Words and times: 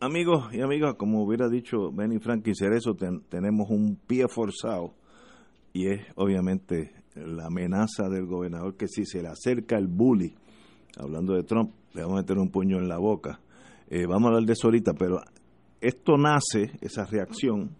amigos 0.00 0.52
y 0.52 0.60
amigas, 0.60 0.94
como 0.94 1.22
hubiera 1.22 1.48
dicho 1.48 1.90
Benny 1.92 2.18
Franklin 2.18 2.54
Cerezo, 2.54 2.94
tenemos 3.28 3.68
un 3.70 3.96
pie 3.96 4.28
forzado 4.28 4.94
y 5.72 5.86
es 5.86 6.00
obviamente 6.14 6.92
la 7.14 7.46
amenaza 7.46 8.08
del 8.08 8.26
gobernador 8.26 8.76
que 8.76 8.86
si 8.86 9.04
se 9.04 9.22
le 9.22 9.28
acerca 9.28 9.76
el 9.76 9.88
bully, 9.88 10.34
hablando 10.98 11.34
de 11.34 11.42
Trump, 11.42 11.72
le 11.94 12.02
vamos 12.02 12.18
a 12.18 12.22
meter 12.22 12.38
un 12.38 12.50
puño 12.50 12.78
en 12.78 12.88
la 12.88 12.98
boca. 12.98 13.40
Eh, 13.88 14.06
vamos 14.06 14.24
a 14.24 14.28
hablar 14.28 14.44
de 14.44 14.52
eso 14.52 14.68
ahorita, 14.68 14.92
pero 14.94 15.20
esto 15.80 16.16
nace, 16.16 16.72
esa 16.80 17.04
reacción, 17.04 17.70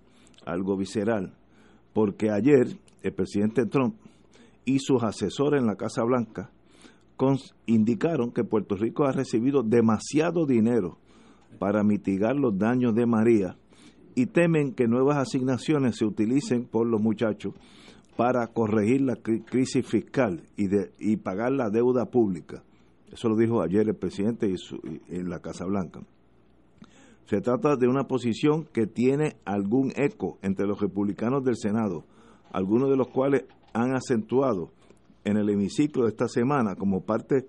algo 0.44 0.76
visceral, 0.76 1.34
porque 1.92 2.30
ayer 2.30 2.78
el 3.02 3.12
presidente 3.12 3.66
Trump 3.66 3.94
y 4.64 4.80
sus 4.80 5.02
asesores 5.02 5.60
en 5.60 5.66
la 5.66 5.76
Casa 5.76 6.02
Blanca 6.02 6.50
indicaron 7.66 8.32
que 8.32 8.44
Puerto 8.44 8.76
Rico 8.76 9.04
ha 9.04 9.12
recibido 9.12 9.62
demasiado 9.62 10.46
dinero 10.46 10.98
para 11.58 11.82
mitigar 11.82 12.36
los 12.36 12.56
daños 12.58 12.94
de 12.94 13.06
María 13.06 13.56
y 14.14 14.26
temen 14.26 14.74
que 14.74 14.88
nuevas 14.88 15.16
asignaciones 15.16 15.96
se 15.96 16.04
utilicen 16.04 16.64
por 16.64 16.86
los 16.86 17.00
muchachos 17.00 17.54
para 18.16 18.48
corregir 18.48 19.02
la 19.02 19.16
crisis 19.16 19.86
fiscal 19.86 20.42
y, 20.56 20.66
de, 20.66 20.90
y 20.98 21.16
pagar 21.18 21.52
la 21.52 21.70
deuda 21.70 22.06
pública. 22.06 22.64
Eso 23.12 23.28
lo 23.28 23.36
dijo 23.36 23.62
ayer 23.62 23.88
el 23.88 23.94
presidente 23.94 24.48
y 24.48 24.56
en 25.08 25.28
la 25.28 25.38
Casa 25.38 25.64
Blanca. 25.64 26.00
Se 27.26 27.40
trata 27.40 27.76
de 27.76 27.86
una 27.86 28.08
posición 28.08 28.64
que 28.64 28.86
tiene 28.86 29.36
algún 29.44 29.92
eco 29.96 30.38
entre 30.42 30.66
los 30.66 30.80
republicanos 30.80 31.44
del 31.44 31.56
Senado, 31.56 32.04
algunos 32.50 32.90
de 32.90 32.96
los 32.96 33.08
cuales 33.08 33.44
han 33.72 33.94
acentuado 33.94 34.72
en 35.24 35.36
el 35.36 35.48
hemiciclo 35.50 36.04
de 36.04 36.10
esta 36.10 36.26
semana 36.26 36.74
como 36.74 37.02
parte 37.02 37.46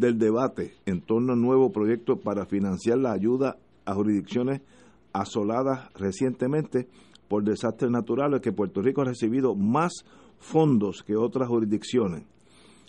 del 0.00 0.18
debate 0.18 0.72
en 0.86 1.02
torno 1.02 1.34
al 1.34 1.40
nuevo 1.40 1.70
proyecto 1.70 2.16
para 2.16 2.46
financiar 2.46 2.98
la 2.98 3.12
ayuda 3.12 3.58
a 3.84 3.94
jurisdicciones 3.94 4.62
asoladas 5.12 5.92
recientemente 5.94 6.88
por 7.28 7.44
desastres 7.44 7.90
naturales 7.90 8.40
que 8.40 8.52
Puerto 8.52 8.80
Rico 8.80 9.02
ha 9.02 9.04
recibido 9.04 9.54
más 9.54 9.92
fondos 10.38 11.02
que 11.02 11.16
otras 11.16 11.48
jurisdicciones. 11.48 12.24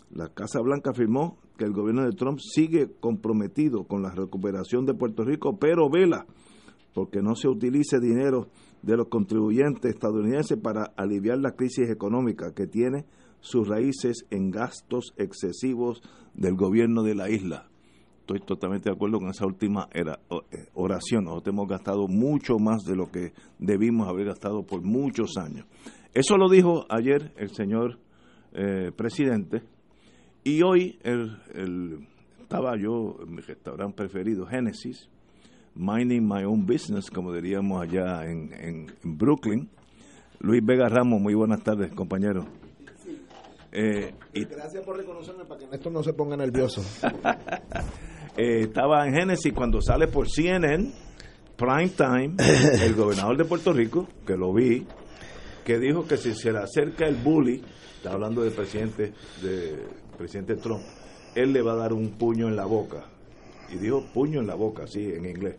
La 0.10 0.30
Casa 0.30 0.62
Blanca 0.62 0.92
afirmó 0.92 1.38
que 1.58 1.66
el 1.66 1.74
gobierno 1.74 2.04
de 2.04 2.16
Trump 2.16 2.40
sigue 2.40 2.90
comprometido 3.00 3.84
con 3.84 4.02
la 4.02 4.12
recuperación 4.12 4.86
de 4.86 4.94
Puerto 4.94 5.24
Rico, 5.24 5.58
pero 5.60 5.90
vela 5.90 6.26
porque 6.94 7.22
no 7.22 7.36
se 7.36 7.48
utilice 7.48 8.00
dinero 8.00 8.48
de 8.82 8.98
los 8.98 9.08
contribuyentes 9.08 9.94
estadounidenses 9.94 10.58
para 10.58 10.86
aliviar 10.96 11.38
la 11.40 11.52
crisis 11.52 11.90
económica 11.90 12.54
que 12.54 12.68
tiene 12.68 13.06
sus 13.42 13.68
raíces 13.68 14.26
en 14.30 14.52
gastos 14.52 15.14
excesivos 15.18 16.02
del 16.34 16.56
gobierno 16.56 17.04
de 17.04 17.16
la 17.16 17.30
isla. 17.30 17.68
Estoy 18.22 18.40
totalmente 18.40 18.90
de 18.90 18.96
acuerdo 18.96 19.20
con 19.20 19.30
esa 19.30 19.46
última 19.46 19.90
eh, 19.94 20.04
oración. 20.74 21.26
Nosotros 21.26 21.54
hemos 21.54 21.68
gastado 21.68 22.08
mucho 22.08 22.58
más 22.60 22.84
de 22.84 22.96
lo 22.96 23.12
que 23.12 23.34
debimos 23.60 24.08
haber 24.08 24.28
gastado 24.28 24.64
por 24.64 24.82
muchos 24.84 25.38
años. 25.38 25.66
Eso 26.14 26.38
lo 26.38 26.48
dijo 26.48 26.86
ayer 26.90 27.34
el 27.38 27.50
señor 27.50 28.00
eh, 28.54 28.92
presidente 28.96 29.64
y 30.44 30.62
hoy 30.62 31.00
estaba 32.40 32.78
yo 32.78 33.18
en 33.24 33.36
mi 33.36 33.42
restaurante 33.42 33.96
preferido, 33.96 34.46
Genesis, 34.46 35.10
minding 35.76 36.28
my 36.28 36.44
own 36.44 36.66
business, 36.66 37.10
como 37.10 37.34
diríamos 37.34 37.82
allá 37.82 38.26
en 38.26 38.88
Brooklyn. 39.04 39.70
Luis 40.40 40.66
Vega 40.66 40.90
Ramos, 40.90 41.22
muy 41.22 41.36
buenas 41.36 41.64
tardes, 41.64 41.94
compañero. 41.94 42.61
Eh, 43.72 44.14
y, 44.34 44.46
Gracias 44.46 44.84
por 44.84 44.98
reconocerme 44.98 45.46
para 45.46 45.60
que 45.60 45.76
esto 45.76 45.90
no 45.90 46.04
se 46.04 46.14
ponga 46.14 46.36
nervioso. 46.38 46.84
Eh, 48.38 48.62
estaba 48.62 49.06
en 49.06 49.14
Génesis 49.14 49.52
cuando 49.52 49.82
sale 49.82 50.08
por 50.08 50.30
CNN, 50.30 50.90
Prime 51.58 51.90
Time, 51.90 52.36
el 52.82 52.96
gobernador 52.96 53.36
de 53.36 53.44
Puerto 53.44 53.74
Rico, 53.74 54.08
que 54.26 54.38
lo 54.38 54.54
vi, 54.54 54.88
que 55.66 55.78
dijo 55.78 56.08
que 56.08 56.16
si 56.16 56.34
se 56.34 56.54
le 56.54 56.60
acerca 56.60 57.06
el 57.06 57.16
bully, 57.16 57.62
está 57.98 58.14
hablando 58.14 58.42
del 58.42 58.54
presidente, 58.54 59.12
de 59.42 59.86
presidente 60.18 60.56
Trump, 60.56 60.82
él 61.36 61.52
le 61.52 61.62
va 61.62 61.74
a 61.74 61.76
dar 61.76 61.92
un 61.92 62.12
puño 62.12 62.48
en 62.48 62.56
la 62.56 62.66
boca. 62.66 63.04
Y 63.70 63.76
dijo 63.76 64.06
puño 64.14 64.40
en 64.40 64.48
la 64.48 64.56
boca, 64.56 64.88
sí, 64.88 65.12
en 65.14 65.26
inglés. 65.26 65.58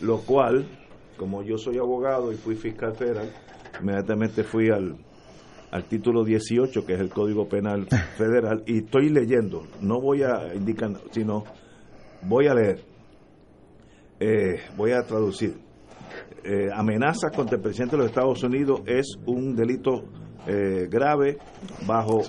Lo 0.00 0.22
cual, 0.22 0.66
como 1.18 1.42
yo 1.42 1.58
soy 1.58 1.76
abogado 1.76 2.32
y 2.32 2.36
fui 2.36 2.56
fiscal 2.56 2.94
federal, 2.94 3.30
inmediatamente 3.78 4.42
fui 4.42 4.70
al 4.70 4.96
al 5.70 5.84
título 5.84 6.24
18, 6.24 6.84
que 6.84 6.94
es 6.94 7.00
el 7.00 7.10
Código 7.10 7.48
Penal 7.48 7.86
Federal, 8.16 8.62
y 8.66 8.78
estoy 8.78 9.08
leyendo, 9.08 9.66
no 9.80 10.00
voy 10.00 10.22
a 10.22 10.54
indicar, 10.54 10.92
sino 11.10 11.44
voy 12.22 12.48
a 12.48 12.54
leer, 12.54 12.80
eh, 14.18 14.60
voy 14.76 14.92
a 14.92 15.02
traducir. 15.02 15.54
Eh, 16.42 16.70
amenaza 16.74 17.30
contra 17.30 17.56
el 17.56 17.62
presidente 17.62 17.96
de 17.96 18.02
los 18.02 18.10
Estados 18.10 18.42
Unidos 18.42 18.80
es 18.86 19.18
un 19.26 19.54
delito 19.54 20.04
eh, 20.46 20.88
grave 20.90 21.36
bajo 21.86 22.22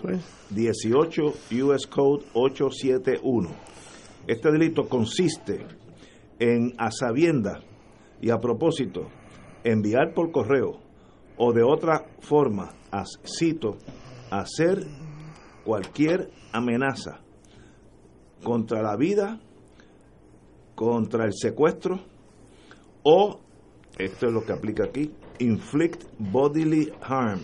18 0.50 1.34
US 1.63 1.88
Code 1.88 2.25
871. 2.34 3.50
Este 4.28 4.52
delito 4.52 4.88
consiste 4.88 5.66
en 6.40 6.73
a 6.78 6.91
sabienda 6.91 7.62
y 8.22 8.29
a 8.29 8.38
propósito 8.38 9.08
enviar 9.63 10.13
por 10.13 10.31
correo 10.31 10.91
o 11.44 11.52
de 11.53 11.63
otra 11.63 12.06
forma 12.19 12.69
cito, 13.25 13.75
hacer 14.29 14.85
cualquier 15.66 16.29
amenaza 16.52 17.19
contra 18.44 18.84
la 18.84 18.96
vida, 18.96 19.41
contra 20.75 21.25
el 21.25 21.34
secuestro 21.34 22.00
o, 23.02 23.40
esto 23.97 24.28
es 24.28 24.31
lo 24.31 24.46
que 24.46 24.53
aplica 24.53 24.84
aquí, 24.84 25.16
inflict 25.40 26.03
bodily 26.19 26.94
harm, 27.02 27.40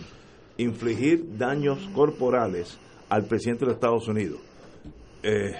infligir 0.58 1.36
daños 1.36 1.88
corporales 1.92 2.78
al 3.08 3.24
presidente 3.24 3.66
de 3.66 3.72
Estados 3.72 4.06
Unidos. 4.06 4.38
Eh, 5.24 5.56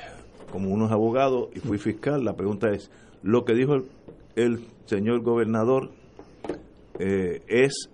como 0.52 0.70
uno 0.70 0.86
es 0.86 0.92
abogado 0.92 1.50
y 1.56 1.58
fui 1.58 1.78
fiscal, 1.78 2.24
la 2.24 2.36
pregunta 2.36 2.70
es, 2.70 2.88
lo 3.20 3.44
que 3.44 3.54
dijo 3.54 3.78
el, 4.36 4.64
señor 4.84 5.22
gobernador 5.22 5.90
eh, 7.00 7.42
es 7.48 7.90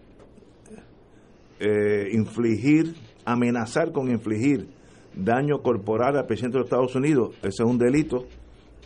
eh, 1.61 2.09
infligir, 2.13 2.95
amenazar 3.25 3.93
con 3.93 4.11
infligir 4.11 4.69
daño 5.15 5.63
corporal 5.63 6.17
al 6.17 6.27
presidente 6.27 6.59
de 6.59 6.61
los 6.61 6.67
Estados 6.67 6.95
Unidos, 6.97 7.37
ese 7.39 7.63
es 7.63 7.69
un 7.69 7.79
delito 7.79 8.27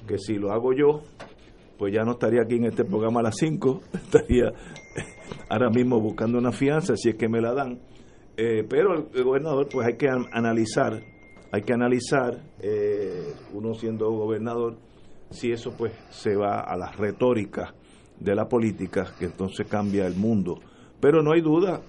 que 0.07 0.19
si 0.19 0.35
lo 0.35 0.53
hago 0.53 0.73
yo, 0.73 1.03
pues 1.79 1.95
ya 1.95 2.03
no 2.03 2.13
estaría 2.13 2.43
aquí 2.43 2.57
en 2.57 2.65
este 2.65 2.85
programa 2.85 3.21
a 3.21 3.25
las 3.25 3.37
5, 3.37 3.81
estaría 3.93 4.53
ahora 5.49 5.71
mismo 5.71 6.01
buscando 6.01 6.39
una 6.39 6.53
fianza 6.53 6.97
si 6.97 7.11
es 7.11 7.15
que 7.17 7.29
me 7.29 7.41
la 7.41 7.53
dan. 7.55 7.79
Eh, 8.37 8.65
pero 8.69 8.95
el, 8.95 9.25
gobernador, 9.25 9.69
pues 9.71 9.87
hay 9.87 9.97
que 9.97 10.09
analizar, 10.09 11.01
hay 11.51 11.63
que 11.63 11.73
analizar, 11.73 12.39
eh, 12.61 13.33
uno 13.53 13.75
siendo 13.75 14.11
gobernador, 14.11 14.77
si 15.31 15.51
eso 15.51 15.75
pues 15.77 15.93
se 16.11 16.37
va 16.37 16.61
a 16.61 16.77
las 16.77 16.97
retóricas 16.97 17.75
de 18.19 18.35
la 18.35 18.49
política, 18.49 19.13
que 19.19 19.27
entonces 19.27 19.67
cambia 19.67 20.07
el 20.07 20.15
mundo. 20.15 20.61
Pero 21.01 21.23
no 21.23 21.33
hay 21.33 21.41
duda 21.41 21.81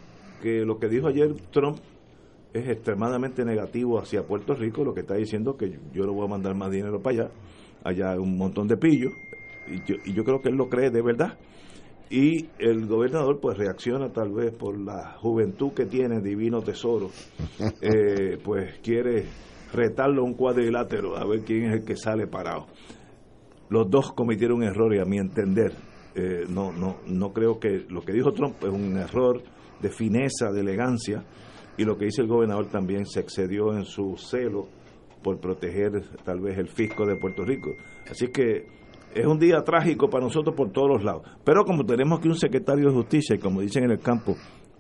que 0.42 0.66
lo 0.66 0.80
que 0.80 0.88
dijo 0.88 1.08
ayer 1.08 1.34
Trump 1.52 1.78
es 2.54 2.68
extremadamente 2.68 3.46
negativo 3.46 4.00
hacia 4.00 4.24
Puerto 4.24 4.56
Rico, 4.56 4.84
lo 4.84 4.94
que 4.94 5.02
está 5.02 5.16
diciendo 5.16 5.56
que 5.56 5.80
yo 5.94 6.06
le 6.06 6.12
voy 6.12 6.26
a 6.26 6.30
mandar 6.30 6.56
más 6.56 6.72
dinero 6.72 7.02
para 7.02 7.24
allá, 7.24 7.32
allá 7.84 8.12
hay 8.12 8.18
un 8.18 8.38
montón 8.38 8.68
de 8.68 8.78
pillos, 8.78 9.14
y 9.68 9.78
yo, 9.86 9.96
y 10.06 10.14
yo 10.14 10.24
creo 10.24 10.42
que 10.42 10.50
él 10.50 10.56
lo 10.56 10.68
cree 10.68 10.90
de 10.90 11.02
verdad. 11.02 11.38
Y 12.12 12.48
el 12.58 12.88
gobernador 12.88 13.40
pues 13.40 13.56
reacciona 13.56 14.12
tal 14.12 14.32
vez 14.32 14.52
por 14.52 14.80
la 14.80 15.16
juventud 15.20 15.74
que 15.74 15.86
tiene, 15.86 16.22
divino 16.22 16.62
tesoro, 16.62 17.12
eh, 17.82 18.40
pues 18.44 18.80
quiere 18.80 19.26
retarlo 19.72 20.24
a 20.24 20.26
un 20.26 20.34
cuadrilátero 20.34 21.16
a 21.16 21.26
ver 21.28 21.42
quién 21.42 21.66
es 21.66 21.74
el 21.74 21.86
que 21.86 21.96
sale 21.96 22.26
parado. 22.26 22.66
Los 23.70 23.88
dos 23.92 24.12
cometieron 24.14 24.58
un 24.58 24.64
error 24.64 24.96
y 24.96 25.00
a 25.00 25.06
mi 25.06 25.20
entender, 25.20 25.74
eh, 26.16 26.46
no, 26.50 26.72
no, 26.72 26.98
no 27.06 27.32
creo 27.32 27.60
que 27.60 27.86
lo 27.88 28.02
que 28.02 28.14
dijo 28.14 28.32
Trump 28.32 28.56
es 28.64 28.70
un 28.70 28.98
error 28.98 29.44
de 29.82 29.90
fineza, 29.90 30.52
de 30.52 30.62
elegancia, 30.62 31.24
y 31.78 31.86
lo 31.86 31.98
que 31.98 32.06
dice 32.06 32.22
el 32.22 32.28
gobernador 32.28 32.68
también 32.68 33.06
se 33.06 33.22
excedió 33.22 33.74
en 33.74 33.86
su 33.86 34.18
celo 34.18 34.68
por 35.24 35.40
proteger 35.40 35.92
tal 36.24 36.42
vez 36.42 36.58
el 36.58 36.68
fisco 36.68 37.06
de 37.06 37.16
Puerto 37.16 37.44
Rico. 37.44 37.72
Así 38.10 38.28
que 38.28 38.68
es 39.14 39.26
un 39.26 39.40
día 39.40 39.62
trágico 39.64 40.10
para 40.10 40.26
nosotros 40.26 40.56
por 40.56 40.72
todos 40.72 40.90
los 40.90 41.04
lados. 41.04 41.24
Pero 41.44 41.64
como 41.66 41.86
tenemos 41.86 42.20
aquí 42.20 42.28
un 42.28 42.38
secretario 42.38 42.90
de 42.90 42.94
justicia, 42.94 43.36
y 43.36 43.40
como 43.40 43.62
dicen 43.62 43.86
en 43.86 43.92
el 43.92 44.00
campo, 44.00 44.36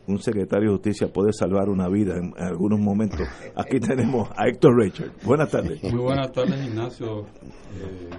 un 0.07 0.19
secretario 0.19 0.69
de 0.69 0.75
justicia 0.75 1.07
puede 1.07 1.31
salvar 1.34 1.69
una 1.69 1.88
vida 1.88 2.18
en, 2.18 2.34
algunos 2.38 2.80
momentos. 2.80 3.22
Aquí 3.56 3.80
tenemos 3.80 4.30
a 4.36 4.48
Héctor 4.48 4.78
Richard. 4.78 5.12
Buenas 5.24 5.52
tardes. 5.52 5.81
Muy 5.84 6.02
buenas 6.02 6.31
tardes, 6.31 6.66
Ignacio. 6.66 7.25
Eh, 7.75 8.10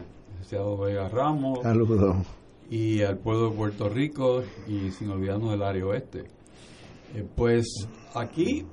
Vega 0.53 1.09
Ramos. 1.09 1.61
Saludos. 1.63 2.27
Y 2.71 3.03
al 3.03 3.19
pueblo 3.19 3.51
de 3.51 3.57
Puerto 3.57 3.89
Rico 3.89 4.43
y 4.67 4.91
sin 4.91 5.11
olvidarnos 5.11 5.51
del 5.51 5.63
área 5.63 5.87
oeste. 5.87 6.25
Eh, 7.15 7.27
pues 7.35 7.89
aquí 8.15 8.65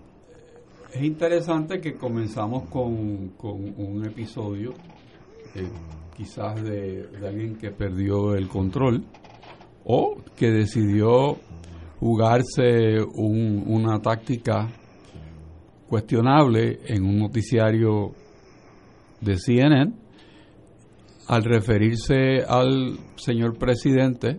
es 0.94 1.04
interesante 1.04 1.82
que 1.82 1.96
comenzamos 1.96 2.70
con, 2.70 3.34
un 3.42 4.06
episodio 4.06 4.74
eh, 5.56 5.68
quizás 6.16 6.64
de, 6.64 7.10
alguien 7.26 7.56
que 7.58 7.72
perdió 7.72 8.36
el 8.36 8.48
control 8.48 9.04
o 9.86 10.18
que 10.36 10.52
decidió 10.52 11.38
jugarse 12.00 13.02
una 13.16 14.00
táctica 14.00 14.70
cuestionable 15.88 16.80
en 16.86 17.06
un 17.06 17.18
noticiario 17.20 18.14
de 19.20 19.36
CNN 19.38 19.94
al 21.28 21.44
referirse 21.44 22.44
al 22.48 23.00
señor 23.16 23.58
presidente 23.58 24.38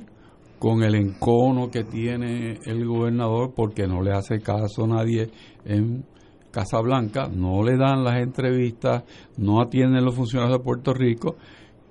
con 0.59 0.83
el 0.83 0.95
encono 0.95 1.71
que 1.71 1.85
tiene 1.85 2.59
el 2.65 2.85
gobernador 2.87 3.53
porque 3.55 3.87
no 3.87 4.03
le 4.03 4.13
hace 4.13 4.41
caso 4.41 4.85
a 4.85 4.89
nadie 4.89 5.31
en 5.65 6.05
Casa 6.51 6.81
Blanca, 6.81 7.29
no 7.29 7.63
le 7.63 7.77
dan 7.77 8.03
las 8.03 8.21
entrevistas, 8.21 9.05
no 9.37 9.61
atienden 9.61 10.05
los 10.05 10.15
funcionarios 10.15 10.59
de 10.59 10.65
Puerto 10.65 10.95
Rico, 10.95 11.37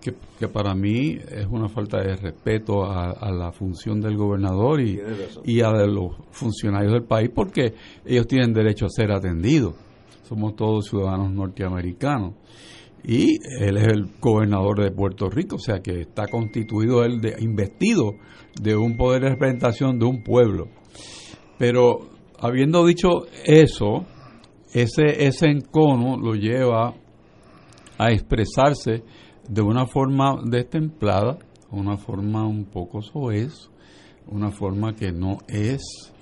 que, 0.01 0.47
para 0.47 0.73
mí 0.73 1.17
es 1.31 1.45
una 1.49 1.67
falta 1.67 1.97
de 2.01 2.15
respeto 2.15 2.85
a, 2.85 3.29
la 3.31 3.51
función 3.51 3.99
del 3.99 4.15
gobernador 4.15 4.79
y, 4.79 4.99
y 5.43 5.61
a 5.61 5.71
los 5.71 6.15
funcionarios 6.31 6.93
del 6.93 7.03
país 7.03 7.29
porque 7.33 7.73
ellos 8.05 8.27
tienen 8.27 8.53
derecho 8.53 8.85
a 8.85 8.89
ser 8.89 9.11
atendidos. 9.11 9.75
Somos 10.23 10.55
todos 10.55 10.87
ciudadanos 10.87 11.31
norteamericanos 11.31 12.35
y 13.03 13.37
él 13.59 13.77
es 13.77 13.87
el 13.87 14.11
gobernador 14.19 14.83
de 14.83 14.91
Puerto 14.91 15.29
Rico, 15.29 15.55
o 15.55 15.59
sea 15.59 15.79
que 15.79 16.01
está 16.01 16.27
constituido 16.27 17.03
él 17.03 17.21
de 17.21 17.35
investido 17.39 18.15
de 18.61 18.75
un 18.75 18.97
poder 18.97 19.23
de 19.23 19.29
representación 19.29 19.99
de 19.99 20.05
un 20.05 20.23
pueblo. 20.23 20.67
Pero 21.57 22.09
habiendo 22.39 22.85
dicho 22.85 23.25
eso, 23.45 24.05
ese, 24.73 25.25
ese 25.25 25.47
encono 25.47 26.17
lo 26.17 26.33
lleva 26.33 26.93
a 27.97 28.11
expresarse 28.11 29.03
de 29.47 29.61
una 29.61 29.87
forma 29.87 30.35
destemplada, 30.43 31.37
una 31.71 31.97
forma 31.97 32.45
un 32.45 32.65
poco 32.65 33.01
soez, 33.01 33.69
una 34.27 34.51
forma 34.51 34.93
que 34.93 35.11
no 35.11 35.37
es 35.47 36.13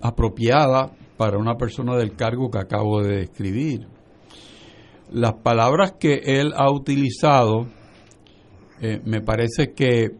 apropiada 0.00 0.92
para 1.16 1.38
una 1.38 1.56
persona 1.56 1.96
del 1.96 2.14
cargo 2.14 2.50
que 2.50 2.58
acabo 2.58 3.02
de 3.02 3.18
describir. 3.18 3.86
Las 5.10 5.34
palabras 5.34 5.94
que 5.98 6.20
él 6.24 6.52
ha 6.56 6.70
utilizado 6.70 7.66
eh, 8.80 9.00
me 9.04 9.20
parece 9.20 9.72
que 9.72 10.10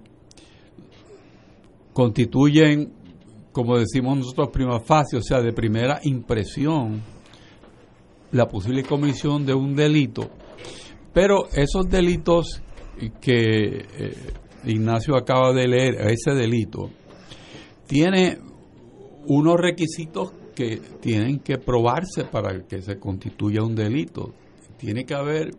constituyen, 1.92 2.92
como 3.52 3.78
decimos 3.78 4.18
nosotros, 4.18 4.50
prima 4.52 4.80
facie, 4.80 5.18
o 5.18 5.22
sea, 5.22 5.40
de 5.40 5.52
primera 5.52 6.00
impresión, 6.04 7.02
la 8.32 8.46
posible 8.46 8.82
comisión 8.84 9.44
de 9.44 9.54
un 9.54 9.74
delito. 9.74 10.30
Pero 11.12 11.48
esos 11.52 11.88
delitos 11.88 12.62
que 13.20 13.32
eh, 13.32 14.14
Ignacio 14.66 15.16
acaba 15.16 15.52
de 15.52 15.68
leer, 15.68 15.94
ese 16.10 16.32
delito, 16.32 16.90
tiene 17.86 18.38
unos 19.26 19.56
requisitos 19.58 20.32
que 20.54 20.80
tienen 21.00 21.40
que 21.40 21.58
probarse 21.58 22.24
para 22.24 22.66
que 22.66 22.80
se 22.82 22.98
constituya 22.98 23.62
un 23.62 23.74
delito 23.74 24.32
tiene 24.78 25.04
que 25.04 25.14
haber 25.14 25.54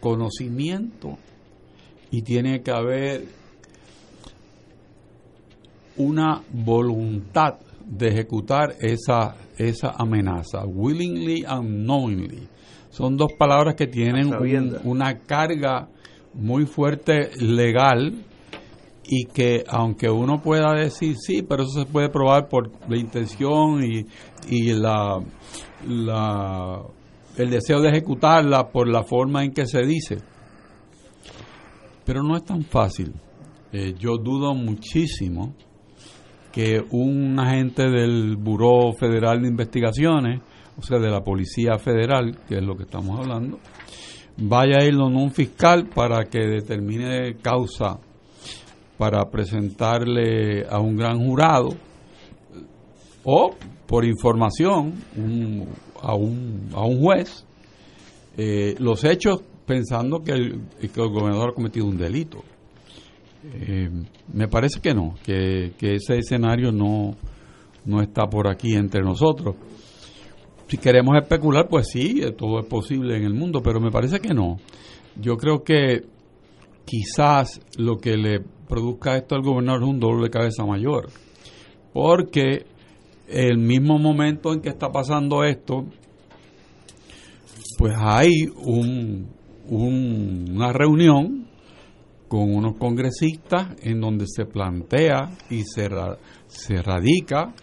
conocimiento 0.00 1.18
y 2.10 2.22
tiene 2.22 2.62
que 2.62 2.70
haber 2.70 3.24
una 5.96 6.42
voluntad 6.52 7.58
de 7.84 8.08
ejecutar 8.08 8.76
esa, 8.80 9.36
esa 9.58 9.90
amenaza, 9.98 10.64
willingly 10.64 11.44
and 11.46 11.84
knowingly. 11.84 12.48
Son 12.90 13.16
dos 13.16 13.32
palabras 13.38 13.74
que 13.74 13.86
tienen 13.86 14.32
una 14.84 15.18
carga 15.18 15.88
muy 16.34 16.66
fuerte 16.66 17.30
legal 17.38 18.24
y 19.04 19.24
que 19.26 19.64
aunque 19.68 20.08
uno 20.08 20.40
pueda 20.40 20.72
decir 20.74 21.16
sí, 21.16 21.42
pero 21.42 21.64
eso 21.64 21.80
se 21.80 21.86
puede 21.86 22.08
probar 22.08 22.48
por 22.48 22.70
la 22.88 22.96
intención 22.96 23.82
y, 23.82 24.06
y 24.48 24.72
la, 24.72 25.20
la 25.88 26.82
el 27.36 27.50
deseo 27.50 27.80
de 27.80 27.90
ejecutarla 27.90 28.68
por 28.68 28.88
la 28.88 29.02
forma 29.02 29.44
en 29.44 29.52
que 29.52 29.66
se 29.66 29.82
dice. 29.82 30.18
Pero 32.04 32.22
no 32.22 32.36
es 32.36 32.44
tan 32.44 32.62
fácil. 32.62 33.12
Eh, 33.72 33.94
yo 33.98 34.16
dudo 34.16 34.54
muchísimo 34.54 35.54
que 36.52 36.82
un 36.90 37.38
agente 37.38 37.88
del 37.88 38.36
Buró 38.36 38.92
Federal 38.92 39.42
de 39.42 39.48
Investigaciones, 39.48 40.40
o 40.76 40.82
sea, 40.82 40.98
de 40.98 41.08
la 41.08 41.20
Policía 41.20 41.78
Federal, 41.78 42.36
que 42.48 42.56
es 42.56 42.62
lo 42.62 42.76
que 42.76 42.82
estamos 42.82 43.18
hablando, 43.20 43.58
vaya 44.36 44.78
a 44.80 44.84
ir 44.84 44.94
a 44.94 45.04
un 45.04 45.30
fiscal 45.30 45.86
para 45.86 46.24
que 46.24 46.40
determine 46.40 47.36
causa 47.36 47.98
para 48.98 49.30
presentarle 49.30 50.66
a 50.68 50.78
un 50.78 50.96
gran 50.96 51.24
jurado 51.24 51.70
o 53.24 53.54
por 53.86 54.04
información 54.04 54.94
un, 55.16 55.66
a 56.02 56.14
un, 56.14 56.70
a 56.74 56.84
un 56.84 57.00
juez 57.00 57.44
eh, 58.36 58.74
los 58.78 59.04
hechos 59.04 59.42
pensando 59.66 60.22
que 60.22 60.32
el, 60.32 60.60
que 60.80 61.00
el, 61.00 61.10
gobernador 61.10 61.50
ha 61.50 61.54
cometido 61.54 61.86
un 61.86 61.96
delito. 61.96 62.42
Eh, 63.44 63.90
me 64.32 64.48
parece 64.48 64.80
que 64.80 64.94
no, 64.94 65.14
que, 65.22 65.72
ese 65.80 66.18
escenario 66.18 66.72
no, 66.72 67.16
no 67.84 68.00
está 68.00 68.28
por 68.28 68.48
aquí 68.48 68.74
entre 68.74 69.02
nosotros. 69.02 69.56
Si 70.68 70.78
queremos 70.78 71.16
especular, 71.16 71.68
pues 71.68 71.88
sí, 71.92 72.20
todo 72.38 72.60
es 72.60 72.66
posible 72.66 73.16
en 73.16 73.24
el 73.24 73.34
mundo, 73.34 73.60
pero 73.62 73.80
me 73.80 73.90
parece 73.90 74.20
que 74.20 74.32
no. 74.32 74.58
Yo 75.16 75.36
creo 75.36 75.64
que 75.64 76.04
quizás 76.84 77.60
lo 77.76 77.98
que 77.98 78.16
le 78.16 78.40
produzca 78.68 79.16
esto 79.16 79.34
al 79.34 79.42
gobernador 79.42 79.82
es 79.82 79.88
un 79.88 80.00
dolor 80.00 80.22
de 80.22 80.30
cabeza 80.30 80.64
mayor, 80.64 81.10
porque 81.92 82.66
el 83.30 83.58
mismo 83.58 83.98
momento 83.98 84.52
en 84.52 84.60
que 84.60 84.68
está 84.68 84.90
pasando 84.90 85.44
esto, 85.44 85.86
pues 87.78 87.94
hay 87.96 88.32
un, 88.56 89.28
una 89.68 90.72
reunión 90.72 91.46
con 92.28 92.54
unos 92.54 92.76
congresistas 92.76 93.76
en 93.82 94.00
donde 94.00 94.26
se 94.26 94.44
plantea 94.44 95.30
y 95.48 95.62
se, 95.62 95.88
se 96.46 96.82
radica 96.82 97.54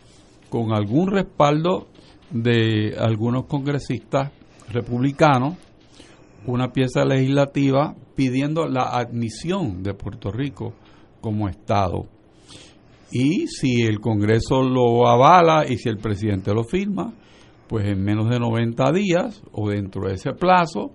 con 0.49 0.73
algún 0.73 1.09
respaldo 1.11 1.87
de 2.31 2.95
algunos 2.97 3.45
congresistas 3.45 4.31
republicanos 4.69 5.55
una 6.45 6.71
pieza 6.71 7.05
legislativa 7.05 7.95
pidiendo 8.15 8.67
la 8.67 8.97
admisión 8.97 9.83
de 9.83 9.93
Puerto 9.93 10.31
Rico 10.31 10.73
como 11.21 11.49
Estado 11.49 12.07
y 13.11 13.47
si 13.47 13.83
el 13.83 13.99
Congreso 13.99 14.61
lo 14.61 15.07
avala 15.07 15.65
y 15.67 15.77
si 15.77 15.89
el 15.89 15.97
presidente 15.97 16.53
lo 16.53 16.63
firma, 16.63 17.13
pues 17.67 17.85
en 17.85 18.03
menos 18.03 18.29
de 18.29 18.39
90 18.39 18.91
días 18.91 19.41
o 19.51 19.69
dentro 19.69 20.07
de 20.07 20.15
ese 20.15 20.33
plazo 20.33 20.91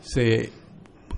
se 0.00 0.50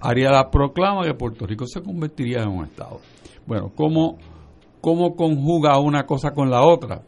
haría 0.00 0.30
la 0.30 0.50
proclama 0.50 1.04
que 1.04 1.14
Puerto 1.14 1.46
Rico 1.46 1.66
se 1.66 1.82
convertiría 1.82 2.42
en 2.42 2.50
un 2.50 2.64
Estado. 2.64 3.00
Bueno, 3.46 3.72
¿cómo, 3.74 4.18
cómo 4.80 5.14
conjuga 5.14 5.78
una 5.80 6.04
cosa 6.04 6.30
con 6.30 6.50
la 6.50 6.62
otra? 6.62 7.02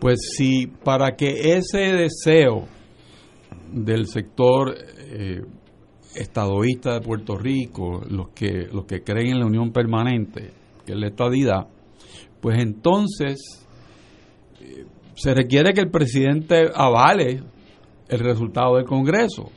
Pues 0.00 0.34
si 0.36 0.66
para 0.66 1.16
que 1.16 1.56
ese 1.56 1.92
deseo 1.92 2.66
del 3.72 4.06
sector 4.06 4.74
eh, 4.98 5.42
estadoísta 6.14 6.94
de 6.94 7.00
Puerto 7.00 7.36
Rico, 7.36 8.02
los 8.08 8.30
que, 8.30 8.68
los 8.72 8.86
que 8.86 9.02
creen 9.02 9.32
en 9.32 9.40
la 9.40 9.46
unión 9.46 9.72
permanente, 9.72 10.50
que 10.86 10.92
es 10.92 10.98
la 10.98 11.08
estadidad, 11.08 11.68
pues 12.40 12.58
entonces 12.60 13.66
eh, 14.60 14.86
se 15.14 15.34
requiere 15.34 15.72
que 15.72 15.80
el 15.80 15.90
presidente 15.90 16.70
avale 16.74 17.42
el 18.08 18.18
resultado 18.18 18.76
del 18.76 18.84
Congreso. 18.84 19.50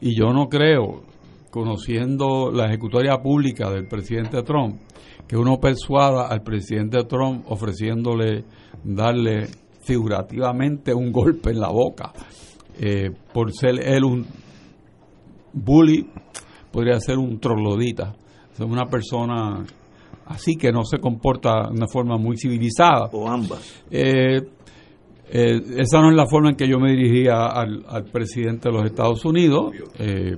Y 0.00 0.18
yo 0.18 0.32
no 0.32 0.48
creo, 0.48 1.02
conociendo 1.50 2.50
la 2.50 2.66
ejecutoria 2.66 3.18
pública 3.18 3.70
del 3.70 3.86
presidente 3.86 4.42
Trump, 4.42 4.80
que 5.26 5.36
uno 5.36 5.58
persuada 5.58 6.28
al 6.28 6.42
presidente 6.42 7.04
Trump 7.04 7.44
ofreciéndole 7.48 8.44
darle 8.84 9.46
figurativamente 9.80 10.92
un 10.92 11.12
golpe 11.12 11.50
en 11.50 11.60
la 11.60 11.68
boca 11.68 12.12
eh, 12.78 13.10
por 13.32 13.52
ser 13.52 13.80
él 13.82 14.04
un 14.04 14.26
bully, 15.52 16.06
podría 16.70 17.00
ser 17.00 17.16
un 17.16 17.40
troglodita, 17.40 18.14
una 18.58 18.86
persona 18.86 19.64
así 20.26 20.56
que 20.56 20.72
no 20.72 20.84
se 20.84 20.98
comporta 20.98 21.68
de 21.68 21.76
una 21.76 21.86
forma 21.86 22.18
muy 22.18 22.36
civilizada. 22.36 23.08
O 23.12 23.28
ambas. 23.28 23.84
Eh, 23.90 24.40
eh, 25.28 25.60
esa 25.78 26.00
no 26.00 26.10
es 26.10 26.16
la 26.16 26.26
forma 26.26 26.50
en 26.50 26.56
que 26.56 26.68
yo 26.68 26.78
me 26.78 26.92
dirigía 26.92 27.46
al, 27.46 28.04
presidente 28.12 28.68
de 28.68 28.74
los 28.74 28.84
Estados 28.84 29.24
Unidos. 29.24 29.72
Eh, 29.98 30.36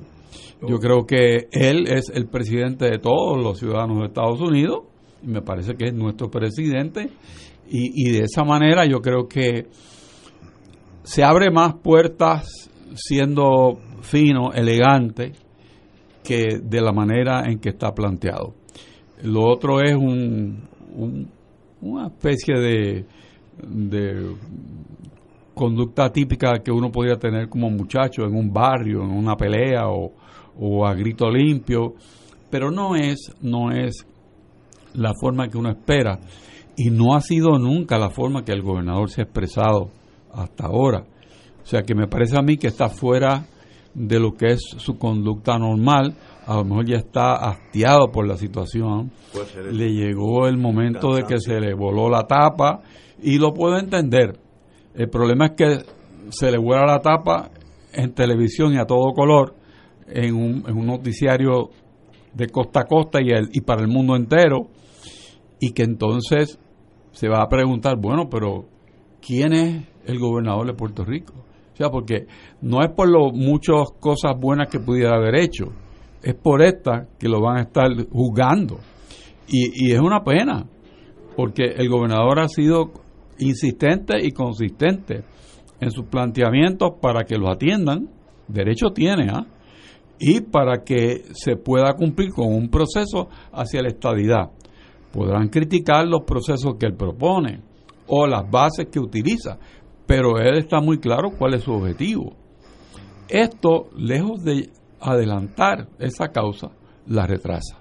yo 0.67 0.79
creo 0.79 1.07
que 1.07 1.49
él 1.53 1.87
es 1.87 2.11
el 2.13 2.27
presidente 2.27 2.87
de 2.87 2.99
todos 2.99 3.39
los 3.43 3.59
ciudadanos 3.59 4.01
de 4.01 4.07
Estados 4.07 4.41
Unidos 4.41 4.85
y 5.23 5.29
me 5.29 5.43
parece 5.43 5.75
que 5.75 5.87
es 5.87 5.95
nuestro 5.95 6.31
presidente 6.31 7.11
y, 7.69 8.09
y 8.09 8.13
de 8.13 8.25
esa 8.25 8.45
manera 8.45 8.85
yo 8.87 9.01
creo 9.01 9.29
que 9.29 9.67
se 11.05 11.23
abre 11.23 11.51
más 11.51 11.75
puertas 11.75 12.71
siendo 12.95 13.79
fino, 14.03 14.53
elegante, 14.53 15.33
que 16.25 16.59
de 16.63 16.81
la 16.81 16.93
manera 16.93 17.45
en 17.47 17.59
que 17.59 17.71
está 17.71 17.93
planteado. 17.95 18.58
Lo 19.23 19.49
otro 19.49 19.81
es 19.81 19.95
un, 19.95 20.63
una 21.81 22.07
especie 22.07 22.59
de, 22.59 23.05
de 23.63 24.35
conducta 25.55 26.11
típica 26.11 26.61
que 26.63 26.71
uno 26.71 26.91
podría 26.91 27.17
tener 27.17 27.49
como 27.49 27.69
muchacho 27.71 28.23
en 28.23 28.35
un 28.35 28.53
barrio, 28.53 29.03
en 29.03 29.11
una 29.11 29.37
pelea 29.37 29.89
o, 29.89 30.13
o 30.61 30.87
a 30.87 30.95
grito 30.95 31.29
limpio, 31.31 31.95
pero 32.51 32.71
no 32.71 32.97
es, 32.97 33.33
no 33.43 33.73
es 33.73 34.07
la 34.95 35.13
forma 35.21 35.49
que 35.49 35.59
uno 35.59 35.71
espera 35.71 36.19
y 36.77 36.91
no 36.91 37.15
ha 37.15 37.21
sido 37.21 37.59
nunca 37.59 37.99
la 37.99 38.11
forma 38.11 38.45
que 38.45 38.53
el 38.53 38.63
gobernador 38.63 39.11
se 39.11 39.21
ha 39.21 39.25
expresado 39.25 39.91
hasta 40.33 40.67
ahora. 40.67 41.05
O 41.63 41.67
sea 41.67 41.83
que 41.83 41.95
me 41.95 42.07
parece 42.07 42.39
a 42.39 42.43
mí 42.43 42.57
que 42.57 42.69
está 42.69 42.89
fuera 42.89 43.47
de 43.95 44.21
lo 44.21 44.35
que 44.37 44.53
es 44.53 44.61
su 44.77 44.97
conducta 44.97 45.59
normal, 45.59 46.15
a 46.49 46.57
lo 46.57 46.65
mejor 46.65 46.87
ya 46.87 46.97
está 46.97 47.35
hastiado 47.35 48.11
por 48.11 48.27
la 48.27 48.39
situación, 48.39 49.13
le 49.71 49.93
llegó 49.93 50.49
el 50.49 50.57
momento 50.57 51.15
de 51.15 51.25
que 51.25 51.39
se 51.41 51.61
le 51.61 51.75
voló 51.75 52.09
la 52.09 52.27
tapa 52.27 52.81
y 53.23 53.39
lo 53.39 53.53
puedo 53.53 53.79
entender. 53.79 54.39
El 54.95 55.11
problema 55.11 55.49
es 55.49 55.53
que 55.53 55.79
se 56.31 56.51
le 56.51 56.57
vuela 56.57 56.87
la 56.87 57.01
tapa 57.01 57.51
en 57.93 58.15
televisión 58.15 58.73
y 58.73 58.79
a 58.79 58.87
todo 58.87 59.13
color, 59.13 59.57
en 60.07 60.35
un, 60.35 60.65
en 60.67 60.75
un 60.75 60.87
noticiario 60.87 61.69
de 62.33 62.47
costa 62.47 62.81
a 62.81 62.85
costa 62.85 63.19
y, 63.21 63.29
el, 63.29 63.51
y 63.53 63.61
para 63.61 63.83
el 63.83 63.89
mundo 63.89 64.17
entero, 64.17 64.69
y 65.61 65.73
que 65.73 65.83
entonces 65.83 66.59
se 67.13 67.29
va 67.29 67.43
a 67.43 67.49
preguntar, 67.49 67.99
bueno, 68.01 68.31
pero 68.31 68.65
¿quién 69.21 69.53
es 69.53 69.85
el 70.07 70.19
gobernador 70.19 70.67
de 70.67 70.73
Puerto 70.73 71.05
Rico? 71.05 71.35
O 71.75 71.77
sea, 71.77 71.91
porque 71.91 72.27
no 72.63 72.83
es 72.83 72.91
por 72.93 73.11
lo 73.11 73.33
muchas 73.33 73.91
cosas 74.01 74.33
buenas 74.41 74.69
que 74.69 74.81
pudiera 74.81 75.15
haber 75.15 75.35
hecho, 75.37 75.75
es 76.23 76.35
por 76.35 76.63
esta 76.63 77.09
que 77.19 77.29
lo 77.29 77.41
van 77.41 77.59
a 77.59 77.63
estar 77.63 77.89
juzgando. 78.11 78.79
Y, 79.49 79.89
y 79.89 79.93
es 79.93 80.01
una 80.01 80.23
pena, 80.23 80.67
porque 81.37 81.65
el 81.77 81.89
gobernador 81.89 82.41
ha 82.41 82.49
sido 82.49 82.93
insistente 83.39 84.15
y 84.23 84.33
consistente 84.33 85.23
en 85.81 85.91
sus 85.91 86.07
planteamientos 86.07 86.95
para 87.01 87.25
que 87.25 87.37
lo 87.37 87.51
atiendan, 87.51 88.09
derecho 88.49 88.91
tiene, 88.91 89.29
¿ah? 89.31 89.47
y 90.19 90.41
para 90.41 90.83
que 90.85 91.25
se 91.33 91.57
pueda 91.57 91.95
cumplir 91.95 92.31
con 92.31 92.53
un 92.53 92.69
proceso 92.69 93.29
hacia 93.53 93.83
la 93.83 93.89
estadidad. 93.89 94.51
Podrán 95.13 95.49
criticar 95.49 96.07
los 96.07 96.25
procesos 96.25 96.75
que 96.79 96.87
él 96.87 96.95
propone 96.95 97.61
o 98.07 98.27
las 98.27 98.51
bases 98.51 98.89
que 98.91 98.99
utiliza, 98.99 99.59
pero 100.07 100.39
él 100.39 100.59
está 100.59 100.81
muy 100.81 100.99
claro 100.99 101.31
cuál 101.39 101.55
es 101.55 101.63
su 101.63 101.73
objetivo. 101.73 102.35
Esto, 103.29 103.91
lejos 103.97 104.43
de 104.43 104.71
adelantar 105.01 105.89
esa 105.99 106.29
causa, 106.29 106.71
la 107.07 107.27
retrasa. 107.27 107.79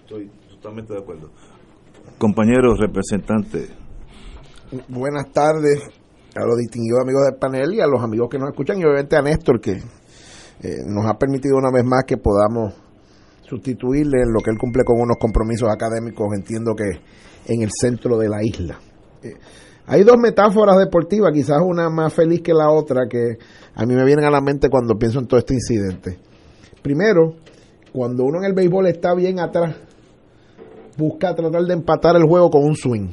Estoy 0.00 0.30
totalmente 0.50 0.94
de 0.94 1.00
acuerdo. 1.00 1.30
Compañeros 2.18 2.78
representantes. 2.78 3.70
Buenas 4.88 5.30
tardes 5.32 5.82
a 6.34 6.44
los 6.44 6.58
distinguidos 6.58 7.00
amigos 7.02 7.24
del 7.24 7.38
panel 7.38 7.74
y 7.74 7.80
a 7.80 7.86
los 7.86 8.02
amigos 8.02 8.28
que 8.30 8.38
nos 8.38 8.50
escuchan 8.50 8.78
y 8.78 8.84
obviamente 8.84 9.16
a 9.16 9.22
Néstor 9.22 9.60
que 9.60 9.72
eh, 9.72 10.82
nos 10.86 11.06
ha 11.06 11.14
permitido 11.14 11.56
una 11.56 11.70
vez 11.72 11.84
más 11.84 12.04
que 12.06 12.16
podamos 12.16 12.74
sustituirle 13.42 14.22
en 14.22 14.32
lo 14.32 14.40
que 14.40 14.50
él 14.50 14.58
cumple 14.58 14.84
con 14.84 15.00
unos 15.00 15.16
compromisos 15.18 15.68
académicos, 15.70 16.26
entiendo 16.34 16.74
que 16.74 17.00
en 17.52 17.62
el 17.62 17.70
centro 17.72 18.18
de 18.18 18.28
la 18.28 18.42
isla. 18.42 18.78
Eh, 19.22 19.34
hay 19.86 20.04
dos 20.04 20.16
metáforas 20.18 20.76
deportivas, 20.76 21.32
quizás 21.32 21.58
una 21.64 21.88
más 21.88 22.12
feliz 22.12 22.42
que 22.42 22.52
la 22.52 22.70
otra, 22.70 23.06
que 23.08 23.38
a 23.74 23.86
mí 23.86 23.94
me 23.94 24.04
vienen 24.04 24.26
a 24.26 24.30
la 24.30 24.42
mente 24.42 24.68
cuando 24.68 24.98
pienso 24.98 25.18
en 25.18 25.26
todo 25.26 25.40
este 25.40 25.54
incidente. 25.54 26.18
Primero, 26.82 27.34
cuando 27.92 28.24
uno 28.24 28.38
en 28.38 28.44
el 28.44 28.54
béisbol 28.54 28.86
está 28.86 29.14
bien 29.14 29.40
atrás, 29.40 29.74
busca 30.96 31.34
tratar 31.34 31.62
de 31.62 31.74
empatar 31.74 32.16
el 32.16 32.24
juego 32.24 32.50
con 32.50 32.64
un 32.64 32.76
swing. 32.76 33.08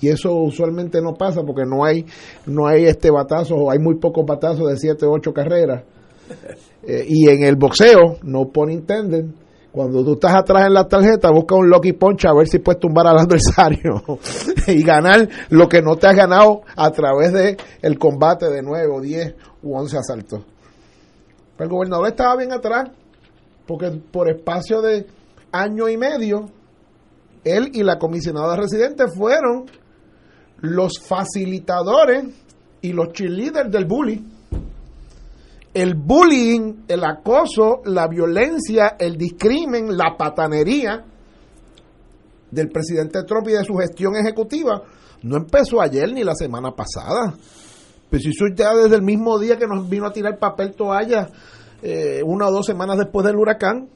Y 0.00 0.08
eso 0.08 0.34
usualmente 0.34 1.00
no 1.00 1.14
pasa 1.14 1.42
porque 1.42 1.64
no 1.64 1.84
hay, 1.84 2.04
no 2.46 2.66
hay 2.66 2.86
este 2.86 3.10
batazo, 3.10 3.54
o 3.54 3.70
hay 3.70 3.78
muy 3.78 3.96
pocos 3.96 4.26
batazos 4.26 4.68
de 4.68 4.76
7 4.76 5.06
o 5.06 5.12
8 5.12 5.32
carreras. 5.32 5.84
Eh, 6.84 7.04
y 7.06 7.28
en 7.28 7.44
el 7.44 7.54
boxeo, 7.54 8.16
no 8.24 8.48
pone 8.48 8.72
intended, 8.72 9.26
cuando 9.72 10.04
tú 10.04 10.12
estás 10.12 10.34
atrás 10.34 10.66
en 10.66 10.74
la 10.74 10.86
tarjeta, 10.86 11.30
busca 11.30 11.54
un 11.54 11.70
lucky 11.70 11.94
punch 11.94 12.26
a 12.26 12.34
ver 12.34 12.46
si 12.46 12.58
puedes 12.58 12.78
tumbar 12.78 13.06
al 13.06 13.18
adversario 13.20 14.02
y 14.66 14.82
ganar 14.82 15.26
lo 15.48 15.66
que 15.66 15.80
no 15.80 15.96
te 15.96 16.08
has 16.08 16.16
ganado 16.16 16.60
a 16.76 16.90
través 16.90 17.32
de 17.32 17.56
el 17.80 17.98
combate 17.98 18.50
de 18.50 18.62
9 18.62 18.86
o 18.92 19.00
10 19.00 19.34
u 19.62 19.74
11 19.74 19.96
asaltos. 19.96 20.42
Pero 21.56 21.64
el 21.64 21.70
gobernador 21.70 22.08
estaba 22.08 22.36
bien 22.36 22.52
atrás, 22.52 22.90
porque 23.66 23.90
por 23.90 24.28
espacio 24.28 24.80
de 24.80 25.06
año 25.52 25.88
y 25.88 25.96
medio, 25.96 26.50
él 27.44 27.70
y 27.72 27.82
la 27.82 27.98
comisionada 27.98 28.56
residente 28.56 29.04
fueron 29.08 29.66
los 30.60 31.00
facilitadores 31.00 32.24
y 32.80 32.92
los 32.92 33.12
cheerleaders 33.12 33.70
del 33.70 33.84
bully 33.84 34.24
el 35.74 35.94
bullying, 35.94 36.84
el 36.86 37.04
acoso, 37.04 37.80
la 37.86 38.06
violencia, 38.06 38.96
el 38.98 39.16
discrimen, 39.16 39.96
la 39.96 40.16
patanería 40.18 41.02
del 42.50 42.68
presidente 42.68 43.22
Trump 43.24 43.48
y 43.48 43.52
de 43.52 43.64
su 43.64 43.74
gestión 43.74 44.14
ejecutiva 44.16 44.82
no 45.22 45.36
empezó 45.36 45.80
ayer 45.80 46.12
ni 46.12 46.24
la 46.24 46.34
semana 46.34 46.72
pasada. 46.72 47.34
Pues 48.12 48.26
eso 48.26 48.44
ya 48.54 48.74
desde 48.74 48.96
el 48.96 49.00
mismo 49.00 49.38
día 49.38 49.56
que 49.56 49.66
nos 49.66 49.88
vino 49.88 50.04
a 50.04 50.12
tirar 50.12 50.38
papel 50.38 50.74
toalla, 50.74 51.30
eh, 51.80 52.20
una 52.22 52.48
o 52.48 52.52
dos 52.52 52.66
semanas 52.66 52.98
después 52.98 53.24
del 53.24 53.36
huracán. 53.36 53.88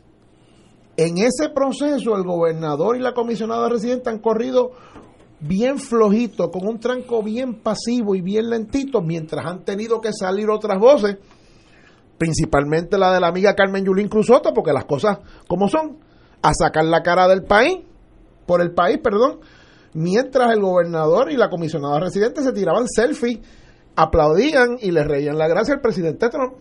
En 0.97 1.19
ese 1.19 1.51
proceso 1.51 2.17
el 2.17 2.23
gobernador 2.23 2.97
y 2.97 3.01
la 3.01 3.13
comisionada 3.13 3.69
residente 3.69 4.09
han 4.09 4.21
corrido 4.21 4.71
bien 5.41 5.79
flojito, 5.79 6.51
con 6.51 6.67
un 6.67 6.81
tranco 6.81 7.23
bien 7.23 7.57
pasivo 7.57 8.15
y 8.15 8.23
bien 8.23 8.49
lentito, 8.49 9.03
mientras 9.03 9.45
han 9.45 9.67
tenido 9.67 10.01
que 10.01 10.15
salir 10.15 10.49
otras 10.49 10.79
voces 10.79 11.19
principalmente 12.17 12.97
la 12.97 13.13
de 13.13 13.21
la 13.21 13.29
amiga 13.29 13.55
Carmen 13.55 13.85
Yulín 13.85 14.09
Cruzoto, 14.09 14.55
porque 14.55 14.73
las 14.73 14.87
cosas 14.87 15.19
como 15.47 15.69
son, 15.69 15.99
a 16.41 16.55
sacar 16.55 16.87
la 16.87 17.03
cara 17.03 17.29
del 17.29 17.43
país, 17.43 17.81
por 18.47 18.63
el 18.63 18.71
país, 18.71 18.97
perdón, 18.97 19.41
mientras 19.93 20.55
el 20.55 20.63
gobernador 20.63 21.31
y 21.31 21.37
la 21.37 21.51
comisionada 21.51 22.01
residente 22.01 22.43
se 22.43 22.55
tiraban 22.55 22.89
selfies, 22.89 23.41
aplaudían 23.97 24.77
y 24.81 24.91
le 24.91 25.03
reían 25.03 25.39
la 25.39 25.49
gracia 25.49 25.75
al 25.75 25.81
presidente 25.81 26.29
Trump. 26.29 26.55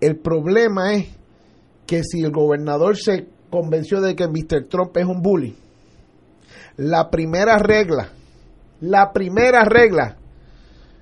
El 0.00 0.16
problema 0.16 0.94
es 0.94 1.08
que 1.86 2.02
si 2.02 2.22
el 2.22 2.30
gobernador 2.30 2.96
se 2.96 3.26
convenció 3.50 4.00
de 4.00 4.14
que 4.14 4.28
Mr. 4.28 4.68
Trump 4.68 4.96
es 4.96 5.06
un 5.06 5.22
bully, 5.22 5.56
la 6.76 7.10
primera 7.10 7.58
regla, 7.58 8.10
la 8.80 9.12
primera 9.12 9.64
regla 9.64 10.16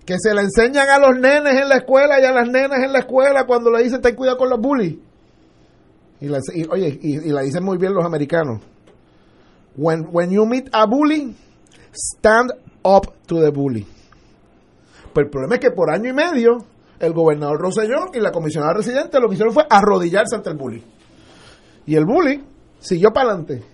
que 0.06 0.16
se 0.18 0.34
le 0.34 0.42
enseñan 0.42 0.88
a 0.88 0.98
los 0.98 1.18
nenes 1.18 1.60
en 1.60 1.68
la 1.68 1.76
escuela 1.76 2.20
y 2.20 2.24
a 2.24 2.32
las 2.32 2.48
nenas 2.48 2.82
en 2.84 2.92
la 2.92 3.00
escuela 3.00 3.46
cuando 3.46 3.70
le 3.70 3.82
dicen 3.82 4.00
ten 4.00 4.14
cuidado 4.14 4.38
con 4.38 4.50
los 4.50 4.60
bullies. 4.60 4.96
Y, 6.20 6.28
oye, 6.68 6.98
y, 7.02 7.18
la 7.30 7.42
dicen 7.42 7.64
muy 7.64 7.76
bien 7.76 7.92
los 7.92 8.04
americanos. 8.04 8.60
When, 9.76 10.06
when 10.12 10.30
you 10.30 10.46
meet 10.46 10.68
a 10.72 10.86
bully, 10.86 11.34
stand 11.92 12.52
up 12.84 13.12
to 13.26 13.40
the 13.40 13.50
bully. 13.50 13.86
Pero 15.12 15.26
el 15.26 15.30
problema 15.30 15.54
es 15.56 15.60
que 15.60 15.70
por 15.70 15.90
año 15.90 16.10
y 16.10 16.12
medio, 16.12 16.58
el 17.00 17.12
gobernador 17.12 17.60
Rosellón 17.60 18.10
y 18.14 18.20
la 18.20 18.30
comisionada 18.30 18.74
residente 18.74 19.18
lo 19.18 19.28
que 19.28 19.34
hicieron 19.34 19.54
fue 19.54 19.64
arrodillarse 19.68 20.36
ante 20.36 20.50
el 20.50 20.56
bully. 20.56 20.84
Y 21.86 21.96
el 21.96 22.04
bully 22.04 22.44
siguió 22.78 23.10
para 23.10 23.30
adelante. 23.30 23.64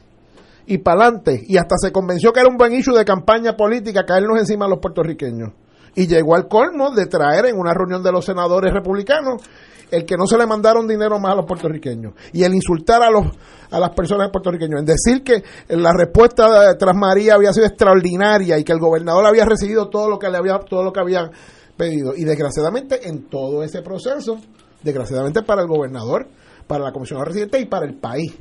Y 0.66 0.78
para 0.78 1.02
adelante. 1.02 1.44
Y 1.46 1.56
hasta 1.56 1.76
se 1.76 1.92
convenció 1.92 2.32
que 2.32 2.40
era 2.40 2.48
un 2.48 2.56
buen 2.56 2.72
issue 2.72 2.96
de 2.96 3.04
campaña 3.04 3.56
política 3.56 4.04
caernos 4.04 4.38
encima 4.38 4.66
a 4.66 4.68
los 4.68 4.78
puertorriqueños 4.78 5.52
y 5.94 6.06
llegó 6.06 6.36
al 6.36 6.48
colmo 6.48 6.90
de 6.92 7.06
traer 7.06 7.46
en 7.46 7.58
una 7.58 7.74
reunión 7.74 8.02
de 8.02 8.12
los 8.12 8.24
senadores 8.24 8.72
republicanos 8.72 9.42
el 9.90 10.04
que 10.04 10.16
no 10.16 10.26
se 10.26 10.38
le 10.38 10.46
mandaron 10.46 10.86
dinero 10.86 11.18
más 11.18 11.32
a 11.32 11.36
los 11.36 11.46
puertorriqueños 11.46 12.14
y 12.32 12.42
el 12.44 12.54
insultar 12.54 13.02
a 13.02 13.10
los 13.10 13.26
a 13.70 13.78
las 13.78 13.90
personas 13.90 14.30
puertorriqueños, 14.30 14.80
en 14.80 14.86
decir 14.86 15.22
que 15.22 15.44
la 15.68 15.92
respuesta 15.92 16.68
de 16.68 16.74
tras 16.74 16.96
María 16.96 17.34
había 17.34 17.52
sido 17.52 17.66
extraordinaria 17.66 18.58
y 18.58 18.64
que 18.64 18.72
el 18.72 18.80
gobernador 18.80 19.24
había 19.26 19.44
recibido 19.44 19.88
todo 19.88 20.08
lo 20.08 20.18
que 20.18 20.28
le 20.28 20.38
había 20.38 20.58
todo 20.58 20.82
lo 20.82 20.92
que 20.92 21.00
había 21.00 21.30
pedido. 21.76 22.14
Y 22.16 22.24
desgraciadamente 22.24 23.08
en 23.08 23.28
todo 23.28 23.62
ese 23.62 23.82
proceso, 23.82 24.38
desgraciadamente 24.82 25.42
para 25.42 25.62
el 25.62 25.68
gobernador, 25.68 26.26
para 26.66 26.84
la 26.84 26.92
comisión 26.92 27.24
residente 27.24 27.60
y 27.60 27.66
para 27.66 27.86
el 27.86 27.94
país, 27.94 28.36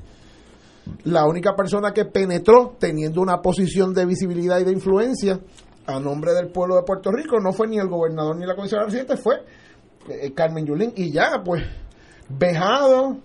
la 1.04 1.26
única 1.28 1.56
persona 1.56 1.94
que 1.94 2.06
penetró 2.06 2.76
teniendo 2.80 3.22
una 3.22 3.42
posición 3.42 3.94
de 3.94 4.06
visibilidad 4.06 4.60
y 4.60 4.64
de 4.64 4.72
influencia 4.72 5.40
a 5.86 6.00
nombre 6.00 6.34
del 6.34 6.52
pueblo 6.52 6.76
de 6.76 6.84
Puerto 6.84 7.12
Rico 7.12 7.40
no 7.40 7.52
fue 7.52 7.68
ni 7.68 7.78
el 7.78 7.88
gobernador 7.88 8.36
ni 8.38 8.46
la 8.46 8.56
comisión 8.56 8.84
residente, 8.86 9.18
fue 9.18 9.36
eh, 10.10 10.34
Carmen 10.34 10.66
Yulín. 10.66 10.94
Y 10.96 11.12
ya, 11.12 11.42
pues, 11.44 11.64
vejado, 12.30 13.18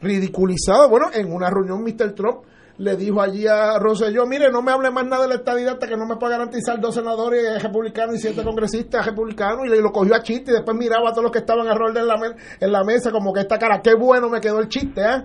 ridiculizado. 0.00 0.88
Bueno, 0.88 1.06
en 1.12 1.32
una 1.32 1.50
reunión 1.50 1.82
Mr. 1.82 2.14
Trump 2.14 2.42
le 2.78 2.96
dijo 2.96 3.20
allí 3.20 3.46
a 3.46 3.78
Rosselló, 3.78 4.24
mire, 4.24 4.50
no 4.52 4.62
me 4.62 4.70
hable 4.70 4.90
más 4.90 5.04
nada 5.04 5.22
de 5.22 5.28
la 5.28 5.34
estadidad 5.34 5.74
hasta 5.74 5.88
que 5.88 5.96
no 5.96 6.06
me 6.06 6.16
pueda 6.16 6.38
garantizar 6.38 6.80
dos 6.80 6.94
senadores 6.94 7.60
republicanos 7.60 8.14
y 8.14 8.18
siete 8.18 8.44
congresistas 8.44 9.04
republicanos, 9.04 9.66
y 9.66 9.68
le 9.68 9.80
lo 9.80 9.90
cogió 9.90 10.14
a 10.14 10.22
chiste 10.22 10.52
y 10.52 10.54
después 10.54 10.76
miraba 10.76 11.10
a 11.10 11.12
todos 11.12 11.24
los 11.24 11.32
que 11.32 11.40
estaban 11.40 11.66
alrededor 11.66 11.94
de 11.94 12.02
la, 12.04 12.36
en 12.60 12.72
la 12.72 12.84
mesa 12.84 13.10
como 13.10 13.32
que 13.32 13.40
esta 13.40 13.58
cara, 13.58 13.82
qué 13.82 13.94
bueno 13.94 14.28
me 14.28 14.40
quedó 14.40 14.60
el 14.60 14.68
chiste, 14.68 15.02
¿eh? 15.02 15.24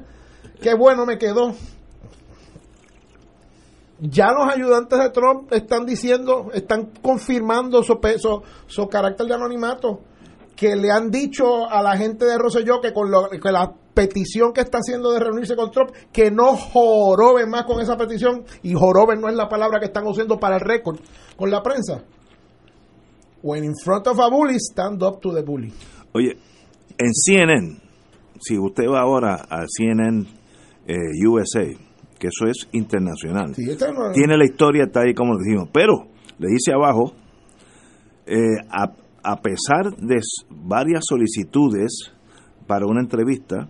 Qué 0.62 0.74
bueno 0.74 1.06
me 1.06 1.18
quedó. 1.18 1.54
Ya 4.00 4.32
los 4.32 4.52
ayudantes 4.52 5.00
de 5.00 5.10
Trump 5.12 5.54
están 5.54 5.86
diciendo, 5.86 6.50
están 6.54 6.92
confirmando 7.02 7.84
su, 7.84 8.00
peso, 8.00 8.44
su 8.66 8.88
carácter 8.88 9.28
de 9.28 9.36
anonimato, 9.36 10.02
que 10.56 10.76
le 10.76 10.92
han 10.92 11.10
dicho 11.10 11.70
a 11.70 11.82
la 11.82 11.98
gente 11.98 12.26
de 12.26 12.38
Rosselló 12.38 12.80
que 12.82 12.94
con 12.94 13.10
lo, 13.10 13.30
que 13.30 13.52
la 13.52 13.74
petición 13.94 14.54
que 14.54 14.62
está 14.62 14.80
haciendo 14.80 15.12
de 15.12 15.20
reunirse 15.20 15.56
con 15.56 15.72
Trump, 15.72 15.92
que 16.12 16.32
no 16.32 16.56
joroben 16.56 17.50
más 17.50 17.66
con 17.66 17.82
esa 17.82 17.98
petición, 17.98 18.44
y 18.64 18.74
joroben 18.74 19.22
no 19.22 19.30
es 19.30 19.36
la 19.36 19.48
palabra 19.48 19.80
que 19.80 19.86
están 19.86 20.06
usando 20.06 20.40
para 20.40 20.56
el 20.56 20.62
récord 20.62 21.00
con 21.36 21.50
la 21.50 21.62
prensa. 21.62 22.04
When 23.42 23.64
in 23.64 23.74
front 23.84 24.08
of 24.08 24.20
a 24.20 24.30
bully, 24.30 24.58
stand 24.58 25.04
up 25.04 25.20
to 25.22 25.34
the 25.34 25.42
bully. 25.42 25.72
Oye, 26.14 26.38
en 26.98 27.14
CNN, 27.14 27.78
si 28.40 28.58
usted 28.58 28.86
va 28.88 29.02
ahora 29.02 29.46
a 29.50 29.66
CNN 29.68 30.26
eh, 30.88 30.96
USA, 31.28 31.66
que 32.18 32.28
eso 32.28 32.46
es 32.48 32.70
internacional, 32.72 33.54
tiene 34.14 34.38
la 34.38 34.46
historia, 34.46 34.86
está 34.86 35.02
ahí 35.02 35.14
como 35.14 35.38
dijimos, 35.38 35.70
pero 35.74 36.08
le 36.40 36.48
dice 36.48 36.72
abajo, 36.72 37.14
eh, 38.26 38.38
a, 38.70 38.94
a 39.24 39.42
pesar 39.42 39.96
de 39.98 40.20
varias 40.50 41.04
solicitudes 41.08 42.12
para 42.68 42.86
una 42.86 43.02
entrevista, 43.02 43.70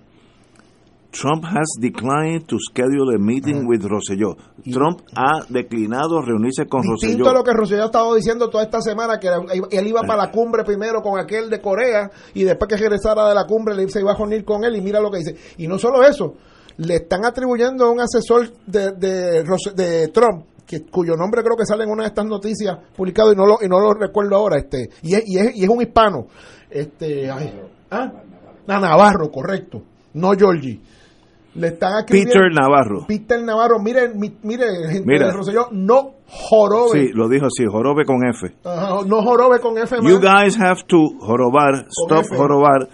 Trump 1.14 1.46
has 1.46 1.78
declined 1.80 2.48
to 2.48 2.58
schedule 2.58 3.14
a 3.14 3.20
meeting 3.20 3.68
with 3.68 3.86
Rosselló. 3.86 4.36
Trump 4.72 5.02
ha 5.16 5.46
declinado 5.48 6.22
reunirse 6.22 6.66
con 6.66 6.82
Distinto 6.82 7.30
a 7.30 7.34
lo 7.34 7.44
que 7.44 7.54
Rosselló 7.54 7.84
ha 7.84 7.86
estado 7.86 8.16
diciendo 8.16 8.50
toda 8.50 8.64
esta 8.64 8.82
semana, 8.82 9.20
que 9.20 9.28
él 9.28 9.88
iba 9.88 10.02
para 10.02 10.26
la 10.26 10.32
cumbre 10.32 10.64
primero 10.64 11.02
con 11.02 11.20
aquel 11.20 11.52
de 11.52 11.62
Corea 11.62 12.10
y 12.34 12.44
después 12.44 12.68
que 12.68 12.78
regresara 12.78 13.30
de 13.30 13.36
la 13.36 13.46
cumbre 13.46 13.88
se 13.90 14.00
iba 14.00 14.12
a 14.12 14.16
reunir 14.16 14.44
con 14.44 14.64
él 14.64 14.76
y 14.76 14.82
mira 14.82 15.00
lo 15.00 15.12
que 15.12 15.20
dice. 15.20 15.36
Y 15.58 15.68
no 15.68 15.78
solo 15.78 16.04
eso, 16.04 16.34
le 16.78 16.96
están 16.96 17.26
atribuyendo 17.26 17.86
a 17.86 17.92
un 17.92 18.00
asesor 18.02 18.52
de, 18.66 18.94
de, 18.94 20.08
Trump 20.08 20.46
que, 20.66 20.84
cuyo 20.86 21.16
nombre 21.16 21.42
creo 21.44 21.58
que 21.58 21.66
sale 21.66 21.84
en 21.84 21.92
una 21.92 22.04
de 22.04 22.10
estas 22.10 22.26
noticias 22.26 22.78
publicado 22.96 23.32
y 23.32 23.36
no 23.36 23.46
lo, 23.46 23.58
y 23.62 23.68
no 23.68 23.80
lo 23.80 23.94
recuerdo 23.94 24.36
ahora 24.36 24.58
este 24.58 24.90
y 25.02 25.16
es, 25.16 25.24
y 25.26 25.38
es, 25.38 25.56
y 25.56 25.64
es 25.64 25.70
un 25.70 25.82
hispano 25.82 26.28
este 26.70 27.30
¿ah? 27.30 28.12
Navarro 28.68 29.30
correcto 29.32 29.82
no 30.14 30.32
Georgie 30.34 30.80
le 31.56 31.68
están 31.68 32.06
Peter 32.08 32.52
Navarro. 32.52 33.06
Peter 33.08 33.42
Navarro, 33.42 33.80
mire, 33.80 34.10
mire, 34.16 34.66
gente 34.90 35.04
Mira. 35.06 35.28
de 35.28 35.34
Rosselló, 35.34 35.68
no 35.72 36.16
jorobe. 36.28 37.00
Sí, 37.00 37.10
lo 37.14 37.30
dijo 37.30 37.46
así, 37.46 37.66
jorobe 37.70 38.06
con 38.06 38.26
F. 38.28 38.56
no 39.06 39.22
jorobe 39.22 39.60
con 39.60 39.78
F. 39.78 39.96
You 40.02 40.20
guys 40.20 40.58
have 40.60 40.84
to 40.88 40.98
jorobar, 41.20 41.86
stop 41.90 42.26
jorobar 42.36 42.90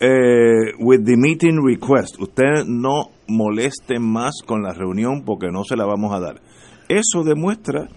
eh, 0.00 0.74
with 0.78 1.04
the 1.04 1.16
meeting 1.16 1.58
request. 1.60 2.20
Usted 2.20 2.64
no 2.66 3.10
moleste 3.26 3.98
más 3.98 4.42
con 4.46 4.62
la 4.62 4.72
reunión 4.72 5.24
porque 5.24 5.48
no 5.50 5.64
se 5.64 5.76
la 5.76 5.84
vamos 5.84 6.14
a 6.14 6.20
dar. 6.20 6.40
Eso 6.88 7.22
demuestra 7.24 7.88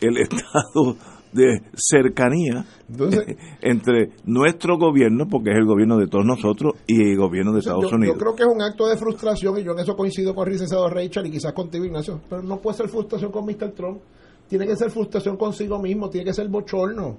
el 0.00 0.18
estado 0.22 0.96
de 1.32 1.62
cercanía 1.74 2.64
entre 3.60 4.10
nuestro 4.24 4.78
gobierno, 4.78 5.26
porque 5.28 5.50
es 5.50 5.56
el 5.56 5.66
gobierno 5.66 5.98
de 5.98 6.06
todos 6.06 6.24
nosotros, 6.24 6.74
y 6.86 7.10
el 7.10 7.16
gobierno 7.16 7.52
de 7.52 7.58
Estados 7.58 7.92
Unidos. 7.92 8.16
Yo 8.16 8.20
creo 8.20 8.36
que 8.36 8.42
es 8.44 8.48
un 8.48 8.62
acto 8.62 8.86
de 8.86 8.96
frustración, 8.96 9.58
y 9.58 9.64
yo 9.64 9.72
en 9.72 9.80
eso 9.80 9.96
coincido 9.96 10.34
con 10.34 10.46
el 10.46 10.52
licenciado 10.52 10.88
Rachel 10.88 11.26
y 11.26 11.32
quizás 11.32 11.52
contigo, 11.52 11.84
Ignacio, 11.84 12.20
pero 12.28 12.42
no 12.42 12.58
puede 12.60 12.76
ser 12.76 12.88
frustración 12.88 13.32
con 13.32 13.44
Mr. 13.46 13.72
Trump, 13.72 14.00
tiene 14.48 14.66
que 14.66 14.76
ser 14.76 14.90
frustración 14.90 15.36
consigo 15.36 15.80
mismo, 15.80 16.08
tiene 16.08 16.26
que 16.26 16.34
ser 16.34 16.48
bochorno. 16.48 17.18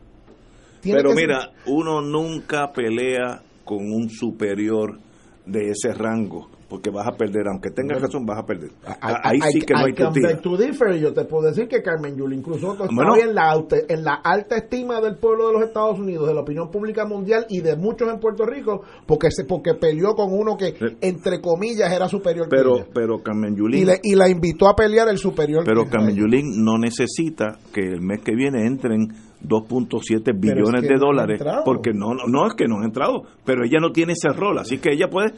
pero 0.82 1.14
mira, 1.14 1.52
uno 1.68 2.02
nunca 2.02 2.72
pelea 2.72 3.42
con 3.66 3.80
un 3.92 4.10
superior 4.10 5.00
de 5.46 5.72
ese 5.72 5.94
rango 5.94 6.48
porque 6.70 6.90
vas 6.90 7.08
a 7.08 7.12
perder, 7.12 7.48
aunque 7.48 7.70
tengas 7.70 8.02
razón, 8.02 8.26
vas 8.26 8.40
a 8.40 8.46
perder. 8.46 8.72
Ahí 9.02 9.40
sí 9.52 9.62
que 9.62 9.74
no 9.74 9.86
hay 9.86 9.94
que 9.94 11.00
Yo 11.00 11.14
te 11.14 11.26
puedo 11.26 11.48
decir 11.48 11.68
que 11.68 11.82
Carmen 11.82 12.16
Yulín 12.18 12.40
incluso 12.40 12.74
está 12.74 12.86
en 13.22 13.36
la, 13.36 13.64
en 13.88 14.04
la 14.04 14.16
alta 14.16 14.58
estima 14.58 15.00
del 15.00 15.16
pueblo 15.18 15.48
de 15.48 15.54
los 15.54 15.64
Estados 15.64 16.00
Unidos, 16.00 16.28
de 16.28 16.34
la 16.34 16.42
opinión 16.42 16.70
pública 16.72 17.06
mundial 17.06 17.46
y 17.50 17.62
de 17.62 17.76
muchos 17.76 18.12
en 18.12 18.20
Puerto 18.20 18.46
Rico, 18.46 18.82
porque 19.06 19.32
se, 19.32 19.46
porque 19.46 19.76
peleó 19.76 20.16
con 20.16 20.34
uno 20.34 20.58
que, 20.58 20.76
entre 21.02 21.40
comillas, 21.40 21.92
era 21.92 22.08
superior 22.10 22.48
pero, 22.50 22.86
Pero 22.94 23.22
Carmen 23.22 23.56
Yulín... 23.56 23.88
Y, 24.04 24.16
la 24.16 24.30
invitó 24.30 24.68
a 24.68 24.76
pelear 24.76 25.10
el 25.10 25.18
superior. 25.18 25.64
Pero 25.66 25.86
Carmen 25.90 26.16
Yulín 26.16 26.64
no 26.64 26.78
necesita 26.78 27.58
que 27.74 27.82
el 27.82 28.02
mes 28.02 28.22
que 28.22 28.34
viene 28.34 28.66
entren 28.66 29.10
2.7 29.44 30.40
billones 30.40 30.82
de 30.82 30.98
dólares 30.98 31.42
porque 31.64 31.92
no, 31.94 32.14
no, 32.14 32.48
es 32.48 32.54
que 32.56 32.66
no 32.68 32.78
han 32.78 32.86
entrado 32.86 33.24
pero 33.44 33.64
ella 33.66 33.80
no 33.80 33.92
tiene 33.92 34.14
ese 34.14 34.30
rol 34.30 34.58
así 34.60 34.78
que 34.78 34.94
ella 34.94 35.10
puede 35.10 35.34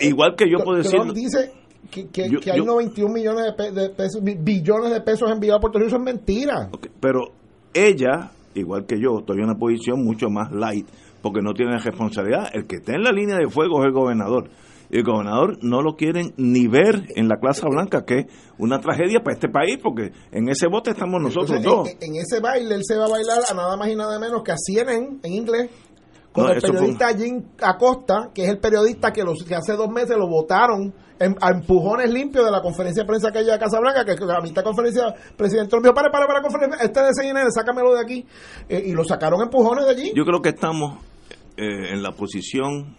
igual 0.00 0.34
que 0.36 0.50
yo 0.50 0.58
puedo 0.64 0.78
decir 0.78 1.00
dice 1.14 1.52
que, 1.90 2.08
que, 2.08 2.50
hay 2.50 2.60
91 2.60 3.12
millones 3.12 3.44
de, 3.74 3.90
pesos 3.90 4.22
billones 4.22 4.92
de 4.92 5.00
pesos 5.00 5.30
enviados 5.30 5.58
a 5.58 5.60
Puerto 5.60 5.78
Rico 5.78 5.88
eso 5.88 5.96
es 5.96 6.02
mentira. 6.02 6.70
Pero 7.00 7.32
ella 7.74 8.30
igual 8.54 8.86
que 8.86 9.00
yo 9.00 9.18
estoy 9.18 9.38
en 9.38 9.44
una 9.44 9.58
posición 9.58 10.02
mucho 10.04 10.28
más 10.28 10.50
light 10.52 10.86
porque 11.20 11.40
no 11.40 11.54
tiene 11.54 11.78
responsabilidad. 11.78 12.48
El 12.52 12.66
que 12.66 12.76
está 12.76 12.94
en 12.94 13.02
la 13.02 13.12
línea 13.12 13.36
de 13.36 13.48
fuego 13.48 13.80
es 13.80 13.86
el 13.86 13.92
gobernador 13.92 14.48
el 14.92 15.04
gobernador 15.04 15.58
no 15.62 15.80
lo 15.80 15.96
quieren 15.96 16.34
ni 16.36 16.68
ver 16.68 17.06
en 17.16 17.28
la 17.28 17.38
clase 17.38 17.62
Blanca, 17.66 18.04
que 18.04 18.18
es 18.20 18.26
una 18.58 18.78
tragedia 18.78 19.20
para 19.20 19.34
este 19.34 19.48
país, 19.48 19.78
porque 19.82 20.12
en 20.30 20.48
ese 20.48 20.66
bote 20.68 20.90
estamos 20.90 21.20
nosotros 21.20 21.62
dos. 21.62 21.88
En, 22.00 22.14
ese 22.14 22.40
baile 22.40 22.74
él 22.74 22.82
se 22.84 22.96
va 22.96 23.06
a 23.06 23.08
bailar 23.08 23.38
a 23.48 23.54
nada 23.54 23.76
más 23.76 23.88
y 23.88 23.96
nada 23.96 24.18
menos 24.18 24.42
que 24.42 24.52
a 24.52 24.56
CNN 24.56 25.20
en 25.22 25.32
inglés 25.32 25.70
con 26.30 26.50
el 26.50 26.60
periodista 26.60 27.08
Jim 27.16 27.42
Acosta, 27.60 28.30
que 28.34 28.44
es 28.44 28.50
el 28.50 28.58
periodista 28.58 29.12
que, 29.12 29.22
los, 29.22 29.44
que 29.44 29.54
hace 29.54 29.74
dos 29.74 29.88
meses 29.88 30.16
lo 30.16 30.28
votaron 30.28 30.92
a 31.40 31.50
empujones 31.50 32.12
limpios 32.12 32.44
de 32.44 32.50
la 32.50 32.60
conferencia 32.60 33.04
de 33.04 33.06
prensa 33.06 33.30
que 33.30 33.38
hay 33.38 33.50
a 33.50 33.58
Casa 33.58 33.78
Blanca, 33.78 34.04
que 34.04 34.12
a 34.12 34.40
mitad 34.40 34.62
de 34.62 34.64
conferencia 34.64 35.14
presidente 35.36 35.70
Trump 35.70 35.84
dijo, 35.84 35.94
para, 35.94 36.10
para, 36.10 36.26
para, 36.26 36.42
conferencia, 36.42 36.82
este 36.82 37.00
de 37.00 37.14
CNN, 37.14 37.50
sácamelo 37.50 37.94
de 37.94 38.00
aquí, 38.00 38.26
eh, 38.68 38.82
y 38.86 38.92
lo 38.92 39.04
sacaron 39.04 39.40
empujones 39.40 39.84
de 39.84 39.90
allí. 39.90 40.12
Yo 40.16 40.24
creo 40.24 40.42
que 40.42 40.48
estamos 40.48 40.98
eh, 41.56 41.92
en 41.92 42.02
la 42.02 42.12
posición 42.12 42.96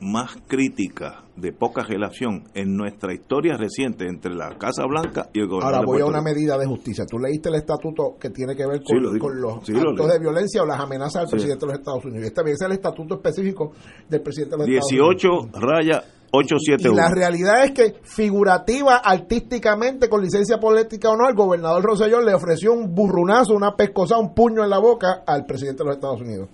más 0.00 0.36
crítica 0.46 1.24
de 1.36 1.52
poca 1.52 1.82
relación 1.82 2.44
en 2.54 2.76
nuestra 2.76 3.12
historia 3.12 3.56
reciente 3.56 4.06
entre 4.06 4.34
la 4.34 4.56
Casa 4.58 4.84
Blanca 4.86 5.28
y 5.32 5.40
el 5.40 5.48
gobierno. 5.48 5.76
Ahora 5.76 5.86
voy 5.86 6.00
a 6.00 6.06
una 6.06 6.20
medida 6.20 6.56
de 6.58 6.66
justicia. 6.66 7.04
Tú 7.06 7.18
leíste 7.18 7.48
el 7.48 7.56
estatuto 7.56 8.16
que 8.20 8.30
tiene 8.30 8.54
que 8.54 8.66
ver 8.66 8.82
con, 8.82 9.40
los 9.40 9.56
actos 9.56 10.12
de 10.12 10.18
violencia 10.18 10.62
o 10.62 10.66
las 10.66 10.80
amenazas 10.80 11.22
al 11.22 11.28
presidente 11.28 11.66
de 11.66 11.72
los 11.72 11.78
Estados 11.80 12.04
Unidos. 12.04 12.26
Este 12.26 12.50
es 12.50 12.60
el 12.60 12.72
estatuto 12.72 13.14
específico 13.16 13.72
del 14.08 14.22
presidente 14.22 14.56
de 14.56 14.58
los 14.58 14.68
Estados 14.68 14.92
Unidos. 14.92 15.50
18 15.52 15.60
raya 15.60 16.04
871. 16.34 16.92
Y 16.92 16.96
la 16.96 17.10
realidad 17.10 17.64
es 17.64 17.70
que 17.72 17.94
figurativa, 18.02 18.96
artísticamente, 18.96 20.08
con 20.08 20.22
licencia 20.22 20.58
política 20.58 21.10
o 21.10 21.16
no, 21.16 21.28
el 21.28 21.34
gobernador 21.34 21.82
Rosellón 21.82 22.24
le 22.24 22.34
ofreció 22.34 22.72
un 22.72 22.94
burrunazo, 22.94 23.54
una 23.54 23.76
pescosa, 23.76 24.18
un 24.18 24.34
puño 24.34 24.64
en 24.64 24.70
la 24.70 24.78
boca 24.78 25.22
al 25.26 25.46
presidente 25.46 25.82
de 25.82 25.86
los 25.86 25.96
Estados 25.96 26.20
Unidos. 26.20 26.48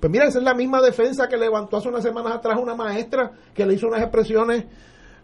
Pues 0.00 0.10
mira, 0.12 0.26
esa 0.26 0.38
es 0.38 0.44
la 0.44 0.54
misma 0.54 0.80
defensa 0.80 1.26
que 1.28 1.36
levantó 1.36 1.76
hace 1.76 1.88
unas 1.88 2.02
semanas 2.02 2.36
atrás 2.36 2.58
una 2.60 2.74
maestra 2.74 3.32
que 3.54 3.66
le 3.66 3.74
hizo 3.74 3.88
unas 3.88 4.02
expresiones 4.02 4.64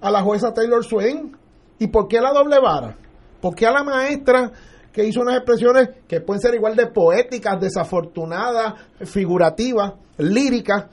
a 0.01 0.11
la 0.11 0.23
jueza 0.23 0.53
Taylor 0.53 0.85
Swain. 0.85 1.37
¿Y 1.79 1.89
por 1.89 2.09
qué 2.09 2.21
la 2.21 2.33
doble 2.33 2.59
vara? 2.61 2.97
¿Por 3.41 3.55
qué 3.55 3.67
a 3.67 3.73
la 3.73 3.85
maestra 3.85 4.51
que 4.93 5.05
hizo 5.05 5.21
unas 5.21 5.37
expresiones 5.37 5.91
que 6.09 6.21
pueden 6.21 6.41
ser 6.41 6.55
igual 6.55 6.77
de 6.77 6.87
poéticas, 6.87 7.61
desafortunadas, 7.61 8.75
figurativas, 9.05 9.95
líricas, 10.19 10.87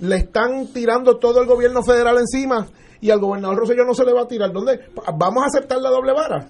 le 0.00 0.16
están 0.16 0.68
tirando 0.72 1.16
todo 1.18 1.40
el 1.40 1.46
gobierno 1.46 1.82
federal 1.82 2.18
encima 2.18 2.66
y 3.00 3.10
al 3.10 3.20
gobernador 3.20 3.58
Rosselló 3.58 3.84
no 3.84 3.94
se 3.94 4.04
le 4.04 4.12
va 4.12 4.22
a 4.22 4.28
tirar? 4.28 4.52
¿Dónde? 4.52 4.88
¿Vamos 5.16 5.42
a 5.42 5.46
aceptar 5.46 5.78
la 5.80 5.90
doble 5.90 6.12
vara? 6.12 6.48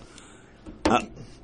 Ah, 0.88 1.00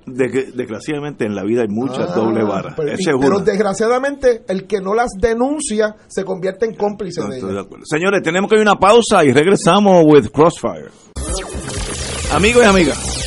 desgraciadamente 0.07 1.25
en 1.25 1.35
la 1.35 1.45
vida 1.45 1.63
hay 1.63 1.69
muchas 1.69 2.11
ah, 2.11 2.15
doble 2.15 2.43
varas. 2.45 2.75
Pero, 2.77 3.41
desgraciadamente 3.41 4.43
el 4.49 4.67
que 4.67 4.81
no 4.81 4.95
las 4.95 5.11
denuncia 5.19 5.97
se 6.09 6.25
convierte 6.25 6.67
en 6.67 6.75
cómplice 6.75 7.23
de, 7.23 7.39
ellas. 7.39 7.67
Señores, 7.85 8.23
tenemos 8.23 8.51
que 8.51 8.57
ir 8.57 8.61
a 8.61 8.73
una 8.73 8.79
pausa 8.79 9.25
y 9.25 9.33
regresamos 9.33 10.05
with 10.07 10.29
Crossfire. 10.31 10.91
Amigos 12.33 12.63
y 12.65 12.67
amigas 12.67 13.22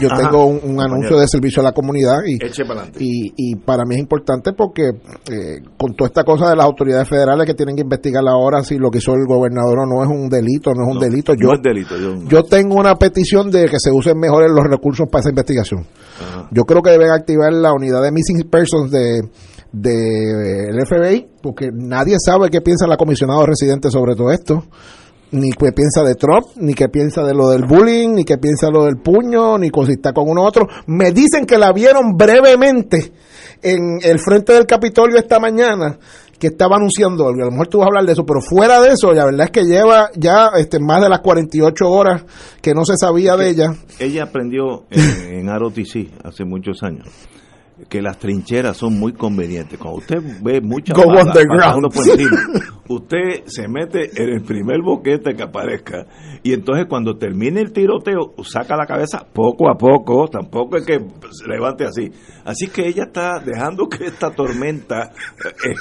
yo 0.00 0.08
tengo 0.16 0.46
un, 0.46 0.80
anuncio 0.80 1.18
de 1.18 1.26
servicio 1.28 1.60
a 1.60 1.64
la 1.64 1.72
comunidad 1.72 2.20
y, 2.26 2.38
y, 3.36 3.56
para 3.56 3.84
mí 3.84 3.94
es 3.94 4.00
importante 4.00 4.52
porque 4.52 4.90
eh, 5.30 5.60
con 5.76 5.94
toda 5.94 6.08
esta 6.08 6.24
cosa 6.24 6.50
de 6.50 6.56
las 6.56 6.66
autoridades 6.66 7.08
federales 7.08 7.46
que 7.46 7.54
tienen 7.54 7.76
que 7.76 7.82
investigar 7.82 8.22
ahora 8.28 8.62
si 8.62 8.78
lo 8.78 8.90
que 8.90 8.98
hizo 8.98 9.12
el 9.14 9.26
gobernador 9.26 9.80
o 9.80 9.86
no 9.86 10.02
es 10.02 10.08
un 10.08 10.28
delito, 10.28 10.72
no 10.74 10.88
es 10.88 10.96
un 10.96 11.00
delito. 11.00 11.34
Yo, 11.34 11.50
delito. 11.62 11.94
Yo, 12.28 12.42
tengo 12.44 12.76
una 12.76 12.94
petición 12.96 13.50
de 13.50 13.66
que 13.66 13.78
se 13.78 13.90
usen 13.90 14.18
mejores 14.18 14.50
los 14.50 14.64
recursos 14.68 15.06
para 15.10 15.20
esa 15.20 15.30
investigación. 15.30 15.86
Yo 16.50 16.64
creo 16.64 16.82
que 16.82 16.90
deben 16.90 17.10
activar 17.10 17.52
la 17.52 17.72
unidad 17.72 18.02
de 18.02 18.12
Missing 18.12 18.48
Persons 18.50 18.90
de 18.90 19.22
del 19.72 20.86
FBI, 20.86 21.28
porque 21.42 21.70
nadie 21.72 22.16
sabe 22.22 22.50
qué 22.50 22.60
piensa 22.60 22.86
la 22.86 22.98
comisionada 22.98 23.46
residente 23.46 23.90
sobre 23.90 24.14
todo 24.14 24.30
esto 24.30 24.64
ni 25.32 25.50
qué 25.50 25.72
piensa 25.72 26.02
de 26.02 26.14
Trump, 26.14 26.46
ni 26.56 26.74
qué 26.74 26.88
piensa 26.88 27.22
de 27.24 27.34
lo 27.34 27.48
del 27.50 27.64
bullying, 27.64 28.14
ni 28.14 28.24
qué 28.24 28.38
piensa 28.38 28.66
de 28.66 28.72
lo 28.72 28.84
del 28.84 28.98
puño, 28.98 29.58
ni 29.58 29.70
si 29.86 29.92
está 29.92 30.12
con 30.12 30.28
uno 30.28 30.42
u 30.42 30.44
otro. 30.44 30.68
Me 30.86 31.10
dicen 31.10 31.46
que 31.46 31.58
la 31.58 31.72
vieron 31.72 32.16
brevemente 32.16 33.12
en 33.62 33.98
el 34.02 34.18
frente 34.18 34.52
del 34.52 34.66
Capitolio 34.66 35.18
esta 35.18 35.40
mañana 35.40 35.98
que 36.38 36.48
estaba 36.48 36.76
anunciando 36.76 37.28
algo. 37.28 37.42
A 37.42 37.46
lo 37.46 37.50
mejor 37.52 37.68
tú 37.68 37.78
vas 37.78 37.86
a 37.86 37.88
hablar 37.88 38.04
de 38.04 38.12
eso, 38.12 38.26
pero 38.26 38.40
fuera 38.40 38.80
de 38.80 38.92
eso, 38.92 39.12
la 39.12 39.24
verdad 39.24 39.46
es 39.46 39.50
que 39.50 39.64
lleva 39.64 40.10
ya 40.16 40.50
este, 40.56 40.78
más 40.80 41.00
de 41.00 41.08
las 41.08 41.20
48 41.20 41.88
horas 41.88 42.24
que 42.60 42.74
no 42.74 42.84
se 42.84 42.96
sabía 42.96 43.36
de 43.36 43.48
ella. 43.48 43.74
Ella 43.98 44.24
aprendió 44.24 44.84
en, 44.90 45.48
en 45.48 45.58
ROTC 45.58 46.24
hace 46.24 46.44
muchos 46.44 46.82
años 46.82 47.08
que 47.88 48.02
las 48.02 48.18
trincheras 48.18 48.76
son 48.76 48.98
muy 48.98 49.12
convenientes. 49.12 49.78
Cuando 49.78 49.98
usted 49.98 50.18
ve 50.42 50.60
muchas 50.60 50.96
Go 50.96 51.06
balas 51.08 51.26
underground. 51.26 51.60
pasando 51.60 51.88
por 51.88 52.08
encima, 52.08 52.36
usted 52.88 53.44
se 53.46 53.68
mete 53.68 54.10
en 54.22 54.28
el 54.30 54.42
primer 54.42 54.82
boquete 54.82 55.34
que 55.34 55.42
aparezca 55.42 56.06
y 56.42 56.52
entonces 56.52 56.86
cuando 56.88 57.16
termine 57.16 57.60
el 57.60 57.72
tiroteo 57.72 58.34
saca 58.44 58.76
la 58.76 58.86
cabeza 58.86 59.26
poco 59.32 59.70
a 59.70 59.76
poco, 59.76 60.26
tampoco 60.28 60.76
es 60.76 60.86
que 60.86 60.98
se 60.98 61.48
levante 61.48 61.84
así. 61.84 62.10
Así 62.44 62.68
que 62.68 62.88
ella 62.88 63.04
está 63.04 63.38
dejando 63.38 63.88
que 63.88 64.06
esta 64.06 64.30
tormenta 64.30 65.12
eh, 65.64 65.74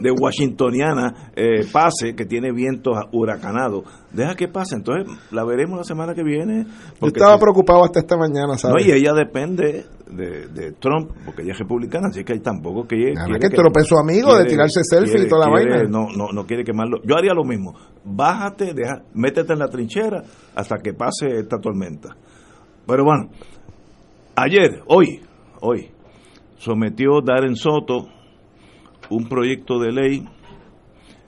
de 0.00 0.10
washingtoniana 0.10 1.32
eh, 1.36 1.64
pase, 1.72 2.14
que 2.14 2.24
tiene 2.24 2.52
vientos 2.52 2.96
huracanados. 3.12 3.84
Deja 4.10 4.34
que 4.36 4.48
pase, 4.48 4.74
entonces 4.74 5.06
la 5.30 5.44
veremos 5.44 5.76
la 5.76 5.84
semana 5.84 6.14
que 6.14 6.22
viene. 6.22 6.64
Yo 7.00 7.08
estaba 7.08 7.34
si- 7.34 7.40
preocupado 7.42 7.84
hasta 7.84 8.00
esta 8.00 8.16
mañana, 8.16 8.46
no, 8.52 8.58
¿sabes? 8.58 8.86
y 8.86 8.90
ella 8.92 9.12
depende 9.12 9.84
de, 10.10 10.48
de 10.48 10.72
Trump, 10.72 11.10
porque 11.26 11.42
ella 11.42 11.52
es 11.52 11.58
republicana, 11.58 12.08
así 12.08 12.24
que 12.24 12.38
tampoco 12.40 12.88
que 12.88 12.96
ella 12.96 13.20
Además 13.20 13.38
que 13.50 13.84
su 13.84 13.98
amigo 13.98 14.34
de 14.34 14.46
tirarse 14.46 14.80
selfie 14.82 15.24
y 15.26 15.28
toda 15.28 15.46
la 15.50 15.54
quiere- 15.54 15.70
vaina. 15.80 15.88
No, 15.90 16.06
no, 16.16 16.32
no 16.32 16.46
quiere 16.46 16.64
quemarlo. 16.64 17.02
Yo 17.04 17.16
haría 17.16 17.34
lo 17.34 17.44
mismo. 17.44 17.74
Bájate, 18.02 18.72
deja, 18.72 19.02
métete 19.12 19.52
en 19.52 19.58
la 19.58 19.68
trinchera 19.68 20.22
hasta 20.54 20.78
que 20.78 20.94
pase 20.94 21.26
esta 21.40 21.58
tormenta. 21.58 22.16
Pero 22.86 23.04
bueno, 23.04 23.28
ayer, 24.36 24.82
hoy, 24.86 25.20
hoy, 25.60 25.90
sometió 26.56 27.20
Darren 27.20 27.56
Soto 27.56 28.08
un 29.10 29.28
proyecto 29.28 29.78
de 29.78 29.92
ley 29.92 30.28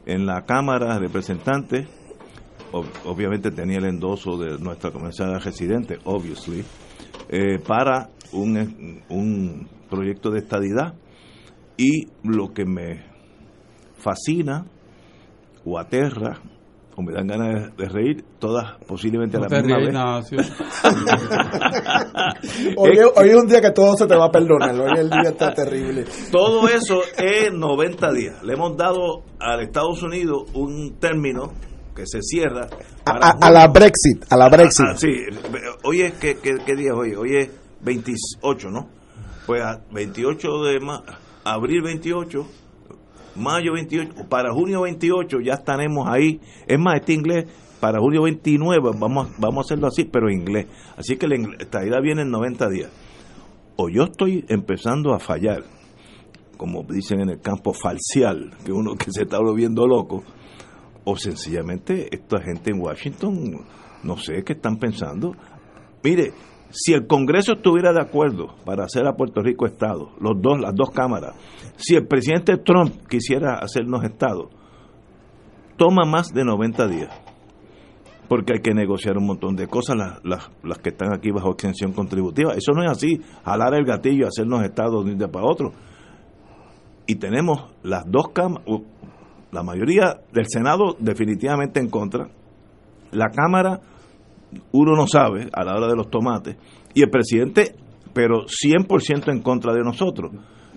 en 0.06 0.24
la 0.24 0.42
Cámara 0.46 0.94
de 0.94 1.00
Representantes. 1.00 1.86
Ob- 2.72 2.86
obviamente 3.04 3.50
tenía 3.50 3.78
el 3.78 3.86
endoso 3.86 4.36
de 4.36 4.58
nuestra 4.58 4.90
comisaria 4.90 5.38
residente, 5.38 5.98
obviously, 6.04 6.64
eh, 7.28 7.58
para 7.66 8.10
un, 8.32 9.02
un 9.08 9.68
proyecto 9.88 10.30
de 10.30 10.38
estadidad. 10.40 10.94
Y 11.76 12.08
lo 12.22 12.52
que 12.52 12.64
me 12.66 13.04
fascina 13.96 14.66
o 15.64 15.78
aterra 15.78 16.40
o 16.96 17.02
me 17.02 17.12
dan 17.12 17.26
ganas 17.28 17.74
de, 17.76 17.84
de 17.84 17.88
reír, 17.88 18.24
todas 18.38 18.76
posiblemente 18.86 19.36
a 19.36 19.40
No 19.40 19.46
la 19.46 19.48
te 19.48 19.62
misma 19.62 19.76
vez. 19.78 19.86
Ignacio. 20.32 20.38
Hoy, 22.76 22.92
es- 22.92 23.12
hoy 23.16 23.28
es 23.30 23.36
un 23.36 23.46
día 23.46 23.60
que 23.60 23.70
todo 23.70 23.96
se 23.96 24.06
te 24.06 24.16
va 24.16 24.26
a 24.26 24.30
perdonar. 24.30 24.74
Hoy 24.78 24.98
el 24.98 25.10
día 25.10 25.30
está 25.30 25.52
terrible. 25.54 26.04
Todo 26.30 26.68
eso 26.68 27.00
es 27.16 27.52
90 27.52 28.12
días. 28.12 28.42
Le 28.42 28.54
hemos 28.54 28.76
dado 28.76 29.22
al 29.38 29.60
Estados 29.60 30.02
Unidos 30.02 30.44
un 30.54 30.96
término 30.98 31.52
que 32.00 32.06
se 32.06 32.22
cierra. 32.22 32.66
A, 33.04 33.50
la 33.50 33.68
Brexit, 33.68 34.24
a 34.30 34.36
la 34.36 34.48
Brexit. 34.48 34.86
Ah, 34.88 34.96
sí, 34.96 35.08
hoy 35.84 36.02
es, 36.02 36.14
¿qué, 36.14 36.36
qué, 36.42 36.56
qué 36.64 36.74
día 36.76 36.92
es 36.92 36.96
hoy? 36.96 37.14
Hoy 37.14 37.36
es 37.36 37.50
28, 37.82 38.70
¿no? 38.70 38.88
Pues 39.46 39.62
a 39.62 39.80
28 39.92 40.62
de 40.64 40.80
ma- 40.80 41.02
abril 41.44 41.82
28, 41.82 42.46
mayo 43.36 43.72
28, 43.74 44.28
para 44.28 44.52
junio 44.52 44.82
28 44.82 45.40
ya 45.40 45.54
estaremos 45.54 46.08
ahí. 46.08 46.40
Es 46.66 46.78
más, 46.78 46.96
este 47.00 47.12
inglés, 47.12 47.46
para 47.80 47.98
junio 47.98 48.22
29 48.22 48.90
vamos, 48.98 49.28
vamos 49.38 49.58
a 49.58 49.66
hacerlo 49.66 49.88
así, 49.88 50.04
pero 50.04 50.28
en 50.30 50.40
inglés. 50.40 50.66
Así 50.96 51.16
que 51.16 51.28
la 51.28 51.36
estadidad 51.58 52.00
viene 52.02 52.22
en 52.22 52.30
90 52.30 52.68
días. 52.70 52.90
O 53.76 53.88
yo 53.88 54.04
estoy 54.04 54.44
empezando 54.48 55.14
a 55.14 55.18
fallar, 55.18 55.64
como 56.56 56.82
dicen 56.84 57.20
en 57.20 57.30
el 57.30 57.40
campo 57.40 57.72
falcial, 57.72 58.52
que 58.64 58.72
uno 58.72 58.94
que 58.94 59.10
se 59.10 59.22
está 59.22 59.38
volviendo 59.38 59.86
loco, 59.86 60.22
o 61.04 61.16
sencillamente 61.16 62.08
esta 62.14 62.40
gente 62.40 62.70
en 62.70 62.80
Washington, 62.80 63.64
no 64.02 64.16
sé 64.16 64.42
qué 64.44 64.54
están 64.54 64.76
pensando. 64.76 65.34
Mire, 66.02 66.32
si 66.70 66.92
el 66.92 67.06
Congreso 67.06 67.54
estuviera 67.54 67.92
de 67.92 68.00
acuerdo 68.00 68.54
para 68.64 68.84
hacer 68.84 69.06
a 69.06 69.16
Puerto 69.16 69.42
Rico 69.42 69.66
Estado, 69.66 70.10
los 70.20 70.40
dos, 70.40 70.60
las 70.60 70.74
dos 70.74 70.90
cámaras, 70.90 71.34
si 71.76 71.96
el 71.96 72.06
presidente 72.06 72.56
Trump 72.58 73.06
quisiera 73.08 73.58
hacernos 73.58 74.04
Estado, 74.04 74.50
toma 75.76 76.04
más 76.06 76.28
de 76.32 76.44
90 76.44 76.86
días, 76.86 77.20
porque 78.28 78.54
hay 78.54 78.60
que 78.60 78.72
negociar 78.72 79.18
un 79.18 79.26
montón 79.26 79.56
de 79.56 79.66
cosas, 79.66 79.96
las, 79.96 80.24
las, 80.24 80.50
las 80.62 80.78
que 80.78 80.90
están 80.90 81.12
aquí 81.12 81.30
bajo 81.32 81.50
exención 81.50 81.92
contributiva. 81.92 82.54
Eso 82.54 82.72
no 82.72 82.84
es 82.84 82.90
así, 82.90 83.20
jalar 83.44 83.74
el 83.74 83.84
gatillo 83.84 84.28
hacernos 84.28 84.62
Estado 84.62 85.02
de 85.02 85.12
un 85.12 85.18
día 85.18 85.28
para 85.28 85.46
otro. 85.46 85.72
Y 87.06 87.16
tenemos 87.16 87.72
las 87.82 88.04
dos 88.06 88.28
cámaras, 88.28 88.64
la 89.52 89.62
mayoría 89.62 90.20
del 90.32 90.46
Senado 90.48 90.96
definitivamente 90.98 91.80
en 91.80 91.88
contra, 91.88 92.28
la 93.12 93.30
Cámara 93.30 93.80
uno 94.72 94.96
no 94.96 95.06
sabe 95.06 95.48
a 95.52 95.64
la 95.64 95.76
hora 95.76 95.86
de 95.88 95.96
los 95.96 96.10
tomates, 96.10 96.56
y 96.94 97.02
el 97.02 97.10
presidente, 97.10 97.74
pero 98.12 98.46
100% 98.46 99.30
en 99.30 99.42
contra 99.42 99.72
de 99.72 99.82
nosotros. 99.82 100.32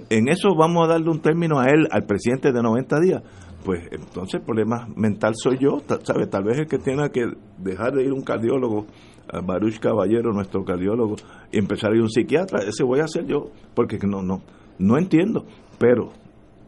En 0.09 0.27
eso 0.27 0.55
vamos 0.55 0.85
a 0.85 0.91
darle 0.91 1.09
un 1.09 1.21
término 1.21 1.59
a 1.59 1.65
él, 1.65 1.87
al 1.89 2.05
presidente 2.05 2.51
de 2.51 2.61
90 2.61 2.99
días. 2.99 3.23
Pues 3.63 3.87
entonces 3.91 4.35
el 4.35 4.45
problema 4.45 4.87
mental 4.95 5.33
soy 5.35 5.57
yo, 5.57 5.81
¿sabe? 6.03 6.27
Tal 6.27 6.43
vez 6.43 6.59
el 6.59 6.67
que 6.67 6.77
tenga 6.77 7.09
que 7.09 7.25
dejar 7.57 7.93
de 7.93 8.03
ir 8.03 8.11
un 8.11 8.21
cardiólogo, 8.21 8.85
Baruch 9.45 9.79
Caballero, 9.79 10.33
nuestro 10.33 10.65
cardiólogo, 10.65 11.15
y 11.51 11.57
empezar 11.57 11.91
a 11.91 11.95
ir 11.95 12.01
un 12.01 12.09
psiquiatra, 12.09 12.59
ese 12.67 12.83
voy 12.83 12.99
a 12.99 13.07
ser 13.07 13.25
yo, 13.25 13.49
porque 13.73 13.97
no, 14.05 14.21
no, 14.21 14.41
no 14.77 14.97
entiendo, 14.97 15.45
pero 15.79 16.11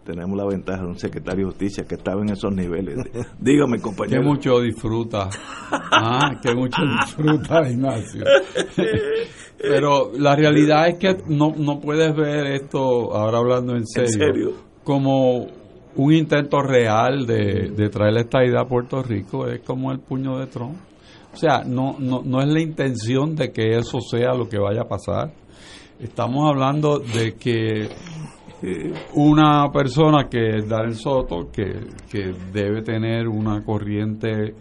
tenemos 0.05 0.37
la 0.37 0.45
ventaja 0.45 0.83
de 0.83 0.87
un 0.87 0.99
secretario 0.99 1.45
de 1.47 1.51
justicia 1.51 1.83
que 1.85 1.95
estaba 1.95 2.21
en 2.21 2.29
esos 2.29 2.53
niveles. 2.53 2.97
Dígame, 3.39 3.77
Que 3.77 3.83
compañero. 3.83 4.23
mucho 4.23 4.59
disfruta. 4.61 5.29
Ah, 5.71 6.39
que 6.41 6.53
mucho 6.53 6.81
disfruta, 7.01 7.69
Ignacio. 7.69 8.23
Pero 9.57 10.11
la 10.17 10.35
realidad 10.35 10.87
es 10.89 10.99
que 10.99 11.17
no, 11.27 11.53
no 11.57 11.79
puedes 11.79 12.15
ver 12.15 12.45
esto, 12.47 13.13
ahora 13.15 13.39
hablando 13.39 13.75
en 13.75 13.85
serio, 13.87 14.09
serio? 14.09 14.51
como 14.83 15.47
un 15.95 16.13
intento 16.13 16.61
real 16.61 17.25
de, 17.25 17.71
de 17.75 17.89
traer 17.89 18.13
la 18.13 18.21
estadidad 18.21 18.61
a 18.63 18.67
Puerto 18.67 19.01
Rico. 19.01 19.47
Es 19.47 19.61
como 19.61 19.91
el 19.91 19.99
puño 19.99 20.37
de 20.37 20.47
Trump. 20.47 20.75
O 21.33 21.37
sea, 21.37 21.63
no, 21.65 21.95
no, 21.99 22.21
no 22.23 22.41
es 22.41 22.47
la 22.47 22.61
intención 22.61 23.35
de 23.35 23.51
que 23.51 23.77
eso 23.77 23.99
sea 23.99 24.33
lo 24.33 24.47
que 24.47 24.57
vaya 24.59 24.81
a 24.81 24.87
pasar. 24.87 25.33
Estamos 25.99 26.49
hablando 26.49 26.99
de 26.99 27.33
que 27.35 27.89
una 29.13 29.69
persona 29.71 30.27
que 30.29 30.57
es 30.57 30.67
Darren 30.67 30.95
Soto, 30.95 31.49
que, 31.51 31.87
que 32.09 32.33
debe 32.51 32.81
tener 32.81 33.27
una 33.27 33.63
corriente 33.63 34.55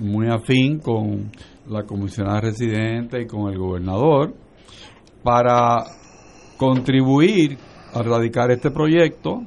muy 0.00 0.28
afín 0.28 0.78
con 0.78 1.30
la 1.68 1.84
comisionada 1.84 2.40
residente 2.40 3.22
y 3.22 3.26
con 3.26 3.50
el 3.52 3.58
gobernador, 3.58 4.34
para 5.22 5.84
contribuir 6.56 7.58
a 7.94 8.02
radicar 8.02 8.50
este 8.50 8.70
proyecto 8.70 9.42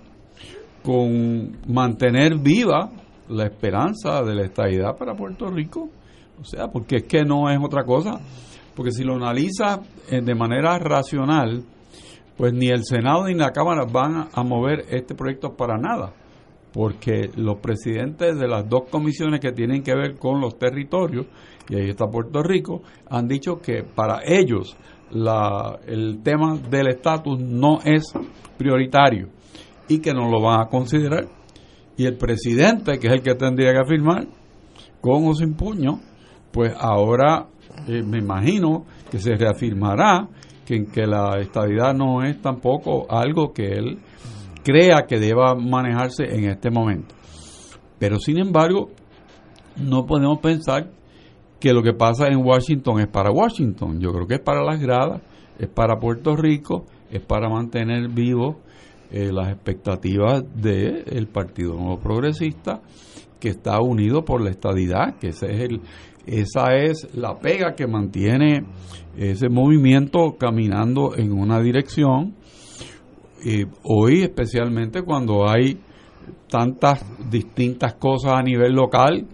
con 0.83 1.57
mantener 1.67 2.37
viva 2.39 2.89
la 3.29 3.45
esperanza 3.45 4.21
de 4.23 4.35
la 4.35 4.43
estabilidad 4.43 4.97
para 4.97 5.15
Puerto 5.15 5.47
Rico. 5.49 5.89
O 6.39 6.43
sea, 6.43 6.67
porque 6.67 6.97
es 6.97 7.03
que 7.03 7.23
no 7.23 7.49
es 7.49 7.59
otra 7.61 7.83
cosa. 7.83 8.19
Porque 8.75 8.91
si 8.91 9.03
lo 9.03 9.15
analiza 9.15 9.81
eh, 10.09 10.21
de 10.21 10.35
manera 10.35 10.77
racional, 10.79 11.63
pues 12.41 12.55
ni 12.55 12.69
el 12.69 12.83
Senado 12.83 13.27
ni 13.27 13.35
la 13.35 13.51
Cámara 13.51 13.85
van 13.85 14.29
a 14.33 14.43
mover 14.43 14.85
este 14.89 15.13
proyecto 15.13 15.55
para 15.55 15.77
nada, 15.77 16.11
porque 16.73 17.29
los 17.35 17.59
presidentes 17.59 18.35
de 18.35 18.47
las 18.47 18.67
dos 18.67 18.89
comisiones 18.89 19.39
que 19.39 19.51
tienen 19.51 19.83
que 19.83 19.93
ver 19.93 20.17
con 20.17 20.41
los 20.41 20.57
territorios, 20.57 21.27
y 21.69 21.75
ahí 21.75 21.89
está 21.91 22.07
Puerto 22.07 22.41
Rico, 22.41 22.81
han 23.11 23.27
dicho 23.27 23.59
que 23.59 23.83
para 23.83 24.21
ellos 24.25 24.75
el 25.85 26.23
tema 26.23 26.57
del 26.57 26.87
estatus 26.87 27.39
no 27.39 27.77
es 27.85 28.11
prioritario 28.57 29.27
y 29.87 29.99
que 29.99 30.11
no 30.11 30.27
lo 30.27 30.41
van 30.41 30.61
a 30.61 30.65
considerar. 30.65 31.27
Y 31.95 32.07
el 32.07 32.17
presidente, 32.17 32.97
que 32.97 33.05
es 33.05 33.13
el 33.13 33.21
que 33.21 33.35
tendría 33.35 33.71
que 33.71 33.85
firmar, 33.87 34.25
con 34.99 35.27
o 35.27 35.35
sin 35.35 35.53
puño, 35.53 35.99
pues 36.51 36.73
ahora 36.75 37.49
eh, 37.87 38.01
me 38.01 38.17
imagino 38.17 38.87
que 39.11 39.19
se 39.19 39.35
reafirmará 39.35 40.27
en 40.71 40.85
que 40.85 41.05
la 41.05 41.39
estabilidad 41.39 41.93
no 41.93 42.23
es 42.23 42.41
tampoco 42.41 43.05
algo 43.09 43.53
que 43.53 43.73
él 43.73 43.99
crea 44.63 45.05
que 45.07 45.19
deba 45.19 45.55
manejarse 45.55 46.23
en 46.23 46.45
este 46.45 46.69
momento. 46.69 47.15
Pero 47.99 48.19
sin 48.19 48.39
embargo, 48.39 48.89
no 49.77 50.05
podemos 50.05 50.39
pensar 50.39 50.89
que 51.59 51.73
lo 51.73 51.83
que 51.83 51.93
pasa 51.93 52.27
en 52.27 52.45
Washington 52.45 52.99
es 52.99 53.07
para 53.07 53.31
Washington. 53.31 53.99
Yo 53.99 54.11
creo 54.11 54.27
que 54.27 54.35
es 54.35 54.41
para 54.41 54.63
las 54.63 54.79
gradas, 54.79 55.21
es 55.59 55.67
para 55.67 55.99
Puerto 55.99 56.35
Rico, 56.35 56.85
es 57.11 57.21
para 57.21 57.49
mantener 57.49 58.09
vivo 58.09 58.59
eh, 59.11 59.31
las 59.31 59.49
expectativas 59.49 60.43
del 60.55 61.27
Partido 61.27 61.75
Nuevo 61.75 61.99
Progresista 61.99 62.81
que 63.41 63.49
está 63.49 63.81
unido 63.81 64.23
por 64.23 64.39
la 64.41 64.51
estadidad, 64.51 65.17
que 65.19 65.29
ese 65.29 65.51
es 65.51 65.61
el, 65.61 65.81
esa 66.25 66.75
es 66.75 67.07
la 67.15 67.39
pega 67.39 67.73
que 67.75 67.87
mantiene 67.87 68.63
ese 69.17 69.49
movimiento 69.49 70.35
caminando 70.37 71.15
en 71.15 71.31
una 71.31 71.59
dirección. 71.61 72.35
y 73.43 73.63
hoy 73.83 74.21
especialmente 74.21 75.01
cuando 75.01 75.49
hay 75.49 75.79
tantas 76.47 77.03
distintas 77.29 77.95
cosas 77.95 78.33
a 78.33 78.43
nivel 78.43 78.73
local 78.73 79.25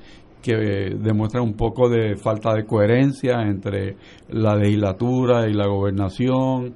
que 0.41 0.95
demuestran 0.97 1.43
un 1.43 1.56
poco 1.56 1.89
de 1.89 2.15
falta 2.15 2.54
de 2.54 2.65
coherencia 2.65 3.41
entre 3.41 3.97
la 4.30 4.56
legislatura 4.56 5.50
y 5.50 5.54
la 5.54 5.67
gobernación 5.67 6.76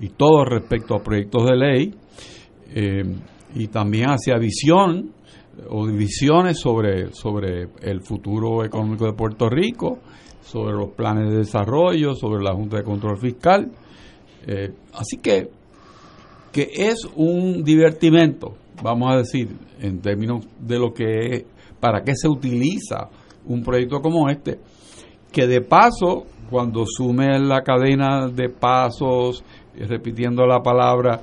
y 0.00 0.10
todo 0.10 0.44
respecto 0.44 0.94
a 0.94 1.02
proyectos 1.02 1.46
de 1.46 1.56
ley 1.56 1.94
eh, 2.74 3.02
y 3.56 3.66
también 3.68 4.10
hacia 4.10 4.38
visión 4.38 5.10
o 5.68 5.86
divisiones 5.86 6.58
sobre, 6.58 7.12
sobre 7.12 7.68
el 7.82 8.00
futuro 8.02 8.64
económico 8.64 9.06
de 9.06 9.12
Puerto 9.12 9.48
Rico, 9.48 9.98
sobre 10.40 10.74
los 10.74 10.90
planes 10.90 11.30
de 11.30 11.38
desarrollo, 11.38 12.14
sobre 12.14 12.42
la 12.42 12.54
Junta 12.54 12.78
de 12.78 12.84
Control 12.84 13.18
Fiscal. 13.18 13.70
Eh, 14.46 14.72
así 14.94 15.18
que, 15.18 15.50
que 16.52 16.70
es 16.72 17.06
un 17.16 17.62
divertimento, 17.64 18.54
vamos 18.82 19.12
a 19.12 19.18
decir, 19.18 19.48
en 19.80 20.00
términos 20.00 20.46
de 20.58 20.78
lo 20.78 20.92
que 20.92 21.18
es, 21.34 21.44
para 21.80 22.02
qué 22.02 22.12
se 22.14 22.28
utiliza 22.28 23.08
un 23.46 23.62
proyecto 23.62 24.00
como 24.00 24.28
este, 24.28 24.58
que 25.32 25.46
de 25.46 25.60
paso, 25.60 26.26
cuando 26.50 26.84
sume 26.86 27.38
la 27.40 27.62
cadena 27.62 28.28
de 28.28 28.48
pasos, 28.48 29.44
repitiendo 29.76 30.46
la 30.46 30.60
palabra, 30.60 31.20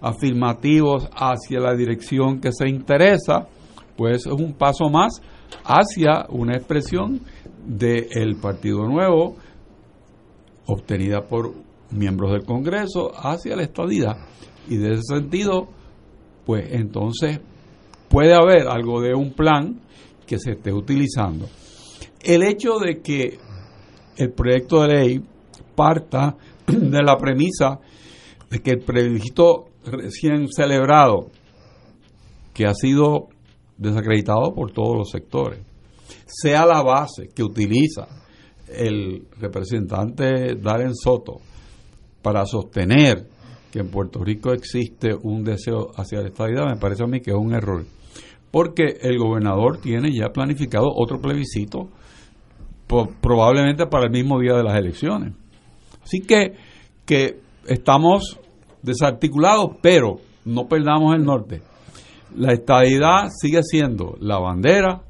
afirmativos 0.00 1.08
hacia 1.14 1.60
la 1.60 1.74
dirección 1.74 2.40
que 2.40 2.50
se 2.52 2.68
interesa, 2.68 3.46
pues 3.96 4.26
es 4.26 4.32
un 4.32 4.54
paso 4.54 4.88
más 4.88 5.20
hacia 5.64 6.26
una 6.28 6.56
expresión 6.56 7.20
del 7.66 8.36
Partido 8.36 8.86
Nuevo 8.86 9.36
obtenida 10.66 11.22
por 11.22 11.52
miembros 11.90 12.32
del 12.32 12.44
Congreso 12.44 13.12
hacia 13.14 13.56
la 13.56 13.62
estadidad. 13.62 14.16
Y 14.68 14.76
de 14.76 14.94
ese 14.94 15.02
sentido, 15.16 15.68
pues 16.44 16.72
entonces 16.72 17.40
puede 18.08 18.34
haber 18.34 18.68
algo 18.68 19.00
de 19.00 19.14
un 19.14 19.32
plan 19.32 19.80
que 20.26 20.38
se 20.38 20.52
esté 20.52 20.72
utilizando. 20.72 21.46
El 22.20 22.42
hecho 22.42 22.78
de 22.78 23.00
que 23.00 23.38
el 24.16 24.32
proyecto 24.32 24.82
de 24.82 24.88
ley 24.88 25.24
parta 25.74 26.36
de 26.66 27.02
la 27.02 27.16
premisa 27.18 27.80
de 28.50 28.60
que 28.60 28.72
el 28.72 28.80
plebiscito 28.80 29.66
recién 29.84 30.48
celebrado, 30.48 31.28
que 32.54 32.66
ha 32.66 32.74
sido 32.74 33.28
desacreditado 33.76 34.54
por 34.54 34.72
todos 34.72 34.96
los 34.96 35.10
sectores, 35.10 35.60
sea 36.26 36.66
la 36.66 36.82
base 36.82 37.28
que 37.34 37.42
utiliza 37.42 38.06
el 38.68 39.26
representante 39.38 40.56
Darren 40.56 40.94
Soto 40.94 41.40
para 42.22 42.46
sostener 42.46 43.28
que 43.70 43.80
en 43.80 43.90
Puerto 43.90 44.22
Rico 44.22 44.52
existe 44.52 45.14
un 45.22 45.42
deseo 45.42 45.90
hacia 45.96 46.20
la 46.20 46.28
estabilidad, 46.28 46.66
me 46.66 46.76
parece 46.76 47.02
a 47.02 47.06
mí 47.06 47.20
que 47.20 47.32
es 47.32 47.36
un 47.36 47.52
error. 47.52 47.84
Porque 48.50 48.98
el 49.00 49.18
gobernador 49.18 49.78
tiene 49.78 50.12
ya 50.12 50.28
planificado 50.28 50.86
otro 50.94 51.20
plebiscito, 51.20 51.88
probablemente 53.20 53.86
para 53.86 54.04
el 54.04 54.12
mismo 54.12 54.38
día 54.38 54.54
de 54.54 54.62
las 54.62 54.76
elecciones. 54.76 55.34
Así 56.04 56.20
que, 56.20 56.54
que 57.04 57.40
estamos 57.66 58.38
desarticulados, 58.82 59.76
pero 59.82 60.20
no 60.44 60.68
perdamos 60.68 61.14
el 61.16 61.24
norte. 61.24 61.62
La 62.34 62.52
estadidad 62.52 63.28
sigue 63.30 63.62
siendo 63.62 64.16
la 64.20 64.40
bandera 64.40 65.02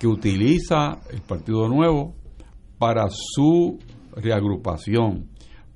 que 0.00 0.08
utiliza 0.08 0.98
el 1.10 1.22
Partido 1.22 1.68
Nuevo 1.68 2.14
para 2.78 3.06
su 3.08 3.78
reagrupación, 4.16 5.28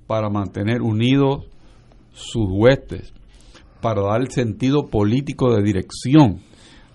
para 0.09 0.29
mantener 0.31 0.83
unidos 0.83 1.47
sus 2.13 2.49
huestes, 2.51 3.13
para 3.81 4.03
dar 4.03 4.21
el 4.21 4.33
sentido 4.33 4.89
político 4.91 5.55
de 5.55 5.63
dirección. 5.63 6.41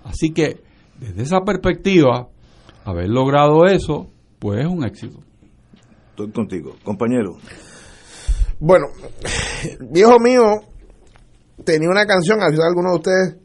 Así 0.03 0.31
que, 0.31 0.62
desde 0.99 1.23
esa 1.23 1.39
perspectiva, 1.45 2.27
haber 2.84 3.10
logrado 3.10 3.65
eso, 3.65 4.08
pues 4.39 4.60
es 4.60 4.67
un 4.67 4.86
éxito. 4.86 5.19
Estoy 6.10 6.31
contigo. 6.31 6.75
Compañero. 6.84 7.38
Bueno, 8.60 8.88
viejo 9.89 10.19
mío 10.19 10.43
tenía 11.63 11.89
una 11.89 12.05
canción, 12.05 12.41
a 12.41 12.45
alguno 12.45 12.91
de 12.91 12.95
ustedes 12.95 13.44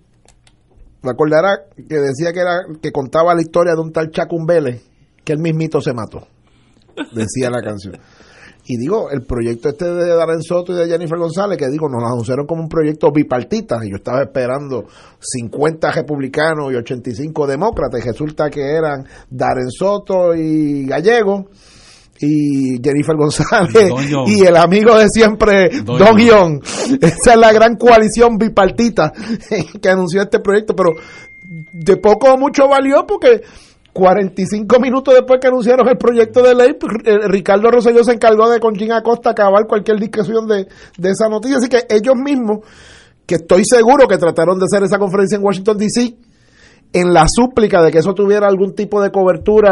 me 1.03 1.11
acordará 1.11 1.65
que 1.77 1.97
decía 1.97 2.33
que 2.33 2.41
era 2.41 2.67
que 2.81 2.93
contaba 2.93 3.35
la 3.35 3.43
historia 3.43 3.75
de 3.75 3.81
un 3.81 3.93
tal 3.93 4.11
Chacumbele 4.11 4.81
que 5.25 5.33
el 5.33 5.39
mismito 5.39 5.81
se 5.81 5.93
mató. 5.93 6.27
Decía 7.13 7.51
la 7.51 7.63
canción. 7.63 7.99
Y 8.67 8.77
digo, 8.77 9.11
el 9.11 9.23
proyecto 9.23 9.71
este 9.71 9.87
de 9.87 10.15
Darren 10.15 10.43
Soto 10.43 10.73
y 10.73 10.77
de 10.77 10.87
Jennifer 10.87 11.19
González, 11.19 11.59
que 11.59 11.69
digo, 11.69 11.89
nos 11.89 12.05
anunciaron 12.05 12.47
como 12.47 12.63
un 12.63 12.69
proyecto 12.69 13.11
bipartita, 13.11 13.79
y 13.83 13.91
yo 13.91 13.97
estaba 13.97 14.23
esperando 14.23 14.85
50 15.19 15.91
republicanos 15.91 16.71
y 16.73 16.77
85 16.77 17.47
demócratas, 17.47 18.01
y 18.01 18.09
resulta 18.09 18.51
que 18.51 18.61
eran 18.61 19.05
Darren 19.29 19.71
Soto 19.71 20.35
y 20.35 20.87
Gallego, 20.87 21.49
y 22.21 22.81
Jennifer 22.83 23.17
González 23.17 23.93
y 24.27 24.45
el 24.45 24.57
amigo 24.57 24.97
de 24.97 25.09
siempre 25.09 25.71
Don, 25.83 25.99
Don 25.99 26.61
Esa 27.01 27.33
es 27.33 27.37
la 27.37 27.53
gran 27.53 27.77
coalición 27.77 28.37
bipartita 28.37 29.13
que 29.81 29.89
anunció 29.89 30.23
este 30.23 30.41
proyecto, 30.41 30.77
pero 30.77 30.91
de 31.73 31.97
poco 31.97 32.33
o 32.33 32.37
mucho 32.37 32.69
valió 32.69 33.07
porque 33.07 33.43
45 33.93 34.79
minutos 34.79 35.15
después 35.15 35.41
que 35.41 35.49
anunciaron 35.49 35.89
el 35.89 35.97
proyecto 35.97 36.43
de 36.43 36.55
ley, 36.55 36.77
eh, 37.05 37.19
Ricardo 37.27 37.71
Rosselló 37.71 38.05
se 38.05 38.13
encargó 38.13 38.49
de 38.49 38.61
con 38.61 38.75
Jim 38.77 38.93
Acosta 38.93 39.31
acabar 39.31 39.67
cualquier 39.67 39.99
discusión 39.99 40.47
de, 40.47 40.69
de 40.97 41.11
esa 41.11 41.29
noticia. 41.29 41.57
Así 41.59 41.69
que 41.69 41.87
ellos 41.89 42.15
mismos, 42.15 42.61
que 43.27 43.37
estoy 43.37 43.63
seguro 43.65 44.07
que 44.07 44.17
trataron 44.17 44.59
de 44.59 44.67
hacer 44.67 44.85
esa 44.85 44.99
conferencia 44.99 45.37
en 45.37 45.45
Washington, 45.45 45.79
D.C., 45.79 46.15
en 46.93 47.13
la 47.13 47.27
súplica 47.29 47.83
de 47.83 47.91
que 47.91 47.99
eso 47.99 48.15
tuviera 48.15 48.49
algún 48.49 48.75
tipo 48.75 49.01
de 49.01 49.11
cobertura 49.11 49.71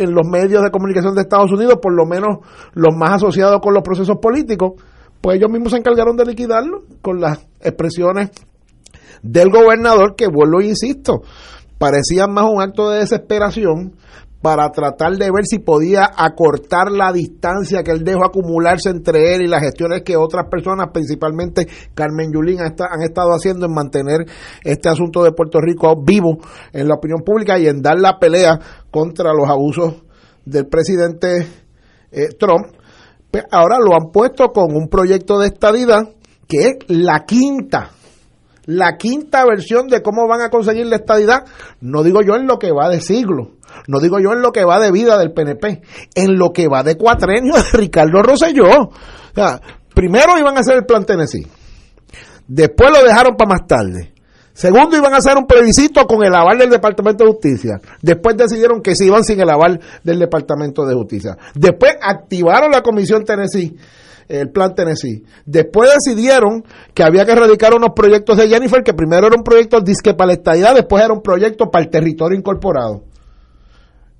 en 0.00 0.12
los 0.12 0.26
medios 0.26 0.62
de 0.62 0.70
comunicación 0.70 1.14
de 1.14 1.22
Estados 1.22 1.52
Unidos, 1.52 1.78
por 1.80 1.92
lo 1.92 2.06
menos 2.06 2.38
los 2.72 2.96
más 2.96 3.16
asociados 3.16 3.60
con 3.60 3.74
los 3.74 3.82
procesos 3.82 4.16
políticos, 4.20 4.72
pues 5.20 5.36
ellos 5.36 5.50
mismos 5.50 5.72
se 5.72 5.78
encargaron 5.78 6.16
de 6.16 6.24
liquidarlo 6.24 6.84
con 7.02 7.20
las 7.20 7.46
expresiones 7.60 8.30
del 9.22 9.50
gobernador 9.50 10.16
que 10.16 10.28
vuelvo 10.28 10.60
e 10.60 10.68
insisto, 10.68 11.20
parecían 11.78 12.32
más 12.32 12.46
un 12.50 12.62
acto 12.62 12.90
de 12.90 13.00
desesperación 13.00 13.94
para 14.42 14.70
tratar 14.70 15.12
de 15.16 15.30
ver 15.30 15.44
si 15.44 15.58
podía 15.58 16.10
acortar 16.16 16.90
la 16.90 17.12
distancia 17.12 17.82
que 17.82 17.90
él 17.90 18.04
dejó 18.04 18.24
acumularse 18.24 18.88
entre 18.88 19.34
él 19.34 19.42
y 19.42 19.48
las 19.48 19.60
gestiones 19.60 20.02
que 20.02 20.16
otras 20.16 20.46
personas, 20.50 20.88
principalmente 20.92 21.66
Carmen 21.94 22.32
Yulín, 22.32 22.60
han 22.60 23.02
estado 23.02 23.32
haciendo 23.32 23.66
en 23.66 23.74
mantener 23.74 24.24
este 24.64 24.88
asunto 24.88 25.22
de 25.22 25.32
Puerto 25.32 25.60
Rico 25.60 25.94
vivo 26.02 26.38
en 26.72 26.88
la 26.88 26.94
opinión 26.94 27.20
pública 27.20 27.58
y 27.58 27.66
en 27.66 27.82
dar 27.82 27.98
la 27.98 28.18
pelea 28.18 28.58
contra 28.90 29.32
los 29.32 29.48
abusos 29.48 30.02
del 30.44 30.66
presidente 30.66 31.46
eh, 32.10 32.28
Trump. 32.38 32.66
Pues 33.30 33.44
ahora 33.50 33.78
lo 33.78 33.94
han 33.94 34.10
puesto 34.10 34.48
con 34.48 34.74
un 34.74 34.88
proyecto 34.88 35.38
de 35.38 35.48
estadidad 35.48 36.10
que 36.48 36.68
es 36.68 36.76
la 36.88 37.24
quinta 37.24 37.92
la 38.70 38.96
quinta 38.96 39.44
versión 39.44 39.88
de 39.88 40.00
cómo 40.00 40.28
van 40.28 40.42
a 40.42 40.50
conseguir 40.50 40.86
la 40.86 40.96
estadidad, 40.96 41.44
no 41.80 42.04
digo 42.04 42.20
yo 42.22 42.36
en 42.36 42.46
lo 42.46 42.58
que 42.58 42.70
va 42.70 42.88
de 42.88 43.00
siglo, 43.00 43.52
no 43.88 43.98
digo 43.98 44.18
yo 44.20 44.32
en 44.32 44.42
lo 44.42 44.52
que 44.52 44.64
va 44.64 44.78
de 44.78 44.92
vida 44.92 45.18
del 45.18 45.32
PNP, 45.32 45.82
en 46.14 46.38
lo 46.38 46.52
que 46.52 46.68
va 46.68 46.84
de 46.84 46.96
cuatrenio 46.96 47.54
de 47.54 47.62
Ricardo 47.72 48.22
Rosselló. 48.22 48.68
O 48.68 48.92
sea, 49.34 49.60
primero 49.92 50.38
iban 50.38 50.56
a 50.56 50.60
hacer 50.60 50.76
el 50.76 50.84
plan 50.84 51.04
Tennessee, 51.04 51.46
después 52.46 52.90
lo 52.92 53.02
dejaron 53.02 53.36
para 53.36 53.50
más 53.50 53.66
tarde. 53.66 54.14
Segundo, 54.52 54.96
iban 54.96 55.14
a 55.14 55.18
hacer 55.18 55.36
un 55.36 55.46
plebiscito 55.46 56.06
con 56.06 56.22
el 56.24 56.34
aval 56.34 56.58
del 56.58 56.70
Departamento 56.70 57.24
de 57.24 57.30
Justicia. 57.30 57.80
Después 58.02 58.36
decidieron 58.36 58.82
que 58.82 58.94
se 58.94 59.06
iban 59.06 59.24
sin 59.24 59.40
el 59.40 59.48
aval 59.48 59.80
del 60.02 60.18
Departamento 60.18 60.84
de 60.84 60.94
Justicia. 60.94 61.36
Después 61.54 61.96
activaron 62.00 62.70
la 62.70 62.82
Comisión 62.82 63.24
Tennessee 63.24 63.76
el 64.30 64.50
plan 64.50 64.74
Tennessee. 64.74 65.24
Después 65.44 65.90
decidieron 65.92 66.64
que 66.94 67.02
había 67.02 67.24
que 67.26 67.32
erradicar 67.32 67.74
unos 67.74 67.90
proyectos 67.94 68.36
de 68.38 68.48
Jennifer, 68.48 68.82
que 68.82 68.94
primero 68.94 69.26
era 69.26 69.36
un 69.36 69.42
proyecto 69.42 69.80
disque 69.80 70.14
para 70.14 70.28
la 70.28 70.32
estadidad, 70.34 70.74
después 70.74 71.04
era 71.04 71.12
un 71.12 71.20
proyecto 71.20 71.68
para 71.70 71.84
el 71.84 71.90
territorio 71.90 72.38
incorporado. 72.38 73.02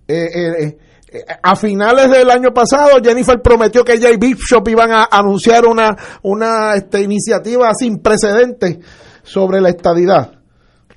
Eh, 0.08 0.28
eh, 0.34 0.78
eh, 1.12 1.24
a 1.42 1.54
finales 1.54 2.10
del 2.10 2.28
año 2.28 2.52
pasado, 2.52 2.98
Jennifer 3.02 3.40
prometió 3.40 3.84
que 3.84 3.94
ella 3.94 4.10
y 4.10 4.16
Bishop 4.16 4.66
iban 4.68 4.90
a 4.90 5.08
anunciar 5.10 5.64
una, 5.64 5.96
una 6.22 6.74
este, 6.74 7.02
iniciativa 7.02 7.72
sin 7.74 7.98
precedentes 7.98 8.78
sobre 9.22 9.61
la 9.61 9.68
estadidad. 9.68 10.33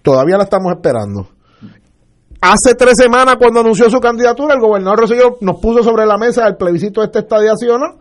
Todavía 0.02 0.38
la 0.38 0.44
estamos 0.44 0.74
esperando. 0.74 1.30
Hace 2.42 2.76
tres 2.76 2.98
semanas, 2.98 3.38
cuando 3.38 3.62
anunció 3.62 3.90
su 3.90 4.02
candidatura, 4.02 4.54
el 4.54 4.60
gobernador 4.60 5.00
Rosselló 5.00 5.38
nos 5.40 5.62
puso 5.62 5.82
sobre 5.82 6.06
la 6.06 6.18
mesa 6.18 6.46
el 6.46 6.58
plebiscito 6.58 7.00
de 7.00 7.08
esta 7.08 7.20
estadía, 7.20 7.56
¿sí 7.56 7.68
o 7.70 7.78
no? 7.78 7.98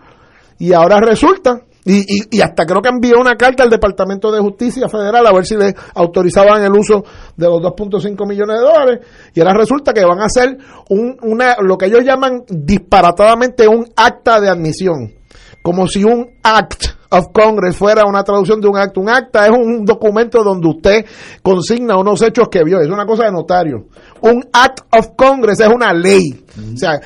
Y 0.58 0.72
ahora 0.72 1.00
resulta 1.00 1.62
Y, 1.84 2.36
y, 2.36 2.40
hasta 2.40 2.64
creo 2.64 2.80
que 2.80 2.88
envió 2.88 3.20
una 3.20 3.34
carta 3.34 3.64
al 3.64 3.70
Departamento 3.70 4.30
de 4.30 4.40
Justicia 4.40 4.88
Federal 4.88 5.26
a 5.26 5.32
ver 5.32 5.44
si 5.44 5.56
le 5.56 5.74
autorizaban 5.94 6.62
el 6.62 6.72
uso 6.72 7.04
de 7.36 7.46
los 7.46 7.60
2.5 7.60 8.28
millones 8.28 8.56
de 8.58 8.62
dólares. 8.62 9.00
Y 9.34 9.40
ahora 9.40 9.54
resulta 9.54 9.92
que 9.92 10.04
van 10.04 10.20
a 10.20 10.26
hacer 10.26 10.58
un, 10.90 11.16
una, 11.22 11.56
lo 11.60 11.76
que 11.76 11.86
ellos 11.86 12.04
llaman 12.04 12.44
disparatadamente 12.48 13.66
un 13.66 13.86
acta 13.96 14.40
de 14.40 14.48
admisión. 14.48 15.14
Como 15.60 15.88
si 15.88 16.04
un 16.04 16.30
act 16.44 16.86
of 17.12 17.26
Congress 17.32 17.76
fuera 17.76 18.04
una 18.06 18.24
traducción 18.24 18.60
de 18.60 18.68
un 18.68 18.76
acta. 18.76 19.00
Un 19.00 19.08
acta 19.08 19.46
es 19.46 19.52
un 19.52 19.84
documento 19.84 20.42
donde 20.42 20.68
usted 20.68 21.06
consigna 21.42 21.96
unos 21.96 22.22
hechos 22.22 22.48
que 22.50 22.64
vio. 22.64 22.80
Es 22.80 22.88
una 22.88 23.06
cosa 23.06 23.24
de 23.24 23.32
notario. 23.32 23.86
Un 24.22 24.44
act 24.52 24.80
of 24.90 25.10
Congress 25.16 25.60
es 25.60 25.68
una 25.68 25.92
ley. 25.92 26.44
O 26.74 26.76
sea, 26.76 27.00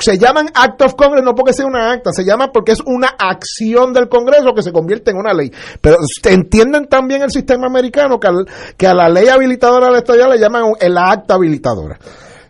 se 0.00 0.18
llaman 0.18 0.48
act 0.54 0.82
of 0.82 0.94
Congress 0.94 1.24
no 1.24 1.34
porque 1.34 1.52
sea 1.52 1.66
una 1.66 1.92
acta, 1.92 2.12
se 2.12 2.24
llama 2.24 2.50
porque 2.52 2.72
es 2.72 2.80
una 2.84 3.08
acción 3.18 3.92
del 3.92 4.08
Congreso 4.08 4.52
que 4.54 4.62
se 4.62 4.72
convierte 4.72 5.10
en 5.10 5.16
una 5.16 5.32
ley. 5.32 5.50
Pero 5.80 5.96
entienden 6.24 6.86
también 6.86 7.22
el 7.22 7.30
sistema 7.30 7.66
americano 7.66 8.18
que, 8.18 8.28
que 8.76 8.86
a 8.86 8.94
la 8.94 9.08
ley 9.08 9.28
habilitadora 9.28 9.86
de 9.86 9.92
la 9.92 9.98
estadía 9.98 10.28
le 10.28 10.38
llaman 10.38 10.64
el 10.80 10.96
acta 10.98 11.34
habilitadora. 11.34 11.98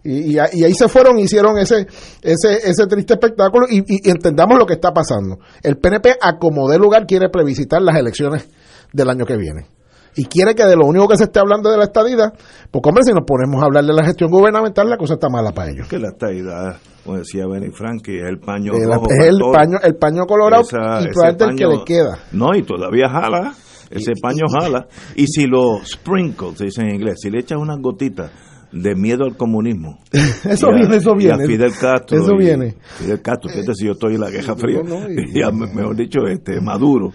Y, 0.04 0.36
ahí 0.38 0.74
se 0.74 0.88
fueron, 0.88 1.18
hicieron 1.18 1.58
ese, 1.58 1.86
ese, 2.22 2.56
ese 2.64 2.86
triste 2.86 3.14
espectáculo 3.14 3.66
y, 3.70 4.08
entendamos 4.08 4.58
lo 4.58 4.66
que 4.66 4.74
está 4.74 4.92
pasando. 4.92 5.38
El 5.62 5.78
PNP, 5.78 6.16
a 6.20 6.38
como 6.38 6.68
de 6.68 6.78
lugar, 6.78 7.06
quiere 7.06 7.28
previsitar 7.28 7.80
las 7.82 7.96
elecciones 7.96 8.48
del 8.92 9.10
año 9.10 9.24
que 9.24 9.36
viene. 9.36 9.66
Y 10.14 10.26
quiere 10.26 10.54
que 10.54 10.64
de 10.64 10.76
lo 10.76 10.86
único 10.86 11.08
que 11.08 11.16
se 11.16 11.24
esté 11.24 11.38
hablando 11.38 11.70
de 11.70 11.78
la 11.78 11.84
estadidad, 11.84 12.34
pues 12.70 12.82
hombre, 12.84 13.02
si 13.04 13.12
nos 13.12 13.24
ponemos 13.24 13.62
a 13.62 13.66
hablar 13.66 13.84
de 13.84 13.94
la 13.94 14.04
gestión 14.04 14.30
gubernamental, 14.30 14.90
la 14.90 14.98
cosa 14.98 15.14
está 15.14 15.28
mala 15.30 15.52
para 15.52 15.70
ellos. 15.70 15.88
Que 15.88 15.98
la 15.98 16.08
estadidad, 16.08 16.76
como 17.04 17.18
decía 17.18 17.46
Benny 17.46 17.70
Frankie, 17.70 18.18
es 18.18 18.28
el 18.28 18.38
paño 18.38 18.72
Es 18.74 19.26
el 19.26 19.38
paño, 19.52 19.78
el 19.82 19.94
paño 19.94 20.26
colorado 20.26 20.64
y 20.64 21.08
probablemente 21.08 21.44
el 21.44 21.56
que 21.56 21.66
le 21.66 21.84
queda. 21.84 22.18
No, 22.32 22.54
y 22.54 22.62
todavía 22.62 23.08
jala, 23.08 23.54
ese 23.88 24.12
paño 24.20 24.44
jala. 24.52 24.86
Y 25.14 25.28
si 25.28 25.46
lo 25.46 25.78
sprinkles, 25.82 26.58
se 26.58 26.64
dice 26.64 26.82
en 26.82 26.94
inglés, 26.94 27.14
si 27.22 27.30
le 27.30 27.38
echas 27.38 27.58
unas 27.58 27.78
gotitas 27.80 28.30
de 28.72 28.94
miedo 28.94 29.24
al 29.24 29.36
comunismo. 29.36 29.98
eso 30.44 30.68
viene, 30.74 30.96
eso 30.96 31.14
viene. 31.14 31.42
Y 31.42 31.44
a 31.44 31.46
Fidel 31.46 31.72
Castro. 31.78 32.18
Eso 32.18 32.36
viene. 32.36 32.76
Fidel 32.96 33.20
Castro, 33.20 33.50
fíjate 33.50 33.74
si 33.74 33.86
yo 33.86 33.92
estoy 33.92 34.14
en 34.14 34.20
la 34.20 34.30
Guerra 34.30 34.56
Fría. 34.56 34.80
y, 34.80 35.52
mejor 35.74 35.96
dicho, 35.96 36.20
este 36.26 36.60
Maduro. 36.60 37.10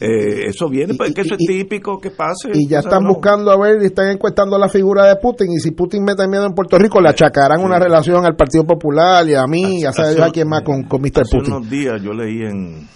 Eh, 0.00 0.46
eso 0.48 0.68
viene, 0.68 0.94
porque 0.94 1.20
eso 1.20 1.34
es 1.34 1.46
típico 1.46 1.98
que 2.00 2.10
pase. 2.10 2.50
Y 2.54 2.66
ya 2.66 2.80
están 2.80 3.04
buscando 3.04 3.50
a 3.50 3.58
ver, 3.58 3.82
y 3.82 3.86
están 3.86 4.10
encuestando 4.10 4.58
la 4.58 4.68
figura 4.68 5.06
de 5.06 5.16
Putin. 5.16 5.52
Y 5.52 5.60
si 5.60 5.72
Putin 5.72 6.02
mete 6.02 6.26
miedo 6.26 6.46
en 6.46 6.54
Puerto 6.54 6.78
Rico, 6.78 7.00
le 7.00 7.10
achacarán 7.10 7.62
una 7.62 7.78
relación 7.78 8.24
al 8.24 8.34
Partido 8.34 8.64
Popular 8.64 9.28
y 9.28 9.34
a 9.34 9.46
mí, 9.46 9.80
y 9.80 9.84
a 9.84 9.92
saber 9.92 10.22
a 10.22 10.30
quién 10.30 10.48
más 10.48 10.62
con, 10.62 10.84
con 10.84 11.02
Mr. 11.02 11.22
Hace 11.22 11.36
Putin. 11.36 11.54
unos 11.54 11.70
días 11.70 12.02
yo 12.02 12.12
leí 12.12 12.42
en 12.42 12.88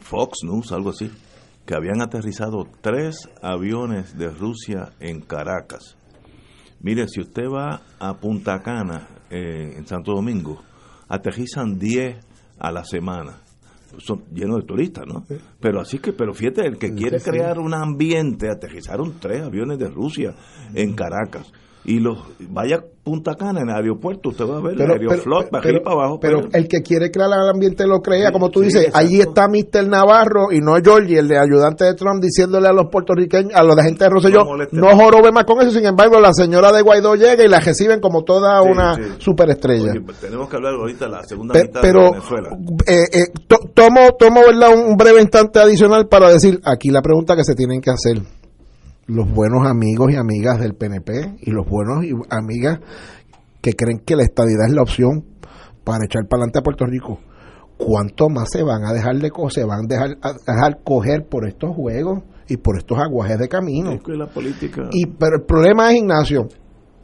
Fox 0.00 0.38
News, 0.44 0.72
algo 0.72 0.90
así, 0.90 1.10
que 1.66 1.74
habían 1.74 2.00
aterrizado 2.00 2.64
tres 2.80 3.28
aviones 3.42 4.16
de 4.16 4.30
Rusia 4.30 4.92
en 5.00 5.20
Caracas 5.20 5.97
Mire, 6.80 7.08
si 7.08 7.20
usted 7.20 7.48
va 7.48 7.80
a 7.98 8.14
Punta 8.14 8.60
Cana, 8.62 9.08
eh, 9.30 9.74
en 9.76 9.86
Santo 9.86 10.12
Domingo, 10.12 10.62
aterrizan 11.08 11.78
10 11.78 12.16
a 12.58 12.72
la 12.72 12.84
semana. 12.84 13.40
Son 13.98 14.24
llenos 14.32 14.60
de 14.60 14.66
turistas, 14.66 15.06
¿no? 15.06 15.24
Pero 15.60 15.80
así 15.80 15.98
que, 15.98 16.12
pero 16.12 16.34
fíjate, 16.34 16.66
el 16.66 16.78
que 16.78 16.92
quiere 16.94 17.20
crear 17.20 17.58
un 17.58 17.74
ambiente, 17.74 18.50
aterrizaron 18.50 19.18
tres 19.18 19.42
aviones 19.42 19.78
de 19.78 19.88
Rusia 19.88 20.34
en 20.74 20.94
Caracas 20.94 21.50
y 21.84 22.00
los 22.00 22.18
vaya 22.40 22.84
Punta 23.08 23.34
Cana 23.36 23.62
en 23.62 23.70
el 23.70 23.74
aeropuerto, 23.74 24.28
usted 24.28 24.44
va 24.44 24.58
a 24.58 24.60
ver 24.60 24.78
el 24.78 24.90
Aeroflot 24.90 25.48
para 25.48 25.62
para 25.82 25.94
abajo. 25.94 26.20
Pero 26.20 26.40
el 26.52 26.68
que 26.68 26.82
quiere 26.82 27.10
crear 27.10 27.30
el 27.30 27.48
ambiente 27.48 27.86
lo 27.86 28.02
crea, 28.02 28.30
como 28.32 28.50
tú 28.50 28.60
dices, 28.60 28.90
allí 28.92 29.18
está 29.18 29.48
Mr. 29.48 29.88
Navarro 29.88 30.52
y 30.52 30.60
no 30.60 30.74
Georgie, 30.76 31.18
el 31.18 31.26
de 31.26 31.38
ayudante 31.38 31.84
de 31.84 31.94
Trump, 31.94 32.22
diciéndole 32.22 32.68
a 32.68 32.72
los 32.74 32.88
puertorriqueños, 32.92 33.54
a 33.54 33.62
la 33.62 33.82
gente 33.82 34.04
de 34.04 34.10
Rosselló, 34.10 34.44
no, 34.72 34.88
jorobe 34.94 35.32
más 35.32 35.44
con 35.44 35.62
eso, 35.62 35.70
sin 35.70 35.86
embargo 35.86 36.20
la 36.20 36.34
señora 36.34 36.70
de 36.70 36.82
Guaidó 36.82 37.14
llega 37.14 37.42
y 37.42 37.48
la 37.48 37.60
reciben 37.60 37.98
como 38.00 38.24
toda 38.24 38.60
una 38.60 39.16
superestrella. 39.16 39.94
Pues 40.04 40.18
tenemos 40.18 40.50
que 40.50 40.56
hablar 40.56 40.74
ahorita 40.74 41.06
de 41.06 41.10
la 41.10 41.22
segunda 41.24 41.54
mitad 41.58 41.80
pero, 41.80 42.02
de 42.02 42.10
Venezuela. 42.10 42.50
Eh, 42.86 43.04
eh, 43.10 43.26
tomo, 43.72 44.00
tomo 44.18 44.40
un 44.86 44.96
breve 44.98 45.22
instante 45.22 45.60
adicional 45.60 46.08
para 46.08 46.28
decir 46.28 46.60
aquí 46.62 46.90
la 46.90 47.00
pregunta 47.00 47.34
que 47.34 47.44
se 47.44 47.54
tienen 47.54 47.80
que 47.80 47.90
hacer 47.90 48.20
los 49.08 49.30
buenos 49.30 49.66
amigos 49.66 50.12
y 50.12 50.16
amigas 50.16 50.60
del 50.60 50.74
PNP 50.74 51.38
y 51.40 51.50
los 51.50 51.66
buenos 51.66 52.04
y 52.04 52.12
amigas 52.28 52.78
que 53.62 53.72
creen 53.72 54.00
que 54.00 54.14
la 54.14 54.22
estadidad 54.22 54.66
es 54.66 54.74
la 54.74 54.82
opción 54.82 55.24
para 55.82 56.04
echar 56.04 56.28
para 56.28 56.42
adelante 56.42 56.58
a 56.58 56.62
Puerto 56.62 56.84
Rico. 56.84 57.18
¿Cuánto 57.78 58.28
más 58.28 58.50
se 58.50 58.62
van 58.62 58.84
a 58.84 58.92
dejar 58.92 59.16
de 59.16 59.30
se 59.50 59.64
van 59.64 59.84
a 59.84 59.88
dejar, 59.88 60.18
a 60.20 60.32
dejar 60.32 60.82
coger 60.84 61.26
por 61.26 61.48
estos 61.48 61.74
juegos 61.74 62.22
y 62.48 62.58
por 62.58 62.76
estos 62.76 62.98
aguajes 62.98 63.38
de 63.38 63.48
camino? 63.48 63.92
Y 64.92 65.06
pero 65.06 65.36
el 65.36 65.42
problema 65.46 65.90
es 65.90 65.98
Ignacio, 65.98 66.48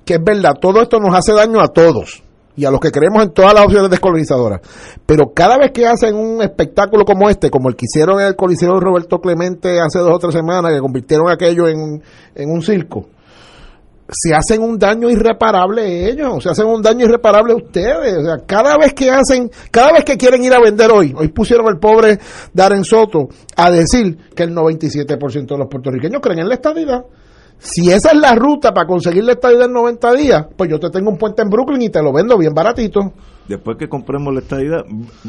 que 0.04 0.14
es 0.14 0.22
verdad, 0.22 0.52
todo 0.60 0.82
esto 0.82 1.00
nos 1.00 1.16
hace 1.16 1.32
daño 1.32 1.60
a 1.60 1.68
todos 1.68 2.22
y 2.56 2.64
a 2.64 2.70
los 2.70 2.80
que 2.80 2.90
creemos 2.90 3.22
en 3.22 3.32
todas 3.32 3.54
las 3.54 3.64
opciones 3.64 3.90
descolonizadoras. 3.90 4.60
Pero 5.06 5.32
cada 5.34 5.58
vez 5.58 5.72
que 5.72 5.86
hacen 5.86 6.14
un 6.14 6.42
espectáculo 6.42 7.04
como 7.04 7.28
este, 7.28 7.50
como 7.50 7.68
el 7.68 7.76
que 7.76 7.86
hicieron 7.86 8.20
en 8.20 8.28
el 8.28 8.36
Coliseo 8.36 8.78
Roberto 8.80 9.20
Clemente 9.20 9.80
hace 9.80 9.98
dos 9.98 10.12
o 10.12 10.18
tres 10.18 10.34
semanas, 10.34 10.72
que 10.72 10.80
convirtieron 10.80 11.30
aquello 11.30 11.68
en, 11.68 12.02
en 12.34 12.50
un 12.50 12.62
circo, 12.62 13.06
se 14.08 14.34
hacen 14.34 14.62
un 14.62 14.78
daño 14.78 15.08
irreparable 15.08 16.10
ellos, 16.10 16.42
se 16.42 16.50
hacen 16.50 16.66
un 16.66 16.82
daño 16.82 17.06
irreparable 17.06 17.54
ustedes. 17.54 18.18
O 18.18 18.24
sea, 18.24 18.38
cada 18.46 18.76
vez 18.76 18.92
que 18.92 19.10
hacen, 19.10 19.50
cada 19.70 19.92
vez 19.92 20.04
que 20.04 20.16
quieren 20.16 20.44
ir 20.44 20.52
a 20.52 20.60
vender 20.60 20.90
hoy, 20.90 21.14
hoy 21.16 21.28
pusieron 21.28 21.66
el 21.68 21.78
pobre 21.78 22.18
Darren 22.52 22.84
Soto 22.84 23.28
a 23.56 23.70
decir 23.70 24.16
que 24.34 24.42
el 24.42 24.54
97% 24.54 25.46
de 25.46 25.58
los 25.58 25.68
puertorriqueños 25.68 26.20
creen 26.20 26.40
en 26.40 26.48
la 26.48 26.54
estabilidad. 26.54 27.04
Si 27.64 27.90
esa 27.90 28.10
es 28.10 28.18
la 28.18 28.34
ruta 28.34 28.72
para 28.74 28.86
conseguir 28.86 29.24
la 29.24 29.32
estadía 29.32 29.64
en 29.64 29.72
90 29.72 30.12
días, 30.12 30.46
pues 30.54 30.68
yo 30.68 30.78
te 30.78 30.90
tengo 30.90 31.10
un 31.10 31.16
puente 31.16 31.40
en 31.40 31.48
Brooklyn 31.48 31.80
y 31.80 31.88
te 31.88 32.02
lo 32.02 32.12
vendo 32.12 32.36
bien 32.36 32.52
baratito. 32.52 33.14
Después 33.48 33.78
que 33.78 33.88
compremos 33.88 34.34
la 34.34 34.40
estadía, 34.40 34.84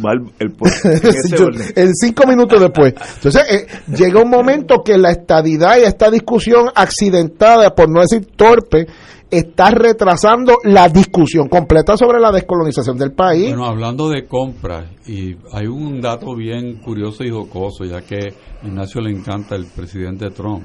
va 0.06 0.12
el, 0.40 0.54
en 1.76 1.96
cinco 1.96 2.28
minutos 2.28 2.60
después. 2.60 2.94
Entonces, 3.16 3.42
eh, 3.50 3.68
llega 3.96 4.22
un 4.22 4.30
momento 4.30 4.84
que 4.84 4.98
la 4.98 5.12
estadidad 5.12 5.78
y 5.78 5.84
esta 5.84 6.12
discusión 6.12 6.70
accidentada, 6.76 7.74
por 7.74 7.90
no 7.90 8.02
decir 8.02 8.28
torpe, 8.36 8.86
está 9.32 9.72
retrasando 9.72 10.58
la 10.66 10.90
discusión 10.90 11.48
completa 11.48 11.96
sobre 11.96 12.20
la 12.20 12.34
descolonización 12.34 12.98
del 12.98 13.14
país. 13.14 13.48
Bueno, 13.48 13.66
hablando 13.66 14.10
de 14.10 14.26
compras, 14.28 14.90
y 15.08 15.38
hay 15.54 15.68
un 15.68 16.02
dato 16.02 16.36
bien 16.36 16.82
curioso 16.82 17.24
y 17.24 17.32
jocoso, 17.32 17.86
ya 17.86 18.02
que 18.02 18.34
a 18.62 18.68
Ignacio 18.68 19.00
le 19.00 19.12
encanta 19.12 19.56
el 19.56 19.68
presidente 19.68 20.30
Trump 20.32 20.64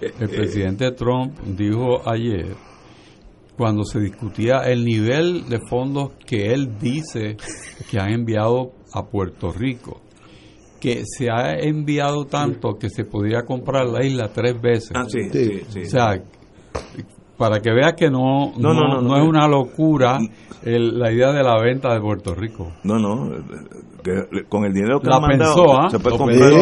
el 0.00 0.28
presidente 0.28 0.90
Trump 0.92 1.38
dijo 1.40 2.08
ayer, 2.08 2.54
cuando 3.56 3.84
se 3.84 4.00
discutía 4.00 4.60
el 4.64 4.84
nivel 4.84 5.48
de 5.48 5.60
fondos 5.68 6.12
que 6.26 6.52
él 6.52 6.78
dice 6.78 7.36
que 7.90 8.00
ha 8.00 8.06
enviado 8.06 8.72
a 8.94 9.04
Puerto 9.06 9.52
Rico, 9.52 10.00
que 10.80 11.02
se 11.04 11.30
ha 11.30 11.52
enviado 11.58 12.24
tanto 12.24 12.78
que 12.78 12.88
se 12.88 13.04
podría 13.04 13.42
comprar 13.44 13.86
la 13.86 14.04
isla 14.04 14.32
tres 14.32 14.60
veces. 14.60 14.92
Ah, 14.94 15.04
sí, 15.06 15.28
sí, 15.30 15.60
sí. 15.68 15.80
O 15.80 15.90
sea, 15.90 16.22
para 17.36 17.60
que 17.60 17.70
veas 17.70 17.94
que 17.94 18.10
no, 18.10 18.52
no, 18.56 18.72
no, 18.72 19.00
no, 19.00 19.16
es 19.16 19.28
una 19.28 19.46
locura 19.46 20.18
la 20.62 21.12
idea 21.12 21.32
de 21.32 21.42
la 21.42 21.60
venta 21.60 21.92
de 21.92 22.00
Puerto 22.00 22.34
Rico. 22.34 22.72
No, 22.84 22.98
no, 22.98 23.30
con 24.48 24.64
el 24.64 24.72
dinero 24.72 25.00
que 25.00 25.08
la 25.08 25.20
mandado 25.20 25.72
¿ah? 25.72 25.90
se 25.90 25.98
puede 25.98 26.18
comprar, 26.18 26.52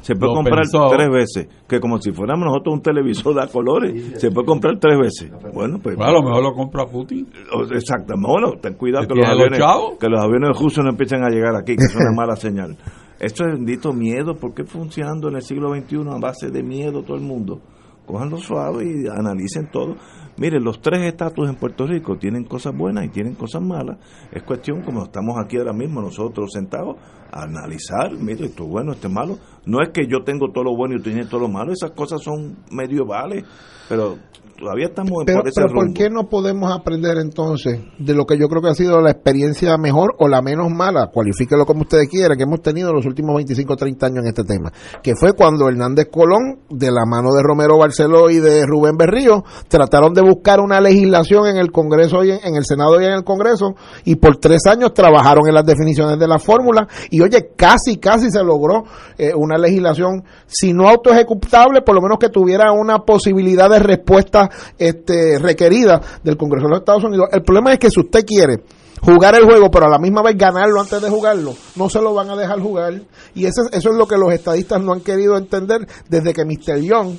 se 0.00 0.14
puede 0.14 0.34
comprar 0.34 0.64
tres 0.90 1.08
veces 1.10 1.48
que 1.66 1.80
como 1.80 1.98
si 2.00 2.12
fuéramos 2.12 2.46
nosotros 2.46 2.74
un 2.74 2.82
televisor 2.82 3.34
de 3.34 3.48
colores 3.48 4.20
se 4.20 4.30
puede 4.30 4.46
comprar 4.46 4.78
tres 4.78 4.98
veces. 4.98 5.30
Bueno 5.52 5.78
pues 5.82 5.98
a 5.98 6.10
lo 6.10 6.22
mejor 6.22 6.42
lo 6.42 6.52
compra 6.52 6.86
Putin. 6.86 7.28
exactamente 7.72 8.30
bueno 8.30 8.52
ten 8.60 8.74
cuidado 8.74 9.06
que 9.06 9.14
los 9.14 9.26
aviones 9.26 9.60
que 10.00 10.08
los 10.08 10.20
aviones 10.20 10.58
rusos 10.58 10.84
no 10.84 10.90
empiecen 10.90 11.22
a 11.22 11.28
llegar 11.28 11.54
aquí 11.56 11.76
que 11.76 11.84
es 11.84 11.94
una 11.94 12.12
mala 12.16 12.36
señal. 12.36 12.76
Esto 13.18 13.44
es 13.46 13.54
bendito 13.54 13.92
miedo 13.92 14.34
porque 14.34 14.64
funcionando 14.64 15.28
en 15.28 15.36
el 15.36 15.42
siglo 15.42 15.74
XXI 15.74 15.96
a 16.10 16.18
base 16.20 16.50
de 16.50 16.62
miedo 16.62 17.02
todo 17.02 17.16
el 17.16 17.22
mundo 17.22 17.60
cojanlo 18.06 18.38
suave 18.38 18.84
y 18.84 19.08
analicen 19.08 19.68
todo 19.70 19.96
Mire, 20.38 20.60
los 20.60 20.80
tres 20.82 21.02
estatus 21.02 21.48
en 21.48 21.56
Puerto 21.56 21.86
Rico 21.86 22.18
tienen 22.18 22.44
cosas 22.44 22.76
buenas 22.76 23.06
y 23.06 23.08
tienen 23.08 23.34
cosas 23.34 23.62
malas. 23.62 23.96
Es 24.30 24.42
cuestión, 24.42 24.82
como 24.82 25.04
estamos 25.04 25.36
aquí 25.42 25.56
ahora 25.56 25.72
mismo 25.72 26.02
nosotros 26.02 26.50
sentados, 26.52 26.96
a 27.32 27.42
analizar, 27.42 28.12
mire, 28.12 28.46
esto 28.46 28.64
es 28.64 28.68
bueno, 28.68 28.92
esto 28.92 29.08
es 29.08 29.12
malo. 29.12 29.38
No 29.64 29.82
es 29.82 29.90
que 29.90 30.06
yo 30.06 30.24
tengo 30.24 30.50
todo 30.52 30.64
lo 30.64 30.76
bueno 30.76 30.94
y 30.94 30.98
tú 30.98 31.04
tienes 31.04 31.28
todo 31.28 31.40
lo 31.40 31.48
malo, 31.48 31.72
esas 31.72 31.92
cosas 31.92 32.22
son 32.22 32.56
medievales, 32.70 33.44
pero 33.88 34.18
todavía 34.56 34.86
estamos 34.86 35.22
pero, 35.24 35.40
por 35.40 35.48
ese 35.48 35.60
pero 35.60 35.74
¿por 35.74 35.92
qué 35.92 36.10
no 36.10 36.28
podemos 36.28 36.72
aprender 36.72 37.18
entonces 37.18 37.80
de 37.98 38.14
lo 38.14 38.24
que 38.24 38.38
yo 38.38 38.48
creo 38.48 38.62
que 38.62 38.68
ha 38.68 38.74
sido 38.74 39.00
la 39.00 39.10
experiencia 39.10 39.76
mejor 39.76 40.14
o 40.18 40.28
la 40.28 40.42
menos 40.42 40.70
mala, 40.70 41.10
cualifíquelo 41.12 41.66
como 41.66 41.82
ustedes 41.82 42.08
quieran, 42.08 42.36
que 42.36 42.44
hemos 42.44 42.62
tenido 42.62 42.90
en 42.90 42.96
los 42.96 43.06
últimos 43.06 43.36
25 43.36 43.72
o 43.72 43.76
30 43.76 44.06
años 44.06 44.18
en 44.24 44.28
este 44.28 44.44
tema? 44.44 44.72
Que 45.02 45.14
fue 45.14 45.32
cuando 45.34 45.68
Hernández 45.68 46.08
Colón, 46.10 46.60
de 46.70 46.90
la 46.90 47.04
mano 47.06 47.32
de 47.32 47.42
Romero 47.42 47.78
Barceló 47.78 48.30
y 48.30 48.38
de 48.38 48.64
Rubén 48.66 48.96
Berrío, 48.96 49.44
trataron 49.68 50.14
de 50.14 50.22
buscar 50.22 50.60
una 50.60 50.80
legislación 50.80 51.46
en 51.48 51.56
el 51.56 51.70
Congreso 51.70 52.24
y 52.24 52.30
en, 52.30 52.38
en 52.42 52.56
el 52.56 52.64
Senado 52.64 53.00
y 53.00 53.04
en 53.04 53.12
el 53.12 53.24
Congreso, 53.24 53.74
y 54.04 54.16
por 54.16 54.38
tres 54.38 54.66
años 54.66 54.94
trabajaron 54.94 55.46
en 55.46 55.54
las 55.54 55.66
definiciones 55.66 56.18
de 56.18 56.26
la 56.26 56.38
fórmula, 56.38 56.88
y 57.10 57.20
oye, 57.20 57.50
casi, 57.56 57.98
casi 57.98 58.30
se 58.30 58.42
logró 58.42 58.84
eh, 59.18 59.32
una 59.34 59.58
legislación, 59.58 60.24
si 60.46 60.72
no 60.72 60.88
autoejecutable, 60.88 61.82
por 61.82 61.94
lo 61.94 62.00
menos 62.00 62.18
que 62.18 62.28
tuviera 62.28 62.72
una 62.72 63.00
posibilidad 63.00 63.68
de 63.70 63.78
respuesta 63.78 64.45
este, 64.78 65.38
requerida 65.38 66.00
del 66.22 66.36
Congreso 66.36 66.66
de 66.66 66.70
los 66.70 66.78
Estados 66.80 67.04
Unidos. 67.04 67.28
El 67.32 67.42
problema 67.42 67.72
es 67.72 67.78
que 67.78 67.90
si 67.90 68.00
usted 68.00 68.24
quiere 68.24 68.62
jugar 69.02 69.34
el 69.34 69.44
juego, 69.44 69.70
pero 69.70 69.86
a 69.86 69.90
la 69.90 69.98
misma 69.98 70.22
vez 70.22 70.36
ganarlo 70.36 70.80
antes 70.80 71.00
de 71.00 71.08
jugarlo, 71.10 71.54
no 71.76 71.88
se 71.88 72.00
lo 72.00 72.14
van 72.14 72.30
a 72.30 72.36
dejar 72.36 72.60
jugar. 72.60 72.94
Y 73.34 73.44
eso, 73.46 73.62
es- 73.62 73.78
eso 73.78 73.90
es 73.90 73.96
lo 73.96 74.06
que 74.06 74.16
los 74.16 74.32
estadistas 74.32 74.80
no 74.80 74.92
han 74.92 75.00
querido 75.00 75.36
entender 75.36 75.86
desde 76.08 76.32
que 76.32 76.44
Mr. 76.44 76.80
Young 76.80 77.16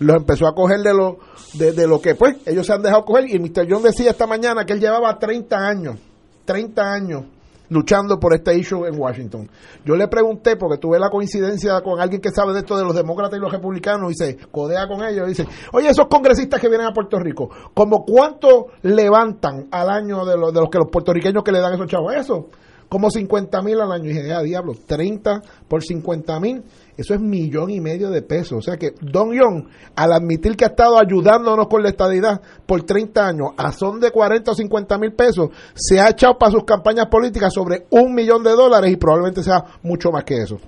los 0.00 0.16
empezó 0.16 0.46
a 0.48 0.54
coger 0.54 0.80
de 0.80 0.92
lo, 0.94 1.18
de, 1.54 1.72
de 1.72 1.86
lo 1.86 2.00
que 2.00 2.14
pues 2.16 2.36
ellos 2.44 2.66
se 2.66 2.72
han 2.72 2.82
dejado 2.82 3.04
coger. 3.04 3.30
Y 3.32 3.38
Mr. 3.38 3.66
Young 3.68 3.82
decía 3.82 4.10
esta 4.10 4.26
mañana 4.26 4.64
que 4.64 4.72
él 4.72 4.80
llevaba 4.80 5.16
30 5.18 5.56
años, 5.56 5.96
30 6.44 6.82
años 6.92 7.24
luchando 7.72 8.18
por 8.20 8.34
este 8.34 8.56
issue 8.56 8.86
en 8.86 8.98
Washington. 8.98 9.48
Yo 9.84 9.96
le 9.96 10.08
pregunté, 10.08 10.56
porque 10.56 10.78
tuve 10.78 10.98
la 10.98 11.08
coincidencia 11.08 11.80
con 11.80 12.00
alguien 12.00 12.20
que 12.20 12.30
sabe 12.30 12.52
de 12.52 12.60
esto 12.60 12.76
de 12.76 12.84
los 12.84 12.94
demócratas 12.94 13.38
y 13.38 13.40
los 13.40 13.50
republicanos, 13.50 14.12
y 14.12 14.14
se 14.14 14.36
codea 14.50 14.86
con 14.86 15.02
ellos, 15.02 15.26
y 15.26 15.30
dice, 15.30 15.46
oye, 15.72 15.88
esos 15.88 16.06
congresistas 16.06 16.60
que 16.60 16.68
vienen 16.68 16.86
a 16.86 16.92
Puerto 16.92 17.18
Rico, 17.18 17.48
¿como 17.74 18.04
cuánto 18.04 18.66
levantan 18.82 19.68
al 19.70 19.90
año 19.90 20.24
de, 20.24 20.36
los 20.36 20.52
de 20.52 20.60
los 20.60 20.68
que 20.68 20.78
los 20.78 20.90
puertorriqueños 20.90 21.42
que 21.42 21.52
le 21.52 21.60
dan 21.60 21.74
esos 21.74 21.86
chavos? 21.86 22.14
Eso, 22.14 22.48
como 22.92 23.10
50 23.10 23.62
mil 23.62 23.80
al 23.80 23.90
año. 23.90 24.10
Y 24.10 24.12
dije, 24.12 24.34
ah, 24.34 24.42
diablo, 24.42 24.74
30 24.86 25.40
por 25.66 25.82
50 25.82 26.38
mil, 26.40 26.62
eso 26.94 27.14
es 27.14 27.20
millón 27.22 27.70
y 27.70 27.80
medio 27.80 28.10
de 28.10 28.20
pesos. 28.20 28.58
O 28.58 28.60
sea 28.60 28.76
que 28.76 28.92
Don 29.00 29.32
Young, 29.32 29.64
al 29.96 30.12
admitir 30.12 30.58
que 30.58 30.66
ha 30.66 30.68
estado 30.68 30.98
ayudándonos 30.98 31.68
con 31.68 31.82
la 31.82 31.88
estadidad 31.88 32.42
por 32.66 32.82
30 32.82 33.26
años, 33.26 33.48
a 33.56 33.72
son 33.72 33.98
de 33.98 34.10
40 34.10 34.50
o 34.50 34.54
50 34.54 34.98
mil 34.98 35.14
pesos, 35.14 35.48
se 35.74 36.00
ha 36.00 36.10
echado 36.10 36.36
para 36.36 36.52
sus 36.52 36.64
campañas 36.64 37.06
políticas 37.06 37.54
sobre 37.54 37.86
un 37.88 38.14
millón 38.14 38.42
de 38.42 38.50
dólares 38.50 38.92
y 38.92 38.96
probablemente 38.96 39.42
sea 39.42 39.64
mucho 39.82 40.10
más 40.10 40.24
que 40.24 40.42
eso. 40.42 40.58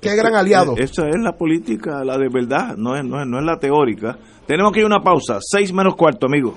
Qué 0.00 0.16
gran 0.16 0.36
aliado. 0.36 0.72
Eh, 0.72 0.84
Esa 0.84 1.06
es 1.06 1.20
la 1.22 1.32
política, 1.32 2.02
la 2.02 2.16
de 2.16 2.30
verdad, 2.32 2.78
no 2.78 2.96
es, 2.96 3.04
no 3.04 3.20
es, 3.20 3.28
no 3.28 3.38
es 3.40 3.44
la 3.44 3.58
teórica. 3.58 4.16
Tenemos 4.46 4.72
que 4.72 4.78
ir 4.78 4.84
a 4.84 4.86
una 4.86 5.02
pausa, 5.02 5.36
seis 5.42 5.70
menos 5.70 5.96
cuarto, 5.96 6.24
amigo. 6.24 6.56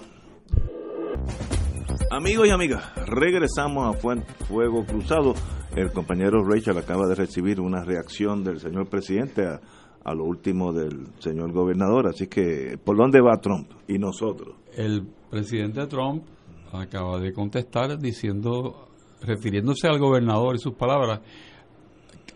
Amigos 2.11 2.45
y 2.45 2.51
amigas, 2.51 2.83
regresamos 3.07 3.95
a 3.95 3.97
Fuego 3.97 4.83
Cruzado. 4.85 5.33
El 5.77 5.93
compañero 5.93 6.43
Rachel 6.43 6.77
acaba 6.77 7.07
de 7.07 7.15
recibir 7.15 7.61
una 7.61 7.85
reacción 7.85 8.43
del 8.43 8.59
señor 8.59 8.89
presidente 8.89 9.47
a, 9.47 9.61
a 10.03 10.13
lo 10.13 10.25
último 10.25 10.73
del 10.73 11.07
señor 11.19 11.53
gobernador. 11.53 12.07
Así 12.07 12.27
que, 12.27 12.77
¿por 12.83 12.97
dónde 12.97 13.21
va 13.21 13.39
Trump 13.39 13.71
y 13.87 13.97
nosotros? 13.97 14.57
El 14.75 15.07
presidente 15.29 15.87
Trump 15.87 16.25
acaba 16.73 17.17
de 17.17 17.31
contestar 17.31 17.97
diciendo, 17.97 18.89
refiriéndose 19.21 19.87
al 19.87 19.97
gobernador 19.97 20.55
y 20.55 20.59
sus 20.59 20.73
palabras, 20.73 21.21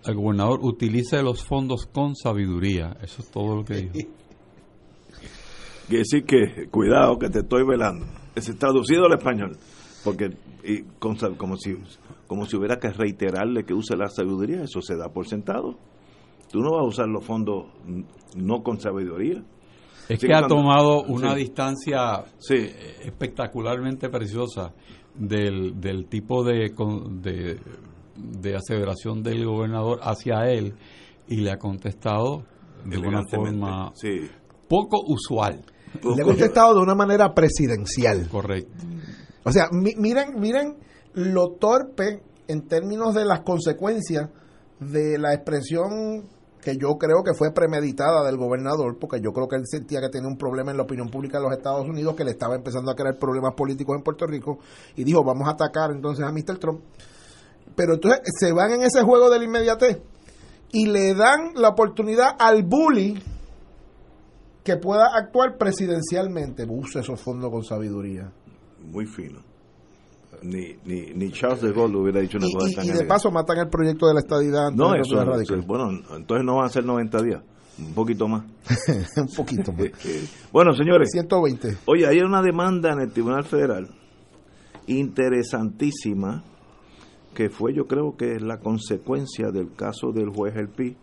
al 0.05 0.15
gobernador 0.15 0.61
utilice 0.61 1.21
los 1.21 1.43
fondos 1.43 1.85
con 1.87 2.15
sabiduría. 2.15 2.95
Eso 3.01 3.21
es 3.21 3.29
todo 3.29 3.57
lo 3.57 3.65
que 3.65 3.75
dijo. 3.75 3.91
Quiere 5.89 5.99
decir 6.09 6.23
que, 6.23 6.69
cuidado, 6.71 7.19
que 7.19 7.29
te 7.29 7.39
estoy 7.39 7.65
velando. 7.67 8.05
Es 8.35 8.45
traducido 8.57 9.05
al 9.05 9.13
español. 9.17 9.57
Porque, 10.03 10.29
y 10.63 10.83
como, 10.99 11.15
si, 11.57 11.75
como 12.27 12.45
si 12.45 12.55
hubiera 12.57 12.77
que 12.77 12.89
reiterarle 12.89 13.63
que 13.65 13.73
use 13.73 13.95
la 13.97 14.07
sabiduría, 14.07 14.63
eso 14.63 14.81
se 14.81 14.95
da 14.95 15.09
por 15.09 15.27
sentado. 15.27 15.77
Tú 16.51 16.59
no 16.59 16.71
vas 16.73 16.83
a 16.83 16.87
usar 16.87 17.07
los 17.07 17.25
fondos 17.25 17.65
no 18.35 18.61
con 18.61 18.79
sabiduría. 18.79 19.43
Es 20.07 20.19
que 20.19 20.27
ha 20.33 20.41
cuando- 20.41 20.55
tomado 20.57 21.03
una 21.03 21.33
sí. 21.33 21.39
distancia 21.39 22.23
Sí. 22.37 22.53
eh, 22.55 22.97
espectacularmente 23.05 24.09
preciosa 24.09 24.73
del, 25.15 25.79
del 25.81 26.05
tipo 26.07 26.43
de, 26.43 26.71
de, 27.21 27.59
de 28.15 28.55
aseveración 28.55 29.23
del 29.23 29.45
gobernador 29.45 29.99
hacia 30.03 30.47
él 30.51 30.75
y 31.27 31.37
le 31.37 31.51
ha 31.51 31.57
contestado 31.57 32.43
de 32.85 32.99
una 32.99 33.23
forma 33.27 33.91
Sí. 33.95 34.29
poco 34.69 35.01
usual. 35.07 35.63
Le 36.15 36.21
he 36.21 36.25
contestado 36.25 36.75
de 36.75 36.81
una 36.81 36.95
manera 36.95 37.33
presidencial. 37.33 38.27
Correcto. 38.29 38.71
O 39.43 39.51
sea, 39.51 39.67
mi- 39.71 39.95
miren, 39.97 40.39
miren 40.39 40.77
lo 41.13 41.51
torpe 41.59 42.21
en 42.47 42.67
términos 42.67 43.13
de 43.15 43.25
las 43.25 43.41
consecuencias 43.41 44.29
de 44.79 45.17
la 45.17 45.33
expresión 45.33 46.23
que 46.61 46.77
yo 46.77 46.95
creo 46.97 47.23
que 47.23 47.33
fue 47.35 47.53
premeditada 47.53 48.25
del 48.25 48.37
gobernador, 48.37 48.97
porque 48.99 49.21
yo 49.21 49.31
creo 49.31 49.47
que 49.47 49.55
él 49.55 49.61
sentía 49.65 50.01
que 50.01 50.09
tenía 50.09 50.27
un 50.27 50.37
problema 50.37 50.71
en 50.71 50.77
la 50.77 50.83
opinión 50.83 51.09
pública 51.09 51.37
de 51.37 51.43
los 51.43 51.53
Estados 51.55 51.87
Unidos, 51.87 52.15
que 52.15 52.23
le 52.23 52.31
estaba 52.31 52.55
empezando 52.55 52.89
a 52.91 52.95
crear 52.95 53.19
problemas 53.19 53.53
políticos 53.53 53.95
en 53.95 54.03
Puerto 54.03 54.25
Rico, 54.25 54.57
y 54.95 55.03
dijo, 55.03 55.23
vamos 55.23 55.47
a 55.47 55.51
atacar 55.51 55.91
entonces 55.91 56.25
a 56.25 56.31
Mr. 56.31 56.57
Trump. 56.57 56.81
Pero 57.75 57.93
entonces 57.95 58.21
se 58.39 58.51
van 58.51 58.71
en 58.71 58.81
ese 58.81 59.03
juego 59.03 59.29
de 59.29 59.37
la 59.37 59.45
inmediatez 59.45 59.99
y 60.71 60.87
le 60.87 61.13
dan 61.13 61.51
la 61.55 61.69
oportunidad 61.69 62.29
al 62.39 62.63
bully 62.63 63.21
que 64.65 64.75
pueda 64.77 65.15
actuar 65.15 65.57
presidencialmente. 65.57 66.65
Use 66.67 66.99
esos 66.99 67.21
fondos 67.21 67.49
con 67.51 67.63
sabiduría. 67.63 68.29
Muy 68.91 69.05
fino. 69.05 69.39
Ni, 70.43 70.75
ni, 70.83 71.13
ni 71.13 71.31
Charles 71.31 71.61
de 71.61 71.71
Gaulle 71.71 71.95
hubiera 71.95 72.19
dicho 72.19 72.37
una 72.37 72.47
Y, 72.47 72.53
cosa 72.53 72.69
y- 72.69 72.75
tan 72.75 72.85
y 72.85 72.89
de 72.89 73.05
paso 73.05 73.31
matan 73.31 73.57
el 73.59 73.69
proyecto 73.69 74.07
de 74.07 74.15
la 74.15 74.19
estadidad. 74.19 74.67
antes 74.67 74.77
No, 74.77 74.91
de 74.91 74.99
eso, 74.99 75.15
eso- 75.21 75.23
radical. 75.31 75.61
bueno, 75.65 75.89
entonces 76.15 76.45
no 76.45 76.55
van 76.57 76.65
a 76.65 76.69
ser 76.69 76.83
90 76.83 77.21
días, 77.21 77.41
un 77.79 77.93
poquito 77.93 78.27
más. 78.27 78.43
un 79.17 79.27
poquito 79.35 79.71
más. 79.77 79.87
Bueno, 80.51 80.73
señores, 80.73 81.09
120. 81.11 81.77
Oye, 81.85 82.05
hay 82.07 82.19
una 82.19 82.41
demanda 82.41 82.91
en 82.91 82.99
el 83.01 83.11
Tribunal 83.13 83.45
Federal 83.45 83.87
interesantísima 84.87 86.43
que 87.33 87.49
fue 87.49 87.73
yo 87.73 87.85
creo 87.85 88.15
que 88.17 88.35
es 88.35 88.41
la 88.41 88.57
consecuencia 88.59 89.51
del 89.51 89.73
caso 89.73 90.11
del 90.13 90.29
juez 90.29 90.55
El 90.55 90.69
Pi. 90.69 90.95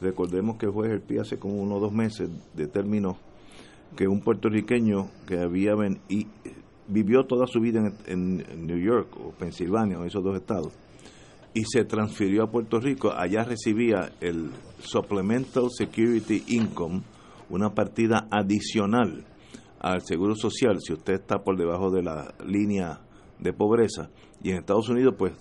Recordemos 0.00 0.56
que 0.58 0.66
el 0.66 0.72
juez 0.72 0.90
El 1.08 1.20
hace 1.20 1.38
como 1.38 1.54
uno 1.54 1.76
o 1.76 1.80
dos 1.80 1.92
meses 1.92 2.28
determinó 2.54 3.16
que 3.96 4.08
un 4.08 4.20
puertorriqueño 4.20 5.08
que 5.26 5.38
había 5.38 5.74
ven- 5.74 6.00
vivió 6.88 7.24
toda 7.24 7.46
su 7.46 7.60
vida 7.60 7.92
en, 8.06 8.44
en 8.48 8.66
New 8.66 8.78
York 8.78 9.08
o 9.16 9.30
Pensilvania, 9.30 9.98
o 9.98 10.04
esos 10.04 10.22
dos 10.22 10.36
estados, 10.36 10.72
y 11.54 11.62
se 11.64 11.84
transfirió 11.84 12.42
a 12.42 12.50
Puerto 12.50 12.80
Rico, 12.80 13.12
allá 13.12 13.44
recibía 13.44 14.10
el 14.20 14.50
Supplemental 14.80 15.68
Security 15.70 16.42
Income, 16.48 17.02
una 17.48 17.70
partida 17.74 18.26
adicional 18.30 19.24
al 19.78 20.02
Seguro 20.02 20.34
Social 20.34 20.78
si 20.80 20.92
usted 20.92 21.14
está 21.14 21.44
por 21.44 21.56
debajo 21.56 21.90
de 21.90 22.02
la 22.02 22.34
línea 22.44 23.00
de 23.38 23.52
pobreza. 23.52 24.10
Y 24.42 24.50
en 24.50 24.56
Estados 24.56 24.88
Unidos, 24.88 25.14
pues, 25.16 25.32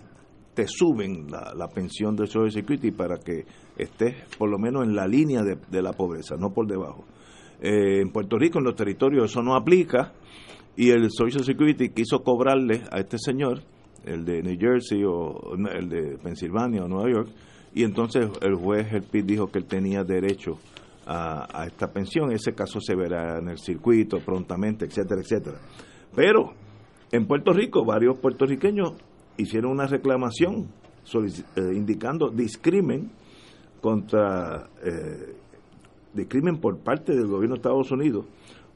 te 0.54 0.68
suben 0.68 1.28
la, 1.30 1.68
pensión 1.68 2.16
del 2.16 2.28
Social 2.28 2.52
Security 2.52 2.92
para 2.92 3.18
que 3.18 3.46
estés 3.78 4.16
por 4.38 4.50
lo 4.50 4.58
menos 4.58 4.84
en 4.84 4.96
la 4.96 5.08
línea 5.08 5.42
de, 5.42 5.58
de 5.70 5.82
la 5.82 5.94
pobreza, 5.94 6.36
no 6.38 6.52
por 6.54 6.68
debajo. 6.68 7.06
Eh, 7.62 8.02
en 8.02 8.12
Puerto 8.12 8.38
Rico, 8.38 8.60
en 8.60 8.66
los 8.66 8.76
territorios, 8.76 9.32
eso 9.32 9.42
no 9.42 9.56
aplica 9.56 10.14
y 10.76 10.90
el 10.90 11.10
Social 11.12 11.44
Security 11.44 11.90
quiso 11.90 12.24
cobrarle 12.24 12.82
a 12.92 13.00
este 13.00 13.18
señor, 13.18 13.62
el 14.06 14.26
de 14.26 14.42
New 14.44 14.58
Jersey 14.60 15.04
o 15.06 15.56
el 15.72 15.90
de 15.90 16.18
Pensilvania 16.22 16.84
o 16.84 16.88
Nueva 16.88 17.12
York, 17.12 17.30
y 17.74 17.84
entonces 17.84 18.28
el 18.42 18.56
juez 18.56 18.92
el 18.92 19.04
PIT 19.04 19.26
dijo 19.26 19.48
que 19.48 19.60
él 19.60 19.66
tenía 19.66 20.04
derecho 20.04 20.58
a 21.06 21.66
esta 21.68 21.92
pensión. 21.92 22.32
Ese 22.32 22.54
caso 22.54 22.80
se 22.80 22.96
verá 22.96 23.40
en 23.40 23.50
el 23.50 23.58
circuito 23.58 24.20
prontamente, 24.20 24.86
etcétera, 24.86 25.22
etcétera. 25.22 25.58
Pero 26.16 26.54
en 27.12 27.26
Puerto 27.28 27.52
Rico, 27.52 27.84
varios 27.86 28.18
puertorriqueños 28.18 28.94
hicieron 29.38 29.72
una 29.72 29.88
reclamación 29.88 30.68
eh, 31.16 31.74
indicando 31.76 32.30
discrimen 32.30 33.12
contra 33.82 34.70
eh, 34.84 35.36
discrimen 36.14 36.58
por 36.60 36.78
parte 36.80 37.14
del 37.16 37.28
gobierno 37.28 37.56
de 37.56 37.60
Estados 37.60 37.92
Unidos 37.92 38.26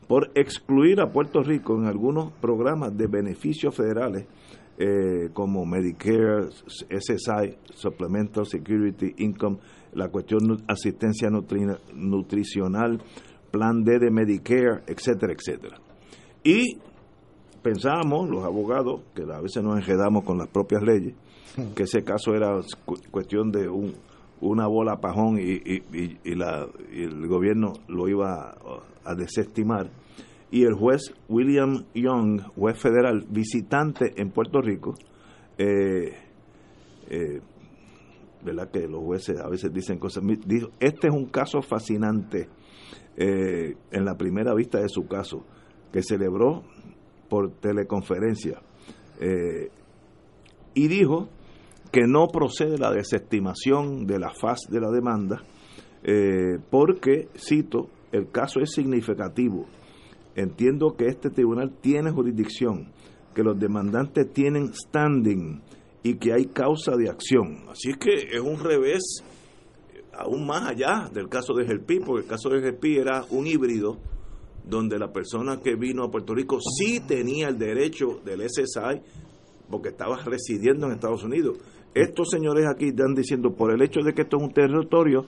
por 0.07 0.31
excluir 0.35 0.99
a 1.01 1.11
Puerto 1.11 1.41
Rico 1.43 1.75
en 1.77 1.85
algunos 1.85 2.31
programas 2.33 2.95
de 2.97 3.07
beneficios 3.07 3.75
federales 3.75 4.25
eh, 4.79 5.29
como 5.33 5.65
Medicare, 5.65 6.49
SSI, 6.67 7.57
Supplemental 7.73 8.45
Security 8.45 9.13
Income, 9.17 9.57
la 9.93 10.07
cuestión 10.09 10.47
nu- 10.47 10.57
asistencia 10.67 11.29
nutri- 11.29 11.77
nutricional, 11.95 13.01
plan 13.51 13.83
D 13.83 13.97
de 13.99 14.11
Medicare, 14.11 14.83
etcétera, 14.87 15.33
etcétera. 15.33 15.77
Y 16.43 16.77
pensábamos, 17.71 18.29
los 18.29 18.43
abogados, 18.45 19.01
que 19.13 19.23
a 19.23 19.41
veces 19.41 19.61
nos 19.63 19.77
enredamos 19.77 20.23
con 20.23 20.37
las 20.37 20.47
propias 20.47 20.81
leyes, 20.83 21.13
que 21.75 21.83
ese 21.83 22.03
caso 22.03 22.33
era 22.33 22.59
cu- 22.85 22.97
cuestión 23.11 23.51
de 23.51 23.67
un, 23.67 23.93
una 24.39 24.67
bola 24.67 24.97
pajón 25.01 25.37
y, 25.37 25.51
y- 25.51 25.83
y- 25.93 26.17
y 26.23 26.35
la, 26.35 26.65
y 26.93 27.03
el 27.03 27.27
gobierno 27.27 27.73
lo 27.87 28.07
iba 28.07 28.51
a, 28.51 29.11
a 29.11 29.15
desestimar. 29.15 29.89
y 30.49 30.63
el 30.63 30.75
juez 30.75 31.13
William 31.27 31.83
Young, 31.93 32.41
juez 32.55 32.79
federal 32.79 33.25
visitante 33.29 34.13
en 34.15 34.31
Puerto 34.31 34.61
Rico, 34.61 34.93
eh, 35.57 36.13
eh, 37.09 37.41
¿verdad? 38.45 38.69
Que 38.71 38.87
los 38.87 39.01
jueces 39.03 39.39
a 39.41 39.49
veces 39.49 39.73
dicen 39.73 39.97
cosas. 39.99 40.23
Dijo, 40.45 40.69
este 40.79 41.07
es 41.09 41.13
un 41.13 41.25
caso 41.25 41.61
fascinante 41.61 42.47
eh, 43.17 43.75
en 43.91 44.05
la 44.05 44.15
primera 44.15 44.53
vista 44.53 44.79
de 44.79 44.87
su 44.87 45.05
caso, 45.07 45.43
que 45.91 46.01
celebró 46.01 46.63
por 47.29 47.51
teleconferencia. 47.59 48.61
Eh, 49.19 49.69
y 50.73 50.87
dijo 50.87 51.29
que 51.91 52.01
no 52.07 52.27
procede 52.27 52.77
la 52.77 52.91
desestimación 52.91 54.05
de 54.05 54.19
la 54.19 54.31
faz 54.31 54.59
de 54.69 54.79
la 54.79 54.91
demanda, 54.91 55.43
eh, 56.03 56.59
porque, 56.69 57.29
cito, 57.35 57.89
el 58.11 58.29
caso 58.31 58.59
es 58.59 58.71
significativo. 58.71 59.65
Entiendo 60.35 60.95
que 60.95 61.07
este 61.07 61.29
tribunal 61.29 61.71
tiene 61.81 62.11
jurisdicción, 62.11 62.91
que 63.33 63.43
los 63.43 63.59
demandantes 63.59 64.31
tienen 64.31 64.73
standing 64.73 65.61
y 66.03 66.15
que 66.15 66.33
hay 66.33 66.45
causa 66.45 66.95
de 66.95 67.09
acción. 67.09 67.65
Así 67.69 67.89
es 67.89 67.97
que 67.97 68.13
es 68.13 68.41
un 68.41 68.59
revés 68.59 69.23
aún 70.13 70.45
más 70.45 70.69
allá 70.69 71.09
del 71.13 71.29
caso 71.29 71.53
de 71.53 71.65
Gelpi, 71.65 71.99
porque 71.99 72.23
el 72.23 72.29
caso 72.29 72.49
de 72.49 72.61
Gelpi 72.61 72.97
era 72.97 73.23
un 73.29 73.47
híbrido 73.47 73.97
donde 74.69 74.99
la 74.99 75.11
persona 75.11 75.59
que 75.61 75.75
vino 75.75 76.03
a 76.03 76.11
Puerto 76.11 76.35
Rico 76.35 76.59
sí 76.59 76.99
tenía 76.99 77.47
el 77.49 77.57
derecho 77.57 78.19
del 78.25 78.41
SSI 78.41 79.01
porque 79.69 79.89
estaba 79.89 80.17
residiendo 80.23 80.87
en 80.87 80.93
Estados 80.93 81.23
Unidos. 81.23 81.57
Estos 81.93 82.29
señores 82.29 82.65
aquí 82.67 82.89
están 82.89 83.15
diciendo, 83.15 83.53
por 83.55 83.73
el 83.73 83.81
hecho 83.81 84.01
de 84.01 84.13
que 84.13 84.21
esto 84.21 84.37
es 84.37 84.43
un 84.43 84.53
territorio, 84.53 85.25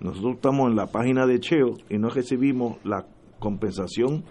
nosotros 0.00 0.36
estamos 0.36 0.70
en 0.70 0.76
la 0.76 0.86
página 0.86 1.26
de 1.26 1.40
Cheo 1.40 1.74
y 1.90 1.98
no 1.98 2.08
recibimos 2.08 2.78
la 2.84 3.06
compensación 3.38 4.24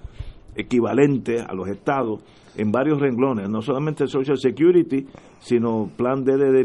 equivalente 0.55 1.41
a 1.41 1.53
los 1.53 1.67
estados 1.67 2.21
en 2.55 2.71
varios 2.71 2.99
renglones, 2.99 3.49
no 3.49 3.61
solamente 3.61 4.07
Social 4.07 4.37
Security, 4.37 5.05
sino 5.39 5.89
plan 5.95 6.23
D 6.23 6.37
de 6.37 6.63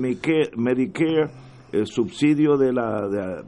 Medicare, 0.56 1.30
el 1.72 1.86
subsidio 1.86 2.56
de 2.56 2.72
la 2.72 3.44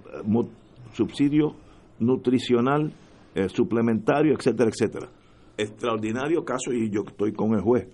subsidio 0.93 1.55
nutricional 2.01 2.93
eh, 3.35 3.49
suplementario, 3.49 4.35
etcétera, 4.35 4.71
etcétera. 4.71 5.09
Extraordinario 5.57 6.45
caso 6.45 6.73
y 6.73 6.91
yo 6.91 7.03
estoy 7.07 7.33
con 7.33 7.55
el 7.55 7.61
juez. 7.61 7.89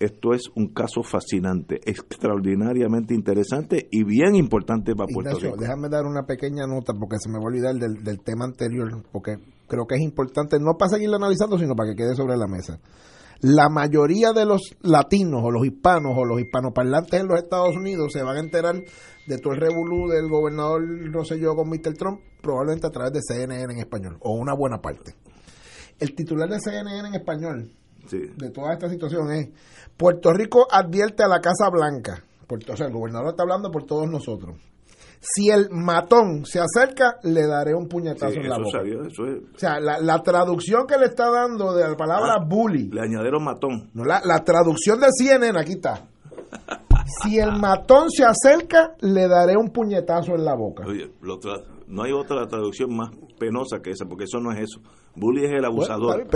Esto 0.00 0.34
es 0.34 0.50
un 0.56 0.68
caso 0.74 1.02
fascinante, 1.02 1.80
extraordinariamente 1.84 3.14
interesante 3.14 3.88
y 3.90 4.04
bien 4.04 4.34
importante 4.34 4.94
para 4.94 5.06
Puerto 5.06 5.38
Rico. 5.38 5.56
Déjame 5.56 5.88
dar 5.88 6.04
una 6.04 6.24
pequeña 6.26 6.66
nota 6.66 6.92
porque 6.98 7.16
se 7.18 7.30
me 7.30 7.38
va 7.38 7.44
a 7.44 7.46
olvidar 7.46 7.74
del, 7.74 8.02
del 8.02 8.20
tema 8.20 8.44
anterior, 8.44 8.90
porque 9.12 9.36
creo 9.68 9.86
que 9.86 9.94
es 9.94 10.02
importante 10.02 10.58
no 10.58 10.76
para 10.76 10.90
seguirlo 10.90 11.16
analizando, 11.16 11.58
sino 11.58 11.74
para 11.74 11.90
que 11.90 11.96
quede 11.96 12.14
sobre 12.14 12.36
la 12.36 12.48
mesa 12.48 12.80
la 13.40 13.68
mayoría 13.68 14.32
de 14.32 14.44
los 14.44 14.76
latinos 14.82 15.42
o 15.44 15.50
los 15.50 15.66
hispanos 15.66 16.12
o 16.16 16.24
los 16.24 16.40
hispanoparlantes 16.40 17.20
en 17.20 17.28
los 17.28 17.38
Estados 17.38 17.76
Unidos 17.76 18.12
se 18.12 18.22
van 18.22 18.36
a 18.36 18.40
enterar 18.40 18.76
de 19.26 19.38
todo 19.38 19.54
el 19.54 19.60
revolú 19.60 20.08
del 20.08 20.28
gobernador 20.28 20.82
Rosselló 21.12 21.54
con 21.54 21.68
Mr. 21.68 21.94
Trump, 21.96 22.20
probablemente 22.42 22.86
a 22.86 22.90
través 22.90 23.12
de 23.12 23.20
CNN 23.22 23.72
en 23.72 23.78
español, 23.78 24.16
o 24.20 24.32
una 24.32 24.54
buena 24.54 24.80
parte. 24.80 25.14
El 25.98 26.14
titular 26.14 26.48
de 26.48 26.58
CNN 26.60 27.08
en 27.08 27.14
español 27.14 27.70
de 28.10 28.50
toda 28.50 28.74
esta 28.74 28.88
situación 28.88 29.32
es 29.32 29.48
Puerto 29.96 30.32
Rico 30.32 30.66
advierte 30.70 31.22
a 31.22 31.28
la 31.28 31.40
Casa 31.40 31.70
Blanca. 31.70 32.22
o 32.48 32.76
sea, 32.76 32.86
el 32.86 32.92
gobernador 32.92 33.30
está 33.30 33.42
hablando 33.42 33.70
por 33.70 33.84
todos 33.84 34.08
nosotros 34.10 34.56
si 35.24 35.48
el 35.48 35.70
matón 35.70 36.44
se 36.44 36.60
acerca, 36.60 37.16
le 37.22 37.46
daré 37.46 37.74
un 37.74 37.88
puñetazo 37.88 38.34
en 38.34 38.48
la 38.48 38.58
boca. 38.58 38.80
O 38.80 39.58
sea, 39.58 39.80
la, 39.80 40.22
traducción 40.22 40.86
que 40.86 40.98
le 40.98 41.06
está 41.06 41.30
dando 41.30 41.74
de 41.74 41.88
la 41.88 41.96
palabra 41.96 42.34
ah, 42.38 42.44
bully. 42.44 42.90
Le 42.90 43.00
añadieron 43.00 43.42
matón. 43.42 43.90
No, 43.94 44.04
la, 44.04 44.20
la 44.24 44.44
traducción 44.44 45.00
de 45.00 45.06
CNN, 45.10 45.58
aquí 45.58 45.72
está. 45.72 46.06
Si 47.22 47.38
el 47.38 47.52
matón 47.52 48.10
se 48.10 48.24
acerca, 48.24 48.94
le 49.00 49.26
daré 49.28 49.56
un 49.56 49.70
puñetazo 49.70 50.34
en 50.34 50.44
la 50.44 50.54
boca. 50.54 50.84
Oye, 50.86 51.10
no 51.88 52.02
hay 52.02 52.12
otra 52.12 52.46
traducción 52.46 52.94
más 52.94 53.10
penosa 53.38 53.80
que 53.82 53.90
esa, 53.90 54.06
porque 54.06 54.24
eso 54.24 54.40
no 54.40 54.52
es 54.52 54.60
eso. 54.60 54.80
Bully 55.14 55.44
es 55.44 55.52
el 55.52 55.64
abusador. 55.64 56.26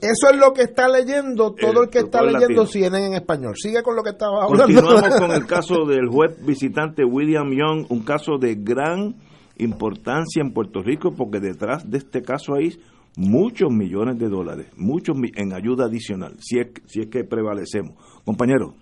eso 0.00 0.30
es 0.30 0.36
lo 0.36 0.52
que 0.52 0.62
está 0.62 0.88
leyendo 0.88 1.52
todo 1.52 1.84
el, 1.84 1.90
que 1.90 2.00
está 2.00 2.22
leyendo 2.22 2.66
CNN 2.66 3.06
en 3.06 3.14
español. 3.14 3.54
Sigue 3.56 3.82
con 3.82 3.96
lo 3.96 4.02
que 4.02 4.10
estaba 4.10 4.44
hablando. 4.44 4.64
Continuamos 4.64 5.20
con 5.20 5.30
el 5.32 5.46
caso 5.46 5.84
del 5.86 6.08
juez 6.08 6.36
visitante 6.44 7.04
William 7.04 7.50
Young, 7.50 7.86
un 7.90 8.02
caso 8.02 8.38
de 8.38 8.54
gran 8.54 9.16
importancia 9.58 10.40
en 10.40 10.52
Puerto 10.52 10.82
Rico, 10.82 11.14
porque 11.14 11.40
detrás 11.40 11.88
de 11.88 11.98
este 11.98 12.22
caso 12.22 12.54
hay 12.54 12.78
muchos 13.16 13.70
millones 13.70 14.18
de 14.18 14.28
dólares, 14.28 14.66
muchos 14.76 15.16
en 15.34 15.52
ayuda 15.52 15.84
adicional, 15.86 16.36
si 16.40 16.58
es, 16.58 16.68
si 16.86 17.00
es 17.00 17.08
que 17.08 17.24
prevalecemos. 17.24 17.94
Compañero. 18.24 18.74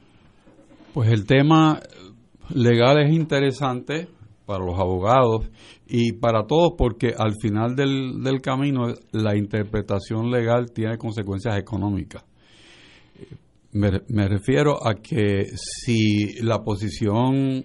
Pues 0.94 1.10
el 1.10 1.26
tema 1.26 1.80
legal 2.54 2.98
es 3.00 3.12
interesante 3.12 4.08
para 4.51 4.64
los 4.64 4.76
abogados 4.80 5.48
y 5.86 6.14
para 6.14 6.44
todos 6.44 6.72
porque 6.76 7.14
al 7.16 7.34
final 7.40 7.76
del, 7.76 8.20
del 8.20 8.40
camino 8.40 8.92
la 9.12 9.36
interpretación 9.36 10.28
legal 10.28 10.72
tiene 10.72 10.98
consecuencias 10.98 11.57
económicas. 11.57 12.24
Me, 13.70 13.92
me, 14.09 14.26
refiero 14.26 14.84
a 14.84 14.94
que 14.94 15.46
si 15.55 16.42
la 16.42 16.64
posición 16.64 17.64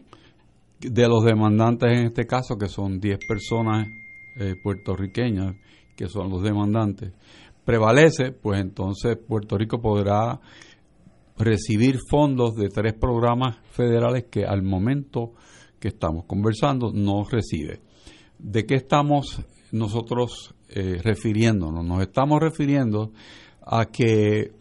de 0.80 1.08
los 1.08 1.26
demandantes 1.26 1.90
en 1.90 2.06
este 2.06 2.28
caso, 2.28 2.56
que 2.56 2.68
son 2.68 3.00
10 3.00 3.18
personas 3.28 3.88
eh, 4.40 4.54
puertorriqueñas, 4.62 5.56
que 5.98 6.08
son 6.08 6.30
los 6.30 6.44
demandantes, 6.44 7.14
prevalece, 7.66 8.32
pues 8.32 8.62
entonces 8.62 9.18
Puerto 9.18 9.58
Rico 9.58 9.82
podrá 9.82 10.40
recibir 11.36 11.98
fondos 12.12 12.54
de 12.54 12.70
tres 12.70 12.94
programas 12.94 13.58
federales 13.72 14.26
que 14.30 14.46
al 14.46 14.62
momento 14.62 15.34
que 15.86 15.90
estamos 15.90 16.26
conversando 16.26 16.92
no 16.92 17.26
recibe. 17.26 17.80
¿De 18.40 18.66
qué 18.66 18.74
estamos 18.74 19.40
nosotros 19.72 20.56
eh, 20.68 21.00
refiriéndonos? 21.04 21.86
Nos 21.86 22.02
estamos 22.02 22.40
refiriendo 22.42 23.12
a 23.62 23.86
que 23.86 24.52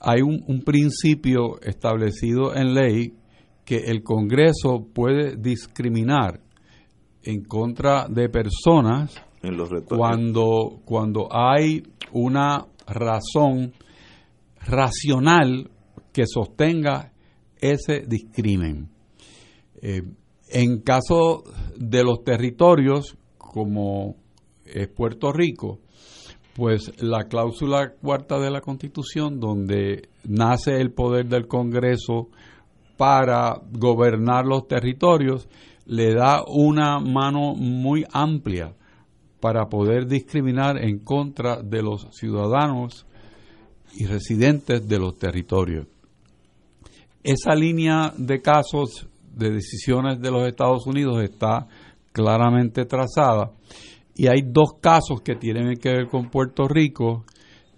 hay 0.00 0.22
un, 0.22 0.64
principio 0.64 1.60
establecido 1.62 2.52
en 2.56 2.74
ley 2.74 3.14
que 3.64 3.76
el 3.76 4.02
Congreso 4.02 4.88
puede 4.92 5.36
discriminar 5.36 6.40
en 7.22 7.44
contra 7.44 8.08
de 8.08 8.28
personas 8.28 9.14
cuando, 9.86 10.80
cuando 10.84 11.28
hay 11.30 11.84
una 12.10 12.66
razón 12.88 13.72
racional 14.58 15.70
que 16.12 16.24
sostenga 16.26 17.12
ese 17.60 18.00
discrimen. 18.00 18.88
Eh, 19.80 20.02
en 20.48 20.80
caso 20.80 21.44
de 21.76 22.04
los 22.04 22.22
territorios, 22.24 23.16
como 23.36 24.16
es 24.64 24.88
Puerto 24.88 25.32
Rico, 25.32 25.80
pues 26.54 26.92
la 27.02 27.24
cláusula 27.24 27.92
cuarta 28.00 28.38
de 28.38 28.50
la 28.50 28.60
Constitución, 28.60 29.40
donde 29.40 30.08
nace 30.24 30.80
el 30.80 30.92
poder 30.92 31.26
del 31.26 31.46
Congreso 31.46 32.28
para 32.96 33.60
gobernar 33.72 34.46
los 34.46 34.66
territorios, 34.66 35.48
le 35.84 36.14
da 36.14 36.42
una 36.46 36.98
mano 36.98 37.54
muy 37.54 38.04
amplia 38.12 38.74
para 39.40 39.68
poder 39.68 40.06
discriminar 40.06 40.82
en 40.82 40.98
contra 41.00 41.62
de 41.62 41.82
los 41.82 42.08
ciudadanos 42.12 43.06
y 43.94 44.06
residentes 44.06 44.88
de 44.88 44.98
los 44.98 45.18
territorios. 45.18 45.86
Esa 47.22 47.54
línea 47.54 48.12
de 48.16 48.40
casos 48.40 49.08
de 49.36 49.50
decisiones 49.50 50.20
de 50.20 50.30
los 50.30 50.48
Estados 50.48 50.86
Unidos 50.86 51.22
está 51.22 51.68
claramente 52.12 52.86
trazada. 52.86 53.52
Y 54.14 54.28
hay 54.28 54.40
dos 54.46 54.78
casos 54.80 55.20
que 55.20 55.36
tienen 55.36 55.76
que 55.76 55.90
ver 55.90 56.08
con 56.08 56.30
Puerto 56.30 56.66
Rico, 56.66 57.24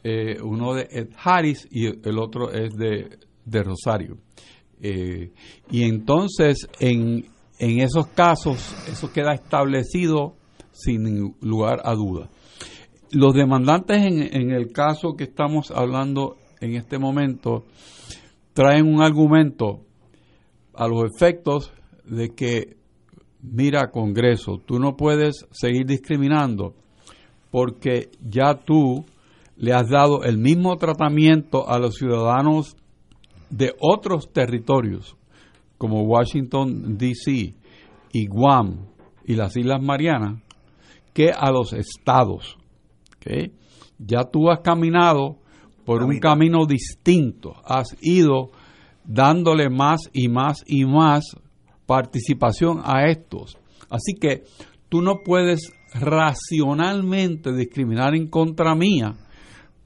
eh, 0.04 0.36
uno 0.40 0.72
de 0.72 0.86
Ed 0.90 1.08
Harris 1.22 1.66
y 1.70 1.86
el 1.86 2.18
otro 2.18 2.52
es 2.52 2.72
de, 2.76 3.18
Rosario. 3.64 4.18
Eh, 4.80 5.32
y 5.70 5.82
entonces, 5.82 6.68
en, 6.78 7.26
en 7.58 7.80
esos 7.80 8.06
casos, 8.08 8.76
eso 8.88 9.12
queda 9.12 9.34
establecido 9.34 10.36
sin 10.70 11.34
lugar 11.40 11.80
a 11.82 11.94
duda. 11.94 12.28
Los 13.10 13.34
demandantes 13.34 13.96
en, 13.96 14.22
en 14.32 14.52
el 14.52 14.70
caso 14.70 15.16
que 15.16 15.24
estamos 15.24 15.72
hablando 15.72 16.36
en 16.60 16.76
este 16.76 16.98
momento 16.98 17.64
traen 18.52 18.86
un 18.86 19.02
argumento 19.02 19.87
a 20.78 20.86
los 20.86 21.10
efectos 21.12 21.72
de 22.04 22.30
que, 22.30 22.76
mira 23.42 23.90
Congreso, 23.90 24.62
tú 24.64 24.78
no 24.78 24.96
puedes 24.96 25.44
seguir 25.50 25.86
discriminando 25.86 26.74
porque 27.50 28.10
ya 28.22 28.54
tú 28.54 29.04
le 29.56 29.72
has 29.72 29.88
dado 29.88 30.22
el 30.22 30.38
mismo 30.38 30.76
tratamiento 30.76 31.68
a 31.68 31.80
los 31.80 31.96
ciudadanos 31.96 32.76
de 33.50 33.74
otros 33.80 34.32
territorios, 34.32 35.16
como 35.78 36.02
Washington, 36.02 36.96
D.C., 36.96 37.54
y 38.10 38.26
Guam 38.26 38.86
y 39.24 39.34
las 39.34 39.56
Islas 39.56 39.82
Marianas, 39.82 40.40
que 41.12 41.30
a 41.30 41.50
los 41.50 41.72
estados. 41.72 42.56
ya 43.98 44.24
tú 44.24 44.48
has 44.48 44.60
caminado 44.60 45.38
por 45.84 46.02
un 46.04 46.18
camino 46.20 46.66
distinto, 46.66 47.54
has 47.64 47.96
ido 48.00 48.50
dándole 49.08 49.70
más 49.70 50.02
y 50.12 50.28
más 50.28 50.62
y 50.66 50.84
más 50.84 51.24
participación 51.86 52.82
a 52.84 53.08
estos. 53.08 53.58
Así 53.90 54.14
que 54.14 54.44
tú 54.88 55.02
no 55.02 55.22
puedes 55.24 55.72
racionalmente 55.94 57.52
discriminar 57.52 58.14
en 58.14 58.28
contra 58.28 58.74
mía 58.74 59.16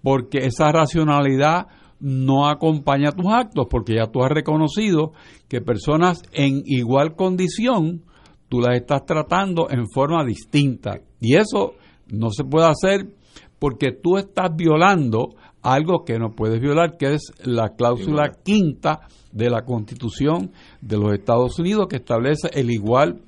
porque 0.02 0.38
esa 0.38 0.72
racionalidad 0.72 1.68
no 2.00 2.48
acompaña 2.48 3.12
tus 3.12 3.32
actos, 3.32 3.68
porque 3.70 3.94
ya 3.94 4.10
tú 4.10 4.24
has 4.24 4.30
reconocido 4.32 5.12
que 5.48 5.60
personas 5.60 6.20
en 6.32 6.62
igual 6.66 7.14
condición 7.14 8.02
tú 8.48 8.60
las 8.60 8.76
estás 8.76 9.06
tratando 9.06 9.68
en 9.70 9.88
forma 9.88 10.24
distinta. 10.24 10.98
Y 11.20 11.36
eso 11.36 11.74
no 12.08 12.30
se 12.30 12.42
puede 12.42 12.66
hacer 12.66 13.14
porque 13.60 13.92
tú 13.92 14.18
estás 14.18 14.50
violando 14.56 15.36
algo 15.62 16.04
que 16.04 16.18
no 16.18 16.32
puedes 16.32 16.60
violar, 16.60 16.96
que 16.96 17.14
es 17.14 17.32
la 17.44 17.70
cláusula 17.70 18.32
quinta 18.44 19.00
de 19.30 19.48
la 19.48 19.62
Constitución 19.64 20.50
de 20.80 20.96
los 20.96 21.12
Estados 21.14 21.58
Unidos, 21.58 21.86
que 21.88 21.96
establece 21.96 22.48
el 22.52 22.70
igual 22.70 23.20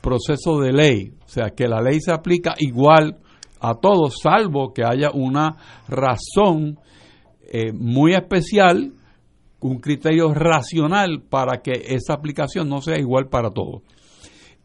proceso 0.00 0.60
de 0.60 0.72
ley. 0.72 1.12
O 1.24 1.28
sea, 1.28 1.50
que 1.50 1.66
la 1.66 1.80
ley 1.80 2.00
se 2.00 2.12
aplica 2.12 2.54
igual 2.58 3.18
a 3.60 3.74
todos, 3.74 4.16
salvo 4.22 4.72
que 4.72 4.82
haya 4.84 5.10
una 5.12 5.56
razón 5.88 6.78
eh, 7.42 7.72
muy 7.72 8.14
especial, 8.14 8.92
un 9.60 9.78
criterio 9.78 10.34
racional 10.34 11.22
para 11.28 11.62
que 11.62 11.72
esa 11.94 12.14
aplicación 12.14 12.68
no 12.68 12.80
sea 12.80 12.98
igual 12.98 13.28
para 13.28 13.50
todos. 13.50 13.82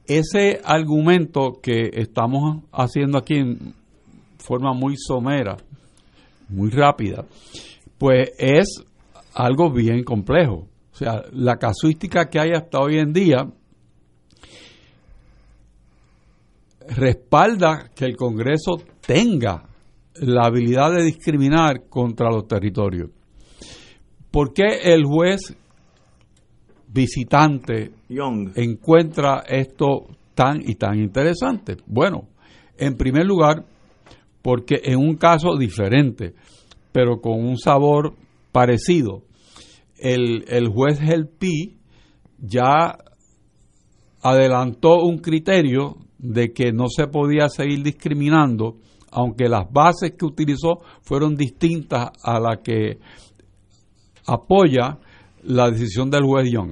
Ese 0.08 0.62
argumento 0.64 1.60
que 1.62 1.92
estamos 1.94 2.64
haciendo 2.72 3.18
aquí 3.20 3.36
en 3.36 3.76
forma 4.40 4.74
muy 4.74 4.96
somera, 4.98 5.58
muy 6.50 6.70
rápida, 6.70 7.26
pues 7.98 8.32
es 8.38 8.84
algo 9.34 9.72
bien 9.72 10.04
complejo. 10.04 10.68
O 10.92 10.96
sea, 10.96 11.24
la 11.32 11.58
casuística 11.58 12.30
que 12.30 12.40
hay 12.40 12.52
hasta 12.52 12.80
hoy 12.80 12.98
en 12.98 13.14
día 13.14 13.48
respalda 16.90 17.90
que 17.96 18.06
el 18.06 18.16
Congreso 18.16 18.82
tenga 19.06 19.64
la 20.16 20.46
habilidad 20.46 20.92
de 20.92 21.04
discriminar 21.04 21.88
contra 21.90 22.30
los 22.30 22.48
territorios. 22.48 23.10
¿Por 24.32 24.54
qué 24.54 24.80
el 24.84 25.06
juez 25.06 25.56
visitante 26.88 27.92
encuentra 28.56 29.44
esto 29.48 30.08
tan 30.34 30.62
y 30.62 30.76
tan 30.76 31.00
interesante? 31.00 31.78
Bueno, 31.86 32.28
en 32.78 32.96
primer 32.96 33.26
lugar, 33.26 33.66
porque 34.48 34.80
en 34.86 34.98
un 34.98 35.18
caso 35.18 35.58
diferente, 35.58 36.34
pero 36.94 37.20
con 37.20 37.34
un 37.34 37.58
sabor 37.58 38.14
parecido, 38.54 39.24
el, 39.98 40.46
el 40.48 40.70
juez 40.70 41.02
Helpi 41.02 41.78
ya 42.38 42.98
adelantó 44.22 45.04
un 45.04 45.18
criterio 45.18 45.98
de 46.18 46.54
que 46.54 46.72
no 46.72 46.86
se 46.88 47.08
podía 47.08 47.50
seguir 47.50 47.84
discriminando, 47.84 48.78
aunque 49.12 49.50
las 49.50 49.70
bases 49.70 50.14
que 50.18 50.24
utilizó 50.24 50.78
fueron 51.02 51.36
distintas 51.36 52.12
a 52.24 52.40
la 52.40 52.62
que 52.64 53.00
apoya 54.28 54.98
la 55.44 55.70
decisión 55.72 56.10
del 56.10 56.24
juez 56.24 56.50
Young. 56.50 56.72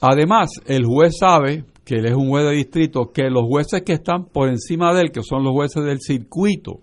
Además, 0.00 0.50
el 0.64 0.84
juez 0.84 1.16
sabe 1.18 1.64
que 1.84 1.96
él 1.96 2.06
es 2.06 2.14
un 2.14 2.28
juez 2.28 2.44
de 2.46 2.52
distrito, 2.52 3.12
que 3.12 3.30
los 3.30 3.44
jueces 3.44 3.82
que 3.82 3.92
están 3.92 4.26
por 4.26 4.48
encima 4.48 4.94
de 4.94 5.02
él, 5.02 5.12
que 5.12 5.22
son 5.22 5.44
los 5.44 5.52
jueces 5.52 5.84
del 5.84 6.00
circuito, 6.00 6.80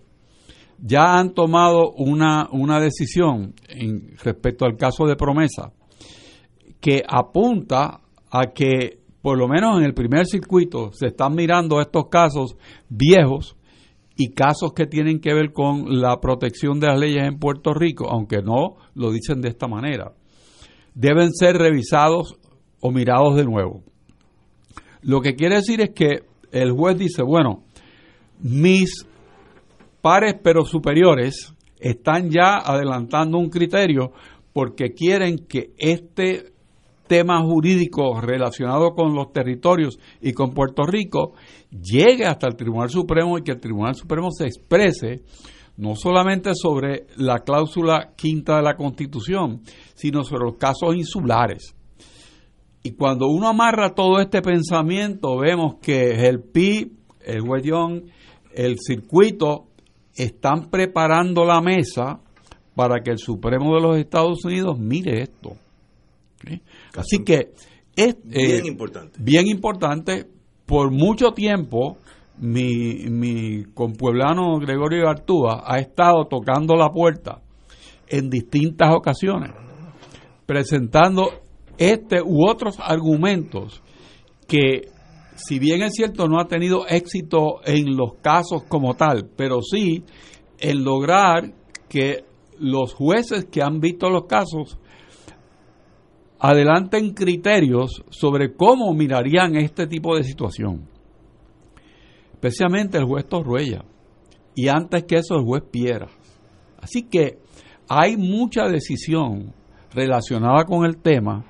ya 0.78 1.18
han 1.18 1.32
tomado 1.32 1.92
una, 1.92 2.48
una 2.50 2.80
decisión 2.80 3.54
en, 3.68 4.16
respecto 4.22 4.64
al 4.64 4.76
caso 4.76 5.06
de 5.06 5.16
promesa 5.16 5.72
que 6.80 7.02
apunta 7.08 8.00
a 8.30 8.46
que 8.52 8.98
por 9.22 9.38
lo 9.38 9.46
menos 9.46 9.78
en 9.78 9.84
el 9.84 9.94
primer 9.94 10.26
circuito 10.26 10.92
se 10.92 11.06
están 11.06 11.34
mirando 11.36 11.80
estos 11.80 12.08
casos 12.10 12.56
viejos 12.88 13.56
y 14.16 14.32
casos 14.32 14.72
que 14.74 14.86
tienen 14.86 15.20
que 15.20 15.32
ver 15.32 15.52
con 15.52 16.00
la 16.00 16.20
protección 16.20 16.80
de 16.80 16.88
las 16.88 16.98
leyes 16.98 17.24
en 17.24 17.38
Puerto 17.38 17.72
Rico, 17.72 18.08
aunque 18.10 18.42
no 18.42 18.76
lo 18.94 19.12
dicen 19.12 19.40
de 19.40 19.48
esta 19.48 19.68
manera, 19.68 20.12
deben 20.94 21.32
ser 21.32 21.56
revisados 21.56 22.36
o 22.80 22.90
mirados 22.90 23.36
de 23.36 23.44
nuevo. 23.44 23.84
Lo 25.02 25.20
que 25.20 25.34
quiere 25.34 25.56
decir 25.56 25.80
es 25.80 25.90
que 25.90 26.24
el 26.50 26.72
juez 26.72 26.98
dice, 26.98 27.22
bueno, 27.22 27.64
mis 28.40 29.06
pares 30.00 30.34
pero 30.42 30.64
superiores 30.64 31.54
están 31.78 32.30
ya 32.30 32.58
adelantando 32.58 33.38
un 33.38 33.48
criterio 33.48 34.12
porque 34.52 34.92
quieren 34.92 35.46
que 35.46 35.72
este 35.78 36.52
tema 37.06 37.42
jurídico 37.42 38.20
relacionado 38.20 38.94
con 38.94 39.14
los 39.14 39.32
territorios 39.32 39.98
y 40.20 40.32
con 40.32 40.52
Puerto 40.52 40.84
Rico 40.84 41.34
llegue 41.70 42.26
hasta 42.26 42.46
el 42.46 42.56
Tribunal 42.56 42.90
Supremo 42.90 43.38
y 43.38 43.42
que 43.42 43.52
el 43.52 43.60
Tribunal 43.60 43.94
Supremo 43.94 44.30
se 44.30 44.46
exprese 44.46 45.22
no 45.76 45.96
solamente 45.96 46.54
sobre 46.54 47.06
la 47.16 47.40
cláusula 47.40 48.12
quinta 48.16 48.56
de 48.56 48.62
la 48.62 48.76
Constitución, 48.76 49.62
sino 49.94 50.22
sobre 50.22 50.44
los 50.44 50.56
casos 50.56 50.94
insulares. 50.94 51.74
Y 52.82 52.92
cuando 52.92 53.28
uno 53.28 53.48
amarra 53.48 53.94
todo 53.94 54.20
este 54.20 54.42
pensamiento, 54.42 55.38
vemos 55.38 55.76
que 55.80 56.26
el 56.28 56.40
PIB, 56.40 56.90
el 57.24 57.42
Huellón, 57.42 58.10
el 58.54 58.76
circuito 58.80 59.66
están 60.16 60.68
preparando 60.68 61.44
la 61.44 61.60
mesa 61.60 62.20
para 62.74 63.02
que 63.02 63.10
el 63.10 63.18
Supremo 63.18 63.74
de 63.74 63.80
los 63.80 63.96
Estados 63.98 64.44
Unidos 64.44 64.78
mire 64.78 65.22
esto. 65.22 65.56
Así 66.96 67.22
que 67.24 67.52
es 67.94 68.16
bien 68.24 68.64
eh, 68.64 68.68
importante. 68.68 69.18
Bien 69.22 69.46
importante. 69.46 70.26
Por 70.66 70.90
mucho 70.90 71.32
tiempo, 71.32 71.98
mi, 72.38 73.04
mi 73.08 73.64
compueblano 73.74 74.58
Gregorio 74.58 75.08
Artúa 75.08 75.62
ha 75.66 75.78
estado 75.78 76.24
tocando 76.26 76.74
la 76.74 76.90
puerta 76.90 77.40
en 78.08 78.28
distintas 78.28 78.94
ocasiones, 78.94 79.52
presentando 80.46 81.30
este 81.78 82.20
u 82.22 82.48
otros 82.48 82.76
argumentos 82.80 83.82
que, 84.46 84.88
si 85.36 85.58
bien 85.58 85.82
es 85.82 85.94
cierto, 85.94 86.28
no 86.28 86.40
ha 86.40 86.46
tenido 86.46 86.86
éxito 86.86 87.60
en 87.64 87.96
los 87.96 88.14
casos 88.20 88.64
como 88.68 88.94
tal, 88.94 89.30
pero 89.36 89.60
sí 89.62 90.04
en 90.58 90.84
lograr 90.84 91.52
que 91.88 92.24
los 92.58 92.94
jueces 92.94 93.46
que 93.46 93.62
han 93.62 93.80
visto 93.80 94.08
los 94.08 94.26
casos 94.26 94.78
adelanten 96.38 97.14
criterios 97.14 98.04
sobre 98.10 98.54
cómo 98.54 98.92
mirarían 98.94 99.56
este 99.56 99.86
tipo 99.86 100.16
de 100.16 100.24
situación. 100.24 100.88
Especialmente 102.32 102.98
el 102.98 103.04
juez 103.04 103.26
Torruella 103.28 103.84
y 104.54 104.68
antes 104.68 105.04
que 105.04 105.16
eso 105.16 105.36
el 105.36 105.44
juez 105.44 105.62
Piera. 105.70 106.08
Así 106.80 107.04
que 107.04 107.38
hay 107.88 108.16
mucha 108.16 108.64
decisión 108.64 109.54
relacionada 109.94 110.64
con 110.64 110.84
el 110.84 110.96
tema 110.96 111.44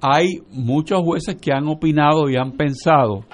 hay 0.00 0.40
muchos 0.50 1.00
jueces 1.02 1.36
que 1.36 1.52
han 1.52 1.68
opinado 1.68 2.28
y 2.28 2.36
han 2.36 2.52
pensado 2.52 3.24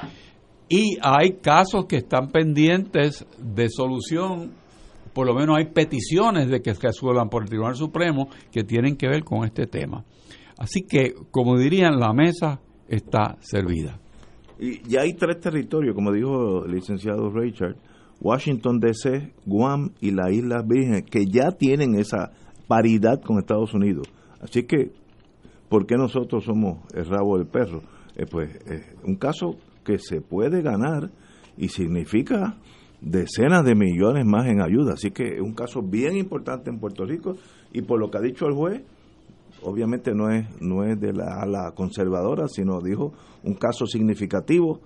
y 0.74 0.96
hay 1.02 1.32
casos 1.42 1.84
que 1.84 1.98
están 1.98 2.30
pendientes 2.30 3.26
de 3.38 3.68
solución, 3.68 4.52
por 5.12 5.26
lo 5.26 5.34
menos 5.34 5.58
hay 5.58 5.66
peticiones 5.66 6.48
de 6.48 6.62
que 6.62 6.72
se 6.74 6.80
resuelvan 6.80 7.28
por 7.28 7.42
el 7.42 7.50
Tribunal 7.50 7.74
Supremo 7.74 8.30
que 8.50 8.64
tienen 8.64 8.96
que 8.96 9.06
ver 9.06 9.22
con 9.22 9.44
este 9.44 9.66
tema. 9.66 10.02
Así 10.56 10.80
que, 10.88 11.12
como 11.30 11.58
dirían, 11.58 12.00
la 12.00 12.14
mesa 12.14 12.62
está 12.88 13.36
servida. 13.40 14.00
Y 14.58 14.80
ya 14.88 15.02
hay 15.02 15.12
tres 15.12 15.40
territorios, 15.40 15.94
como 15.94 16.10
dijo 16.10 16.64
el 16.64 16.72
licenciado 16.72 17.28
Richard, 17.28 17.76
Washington 18.22 18.80
DC, 18.80 19.30
Guam 19.44 19.90
y 20.00 20.12
las 20.12 20.32
Islas 20.32 20.66
Vírgenes, 20.66 21.02
que 21.02 21.26
ya 21.26 21.50
tienen 21.50 21.96
esa 21.96 22.32
paridad 22.66 23.20
con 23.20 23.36
Estados 23.36 23.74
Unidos. 23.74 24.08
Así 24.40 24.62
que 24.62 24.92
¿Por 25.72 25.86
qué 25.86 25.96
nosotros 25.96 26.44
somos 26.44 26.80
el 26.92 27.06
rabo 27.06 27.38
del 27.38 27.46
perro? 27.46 27.80
Eh, 28.14 28.26
pues 28.30 28.54
es 28.66 28.84
un 29.04 29.16
caso 29.16 29.56
que 29.82 29.98
se 29.98 30.20
puede 30.20 30.60
ganar 30.60 31.10
y 31.56 31.68
significa 31.68 32.58
decenas 33.00 33.64
de 33.64 33.74
millones 33.74 34.26
más 34.26 34.46
en 34.48 34.60
ayuda. 34.60 34.92
Así 34.92 35.12
que 35.12 35.36
es 35.36 35.40
un 35.40 35.54
caso 35.54 35.80
bien 35.80 36.18
importante 36.18 36.68
en 36.68 36.78
Puerto 36.78 37.06
Rico 37.06 37.36
y 37.72 37.80
por 37.80 37.98
lo 37.98 38.10
que 38.10 38.18
ha 38.18 38.20
dicho 38.20 38.44
el 38.48 38.52
juez, 38.52 38.82
obviamente 39.62 40.12
no 40.14 40.30
es, 40.30 40.44
no 40.60 40.84
es 40.84 41.00
de 41.00 41.14
la 41.14 41.40
ala 41.40 41.72
conservadora, 41.74 42.48
sino 42.48 42.82
dijo 42.82 43.14
un 43.42 43.54
caso 43.54 43.86
significativo. 43.86 44.78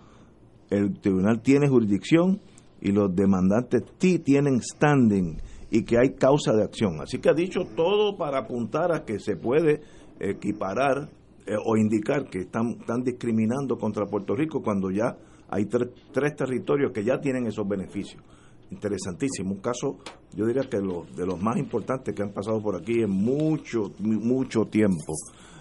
El 0.71 1.01
tribunal 1.01 1.41
tiene 1.41 1.67
jurisdicción 1.67 2.39
y 2.81 2.93
los 2.93 3.13
demandantes 3.13 3.83
tienen 3.99 4.63
standing 4.63 5.39
y 5.69 5.83
que 5.83 5.99
hay 5.99 6.15
causa 6.15 6.53
de 6.53 6.63
acción. 6.63 7.01
Así 7.01 7.19
que 7.19 7.29
ha 7.29 7.35
dicho 7.35 7.63
todo 7.75 8.17
para 8.17 8.39
apuntar 8.39 8.93
a 8.93 9.05
que 9.05 9.19
se 9.19 9.35
puede 9.35 9.81
equiparar 10.21 11.09
eh, 11.47 11.55
o 11.65 11.77
indicar 11.77 12.29
que 12.29 12.41
están, 12.41 12.77
están 12.81 13.03
discriminando 13.03 13.77
contra 13.77 14.07
Puerto 14.07 14.35
Rico 14.35 14.63
cuando 14.63 14.91
ya 14.91 15.17
hay 15.49 15.67
tres 15.67 16.35
territorios 16.37 16.93
que 16.93 17.05
ya 17.05 17.21
tienen 17.21 17.47
esos 17.47 17.67
beneficios. 17.69 18.23
interesantísimo, 18.69 19.53
un 19.53 19.61
caso, 19.61 19.99
yo 20.35 20.45
diría 20.45 20.63
que 20.69 20.79
lo, 20.79 21.05
de 21.15 21.25
los 21.25 21.41
más 21.41 21.57
importantes 21.57 22.13
que 22.13 22.23
han 22.23 22.33
pasado 22.33 22.61
por 22.61 22.75
aquí 22.75 23.01
en 23.01 23.11
mucho, 23.11 23.93
mucho 24.01 24.65
tiempo. 24.65 25.15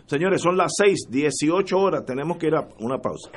Señores, 0.07 0.41
son 0.41 0.57
las 0.57 0.71
6, 0.75 1.07
18 1.09 1.77
horas, 1.77 2.05
tenemos 2.05 2.37
que 2.37 2.47
ir 2.47 2.55
a 2.55 2.67
una 2.79 2.97
pausa. 2.97 3.29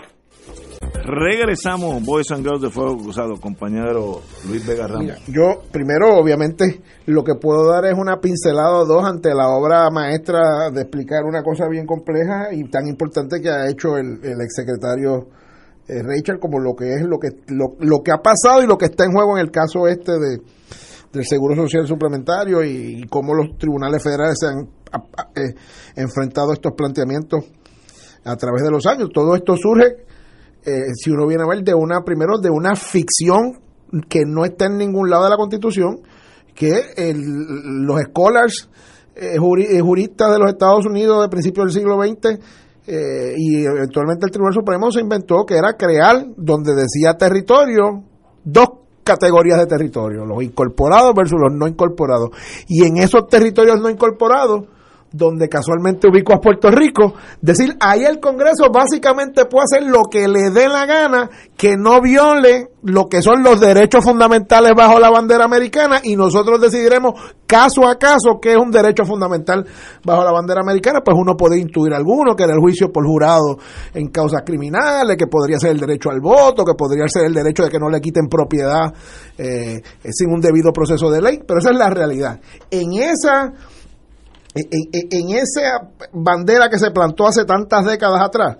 Regresamos, 1.05 2.05
Boys 2.05 2.31
and 2.33 2.45
Girls 2.45 2.61
de 2.61 2.71
Fuego 2.71 2.99
Cruzado, 2.99 3.35
compañero 3.41 4.21
Luis 4.47 4.67
Vega 4.67 4.87
Ramos. 4.87 5.15
yo, 5.27 5.63
primero, 5.73 6.19
obviamente, 6.19 6.83
lo 7.07 7.25
que 7.25 7.35
puedo 7.35 7.67
dar 7.71 7.87
es 7.87 7.95
una 7.97 8.21
pincelada 8.21 8.81
o 8.81 8.85
dos 8.85 9.05
ante 9.05 9.35
la 9.35 9.49
obra 9.49 9.89
maestra 9.91 10.71
de 10.71 10.83
explicar 10.83 11.25
una 11.25 11.43
cosa 11.43 11.67
bien 11.69 11.87
compleja 11.87 12.53
y 12.53 12.69
tan 12.69 12.87
importante 12.87 13.41
que 13.41 13.49
ha 13.49 13.71
hecho 13.71 13.97
el, 13.97 14.21
el 14.23 14.41
exsecretario 14.43 15.29
eh, 15.89 16.03
Rachel 16.03 16.39
como 16.39 16.61
lo 16.61 16.77
que 16.77 16.93
es 16.93 17.03
lo 17.03 17.19
que 17.19 17.29
lo, 17.49 18.03
que 18.03 18.13
ha 18.13 18.19
pasado 18.19 18.63
y 18.63 18.67
lo 18.67 18.77
que 18.77 18.85
está 18.85 19.05
en 19.05 19.13
juego 19.13 19.39
en 19.39 19.45
el 19.45 19.51
caso 19.51 19.89
este 19.89 20.13
de 20.13 20.43
del 21.13 21.25
Seguro 21.25 21.57
Social 21.57 21.87
Suplementario 21.87 22.63
y, 22.63 23.07
cómo 23.09 23.33
los 23.33 23.57
tribunales 23.57 24.03
federales 24.03 24.37
se 24.39 24.49
han 24.49 24.69
eh, 25.35 25.55
enfrentado 25.97 26.53
estos 26.53 26.75
planteamientos 26.75 27.47
a 28.25 28.37
través 28.37 28.63
de 28.63 28.71
los 28.71 28.85
años. 28.85 29.09
Todo 29.15 29.35
esto 29.35 29.57
surge, 29.57 30.05
eh, 30.65 30.93
si 30.95 31.11
uno 31.11 31.27
viene 31.27 31.45
a 31.45 31.49
ver, 31.49 31.63
de 31.63 31.75
una, 31.75 32.03
primero, 32.03 32.39
de 32.39 32.51
una 32.51 32.75
ficción 32.75 33.61
que 34.09 34.25
no 34.27 34.45
está 34.45 34.67
en 34.67 34.77
ningún 34.77 35.11
lado 35.11 35.25
de 35.25 35.31
la 35.31 35.37
Constitución, 35.37 36.01
que 36.55 36.83
los 37.15 38.01
scholars, 38.09 38.69
juristas 39.81 40.33
de 40.33 40.39
los 40.39 40.51
Estados 40.51 40.87
Unidos 40.87 41.23
de 41.23 41.29
principios 41.29 41.67
del 41.67 41.83
siglo 41.83 41.99
XX, 42.03 42.39
eh, 42.91 43.35
y 43.37 43.67
eventualmente 43.67 44.25
el 44.25 44.33
Tribunal 44.33 44.55
Supremo 44.55 44.91
se 44.91 45.01
inventó 45.01 45.45
que 45.45 45.59
era 45.59 45.75
crear, 45.75 46.25
donde 46.39 46.75
decía 46.75 47.19
territorio, 47.19 48.03
dos 48.43 48.67
categorías 49.05 49.59
de 49.59 49.67
territorio, 49.67 50.25
los 50.25 50.43
incorporados 50.43 51.13
versus 51.15 51.39
los 51.39 51.53
no 51.53 51.69
incorporados. 51.69 52.31
Y 52.67 52.85
en 52.85 52.97
esos 52.97 53.27
territorios 53.27 53.79
no 53.83 53.91
incorporados, 53.91 54.69
donde 55.13 55.49
casualmente 55.49 56.09
ubicó 56.09 56.35
a 56.35 56.41
Puerto 56.41 56.71
Rico, 56.71 57.15
decir, 57.41 57.77
ahí 57.81 58.05
el 58.05 58.21
Congreso 58.21 58.71
básicamente 58.73 59.47
puede 59.47 59.65
hacer 59.65 59.83
lo 59.89 60.03
que 60.11 60.29
le 60.29 60.51
dé 60.51 60.69
la 60.69 60.87
gana, 60.87 61.31
que 61.57 61.77
no 61.77 62.01
viole 62.01 62.69
lo 62.83 63.09
que 63.09 63.23
son 63.23 63.43
los 63.43 63.61
derechos 63.61 64.05
fundamentales 64.05 64.73
bajo 64.77 65.01
la 65.01 65.11
bandera 65.11 65.45
americana 65.45 66.01
y 66.03 66.15
nosotros 66.15 66.61
decidiremos 66.61 67.15
caso 67.47 67.89
a 67.89 67.97
caso 67.97 68.39
qué 68.41 68.53
es 68.53 68.59
un 68.59 68.71
derecho 68.71 69.05
fundamental 69.05 69.67
bajo 70.05 70.23
la 70.23 70.33
bandera 70.33 70.61
americana, 70.61 71.01
pues 71.05 71.17
uno 71.19 71.35
puede 71.37 71.59
intuir 71.59 71.95
alguno, 71.95 72.37
que 72.37 72.45
era 72.45 72.53
el 72.53 72.61
juicio 72.61 72.93
por 72.93 73.05
jurado 73.05 73.59
en 73.95 74.09
causas 74.09 74.43
criminales, 74.45 75.17
que 75.17 75.27
podría 75.27 75.59
ser 75.59 75.73
el 75.73 75.81
derecho 75.81 76.11
al 76.11 76.21
voto, 76.21 76.65
que 76.65 76.75
podría 76.75 77.09
ser 77.09 77.25
el 77.25 77.35
derecho 77.35 77.65
de 77.65 77.71
que 77.71 77.79
no 77.79 77.89
le 77.89 78.01
quiten 78.01 78.27
propiedad 78.29 78.93
eh, 79.37 79.81
sin 80.11 80.31
un 80.31 80.41
debido 80.41 80.73
proceso 80.73 81.11
de 81.11 81.23
ley, 81.23 81.41
pero 81.47 81.59
esa 81.61 81.71
es 81.71 81.77
la 81.77 81.91
realidad. 81.91 82.39
En 82.71 82.93
esa 82.93 83.53
en, 84.71 85.31
esa 85.31 85.91
bandera 86.13 86.69
que 86.69 86.79
se 86.79 86.91
plantó 86.91 87.27
hace 87.27 87.45
tantas 87.45 87.85
décadas 87.85 88.23
atrás, 88.23 88.57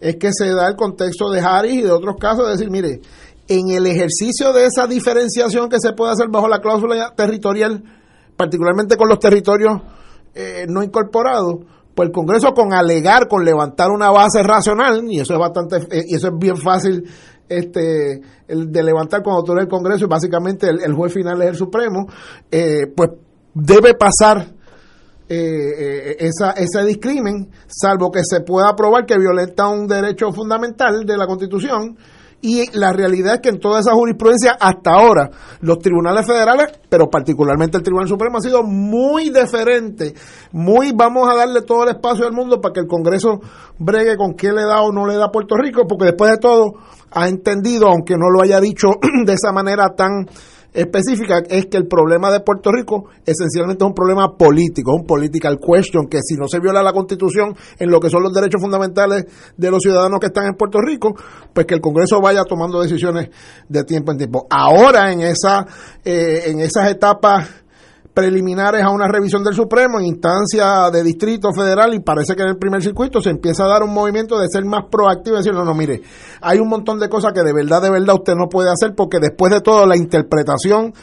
es 0.00 0.16
que 0.16 0.30
se 0.32 0.50
da 0.50 0.68
el 0.68 0.76
contexto 0.76 1.30
de 1.30 1.40
Harris 1.40 1.74
y 1.74 1.82
de 1.82 1.90
otros 1.90 2.16
casos, 2.18 2.46
de 2.46 2.52
decir, 2.52 2.70
mire, 2.70 3.00
en 3.48 3.70
el 3.70 3.86
ejercicio 3.86 4.52
de 4.52 4.66
esa 4.66 4.86
diferenciación 4.86 5.68
que 5.68 5.78
se 5.80 5.92
puede 5.92 6.12
hacer 6.12 6.28
bajo 6.30 6.48
la 6.48 6.60
cláusula 6.60 7.12
territorial, 7.16 7.82
particularmente 8.36 8.96
con 8.96 9.08
los 9.08 9.18
territorios 9.18 9.80
eh, 10.34 10.66
no 10.68 10.82
incorporados, 10.82 11.60
pues 11.94 12.08
el 12.08 12.12
Congreso 12.12 12.52
con 12.52 12.74
alegar, 12.74 13.26
con 13.28 13.44
levantar 13.44 13.90
una 13.90 14.10
base 14.10 14.42
racional, 14.42 15.04
y 15.08 15.20
eso 15.20 15.32
es 15.32 15.38
bastante, 15.38 15.76
eh, 15.90 16.04
y 16.08 16.14
eso 16.16 16.28
es 16.28 16.38
bien 16.38 16.56
fácil 16.56 17.04
este 17.48 18.20
de 18.48 18.82
levantar 18.82 19.22
con 19.22 19.34
autoridad 19.34 19.62
del 19.62 19.70
Congreso 19.70 20.04
y 20.04 20.08
básicamente 20.08 20.68
el, 20.68 20.92
juez 20.94 21.12
final 21.12 21.40
es 21.42 21.48
el 21.48 21.56
Supremo, 21.56 22.06
eh, 22.50 22.86
pues 22.94 23.10
debe 23.54 23.94
pasar 23.94 24.55
eh, 25.28 25.36
eh, 25.38 26.16
esa, 26.20 26.52
ese 26.52 26.84
discrimen, 26.86 27.50
salvo 27.66 28.12
que 28.12 28.20
se 28.22 28.42
pueda 28.42 28.76
probar 28.76 29.04
que 29.06 29.18
violenta 29.18 29.68
un 29.68 29.88
derecho 29.88 30.32
fundamental 30.32 31.04
de 31.04 31.16
la 31.16 31.26
Constitución. 31.26 31.96
Y 32.42 32.78
la 32.78 32.92
realidad 32.92 33.34
es 33.34 33.40
que 33.40 33.48
en 33.48 33.58
toda 33.58 33.80
esa 33.80 33.92
jurisprudencia, 33.92 34.56
hasta 34.60 34.92
ahora, 34.92 35.30
los 35.62 35.78
tribunales 35.78 36.26
federales, 36.26 36.78
pero 36.88 37.08
particularmente 37.08 37.78
el 37.78 37.82
Tribunal 37.82 38.08
Supremo, 38.08 38.38
ha 38.38 38.40
sido 38.40 38.62
muy 38.62 39.30
deferente, 39.30 40.14
muy 40.52 40.92
vamos 40.92 41.28
a 41.28 41.34
darle 41.34 41.62
todo 41.62 41.84
el 41.84 41.96
espacio 41.96 42.24
del 42.24 42.34
mundo 42.34 42.60
para 42.60 42.74
que 42.74 42.80
el 42.80 42.86
Congreso 42.86 43.40
bregue 43.78 44.16
con 44.16 44.34
qué 44.34 44.52
le 44.52 44.62
da 44.62 44.82
o 44.82 44.92
no 44.92 45.06
le 45.06 45.16
da 45.16 45.24
a 45.24 45.32
Puerto 45.32 45.56
Rico, 45.56 45.86
porque 45.88 46.06
después 46.06 46.30
de 46.30 46.38
todo 46.38 46.74
ha 47.10 47.26
entendido, 47.26 47.88
aunque 47.88 48.14
no 48.14 48.30
lo 48.30 48.42
haya 48.42 48.60
dicho 48.60 48.88
de 49.24 49.32
esa 49.32 49.50
manera 49.50 49.94
tan 49.96 50.26
específica 50.76 51.42
es 51.48 51.66
que 51.66 51.78
el 51.78 51.86
problema 51.86 52.30
de 52.30 52.40
Puerto 52.40 52.70
Rico 52.70 53.06
esencialmente 53.24 53.82
es 53.82 53.88
un 53.88 53.94
problema 53.94 54.36
político, 54.36 54.92
un 54.94 55.06
political 55.06 55.58
question, 55.58 56.06
que 56.06 56.20
si 56.22 56.36
no 56.36 56.46
se 56.48 56.60
viola 56.60 56.82
la 56.82 56.92
constitución 56.92 57.56
en 57.78 57.90
lo 57.90 57.98
que 57.98 58.10
son 58.10 58.22
los 58.22 58.32
derechos 58.32 58.60
fundamentales 58.60 59.24
de 59.56 59.70
los 59.70 59.82
ciudadanos 59.82 60.20
que 60.20 60.26
están 60.26 60.46
en 60.46 60.54
Puerto 60.54 60.80
Rico, 60.80 61.14
pues 61.52 61.66
que 61.66 61.74
el 61.74 61.80
Congreso 61.80 62.20
vaya 62.20 62.44
tomando 62.44 62.80
decisiones 62.80 63.30
de 63.68 63.84
tiempo 63.84 64.12
en 64.12 64.18
tiempo. 64.18 64.46
Ahora 64.50 65.12
en 65.12 65.22
esa, 65.22 65.66
eh, 66.04 66.42
en 66.46 66.60
esas 66.60 66.90
etapas 66.90 67.65
preliminares 68.16 68.82
a 68.82 68.88
una 68.88 69.06
revisión 69.06 69.44
del 69.44 69.52
Supremo 69.52 70.00
en 70.00 70.06
instancia 70.06 70.90
de 70.90 71.02
distrito 71.02 71.52
federal 71.52 71.92
y 71.92 72.00
parece 72.00 72.34
que 72.34 72.44
en 72.44 72.48
el 72.48 72.56
primer 72.56 72.82
circuito 72.82 73.20
se 73.20 73.28
empieza 73.28 73.64
a 73.64 73.68
dar 73.68 73.82
un 73.82 73.92
movimiento 73.92 74.38
de 74.38 74.48
ser 74.48 74.64
más 74.64 74.86
proactivo 74.90 75.36
y 75.36 75.40
decir, 75.40 75.52
no, 75.52 75.66
no, 75.66 75.74
mire, 75.74 76.00
hay 76.40 76.58
un 76.58 76.66
montón 76.66 76.98
de 76.98 77.10
cosas 77.10 77.34
que 77.34 77.42
de 77.42 77.52
verdad, 77.52 77.82
de 77.82 77.90
verdad 77.90 78.14
usted 78.14 78.32
no 78.34 78.48
puede 78.48 78.70
hacer 78.70 78.94
porque 78.96 79.18
después 79.20 79.52
de 79.52 79.60
todo 79.60 79.84
la 79.84 79.98
interpretación 79.98 80.94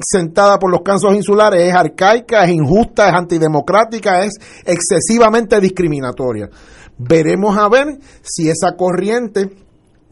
sentada 0.00 0.58
por 0.58 0.72
los 0.72 0.80
casos 0.82 1.14
insulares 1.14 1.62
es 1.62 1.72
arcaica, 1.72 2.42
es 2.42 2.50
injusta, 2.50 3.08
es 3.08 3.14
antidemocrática, 3.14 4.24
es 4.24 4.34
excesivamente 4.66 5.60
discriminatoria. 5.60 6.50
Veremos 6.98 7.56
a 7.56 7.68
ver 7.68 8.00
si 8.22 8.50
esa 8.50 8.74
corriente 8.76 9.48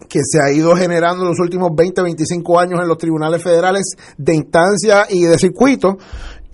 que 0.09 0.21
se 0.23 0.39
ha 0.41 0.53
ido 0.53 0.77
generando 0.77 1.23
en 1.23 1.31
los 1.31 1.41
últimos 1.41 1.71
20, 1.75 2.03
25 2.03 2.61
años 2.61 2.81
en 2.81 2.89
los 2.89 2.99
tribunales 2.99 3.43
federales 3.43 3.97
de 4.17 4.35
instancia 4.35 5.07
y 5.09 5.23
de 5.23 5.39
circuito, 5.39 5.97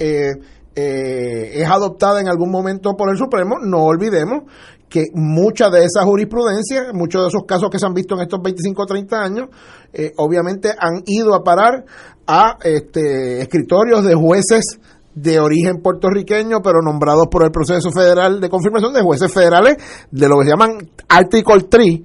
eh, 0.03 0.33
eh, 0.75 1.63
es 1.63 1.69
adoptada 1.69 2.21
en 2.21 2.29
algún 2.29 2.51
momento 2.51 2.97
por 2.97 3.11
el 3.11 3.17
Supremo, 3.17 3.57
no 3.63 3.85
olvidemos 3.85 4.45
que 4.89 5.05
mucha 5.15 5.71
de 5.71 5.85
esa 5.85 6.03
jurisprudencia, 6.03 6.93
muchos 6.93 7.23
de 7.23 7.29
esos 7.29 7.45
casos 7.47 7.71
que 7.71 7.79
se 7.79 7.87
han 7.87 7.95
visto 7.95 8.15
en 8.15 8.23
estos 8.23 8.41
25 8.43 8.83
o 8.83 8.87
30 8.87 9.23
años, 9.23 9.49
eh, 9.93 10.13
obviamente 10.17 10.71
han 10.71 11.03
ido 11.07 11.35
a 11.35 11.45
parar 11.45 11.85
a 12.27 12.59
este, 12.65 13.41
escritorios 13.43 14.05
de 14.05 14.15
jueces 14.15 14.81
de 15.15 15.39
origen 15.39 15.83
puertorriqueño, 15.83 16.63
pero 16.63 16.81
nombrados 16.83 17.29
por 17.31 17.45
el 17.45 17.51
proceso 17.51 17.91
federal 17.91 18.41
de 18.41 18.49
confirmación 18.49 18.93
de 18.93 19.03
jueces 19.03 19.33
federales 19.33 19.77
de 20.11 20.29
lo 20.29 20.39
que 20.39 20.45
se 20.45 20.51
llaman 20.51 20.91
Article 21.09 21.67
3 21.69 22.01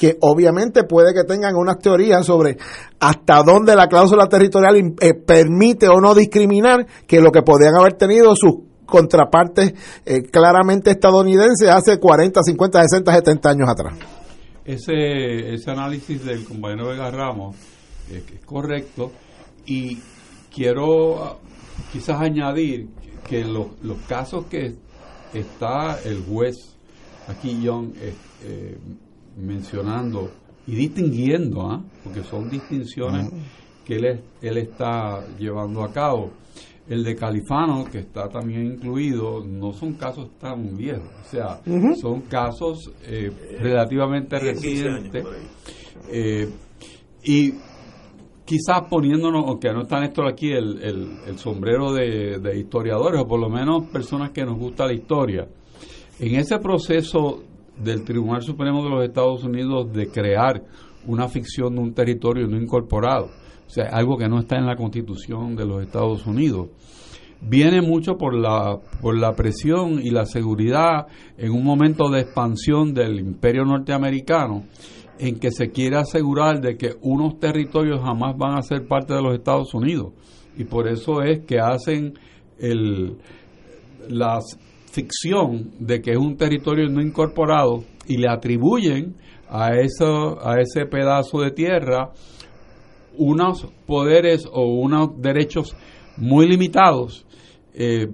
que 0.00 0.16
obviamente 0.22 0.84
puede 0.84 1.12
que 1.12 1.24
tengan 1.24 1.56
unas 1.56 1.78
teorías 1.78 2.24
sobre 2.24 2.56
hasta 3.00 3.42
dónde 3.42 3.76
la 3.76 3.86
cláusula 3.86 4.30
territorial 4.30 4.94
eh, 4.98 5.12
permite 5.12 5.88
o 5.88 6.00
no 6.00 6.14
discriminar, 6.14 6.86
que 7.06 7.20
lo 7.20 7.30
que 7.30 7.42
podrían 7.42 7.74
haber 7.74 7.98
tenido 7.98 8.34
sus 8.34 8.62
contrapartes 8.86 9.74
eh, 10.06 10.22
claramente 10.22 10.90
estadounidenses 10.90 11.68
hace 11.68 11.98
40, 11.98 12.42
50, 12.42 12.82
60, 12.82 13.12
70 13.12 13.50
años 13.50 13.68
atrás. 13.68 13.98
Ese, 14.64 15.52
ese 15.52 15.70
análisis 15.70 16.24
del 16.24 16.44
compañero 16.44 16.88
Vega 16.88 17.10
Ramos 17.10 17.56
es 18.10 18.24
correcto 18.46 19.12
y 19.66 19.98
quiero 20.50 21.22
ah, 21.22 21.36
quizás 21.92 22.22
añadir 22.22 22.88
que 23.28 23.44
los, 23.44 23.66
los 23.82 23.98
casos 24.08 24.46
que 24.46 24.76
está 25.34 25.98
el 26.06 26.24
juez 26.24 26.56
aquí 27.28 27.62
John 27.62 27.92
eh, 28.00 28.78
mencionando 29.40 30.30
y 30.66 30.74
distinguiendo, 30.74 31.62
¿ah? 31.62 31.82
porque 32.04 32.22
son 32.22 32.48
distinciones 32.48 33.30
que 33.84 33.96
él, 33.96 34.20
él 34.40 34.58
está 34.58 35.26
llevando 35.38 35.82
a 35.82 35.92
cabo. 35.92 36.30
El 36.88 37.04
de 37.04 37.14
Califano, 37.14 37.84
que 37.84 37.98
está 37.98 38.28
también 38.28 38.66
incluido, 38.66 39.44
no 39.44 39.72
son 39.72 39.94
casos 39.94 40.30
tan 40.40 40.76
viejos, 40.76 41.08
o 41.20 41.24
sea, 41.24 41.60
son 42.00 42.22
casos 42.22 42.90
eh, 43.04 43.30
relativamente 43.60 44.38
recientes. 44.40 45.24
Eh, 46.08 46.48
y 47.22 47.52
quizás 48.44 48.88
poniéndonos, 48.90 49.44
aunque 49.46 49.72
no 49.72 49.82
está 49.82 50.00
Néstor 50.00 50.26
aquí, 50.26 50.50
el, 50.50 50.82
el, 51.26 51.38
sombrero 51.38 51.92
de, 51.92 52.40
de, 52.40 52.58
historiadores, 52.58 53.20
o 53.20 53.28
por 53.28 53.38
lo 53.38 53.48
menos 53.48 53.86
personas 53.86 54.30
que 54.30 54.44
nos 54.44 54.58
gusta 54.58 54.86
la 54.86 54.92
historia, 54.92 55.46
en 56.18 56.34
ese 56.34 56.58
proceso 56.58 57.44
del 57.82 58.04
Tribunal 58.04 58.42
Supremo 58.42 58.82
de 58.84 58.90
los 58.90 59.04
Estados 59.04 59.44
Unidos 59.44 59.92
de 59.92 60.08
crear 60.08 60.62
una 61.06 61.28
ficción 61.28 61.74
de 61.74 61.80
un 61.80 61.94
territorio 61.94 62.46
no 62.46 62.56
incorporado, 62.56 63.26
o 63.66 63.70
sea, 63.70 63.86
algo 63.92 64.16
que 64.16 64.28
no 64.28 64.38
está 64.38 64.56
en 64.56 64.66
la 64.66 64.76
Constitución 64.76 65.56
de 65.56 65.66
los 65.66 65.82
Estados 65.82 66.26
Unidos. 66.26 66.68
Viene 67.42 67.80
mucho 67.80 68.18
por 68.18 68.34
la, 68.34 68.78
por 69.00 69.16
la 69.16 69.34
presión 69.34 69.98
y 70.02 70.10
la 70.10 70.26
seguridad 70.26 71.06
en 71.38 71.52
un 71.52 71.64
momento 71.64 72.10
de 72.10 72.20
expansión 72.20 72.92
del 72.92 73.18
imperio 73.18 73.64
norteamericano 73.64 74.64
en 75.18 75.38
que 75.38 75.50
se 75.50 75.70
quiere 75.70 75.96
asegurar 75.96 76.60
de 76.60 76.76
que 76.76 76.96
unos 77.00 77.38
territorios 77.38 78.00
jamás 78.02 78.36
van 78.36 78.58
a 78.58 78.62
ser 78.62 78.86
parte 78.86 79.14
de 79.14 79.22
los 79.22 79.34
Estados 79.34 79.72
Unidos. 79.72 80.12
Y 80.56 80.64
por 80.64 80.86
eso 80.86 81.22
es 81.22 81.40
que 81.46 81.60
hacen 81.60 82.14
el, 82.58 83.16
la 84.08 84.40
ficción 84.90 85.70
de 85.78 86.00
que 86.00 86.12
es 86.12 86.16
un 86.16 86.36
territorio 86.36 86.88
no 86.88 87.00
incorporado 87.00 87.84
y 88.06 88.16
le 88.16 88.28
atribuyen 88.28 89.14
a, 89.48 89.74
eso, 89.76 90.38
a 90.46 90.60
ese 90.60 90.86
pedazo 90.86 91.40
de 91.40 91.50
tierra 91.50 92.10
unos 93.16 93.66
poderes 93.86 94.46
o 94.50 94.62
unos 94.62 95.20
derechos 95.20 95.76
muy 96.16 96.46
limitados 96.48 97.26
eh, 97.74 98.08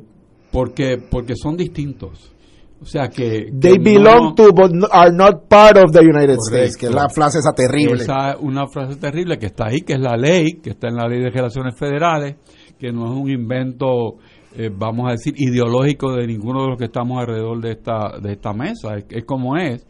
porque, 0.51 0.99
porque 1.11 1.35
son 1.37 1.57
distintos. 1.57 2.33
O 2.81 2.85
sea 2.85 3.09
que... 3.09 3.51
They 3.59 3.79
belong 3.79 4.35
to 4.35 4.53
but 4.53 4.71
are 4.93 5.11
not 5.11 5.49
part 5.49 5.79
of 5.79 5.93
the 5.93 6.01
United 6.01 6.37
States, 6.47 6.77
que 6.77 6.87
es 6.87 6.95
la 6.95 7.09
frase 7.09 7.39
esa 7.39 7.53
terrible. 7.53 8.03
Esa 8.03 8.37
una 8.39 8.67
frase 8.67 8.97
terrible 8.97 9.39
que 9.39 9.47
está 9.47 9.69
ahí, 9.69 9.81
que 9.81 9.95
es 9.95 10.01
la 10.01 10.17
ley, 10.17 10.61
que 10.63 10.71
está 10.71 10.89
en 10.89 10.97
la 10.97 11.09
ley 11.09 11.21
de 11.21 11.31
relaciones 11.31 11.75
federales, 11.77 12.37
que 12.79 12.93
no 12.93 13.07
es 13.07 13.13
un 13.13 13.31
invento, 13.31 14.19
eh, 14.59 14.71
vamos 14.75 15.09
a 15.09 15.13
decir, 15.13 15.35
ideológico 15.37 16.15
de 16.15 16.27
ninguno 16.27 16.63
de 16.63 16.69
los 16.69 16.79
que 16.79 16.87
estamos 16.87 17.19
alrededor 17.21 17.61
de 17.61 17.73
esta, 17.73 18.19
de 18.19 18.33
esta 18.33 18.55
mesa, 18.55 18.97
es, 18.97 19.05
es 19.11 19.25
como 19.25 19.57
es. 19.57 19.87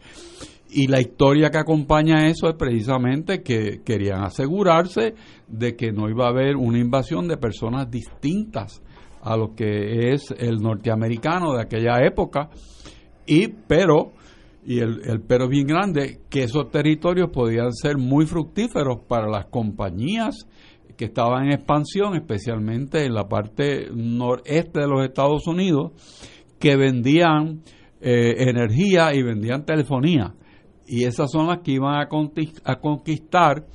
Y 0.69 0.87
la 0.87 0.99
historia 0.99 1.49
que 1.49 1.57
acompaña 1.57 2.27
eso 2.27 2.49
es 2.49 2.55
precisamente 2.55 3.41
que 3.41 3.81
querían 3.85 4.23
asegurarse 4.23 5.15
de 5.47 5.75
que 5.77 5.93
no 5.93 6.09
iba 6.09 6.25
a 6.25 6.29
haber 6.29 6.57
una 6.57 6.77
invasión 6.77 7.29
de 7.29 7.37
personas 7.37 7.89
distintas 7.89 8.81
a 9.21 9.37
lo 9.37 9.55
que 9.55 10.11
es 10.13 10.33
el 10.37 10.57
norteamericano 10.57 11.53
de 11.53 11.61
aquella 11.61 12.05
época 12.05 12.49
y 13.25 13.47
pero 13.47 14.11
y 14.65 14.79
el, 14.79 15.01
el 15.05 15.21
pero 15.21 15.47
bien 15.47 15.67
grande 15.67 16.19
que 16.29 16.43
esos 16.43 16.69
territorios 16.69 17.29
podían 17.31 17.71
ser 17.71 17.97
muy 17.97 18.25
fructíferos 18.25 18.99
para 19.07 19.29
las 19.29 19.45
compañías 19.45 20.45
que 20.97 21.05
estaban 21.05 21.45
en 21.45 21.53
expansión 21.53 22.15
especialmente 22.15 23.05
en 23.05 23.13
la 23.13 23.27
parte 23.27 23.87
noreste 23.93 24.81
de 24.81 24.87
los 24.87 25.05
Estados 25.05 25.47
Unidos 25.47 25.91
que 26.59 26.75
vendían 26.75 27.61
eh, 28.01 28.49
energía 28.49 29.13
y 29.13 29.21
vendían 29.21 29.65
telefonía 29.65 30.33
y 30.87 31.03
esas 31.03 31.29
son 31.31 31.47
las 31.47 31.59
que 31.59 31.73
iban 31.73 31.99
a 31.99 32.79
conquistar 32.79 33.65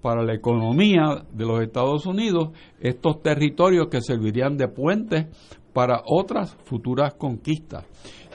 para 0.00 0.22
la 0.22 0.34
economía 0.34 1.24
de 1.32 1.44
los 1.44 1.60
Estados 1.60 2.06
Unidos 2.06 2.50
estos 2.80 3.22
territorios 3.22 3.88
que 3.88 4.00
servirían 4.00 4.56
de 4.56 4.68
puentes 4.68 5.26
para 5.72 6.02
otras 6.06 6.56
futuras 6.64 7.14
conquistas. 7.14 7.84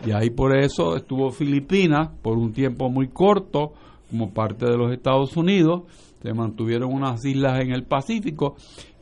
Y 0.06 0.12
ahí 0.12 0.30
por 0.30 0.56
eso 0.56 0.96
estuvo 0.96 1.32
Filipinas 1.32 2.10
por 2.22 2.38
un 2.38 2.52
tiempo 2.52 2.90
muy 2.90 3.08
corto 3.08 3.74
como 4.10 4.34
parte 4.34 4.66
de 4.66 4.78
los 4.78 4.92
Estados 4.92 5.36
Unidos, 5.36 5.84
se 6.26 6.34
mantuvieron 6.34 6.92
unas 6.92 7.24
islas 7.24 7.62
en 7.62 7.72
el 7.72 7.84
Pacífico 7.86 8.56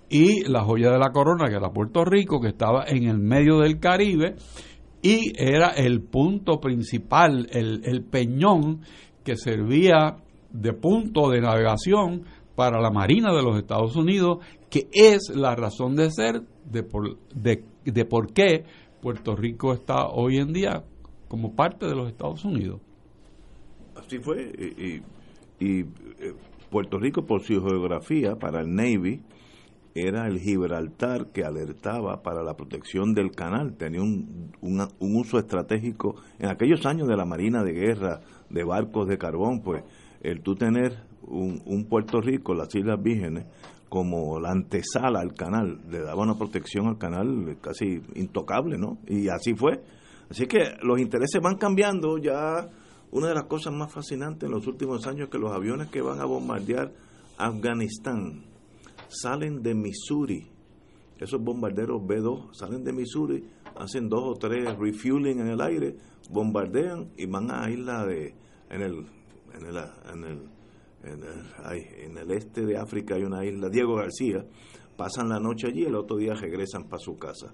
y 0.09 0.43
la 0.43 0.63
joya 0.63 0.91
de 0.91 0.99
la 0.99 1.11
corona, 1.11 1.47
que 1.47 1.55
era 1.55 1.71
Puerto 1.71 2.03
Rico, 2.03 2.41
que 2.41 2.49
estaba 2.49 2.83
en 2.85 3.03
el 3.03 3.17
medio 3.17 3.59
del 3.59 3.79
Caribe 3.79 4.35
y 5.01 5.31
era 5.37 5.69
el 5.69 6.01
punto 6.01 6.59
principal, 6.59 7.47
el, 7.51 7.81
el 7.85 8.03
peñón 8.03 8.81
que 9.23 9.37
servía 9.37 10.17
de 10.51 10.73
punto 10.73 11.29
de 11.29 11.39
navegación 11.39 12.23
para 12.55 12.81
la 12.81 12.91
Marina 12.91 13.33
de 13.33 13.41
los 13.41 13.57
Estados 13.57 13.95
Unidos, 13.95 14.39
que 14.69 14.89
es 14.91 15.31
la 15.33 15.55
razón 15.55 15.95
de 15.95 16.11
ser 16.11 16.41
de 16.65 16.83
por, 16.83 17.17
de, 17.33 17.63
de 17.85 18.05
por 18.05 18.33
qué 18.33 18.65
Puerto 19.01 19.35
Rico 19.35 19.73
está 19.73 20.07
hoy 20.07 20.37
en 20.37 20.51
día 20.51 20.83
como 21.29 21.55
parte 21.55 21.87
de 21.87 21.95
los 21.95 22.09
Estados 22.09 22.43
Unidos. 22.45 22.81
Así 23.95 24.19
fue. 24.19 24.51
Y, 24.57 25.01
y, 25.59 25.81
eh, 25.81 26.33
Puerto 26.73 26.97
Rico, 26.97 27.27
por 27.27 27.43
su 27.43 27.61
geografía, 27.61 28.35
para 28.35 28.61
el 28.61 28.73
Navy, 28.73 29.21
era 29.93 30.25
el 30.25 30.39
Gibraltar 30.39 31.27
que 31.27 31.43
alertaba 31.43 32.23
para 32.23 32.41
la 32.41 32.55
protección 32.55 33.13
del 33.13 33.29
canal. 33.29 33.75
Tenía 33.77 34.01
un, 34.01 34.51
un, 34.59 35.15
uso 35.15 35.37
estratégico 35.37 36.15
en 36.39 36.49
aquellos 36.49 36.83
años 36.87 37.07
de 37.07 37.15
la 37.15 37.25
Marina 37.25 37.63
de 37.63 37.73
Guerra, 37.73 38.21
de 38.49 38.63
barcos 38.63 39.07
de 39.07 39.19
carbón, 39.19 39.61
pues 39.61 39.83
el 40.23 40.41
tú 40.41 40.55
tener 40.55 40.97
un, 41.21 41.61
un 41.65 41.85
Puerto 41.85 42.19
Rico, 42.21 42.55
las 42.55 42.73
Islas 42.73 42.99
Vírgenes, 43.03 43.45
como 43.87 44.39
la 44.39 44.49
antesala 44.49 45.19
al 45.19 45.35
canal, 45.35 45.79
le 45.91 45.99
daba 45.99 46.23
una 46.23 46.39
protección 46.39 46.87
al 46.87 46.97
canal 46.97 47.55
casi 47.61 48.01
intocable, 48.15 48.79
¿no? 48.79 48.97
Y 49.07 49.29
así 49.29 49.53
fue. 49.53 49.79
Así 50.27 50.47
que 50.47 50.73
los 50.81 50.99
intereses 50.99 51.39
van 51.39 51.57
cambiando. 51.57 52.17
Ya 52.17 52.67
una 53.13 53.27
de 53.27 53.35
las 53.35 53.43
cosas 53.43 53.71
más 53.73 53.93
fascinantes 53.93 54.47
en 54.47 54.51
los 54.51 54.65
últimos 54.65 55.05
años 55.05 55.25
es 55.25 55.29
que 55.29 55.37
los 55.37 55.51
aviones 55.51 55.89
que 55.89 56.01
van 56.01 56.19
a 56.19 56.25
bombardear 56.25 56.91
Afganistán 57.37 58.43
salen 59.07 59.61
de 59.61 59.75
Missouri. 59.75 60.49
Esos 61.19 61.39
bombarderos 61.39 62.05
B-2 62.05 62.53
salen 62.53 62.83
de 62.83 62.91
Missouri, 62.91 63.47
hacen 63.75 64.09
dos 64.09 64.23
o 64.25 64.33
tres 64.33 64.75
refueling 64.79 65.39
en 65.39 65.47
el 65.47 65.61
aire, 65.61 65.95
bombardean 66.31 67.11
y 67.15 67.27
van 67.27 67.51
a 67.51 67.69
isla 67.69 68.03
de 68.03 68.33
en 68.71 68.81
el 68.81 69.05
en 69.53 69.65
el, 69.67 69.77
en 70.11 70.23
el 70.23 70.49
en 71.03 71.23
el, 71.23 72.05
en 72.05 72.17
el 72.17 72.31
este 72.31 72.65
de 72.65 72.77
África 72.77 73.15
hay 73.15 73.23
una 73.23 73.45
isla, 73.45 73.69
Diego 73.69 73.95
García, 73.95 74.43
pasan 74.97 75.29
la 75.29 75.39
noche 75.39 75.67
allí 75.67 75.81
y 75.81 75.85
el 75.85 75.95
otro 75.95 76.17
día 76.17 76.33
regresan 76.33 76.85
para 76.85 76.99
su 76.99 77.17
casa. 77.19 77.53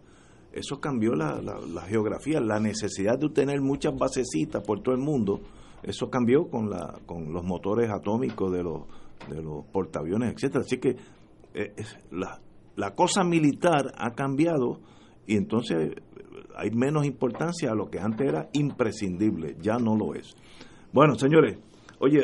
Eso 0.51 0.79
cambió 0.79 1.13
la, 1.13 1.39
la, 1.41 1.81
geografía, 1.83 2.39
la 2.39 2.59
necesidad 2.59 3.19
de 3.19 3.29
tener 3.29 3.61
muchas 3.61 3.95
basecitas 3.95 4.63
por 4.63 4.81
todo 4.81 4.95
el 4.95 5.01
mundo, 5.01 5.41
eso 5.83 6.09
cambió 6.09 6.49
con, 6.49 6.69
la, 6.69 6.99
con 7.05 7.31
los 7.31 7.43
motores 7.43 7.89
atómicos 7.89 8.51
de 8.51 8.63
los, 8.63 8.81
de 9.29 9.41
los 9.41 9.65
portaaviones, 9.65 10.33
etcétera. 10.33 10.63
Así 10.65 10.77
que 10.77 10.95
eh, 11.53 11.73
la, 12.11 12.39
la 12.75 12.95
cosa 12.95 13.23
militar 13.23 13.93
ha 13.95 14.11
cambiado 14.15 14.79
y 15.27 15.35
entonces 15.35 15.93
hay 16.55 16.71
menos 16.71 17.05
importancia 17.05 17.71
a 17.71 17.75
lo 17.75 17.89
que 17.89 17.99
antes 17.99 18.27
era 18.27 18.49
imprescindible, 18.53 19.55
ya 19.61 19.77
no 19.77 19.95
lo 19.95 20.15
es. 20.15 20.35
Bueno, 20.91 21.13
señores, 21.15 21.59
oye, 21.99 22.21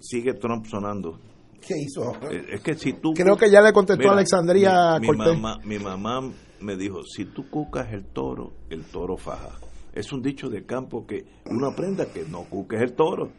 sigue 0.00 0.32
Trump 0.34 0.64
sonando. 0.66 1.18
¿Qué 1.60 1.74
hizo? 1.78 2.12
Es 2.30 2.60
que 2.62 2.74
si 2.74 2.94
tú... 2.94 3.12
Creo 3.12 3.36
que 3.36 3.50
ya 3.50 3.60
le 3.60 3.72
contestó 3.72 4.08
a 4.10 4.12
Alexandria 4.12 4.98
mi, 5.00 5.08
mi 5.08 5.16
mamá, 5.16 5.58
mi 5.64 5.78
mamá 5.78 6.32
me 6.60 6.76
dijo, 6.76 7.02
si 7.04 7.24
tú 7.24 7.48
cucas 7.48 7.92
el 7.92 8.04
toro, 8.04 8.52
el 8.70 8.84
toro 8.84 9.16
faja. 9.16 9.58
Es 9.92 10.12
un 10.12 10.22
dicho 10.22 10.48
de 10.48 10.64
campo 10.64 11.06
que 11.06 11.24
uno 11.46 11.68
aprenda 11.68 12.06
que 12.06 12.24
no 12.24 12.44
cuques 12.44 12.80
el 12.80 12.94
toro. 12.94 13.30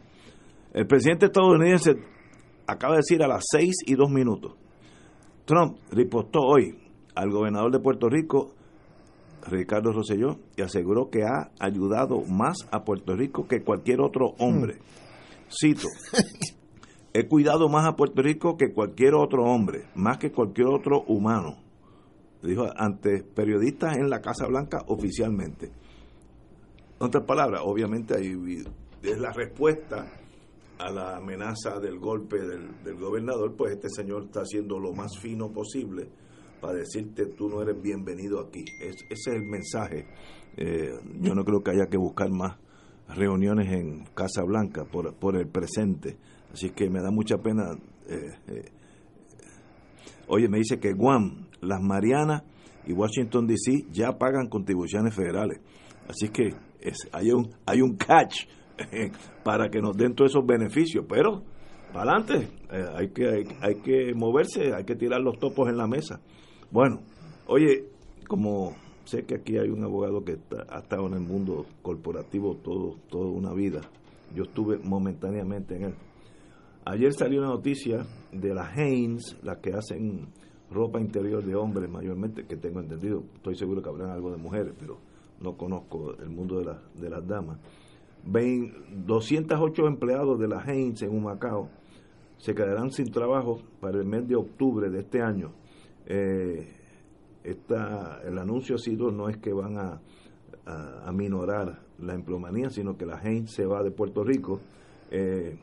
El 0.72 0.86
presidente 0.86 1.26
estadounidense 1.26 1.96
acaba 2.66 2.94
de 2.94 2.98
decir 2.98 3.22
a 3.22 3.28
las 3.28 3.44
seis 3.50 3.76
y 3.86 3.94
dos 3.94 4.10
minutos. 4.10 4.54
Trump 5.44 5.78
ripostó 5.90 6.40
hoy 6.40 6.78
al 7.14 7.30
gobernador 7.30 7.72
de 7.72 7.80
Puerto 7.80 8.08
Rico, 8.08 8.54
Ricardo 9.46 9.92
Rosselló, 9.92 10.38
y 10.56 10.62
aseguró 10.62 11.10
que 11.10 11.22
ha 11.22 11.50
ayudado 11.58 12.22
más 12.22 12.58
a 12.70 12.84
Puerto 12.84 13.16
Rico 13.16 13.46
que 13.48 13.62
cualquier 13.62 14.00
otro 14.00 14.34
hombre. 14.38 14.78
Cito, 15.48 15.88
he 17.14 17.26
cuidado 17.26 17.68
más 17.68 17.86
a 17.86 17.96
Puerto 17.96 18.20
Rico 18.20 18.56
que 18.56 18.72
cualquier 18.72 19.14
otro 19.14 19.44
hombre, 19.44 19.86
más 19.94 20.18
que 20.18 20.30
cualquier 20.30 20.66
otro 20.68 21.02
humano, 21.06 21.56
dijo 22.42 22.66
ante 22.76 23.22
periodistas 23.22 23.96
en 23.96 24.08
la 24.08 24.20
Casa 24.20 24.46
Blanca 24.46 24.84
oficialmente. 24.86 25.66
En 25.66 27.06
otras 27.06 27.24
palabras, 27.24 27.62
obviamente 27.64 28.16
ahí 28.16 28.64
es 29.02 29.18
la 29.18 29.32
respuesta 29.32 30.10
a 30.78 30.90
la 30.90 31.16
amenaza 31.16 31.80
del 31.80 31.98
golpe 31.98 32.38
del, 32.38 32.82
del, 32.84 32.96
gobernador, 32.96 33.54
pues 33.56 33.72
este 33.72 33.88
señor 33.88 34.24
está 34.24 34.40
haciendo 34.40 34.78
lo 34.78 34.92
más 34.92 35.18
fino 35.18 35.50
posible 35.50 36.08
para 36.60 36.74
decirte 36.74 37.26
tú 37.26 37.48
no 37.48 37.62
eres 37.62 37.80
bienvenido 37.80 38.40
aquí. 38.40 38.64
Es, 38.80 38.96
ese 39.10 39.30
es 39.30 39.36
el 39.36 39.42
mensaje. 39.42 40.06
Eh, 40.56 40.92
yo 41.20 41.34
no 41.34 41.44
creo 41.44 41.62
que 41.62 41.70
haya 41.70 41.86
que 41.86 41.96
buscar 41.96 42.30
más 42.30 42.56
reuniones 43.08 43.72
en 43.72 44.04
Casa 44.14 44.42
Blanca 44.42 44.84
por, 44.84 45.14
por 45.14 45.36
el 45.36 45.48
presente. 45.48 46.16
Así 46.52 46.70
que 46.70 46.90
me 46.90 47.00
da 47.00 47.10
mucha 47.10 47.38
pena. 47.38 47.70
Eh, 48.08 48.30
eh. 48.48 48.64
Oye, 50.28 50.48
me 50.48 50.58
dice 50.58 50.78
que 50.78 50.92
Guam, 50.92 51.46
las 51.60 51.80
Marianas 51.80 52.42
y 52.86 52.92
Washington 52.92 53.46
DC 53.46 53.86
ya 53.90 54.18
pagan 54.18 54.48
contribuciones 54.48 55.14
federales. 55.14 55.60
Así 56.08 56.28
que 56.28 56.54
hay, 57.12 57.30
un, 57.30 57.50
hay 57.66 57.80
un 57.80 57.96
catch 57.96 58.46
para 59.44 59.68
que 59.68 59.80
nos 59.80 59.96
den 59.96 60.14
todos 60.14 60.30
esos 60.30 60.46
beneficios, 60.46 61.04
pero 61.08 61.42
para 61.92 62.12
adelante, 62.12 62.48
eh, 62.70 62.84
hay, 62.96 63.08
que, 63.10 63.28
hay, 63.28 63.44
hay 63.60 63.74
que 63.76 64.14
moverse, 64.14 64.74
hay 64.74 64.84
que 64.84 64.94
tirar 64.94 65.20
los 65.20 65.38
topos 65.38 65.68
en 65.68 65.76
la 65.76 65.86
mesa. 65.86 66.20
Bueno, 66.70 67.00
oye, 67.46 67.86
como 68.28 68.76
sé 69.04 69.24
que 69.24 69.36
aquí 69.36 69.56
hay 69.56 69.70
un 69.70 69.82
abogado 69.82 70.22
que 70.22 70.36
ha 70.68 70.80
estado 70.80 71.06
en 71.06 71.14
el 71.14 71.20
mundo 71.20 71.64
corporativo 71.80 72.56
todo, 72.56 72.96
toda 73.08 73.30
una 73.30 73.54
vida. 73.54 73.80
Yo 74.34 74.42
estuve 74.42 74.78
momentáneamente 74.78 75.76
en 75.76 75.84
él. 75.84 75.94
Ayer 76.90 77.12
salió 77.12 77.40
una 77.40 77.50
noticia 77.50 78.06
de 78.32 78.54
las 78.54 78.74
Hanes, 78.74 79.36
las 79.42 79.58
que 79.58 79.74
hacen 79.74 80.28
ropa 80.70 80.98
interior 80.98 81.44
de 81.44 81.54
hombres 81.54 81.90
mayormente, 81.90 82.46
que 82.46 82.56
tengo 82.56 82.80
entendido, 82.80 83.24
estoy 83.34 83.56
seguro 83.56 83.82
que 83.82 83.90
habrán 83.90 84.08
algo 84.08 84.30
de 84.30 84.38
mujeres, 84.38 84.72
pero 84.78 84.96
no 85.38 85.54
conozco 85.54 86.14
el 86.14 86.30
mundo 86.30 86.58
de, 86.60 86.64
la, 86.64 86.80
de 86.94 87.10
las 87.10 87.26
damas. 87.28 87.58
208 88.24 89.86
empleados 89.86 90.40
de 90.40 90.48
las 90.48 90.66
Hanes 90.66 91.02
en 91.02 91.10
Humacao 91.10 91.68
se 92.38 92.54
quedarán 92.54 92.90
sin 92.90 93.10
trabajo 93.10 93.60
para 93.80 93.98
el 93.98 94.06
mes 94.06 94.26
de 94.26 94.36
octubre 94.36 94.88
de 94.88 95.00
este 95.00 95.20
año. 95.20 95.52
Eh, 96.06 96.72
el 97.44 98.38
anuncio 98.38 98.76
ha 98.76 98.78
sido 98.78 99.10
no 99.10 99.28
es 99.28 99.36
que 99.36 99.52
van 99.52 99.76
a, 99.76 100.00
a, 100.64 101.12
minorar 101.12 101.82
la 101.98 102.14
empleomanía, 102.14 102.70
sino 102.70 102.96
que 102.96 103.04
la 103.04 103.18
gente 103.18 103.52
se 103.52 103.66
va 103.66 103.82
de 103.82 103.90
Puerto 103.90 104.24
Rico. 104.24 104.60
Eh, 105.10 105.58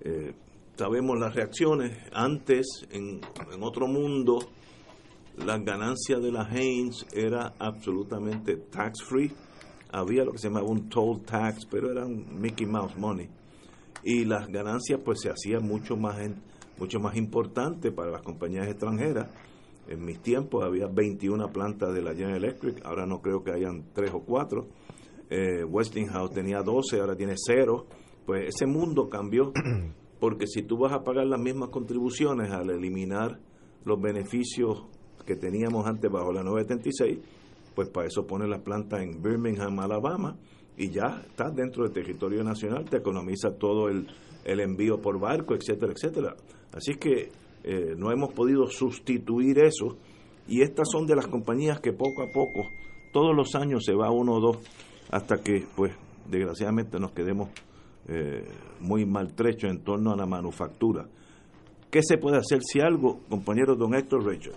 eh, 0.00 0.32
sabemos 0.76 1.18
las 1.18 1.34
reacciones. 1.34 1.96
Antes, 2.12 2.86
en, 2.90 3.20
en 3.52 3.62
otro 3.62 3.86
mundo, 3.86 4.38
las 5.36 5.64
ganancias 5.64 6.22
de 6.22 6.32
la 6.32 6.42
Haynes 6.42 7.06
era 7.12 7.54
absolutamente 7.58 8.56
tax 8.56 9.02
free. 9.02 9.32
Había 9.92 10.24
lo 10.24 10.32
que 10.32 10.38
se 10.38 10.48
llamaba 10.48 10.66
un 10.66 10.88
toll 10.88 11.22
tax, 11.22 11.66
pero 11.66 11.90
eran 11.90 12.40
Mickey 12.40 12.66
Mouse 12.66 12.96
money. 12.96 13.28
Y 14.04 14.24
las 14.24 14.48
ganancias 14.48 15.00
pues 15.04 15.20
se 15.20 15.30
hacían 15.30 15.66
mucho 15.66 15.96
más 15.96 16.18
mucho 16.78 16.98
más 16.98 17.14
para 17.94 18.10
las 18.10 18.22
compañías 18.22 18.66
extranjeras. 18.66 19.28
En 19.86 20.04
mis 20.04 20.20
tiempos 20.20 20.64
había 20.64 20.86
21 20.86 21.52
plantas 21.52 21.92
de 21.92 22.00
la 22.00 22.14
General 22.14 22.36
Electric, 22.36 22.84
ahora 22.86 23.06
no 23.06 23.20
creo 23.20 23.42
que 23.42 23.52
hayan 23.52 23.84
3 23.92 24.12
o 24.14 24.20
4. 24.20 24.66
Eh, 25.30 25.64
Westinghouse 25.64 26.32
tenía 26.32 26.62
12, 26.62 27.00
ahora 27.00 27.16
tiene 27.16 27.34
0. 27.36 27.86
Pues 28.30 28.54
ese 28.54 28.64
mundo 28.64 29.08
cambió 29.08 29.52
porque 30.20 30.46
si 30.46 30.62
tú 30.62 30.78
vas 30.78 30.92
a 30.92 31.02
pagar 31.02 31.26
las 31.26 31.40
mismas 31.40 31.70
contribuciones 31.70 32.52
al 32.52 32.70
eliminar 32.70 33.40
los 33.84 34.00
beneficios 34.00 34.84
que 35.26 35.34
teníamos 35.34 35.84
antes 35.84 36.08
bajo 36.08 36.32
la 36.32 36.44
976, 36.44 37.18
pues 37.74 37.88
para 37.88 38.06
eso 38.06 38.28
pones 38.28 38.48
la 38.48 38.62
planta 38.62 39.02
en 39.02 39.20
Birmingham, 39.20 39.80
Alabama, 39.80 40.36
y 40.76 40.90
ya 40.90 41.24
estás 41.26 41.56
dentro 41.56 41.82
del 41.82 41.92
territorio 41.92 42.44
nacional, 42.44 42.88
te 42.88 42.98
economiza 42.98 43.50
todo 43.58 43.88
el, 43.88 44.06
el 44.44 44.60
envío 44.60 45.00
por 45.00 45.18
barco, 45.18 45.56
etcétera, 45.56 45.92
etcétera. 45.92 46.36
Así 46.72 46.94
que 47.00 47.32
eh, 47.64 47.94
no 47.96 48.12
hemos 48.12 48.32
podido 48.32 48.68
sustituir 48.68 49.58
eso, 49.58 49.96
y 50.46 50.62
estas 50.62 50.86
son 50.88 51.04
de 51.04 51.16
las 51.16 51.26
compañías 51.26 51.80
que 51.80 51.92
poco 51.92 52.22
a 52.22 52.28
poco, 52.28 52.68
todos 53.12 53.34
los 53.34 53.56
años 53.56 53.82
se 53.84 53.92
va 53.92 54.12
uno 54.12 54.34
o 54.34 54.40
dos, 54.40 54.58
hasta 55.10 55.42
que, 55.42 55.66
pues, 55.74 55.92
desgraciadamente 56.30 57.00
nos 57.00 57.10
quedemos 57.10 57.48
eh, 58.12 58.44
muy 58.80 59.06
maltrechos 59.06 59.70
en 59.70 59.84
torno 59.84 60.12
a 60.12 60.16
la 60.16 60.26
manufactura. 60.26 61.06
¿Qué 61.90 62.02
se 62.02 62.18
puede 62.18 62.38
hacer 62.38 62.60
si 62.62 62.80
algo, 62.80 63.20
compañero 63.28 63.76
don 63.76 63.94
Héctor 63.94 64.24
Rachel? 64.26 64.52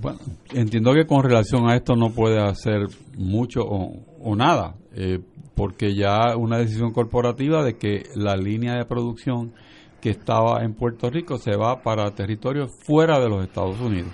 Bueno, 0.00 0.18
entiendo 0.52 0.92
que 0.92 1.06
con 1.06 1.22
relación 1.22 1.70
a 1.70 1.74
esto 1.74 1.96
no 1.96 2.10
puede 2.10 2.38
hacer 2.38 2.86
mucho 3.16 3.62
o, 3.62 4.36
nada, 4.36 4.74
eh, 4.94 5.20
porque 5.54 5.94
ya 5.94 6.36
una 6.36 6.58
decisión 6.58 6.92
corporativa 6.92 7.64
de 7.64 7.78
que 7.78 8.02
la 8.14 8.36
línea 8.36 8.74
de 8.74 8.84
producción 8.84 9.52
que 10.00 10.10
estaba 10.10 10.62
en 10.64 10.74
Puerto 10.74 11.08
Rico 11.08 11.38
se 11.38 11.56
va 11.56 11.82
para 11.82 12.10
territorios 12.10 12.70
fuera 12.84 13.18
de 13.18 13.30
los 13.30 13.42
Estados 13.42 13.80
Unidos. 13.80 14.12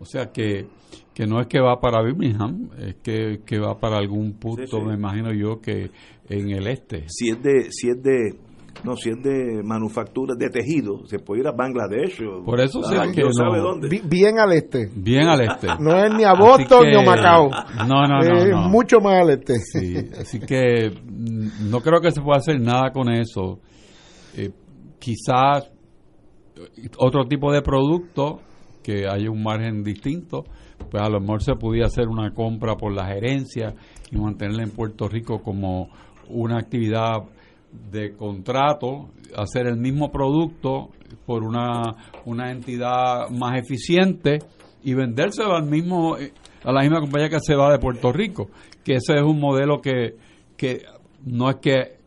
O 0.00 0.04
sea 0.04 0.32
que, 0.32 0.66
que 1.14 1.26
no 1.26 1.40
es 1.40 1.46
que 1.46 1.60
va 1.60 1.80
para 1.80 2.02
Birmingham, 2.02 2.70
es 2.78 2.96
que, 2.96 3.42
que 3.46 3.60
va 3.60 3.78
para 3.78 3.98
algún 3.98 4.32
punto, 4.32 4.80
me 4.80 4.94
imagino 4.94 5.32
yo, 5.32 5.60
que 5.60 5.90
en 6.30 6.50
el 6.50 6.66
este. 6.68 7.04
Si 7.08 7.28
es 7.28 7.42
de, 7.42 7.70
si 7.70 7.90
es 7.90 8.02
de 8.02 8.38
no, 8.84 8.96
si 8.96 9.10
es 9.10 9.22
de 9.22 9.62
manufactura 9.62 10.34
de 10.38 10.48
tejido, 10.48 11.04
se 11.06 11.18
puede 11.18 11.42
ir 11.42 11.48
a 11.48 11.52
Bangladesh. 11.52 12.22
Por 12.44 12.60
eso 12.60 12.82
sé 12.82 12.96
que 13.12 13.22
no, 13.22 13.32
sabe 13.32 13.58
dónde. 13.58 13.88
Bien 14.04 14.38
al 14.38 14.52
este. 14.52 14.88
Bien 14.94 15.26
al 15.26 15.42
este. 15.42 15.66
No 15.80 16.02
es 16.02 16.14
ni 16.14 16.24
a 16.24 16.32
Boston 16.32 16.86
ni 16.88 16.96
a 16.96 17.02
Macao. 17.02 17.50
No, 17.86 18.06
no, 18.06 18.20
no, 18.20 18.38
es 18.38 18.70
mucho 18.70 19.00
más 19.00 19.20
al 19.20 19.30
este. 19.30 19.58
Sí, 19.58 19.96
así 20.18 20.40
que 20.40 20.90
mm, 20.90 21.70
no 21.70 21.80
creo 21.80 22.00
que 22.00 22.10
se 22.10 22.22
pueda 22.22 22.38
hacer 22.38 22.58
nada 22.60 22.90
con 22.92 23.10
eso. 23.10 23.58
Eh, 24.36 24.50
quizás 24.98 25.70
otro 26.96 27.26
tipo 27.26 27.52
de 27.52 27.62
producto 27.62 28.40
que 28.82 29.06
haya 29.06 29.30
un 29.30 29.42
margen 29.42 29.82
distinto, 29.82 30.44
pues 30.90 31.02
a 31.02 31.08
lo 31.08 31.20
mejor 31.20 31.42
se 31.42 31.54
pudiera 31.54 31.86
hacer 31.86 32.08
una 32.08 32.32
compra 32.32 32.76
por 32.76 32.92
la 32.92 33.06
gerencia 33.06 33.74
y 34.10 34.16
mantenerla 34.16 34.62
en 34.62 34.70
Puerto 34.70 35.08
Rico 35.08 35.42
como 35.42 35.88
una 36.30 36.58
actividad 36.58 37.24
de 37.90 38.14
contrato, 38.16 39.10
hacer 39.36 39.66
el 39.66 39.76
mismo 39.76 40.10
producto 40.10 40.90
por 41.26 41.44
una, 41.44 41.96
una 42.24 42.50
entidad 42.50 43.28
más 43.30 43.58
eficiente 43.58 44.38
y 44.82 44.94
vendérselo 44.94 45.54
al 45.54 45.66
mismo 45.66 46.16
eh, 46.16 46.32
a 46.64 46.72
la 46.72 46.82
misma 46.82 47.00
compañía 47.00 47.28
que 47.28 47.40
se 47.40 47.54
va 47.54 47.72
de 47.72 47.78
Puerto 47.78 48.12
Rico, 48.12 48.50
que 48.84 48.94
ese 48.94 49.14
es 49.16 49.22
un 49.22 49.40
modelo 49.40 49.80
que, 49.80 50.16
que 50.56 50.82
no 51.24 51.48
es 51.48 51.56
que 51.56 52.00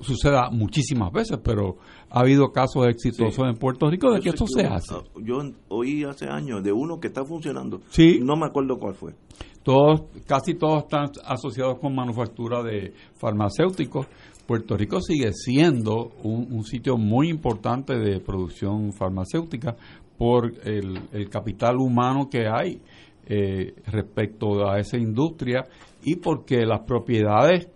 suceda 0.00 0.50
muchísimas 0.50 1.12
veces, 1.12 1.38
pero 1.42 1.76
ha 2.10 2.20
habido 2.20 2.50
casos 2.50 2.86
exitosos 2.88 3.46
en 3.48 3.54
Puerto 3.56 3.88
Rico 3.88 4.12
de 4.12 4.20
que 4.20 4.30
esto 4.30 4.46
se 4.46 4.66
hace. 4.66 4.94
Yo 5.22 5.42
oí 5.68 6.04
hace 6.04 6.26
años 6.26 6.62
de 6.62 6.72
uno 6.72 6.98
que 7.00 7.08
está 7.08 7.24
funcionando. 7.24 7.80
Sí. 7.88 8.18
No 8.20 8.36
me 8.36 8.46
acuerdo 8.46 8.78
cuál 8.78 8.94
fue. 8.94 9.14
Todos, 9.62 10.02
casi 10.26 10.54
todos 10.54 10.84
están 10.84 11.10
asociados 11.24 11.78
con 11.78 11.94
manufactura 11.94 12.62
de 12.62 12.92
farmacéuticos, 13.14 14.06
Puerto 14.46 14.76
Rico 14.76 15.00
sigue 15.00 15.32
siendo 15.32 16.12
un, 16.24 16.64
sitio 16.64 16.96
muy 16.96 17.28
importante 17.28 17.94
de 17.96 18.20
producción 18.20 18.92
farmacéutica 18.92 19.76
por 20.18 20.52
el, 20.64 21.28
capital 21.30 21.76
humano 21.76 22.28
que 22.28 22.46
hay 22.46 22.80
eh, 23.26 23.74
respecto 23.86 24.68
a 24.68 24.78
esa 24.78 24.98
industria 24.98 25.64
y 26.02 26.16
porque 26.16 26.66
las 26.66 26.80
propiedades 26.80 27.68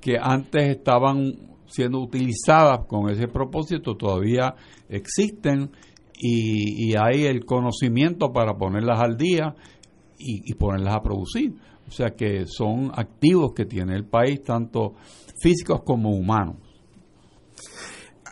que 0.00 0.16
antes 0.20 0.68
estaban 0.68 1.32
siendo 1.66 1.98
utilizadas 2.00 2.86
con 2.86 3.08
ese 3.08 3.28
propósito 3.28 3.96
todavía 3.96 4.54
existen 4.88 5.70
y, 6.24 6.96
hay 6.96 7.24
el 7.24 7.44
conocimiento 7.44 8.32
para 8.32 8.54
ponerlas 8.54 9.00
al 9.00 9.16
día 9.16 9.54
y, 10.22 10.54
ponerlas 10.54 10.94
a 10.94 11.02
producir. 11.02 11.54
O 11.88 11.90
sea 11.90 12.10
que 12.10 12.46
son 12.46 12.90
activos 12.94 13.52
que 13.54 13.66
tiene 13.66 13.94
el 13.94 14.06
país, 14.06 14.42
tanto 14.42 14.94
físicos 15.40 15.82
como 15.84 16.10
humanos. 16.10 16.56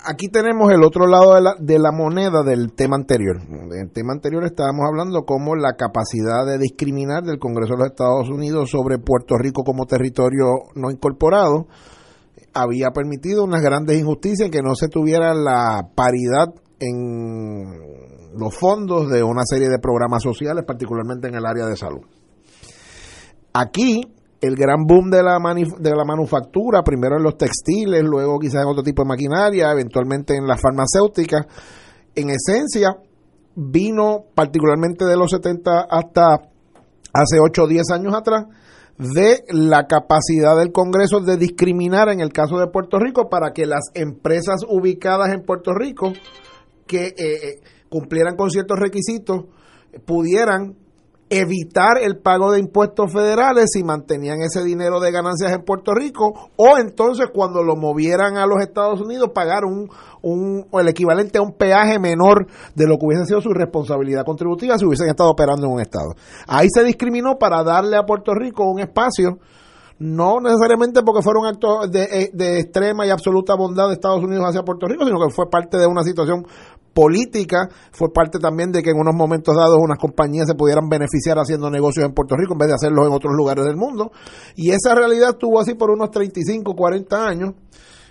Aquí 0.03 0.28
tenemos 0.28 0.72
el 0.72 0.82
otro 0.82 1.07
lado 1.07 1.34
de 1.34 1.43
la, 1.43 1.55
de 1.59 1.78
la 1.78 1.93
moneda 1.93 2.43
del 2.43 2.72
tema 2.72 2.97
anterior. 2.97 3.36
En 3.43 3.86
el 3.86 3.93
tema 3.93 4.14
anterior 4.14 4.45
estábamos 4.45 4.86
hablando 4.88 5.24
cómo 5.26 5.57
la 5.57 5.74
capacidad 5.74 6.47
de 6.47 6.59
discriminar 6.59 7.22
del 7.22 7.38
Congreso 7.38 7.74
de 7.74 7.80
los 7.80 7.88
Estados 7.88 8.30
Unidos 8.30 8.70
sobre 8.70 8.99
Puerto 8.99 9.36
Rico 9.36 9.62
como 9.62 9.84
territorio 9.84 10.47
no 10.74 10.91
incorporado 10.91 11.66
había 12.53 12.91
permitido 12.91 13.45
unas 13.45 13.62
grandes 13.62 13.99
injusticias 13.99 14.51
que 14.51 14.62
no 14.62 14.74
se 14.74 14.88
tuviera 14.88 15.34
la 15.34 15.88
paridad 15.95 16.55
en 16.80 18.09
los 18.37 18.57
fondos 18.57 19.09
de 19.11 19.22
una 19.22 19.43
serie 19.45 19.68
de 19.68 19.78
programas 19.78 20.22
sociales, 20.22 20.64
particularmente 20.66 21.28
en 21.28 21.35
el 21.35 21.47
área 21.47 21.66
de 21.66 21.76
salud. 21.76 22.03
Aquí 23.53 24.01
el 24.41 24.57
gran 24.57 24.85
boom 24.87 25.11
de 25.11 25.22
la, 25.22 25.39
de 25.78 25.91
la 25.95 26.05
manufactura, 26.05 26.83
primero 26.83 27.16
en 27.16 27.22
los 27.22 27.37
textiles, 27.37 28.03
luego 28.03 28.39
quizás 28.39 28.62
en 28.62 28.68
otro 28.68 28.83
tipo 28.83 29.03
de 29.03 29.09
maquinaria, 29.09 29.70
eventualmente 29.70 30.35
en 30.35 30.47
las 30.47 30.61
farmacéuticas, 30.61 31.47
en 32.14 32.31
esencia 32.31 32.97
vino 33.55 34.24
particularmente 34.35 35.05
de 35.05 35.16
los 35.16 35.31
70 35.31 35.87
hasta 35.91 36.51
hace 37.12 37.39
8 37.41 37.62
o 37.62 37.66
10 37.66 37.91
años 37.91 38.14
atrás 38.14 38.47
de 38.97 39.45
la 39.49 39.87
capacidad 39.87 40.57
del 40.59 40.72
Congreso 40.72 41.20
de 41.20 41.37
discriminar 41.37 42.09
en 42.11 42.20
el 42.20 42.33
caso 42.33 42.59
de 42.59 42.68
Puerto 42.68 42.99
Rico 42.99 43.28
para 43.28 43.53
que 43.53 43.66
las 43.66 43.91
empresas 43.95 44.61
ubicadas 44.68 45.33
en 45.33 45.43
Puerto 45.43 45.72
Rico 45.74 46.12
que 46.87 47.07
eh, 47.07 47.14
eh, 47.16 47.61
cumplieran 47.91 48.36
con 48.36 48.51
ciertos 48.51 48.78
requisitos 48.78 49.45
pudieran 50.07 50.76
evitar 51.32 51.97
el 52.03 52.18
pago 52.18 52.51
de 52.51 52.59
impuestos 52.59 53.12
federales 53.12 53.70
si 53.72 53.84
mantenían 53.84 54.43
ese 54.43 54.64
dinero 54.64 54.99
de 54.99 55.12
ganancias 55.12 55.53
en 55.53 55.62
Puerto 55.62 55.95
Rico 55.95 56.51
o 56.57 56.76
entonces 56.76 57.28
cuando 57.32 57.62
lo 57.62 57.76
movieran 57.76 58.36
a 58.36 58.47
los 58.47 58.61
Estados 58.61 59.01
Unidos 59.01 59.30
pagar 59.32 59.62
un, 59.64 59.88
el 60.72 60.88
equivalente 60.88 61.38
a 61.38 61.43
un 61.43 61.53
peaje 61.53 62.01
menor 62.01 62.49
de 62.74 62.86
lo 62.88 62.99
que 62.99 63.07
hubiese 63.07 63.26
sido 63.26 63.41
su 63.41 63.51
responsabilidad 63.51 64.24
contributiva 64.24 64.76
si 64.76 64.84
hubiesen 64.84 65.09
estado 65.09 65.30
operando 65.30 65.68
en 65.68 65.72
un 65.74 65.80
estado. 65.80 66.16
Ahí 66.49 66.66
se 66.68 66.82
discriminó 66.82 67.38
para 67.38 67.62
darle 67.62 67.97
a 67.97 68.03
Puerto 68.03 68.34
Rico 68.34 68.68
un 68.68 68.80
espacio 68.80 69.38
no 70.01 70.41
necesariamente 70.41 71.03
porque 71.03 71.22
fuera 71.22 71.41
un 71.41 71.47
acto 71.47 71.86
de, 71.86 72.03
eh, 72.05 72.30
de, 72.32 72.59
extrema 72.59 73.07
y 73.07 73.11
absoluta 73.11 73.55
bondad 73.55 73.86
de 73.88 73.93
Estados 73.93 74.24
Unidos 74.24 74.47
hacia 74.49 74.62
Puerto 74.62 74.86
Rico, 74.86 75.05
sino 75.05 75.18
que 75.18 75.32
fue 75.32 75.51
parte 75.51 75.76
de 75.76 75.86
una 75.86 76.03
situación 76.03 76.47
política, 76.93 77.68
fue 77.93 78.12
parte 78.12 78.38
también 78.38 78.72
de 78.72 78.82
que 78.82 78.91
en 78.91 78.99
unos 78.99 79.14
momentos 79.14 79.55
dados 79.55 79.78
unas 79.80 79.99
compañías 79.99 80.47
se 80.47 80.55
pudieran 80.55 80.88
beneficiar 80.88 81.38
haciendo 81.38 81.70
negocios 81.70 82.05
en 82.05 82.12
Puerto 82.12 82.36
Rico 82.36 82.55
en 82.55 82.59
vez 82.59 82.68
de 82.68 82.74
hacerlos 82.74 83.07
en 83.07 83.12
otros 83.12 83.34
lugares 83.34 83.64
del 83.64 83.76
mundo. 83.76 84.12
Y 84.57 84.70
esa 84.70 84.95
realidad 84.95 85.30
estuvo 85.30 85.61
así 85.61 85.74
por 85.74 85.91
unos 85.91 86.11
35, 86.11 86.74
40 86.74 87.26
años, 87.26 87.55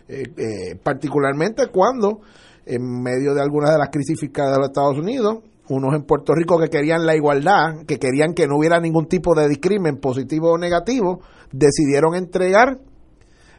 eh, 0.08 0.24
eh, 0.38 0.76
particularmente 0.82 1.68
cuando, 1.68 2.22
en 2.66 3.02
medio 3.02 3.34
de 3.34 3.42
algunas 3.42 3.72
de 3.72 3.78
las 3.78 3.90
crisis 3.90 4.20
fiscales 4.20 4.54
de 4.54 4.58
los 4.60 4.68
Estados 4.70 4.98
Unidos, 4.98 5.40
unos 5.70 5.94
en 5.94 6.04
Puerto 6.04 6.34
Rico 6.34 6.60
que 6.60 6.70
querían 6.70 7.06
la 7.06 7.16
igualdad, 7.16 7.86
que 7.88 8.00
querían 8.00 8.34
que 8.34 8.48
no 8.48 8.58
hubiera 8.58 8.80
ningún 8.80 9.08
tipo 9.08 9.36
de 9.36 9.48
discrimen 9.48 9.98
positivo 9.98 10.52
o 10.52 10.58
negativo, 10.58 11.22
decidieron 11.52 12.16
entregar 12.16 12.80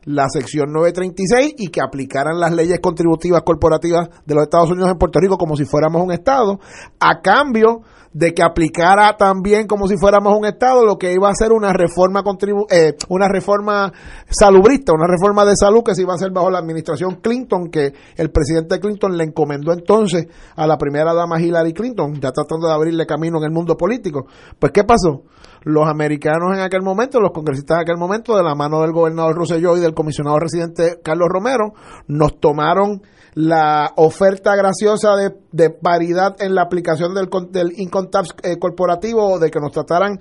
la 0.05 0.29
sección 0.29 0.73
936 0.73 1.55
y 1.59 1.69
que 1.69 1.81
aplicaran 1.81 2.39
las 2.39 2.53
leyes 2.53 2.81
contributivas 2.81 3.43
corporativas 3.43 4.09
de 4.25 4.35
los 4.35 4.45
Estados 4.45 4.71
Unidos 4.71 4.91
en 4.91 4.99
Puerto 4.99 5.21
Rico 5.21 5.37
como 5.37 5.57
si 5.57 5.65
fuéramos 5.65 6.03
un 6.03 6.13
Estado, 6.13 6.59
a 6.99 7.21
cambio 7.21 7.83
de 8.13 8.35
que 8.35 8.43
aplicara 8.43 9.17
también 9.17 9.67
como 9.67 9.87
si 9.87 9.97
fuéramos 9.97 10.37
un 10.37 10.45
Estado 10.45 10.85
lo 10.85 10.99
que 10.99 11.13
iba 11.13 11.29
a 11.29 11.35
ser 11.35 11.53
una 11.53 11.73
reforma 11.73 12.23
contribu 12.23 12.67
eh, 12.69 12.95
una 13.09 13.29
reforma 13.29 13.93
salubrista, 14.29 14.93
una 14.93 15.07
reforma 15.07 15.45
de 15.45 15.57
salud 15.57 15.83
que 15.85 15.95
se 15.95 16.03
iba 16.03 16.13
a 16.13 16.17
hacer 16.17 16.33
bajo 16.33 16.51
la 16.51 16.59
administración 16.59 17.21
Clinton, 17.23 17.71
que 17.71 17.93
el 18.17 18.31
presidente 18.31 18.81
Clinton 18.81 19.17
le 19.17 19.25
encomendó 19.25 19.73
entonces 19.73 20.27
a 20.57 20.67
la 20.67 20.77
primera 20.77 21.15
dama 21.15 21.41
Hillary 21.41 21.73
Clinton, 21.73 22.15
ya 22.15 22.33
tratando 22.33 22.67
de 22.67 22.75
abrirle 22.75 23.07
camino 23.07 23.39
en 23.39 23.45
el 23.45 23.51
mundo 23.53 23.77
político. 23.77 24.27
Pues, 24.59 24.73
¿qué 24.73 24.83
pasó? 24.85 25.23
Los 25.63 25.89
americanos 25.89 26.55
en 26.55 26.61
aquel 26.61 26.83
momento, 26.83 27.21
los 27.21 27.33
congresistas 27.33 27.77
en 27.77 27.83
aquel 27.83 27.97
momento, 27.99 28.37
de 28.37 28.43
la 28.43 28.55
mano 28.55 28.81
del 28.81 28.93
gobernador 28.93 29.37
Rosselló 29.37 29.77
y 29.77 29.81
del 29.81 29.95
comisionado 29.95 30.39
residente 30.39 31.01
Carlos 31.03 31.29
Romero, 31.31 31.75
nos 32.07 32.41
tomaron 32.41 33.03
la 33.35 33.93
oferta 33.97 34.57
graciosa 34.57 35.11
de, 35.53 35.71
paridad 35.71 36.37
en 36.41 36.55
la 36.55 36.63
aplicación 36.63 37.15
del, 37.15 37.29
del 37.51 37.73
income 37.79 38.09
tax 38.09 38.35
eh, 38.43 38.59
corporativo, 38.59 39.39
de 39.39 39.51
que 39.51 39.61
nos 39.61 39.73
trataran 39.73 40.19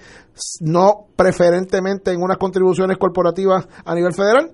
no 0.62 1.08
preferentemente 1.16 2.12
en 2.12 2.22
unas 2.22 2.38
contribuciones 2.38 2.98
corporativas 2.98 3.68
a 3.86 3.96
nivel 3.96 4.14
federal. 4.14 4.52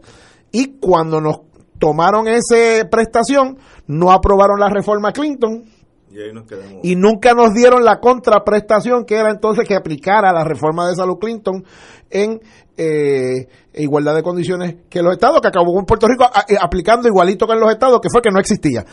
Y 0.52 0.78
cuando 0.80 1.20
nos 1.20 1.42
tomaron 1.80 2.28
esa 2.28 2.88
prestación, 2.90 3.58
no 3.88 4.12
aprobaron 4.12 4.60
la 4.60 4.70
reforma 4.70 5.12
Clinton, 5.12 5.64
y, 6.84 6.95
nunca 6.95 7.34
nos 7.34 7.53
dieron 7.53 7.84
la 7.84 7.99
contraprestación 7.99 9.05
que 9.05 9.16
era 9.16 9.32
entonces 9.32 9.68
que 9.68 9.76
aplicara 9.76 10.32
la 10.34 10.43
reforma 10.43 10.88
de 10.88 10.95
salud 10.95 11.18
Clinton 11.20 11.63
en 12.09 12.39
eh, 12.78 13.47
igualdad 13.76 14.15
de 14.15 14.23
condiciones 14.23 14.76
que 14.89 15.01
los 15.01 15.13
estados, 15.13 15.41
que 15.41 15.47
acabó 15.47 15.80
en 15.80 15.86
Puerto 15.86 16.07
Rico 16.07 16.26
eh, 16.47 16.55
aplicando 16.59 17.07
igualito 17.07 17.47
que 17.47 17.53
en 17.53 17.59
los 17.59 17.71
estados, 17.71 17.99
que 18.01 18.09
fue 18.09 18.21
que 18.21 18.32
no 18.32 18.39
existía 18.39 18.86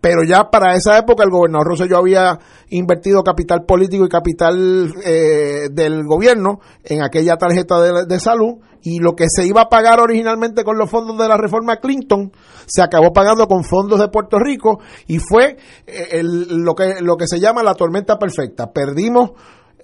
pero 0.00 0.24
ya 0.24 0.50
para 0.50 0.74
esa 0.74 0.98
época 0.98 1.22
el 1.22 1.30
gobernador 1.30 1.68
Rosselló 1.68 1.98
había 1.98 2.38
invertido 2.70 3.22
capital 3.22 3.64
político 3.64 4.04
y 4.04 4.08
capital 4.08 4.92
eh, 5.04 5.68
del 5.70 6.02
gobierno 6.04 6.58
en 6.82 7.02
aquella 7.02 7.36
tarjeta 7.36 8.04
de, 8.04 8.20
salud 8.20 8.58
y 8.82 8.98
lo 8.98 9.14
que 9.14 9.26
se 9.28 9.46
iba 9.46 9.62
a 9.62 9.68
pagar 9.68 10.00
originalmente 10.00 10.64
con 10.64 10.76
los 10.76 10.90
fondos 10.90 11.16
de 11.18 11.28
la 11.28 11.36
reforma 11.36 11.76
Clinton 11.76 12.32
se 12.66 12.82
acabó 12.82 13.12
pagando 13.12 13.46
con 13.46 13.64
fondos 13.64 14.00
de 14.00 14.08
Puerto 14.08 14.38
Rico 14.38 14.80
y 15.06 15.18
fue 15.18 15.56
eh, 15.86 16.20
lo, 16.22 16.74
que, 16.74 17.00
lo 17.00 17.16
que 17.16 17.28
se 17.28 17.38
llama 17.38 17.62
la 17.62 17.74
tormenta 17.74 18.18
perfecta. 18.18 18.72
Perdimos 18.72 19.30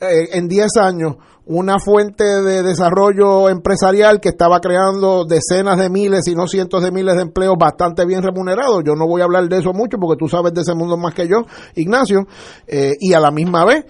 eh, 0.01 0.31
en 0.33 0.49
10 0.49 0.77
años 0.79 1.17
una 1.49 1.79
fuente 1.79 2.25
de 2.25 2.63
desarrollo 2.63 3.49
empresarial 3.49 4.21
que 4.21 4.29
estaba 4.29 4.61
creando 4.61 5.25
decenas 5.25 5.79
de 5.79 5.89
miles, 5.89 6.29
y 6.29 6.35
no 6.35 6.47
cientos 6.47 6.83
de 6.83 6.93
miles 6.93 7.17
de 7.17 7.23
empleos 7.23 7.57
bastante 7.59 8.05
bien 8.05 8.23
remunerados. 8.23 8.85
Yo 8.85 8.95
no 8.95 9.07
voy 9.07 9.23
a 9.23 9.25
hablar 9.25 9.49
de 9.49 9.59
eso 9.59 9.73
mucho 9.73 9.97
porque 9.99 10.19
tú 10.19 10.29
sabes 10.29 10.53
de 10.53 10.61
ese 10.61 10.75
mundo 10.75 10.99
más 10.99 11.15
que 11.15 11.27
yo, 11.27 11.47
Ignacio. 11.75 12.27
Eh, 12.67 12.97
y 13.01 13.15
a 13.15 13.21
la 13.21 13.31
misma 13.31 13.65
vez 13.65 13.87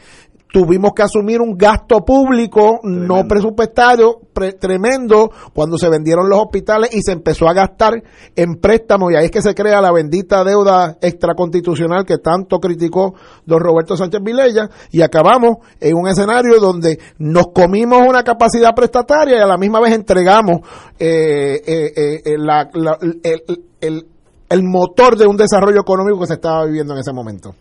tuvimos 0.53 0.93
que 0.95 1.03
asumir 1.03 1.41
un 1.41 1.57
gasto 1.57 2.05
público 2.05 2.81
no 2.83 3.27
presupuestario 3.27 4.21
tremendo 4.59 5.31
cuando 5.53 5.79
se 5.79 5.89
vendieron 5.89 6.29
los 6.29 6.39
hospitales 6.39 6.95
y 6.95 7.03
se 7.03 7.13
empezó 7.13 7.49
a 7.49 7.53
gastar 7.53 8.03
en 8.37 8.55
préstamos. 8.61 9.13
Y 9.13 9.17
ahí 9.17 9.27
es 9.27 9.31
que 9.31 9.43
se 9.43 9.55
crea 9.55 9.81
la 9.81 9.93
bendita 9.93 10.45
deuda 10.45 10.97
extraconstitucional 11.01 12.05
que 12.05 12.19
tanto 12.19 12.59
criticó 12.59 13.15
don 13.45 13.61
Roberto 13.61 13.97
Sánchez 13.97 14.23
Vilella. 14.23 14.71
Y 14.91 15.03
acabamos 15.03 15.59
en 15.81 15.97
un 15.97 16.09
escenario 16.09 16.61
donde 16.61 16.99
nos 17.19 17.49
comimos 17.49 18.01
una 18.07 18.23
capacidad 18.23 18.75
prestataria 18.75 19.39
y 19.39 19.41
a 19.41 19.47
la 19.47 19.59
misma 19.59 19.81
vez 19.81 19.95
entregamos 19.95 20.61
eh, 20.99 21.61
eh, 21.67 22.23
eh, 22.25 23.43
el, 23.81 24.07
el 24.49 24.63
motor 24.63 25.17
de 25.17 25.27
un 25.27 25.37
desarrollo 25.37 25.81
económico 25.81 26.21
que 26.21 26.27
se 26.27 26.35
estaba 26.35 26.65
viviendo 26.65 26.95
en 26.95 27.01
ese 27.01 27.13
momento. 27.13 27.55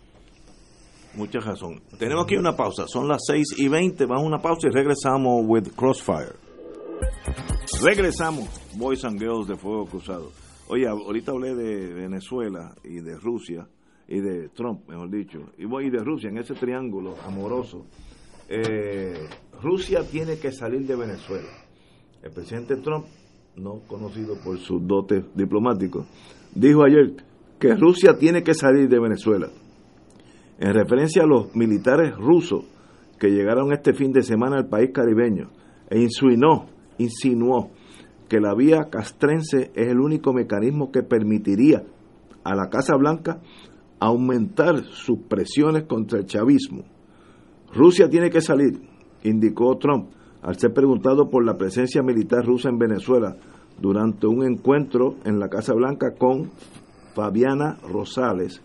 Mucha 1.17 1.39
razón. 1.39 1.81
Tenemos 1.97 2.25
aquí 2.25 2.35
una 2.35 2.55
pausa. 2.55 2.85
Son 2.87 3.07
las 3.07 3.23
6 3.25 3.55
y 3.57 3.67
20. 3.67 4.05
Vamos 4.05 4.25
a 4.25 4.27
una 4.27 4.37
pausa 4.37 4.67
y 4.67 4.69
regresamos 4.69 5.43
with 5.47 5.69
Crossfire. 5.75 6.35
Regresamos. 7.81 8.47
Boys 8.77 9.03
and 9.03 9.19
Girls 9.19 9.47
de 9.47 9.55
Fuego 9.55 9.87
Cruzado. 9.87 10.29
Oye, 10.67 10.87
ahorita 10.87 11.31
hablé 11.31 11.55
de 11.55 11.91
Venezuela 11.91 12.75
y 12.83 12.99
de 12.99 13.17
Rusia 13.17 13.67
y 14.07 14.19
de 14.19 14.49
Trump, 14.49 14.87
mejor 14.87 15.09
dicho. 15.09 15.39
Y 15.57 15.65
voy 15.65 15.89
de 15.89 16.03
Rusia 16.03 16.29
en 16.29 16.37
ese 16.37 16.53
triángulo 16.53 17.15
amoroso. 17.25 17.87
Eh, 18.47 19.27
Rusia 19.63 20.01
tiene 20.07 20.37
que 20.37 20.51
salir 20.51 20.85
de 20.85 20.95
Venezuela. 20.95 21.49
El 22.21 22.31
presidente 22.31 22.75
Trump, 22.75 23.07
no 23.55 23.79
conocido 23.87 24.35
por 24.43 24.59
sus 24.59 24.85
dotes 24.85 25.25
diplomáticos, 25.33 26.05
dijo 26.53 26.83
ayer 26.83 27.15
que 27.59 27.73
Rusia 27.73 28.15
tiene 28.19 28.43
que 28.43 28.53
salir 28.53 28.87
de 28.87 28.99
Venezuela 28.99 29.49
en 30.59 30.73
referencia 30.73 31.23
a 31.23 31.27
los 31.27 31.55
militares 31.55 32.15
rusos 32.15 32.65
que 33.19 33.29
llegaron 33.29 33.71
este 33.71 33.93
fin 33.93 34.11
de 34.11 34.21
semana 34.21 34.57
al 34.57 34.67
país 34.67 34.91
caribeño, 34.93 35.49
e 35.89 35.99
insinuó, 35.99 36.65
insinuó 36.97 37.71
que 38.27 38.39
la 38.39 38.53
vía 38.53 38.89
castrense 38.89 39.71
es 39.73 39.87
el 39.87 39.99
único 39.99 40.33
mecanismo 40.33 40.91
que 40.91 41.03
permitiría 41.03 41.83
a 42.43 42.55
la 42.55 42.69
Casa 42.69 42.95
Blanca 42.95 43.39
aumentar 43.99 44.83
sus 44.83 45.19
presiones 45.27 45.83
contra 45.83 46.19
el 46.19 46.25
chavismo. 46.25 46.83
Rusia 47.73 48.09
tiene 48.09 48.29
que 48.29 48.41
salir, 48.41 48.79
indicó 49.23 49.77
Trump, 49.77 50.09
al 50.41 50.57
ser 50.57 50.73
preguntado 50.73 51.29
por 51.29 51.45
la 51.45 51.57
presencia 51.57 52.01
militar 52.03 52.45
rusa 52.45 52.69
en 52.69 52.77
Venezuela 52.77 53.35
durante 53.79 54.27
un 54.27 54.43
encuentro 54.45 55.15
en 55.25 55.39
la 55.39 55.49
Casa 55.49 55.73
Blanca 55.73 56.13
con 56.17 56.51
Fabiana 57.13 57.77
Rosales, 57.89 58.61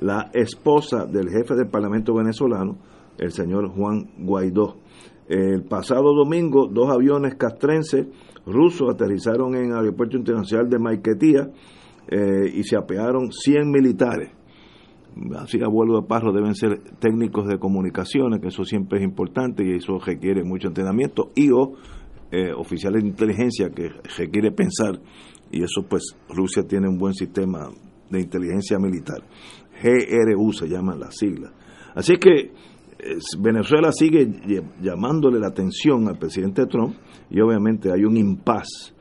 la 0.00 0.30
esposa 0.32 1.06
del 1.06 1.28
jefe 1.30 1.54
del 1.54 1.68
Parlamento 1.68 2.14
venezolano, 2.14 2.78
el 3.18 3.32
señor 3.32 3.68
Juan 3.68 4.10
Guaidó. 4.18 4.76
El 5.28 5.62
pasado 5.62 6.14
domingo, 6.14 6.66
dos 6.66 6.90
aviones 6.90 7.36
castrenses 7.36 8.06
rusos 8.46 8.90
aterrizaron 8.90 9.54
en 9.54 9.66
el 9.66 9.76
Aeropuerto 9.76 10.16
Internacional 10.16 10.68
de 10.68 10.78
Maiquetía 10.78 11.50
eh, 12.08 12.50
y 12.52 12.64
se 12.64 12.76
apearon 12.76 13.30
100 13.30 13.70
militares. 13.70 14.30
Así 15.36 15.62
a 15.62 15.68
vuelo 15.68 16.00
de 16.00 16.06
parro 16.06 16.32
deben 16.32 16.54
ser 16.54 16.80
técnicos 16.98 17.46
de 17.46 17.58
comunicaciones, 17.58 18.40
que 18.40 18.48
eso 18.48 18.64
siempre 18.64 18.98
es 18.98 19.04
importante 19.04 19.64
y 19.64 19.76
eso 19.76 19.98
requiere 19.98 20.44
mucho 20.44 20.68
entrenamiento, 20.68 21.30
y 21.34 21.50
o 21.50 21.74
eh, 22.30 22.52
oficiales 22.52 23.02
de 23.02 23.08
inteligencia 23.08 23.70
que 23.70 23.90
requiere 24.16 24.52
pensar, 24.52 25.00
y 25.50 25.62
eso 25.62 25.84
pues 25.88 26.16
Rusia 26.28 26.62
tiene 26.62 26.88
un 26.88 26.96
buen 26.96 27.12
sistema 27.14 27.68
de 28.08 28.20
inteligencia 28.20 28.78
militar. 28.78 29.22
GRU 29.82 30.52
se 30.52 30.68
llaman 30.68 31.00
las 31.00 31.16
siglas. 31.16 31.52
Así 31.94 32.16
que 32.16 32.52
Venezuela 33.38 33.92
sigue 33.92 34.28
llamándole 34.80 35.38
la 35.38 35.48
atención 35.48 36.08
al 36.08 36.18
presidente 36.18 36.66
Trump 36.66 36.94
y 37.30 37.40
obviamente 37.40 37.90
hay 37.92 38.04
un 38.04 38.16
impas 38.16 38.94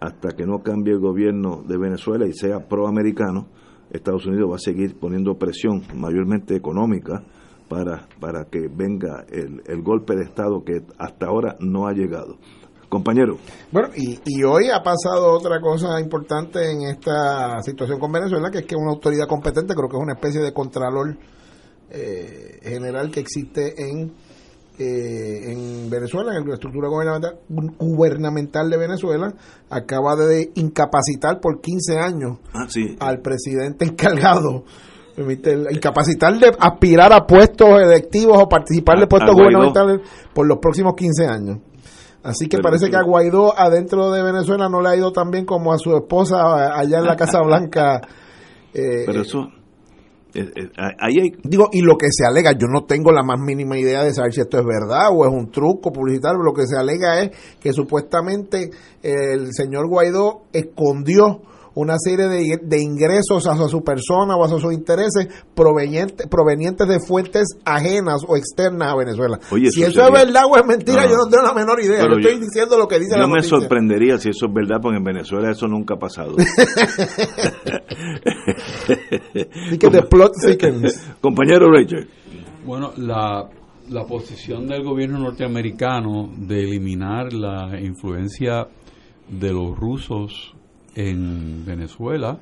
hasta 0.00 0.30
que 0.30 0.46
no 0.46 0.62
cambie 0.62 0.94
el 0.94 1.00
gobierno 1.00 1.62
de 1.66 1.76
Venezuela 1.76 2.26
y 2.26 2.32
sea 2.32 2.66
proamericano. 2.68 3.48
Estados 3.90 4.26
Unidos 4.26 4.50
va 4.52 4.56
a 4.56 4.58
seguir 4.58 4.96
poniendo 4.98 5.36
presión, 5.36 5.82
mayormente 5.94 6.54
económica, 6.54 7.24
para, 7.68 8.08
para 8.18 8.44
que 8.44 8.68
venga 8.68 9.24
el, 9.28 9.62
el 9.66 9.82
golpe 9.82 10.16
de 10.16 10.24
Estado 10.24 10.64
que 10.64 10.82
hasta 10.98 11.26
ahora 11.26 11.56
no 11.60 11.86
ha 11.86 11.92
llegado. 11.92 12.38
Compañero. 12.90 13.38
Bueno, 13.70 13.90
y, 13.96 14.18
y, 14.26 14.42
hoy 14.42 14.68
ha 14.68 14.82
pasado 14.82 15.32
otra 15.32 15.60
cosa 15.60 16.00
importante 16.00 16.72
en 16.72 16.82
esta 16.82 17.62
situación 17.62 18.00
con 18.00 18.10
Venezuela, 18.10 18.50
que 18.50 18.58
es 18.58 18.66
que 18.66 18.74
una 18.74 18.90
autoridad 18.90 19.28
competente, 19.28 19.74
creo 19.74 19.88
que 19.88 19.96
es 19.96 20.02
una 20.02 20.14
especie 20.14 20.40
de 20.40 20.52
contralor 20.52 21.16
eh, 21.88 22.58
general 22.64 23.12
que 23.12 23.20
existe 23.20 23.74
en, 23.80 24.12
eh, 24.76 25.52
en 25.52 25.88
Venezuela, 25.88 26.36
en 26.36 26.48
la 26.48 26.54
estructura 26.54 26.88
gubernamental, 26.88 27.38
gubernamental 27.78 28.68
de 28.68 28.76
Venezuela, 28.76 29.34
acaba 29.70 30.16
de 30.16 30.50
incapacitar 30.56 31.40
por 31.40 31.60
15 31.60 31.96
años 31.96 32.38
ah, 32.52 32.66
al 32.98 33.20
presidente 33.20 33.84
encargado 33.84 34.64
incapacitar 35.70 36.38
de 36.38 36.52
aspirar 36.58 37.12
a 37.12 37.26
puestos 37.26 37.68
electivos 37.68 38.38
o 38.40 38.48
participar 38.48 38.98
de 38.98 39.06
puestos 39.06 39.34
gubernamentales 39.34 40.00
por 40.32 40.46
los 40.46 40.58
próximos 40.58 40.94
15 40.94 41.26
años. 41.26 41.58
Así 42.22 42.48
que 42.48 42.58
parece 42.58 42.90
que 42.90 42.96
a 42.96 43.02
Guaidó 43.02 43.58
adentro 43.58 44.10
de 44.10 44.22
Venezuela 44.22 44.68
no 44.68 44.80
le 44.80 44.90
ha 44.90 44.96
ido 44.96 45.10
tan 45.12 45.30
bien 45.30 45.46
como 45.46 45.72
a 45.72 45.78
su 45.78 45.96
esposa 45.96 46.78
allá 46.78 46.98
en 46.98 47.04
la 47.06 47.16
Casa 47.16 47.40
Blanca. 47.44 48.00
Eh, 48.74 49.04
Pero 49.06 49.22
eso... 49.22 49.48
Digo, 51.42 51.70
y 51.72 51.80
lo 51.80 51.96
que 51.96 52.06
se 52.10 52.24
alega, 52.24 52.52
yo 52.52 52.68
no 52.68 52.84
tengo 52.84 53.10
la 53.10 53.24
más 53.24 53.40
mínima 53.40 53.76
idea 53.76 54.04
de 54.04 54.14
saber 54.14 54.32
si 54.32 54.40
esto 54.40 54.60
es 54.60 54.64
verdad 54.64 55.08
o 55.12 55.26
es 55.26 55.32
un 55.32 55.50
truco 55.50 55.90
publicitario, 55.90 56.40
lo 56.40 56.52
que 56.52 56.68
se 56.68 56.76
alega 56.76 57.20
es 57.20 57.30
que 57.58 57.72
supuestamente 57.72 58.70
el 59.02 59.52
señor 59.52 59.88
Guaidó 59.88 60.42
escondió 60.52 61.42
una 61.80 61.96
serie 61.98 62.28
de, 62.28 62.58
de 62.62 62.80
ingresos 62.80 63.46
hacia 63.46 63.68
su 63.68 63.82
persona 63.82 64.36
o 64.36 64.44
hacia 64.44 64.58
sus 64.58 64.72
intereses 64.72 65.28
provenientes, 65.54 66.26
provenientes 66.28 66.86
de 66.86 67.00
fuentes 67.00 67.56
ajenas 67.64 68.22
o 68.26 68.36
externas 68.36 68.92
a 68.92 68.96
Venezuela. 68.96 69.38
si 69.70 69.82
eso, 69.82 70.02
es 70.02 70.12
verdad 70.12 70.42
o 70.50 70.56
es 70.56 70.66
mentira, 70.66 71.06
yo 71.06 71.16
no 71.16 71.28
tengo 71.28 71.44
la 71.44 71.54
menor 71.54 71.80
idea. 71.80 72.06
Yo 72.06 72.18
estoy 72.18 72.38
diciendo 72.38 72.76
lo 72.76 72.86
que 72.86 72.98
dice 72.98 73.16
la 73.16 73.22
Yo 73.22 73.28
me 73.28 73.42
sorprendería 73.42 74.18
si 74.18 74.28
eso 74.28 74.46
es 74.46 74.52
verdad, 74.52 74.76
porque 74.82 74.98
en 74.98 75.04
Venezuela 75.04 75.50
eso 75.50 75.66
nunca 75.66 75.94
ha 75.94 75.98
pasado. 75.98 76.36
Compañero 81.20 81.70
Rachel. 81.70 82.08
Bueno, 82.64 82.92
la, 82.96 83.48
la 83.88 84.04
posición 84.04 84.66
del 84.66 84.84
gobierno 84.84 85.18
norteamericano 85.18 86.30
de 86.36 86.62
eliminar 86.62 87.32
la 87.32 87.80
influencia 87.80 88.68
de 89.28 89.52
los 89.52 89.78
rusos 89.78 90.54
en 90.94 91.64
Venezuela 91.64 92.38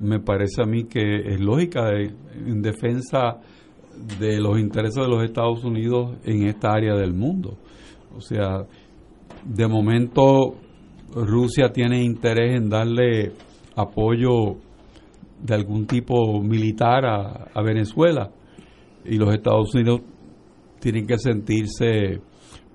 me 0.00 0.18
parece 0.18 0.62
a 0.62 0.66
mí 0.66 0.84
que 0.84 1.34
es 1.34 1.40
lógica 1.40 1.90
en 1.92 2.62
defensa 2.62 3.38
de 4.18 4.40
los 4.40 4.58
intereses 4.58 5.02
de 5.04 5.08
los 5.08 5.22
Estados 5.22 5.62
Unidos 5.62 6.16
en 6.24 6.46
esta 6.46 6.72
área 6.72 6.94
del 6.94 7.12
mundo. 7.12 7.58
O 8.16 8.20
sea, 8.20 8.64
de 9.44 9.68
momento 9.68 10.54
Rusia 11.14 11.70
tiene 11.70 12.02
interés 12.02 12.56
en 12.56 12.70
darle 12.70 13.32
apoyo 13.76 14.56
de 15.42 15.54
algún 15.54 15.86
tipo 15.86 16.40
militar 16.40 17.04
a, 17.04 17.48
a 17.52 17.62
Venezuela 17.62 18.30
y 19.04 19.16
los 19.16 19.34
Estados 19.34 19.74
Unidos 19.74 20.00
tienen 20.80 21.06
que 21.06 21.18
sentirse 21.18 22.20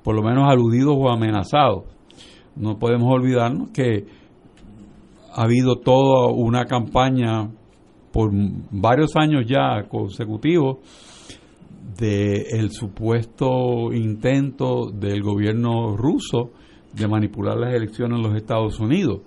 por 0.03 0.15
lo 0.15 0.21
menos 0.21 0.47
aludidos 0.47 0.95
o 0.95 1.09
amenazados. 1.09 1.85
No 2.55 2.77
podemos 2.77 3.11
olvidarnos 3.11 3.69
que 3.71 4.05
ha 5.35 5.43
habido 5.43 5.75
toda 5.79 6.31
una 6.31 6.65
campaña 6.65 7.49
por 8.13 8.31
varios 8.71 9.17
años 9.17 9.45
ya 9.45 9.83
consecutivos 9.89 10.77
de 11.97 12.41
el 12.51 12.71
supuesto 12.71 13.91
intento 13.91 14.89
del 14.91 15.21
gobierno 15.21 15.97
ruso 15.97 16.51
de 16.93 17.07
manipular 17.09 17.57
las 17.57 17.73
elecciones 17.73 18.17
en 18.17 18.23
los 18.23 18.35
Estados 18.37 18.79
Unidos. 18.79 19.21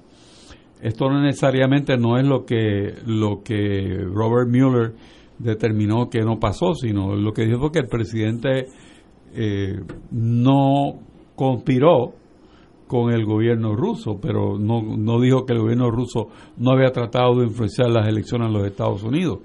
Esto 0.80 1.10
no 1.10 1.20
necesariamente 1.20 1.98
no 1.98 2.18
es 2.18 2.26
lo 2.26 2.46
que 2.46 2.94
lo 3.04 3.42
que 3.42 3.98
Robert 4.10 4.48
Mueller 4.48 4.94
determinó 5.38 6.08
que 6.08 6.20
no 6.20 6.38
pasó, 6.38 6.72
sino 6.72 7.14
lo 7.16 7.32
que 7.32 7.44
dijo 7.44 7.58
fue 7.58 7.72
que 7.72 7.80
el 7.80 7.88
presidente 7.88 8.66
eh, 9.34 9.78
no 10.10 11.00
conspiró 11.36 12.14
con 12.88 13.12
el 13.12 13.24
gobierno 13.24 13.76
ruso, 13.76 14.18
pero 14.20 14.58
no, 14.58 14.82
no 14.82 15.20
dijo 15.20 15.46
que 15.46 15.52
el 15.52 15.60
gobierno 15.60 15.90
ruso 15.90 16.28
no 16.56 16.72
había 16.72 16.90
tratado 16.90 17.36
de 17.36 17.46
influenciar 17.46 17.90
las 17.90 18.08
elecciones 18.08 18.48
en 18.48 18.54
los 18.54 18.66
Estados 18.66 19.04
Unidos. 19.04 19.38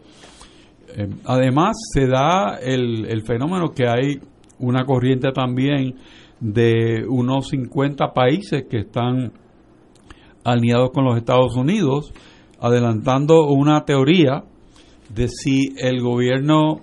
Eh, 0.95 1.07
además, 1.25 1.77
se 1.93 2.07
da 2.07 2.57
el, 2.59 3.05
el 3.05 3.21
fenómeno 3.21 3.69
que 3.69 3.87
hay 3.87 4.19
una 4.59 4.85
corriente 4.85 5.31
también 5.31 5.95
de 6.39 7.05
unos 7.07 7.49
50 7.49 8.13
países 8.13 8.65
que 8.69 8.79
están 8.79 9.31
alineados 10.43 10.91
con 10.91 11.05
los 11.05 11.17
Estados 11.17 11.55
Unidos, 11.55 12.11
adelantando 12.59 13.47
una 13.47 13.85
teoría 13.85 14.43
de 15.13 15.27
si 15.27 15.73
el 15.77 16.01
gobierno 16.01 16.81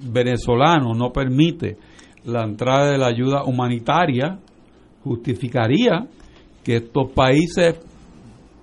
venezolano 0.00 0.94
no 0.94 1.12
permite 1.12 1.76
la 2.24 2.44
entrada 2.44 2.90
de 2.90 2.98
la 2.98 3.06
ayuda 3.06 3.44
humanitaria, 3.44 4.38
justificaría 5.02 6.06
que 6.62 6.76
estos 6.76 7.12
países, 7.12 7.80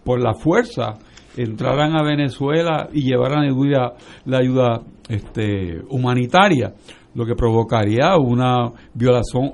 por 0.03 0.21
la 0.21 0.33
fuerza, 0.33 0.95
entraran 1.35 1.97
a 1.97 2.03
Venezuela 2.03 2.89
y 2.91 3.01
llevaran 3.01 3.43
ayuda, 3.43 3.93
la 4.25 4.39
ayuda 4.39 4.81
este, 5.09 5.81
humanitaria, 5.89 6.73
lo 7.13 7.25
que 7.25 7.35
provocaría 7.35 8.17
una 8.17 8.71
violación 8.93 9.53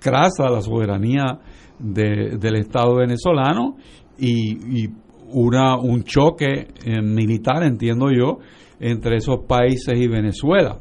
crasa 0.00 0.46
a 0.46 0.50
la 0.50 0.62
soberanía 0.62 1.38
del 1.78 2.56
Estado 2.56 2.96
venezolano 2.96 3.76
y, 4.18 4.88
una, 5.32 5.76
un 5.76 6.02
choque 6.02 6.66
eh, 6.84 7.00
militar, 7.00 7.62
entiendo 7.62 8.10
yo, 8.10 8.38
entre 8.80 9.16
esos 9.16 9.44
países 9.46 9.96
y 9.96 10.08
Venezuela. 10.08 10.76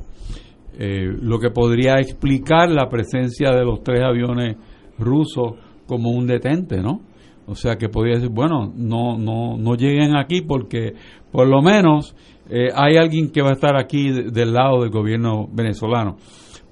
Eh, 0.77 1.05
lo 1.21 1.37
que 1.39 1.51
podría 1.51 1.95
explicar 1.99 2.69
la 2.71 2.89
presencia 2.89 3.51
de 3.51 3.63
los 3.63 3.83
tres 3.83 4.01
aviones 4.01 4.55
rusos 4.99 5.53
como 5.87 6.11
un 6.11 6.27
detente, 6.27 6.81
¿no? 6.81 7.01
O 7.47 7.55
sea 7.55 7.77
que 7.77 7.89
podría 7.89 8.15
decir, 8.15 8.29
bueno, 8.29 8.71
no, 8.75 9.17
no, 9.17 9.57
no 9.57 9.75
lleguen 9.75 10.15
aquí 10.15 10.41
porque 10.41 10.93
por 11.31 11.47
lo 11.47 11.61
menos 11.61 12.15
eh, 12.47 12.69
hay 12.75 12.97
alguien 12.97 13.31
que 13.31 13.41
va 13.41 13.49
a 13.49 13.53
estar 13.53 13.75
aquí 13.75 14.11
del 14.11 14.53
lado 14.53 14.81
del 14.81 14.91
gobierno 14.91 15.47
venezolano. 15.51 16.17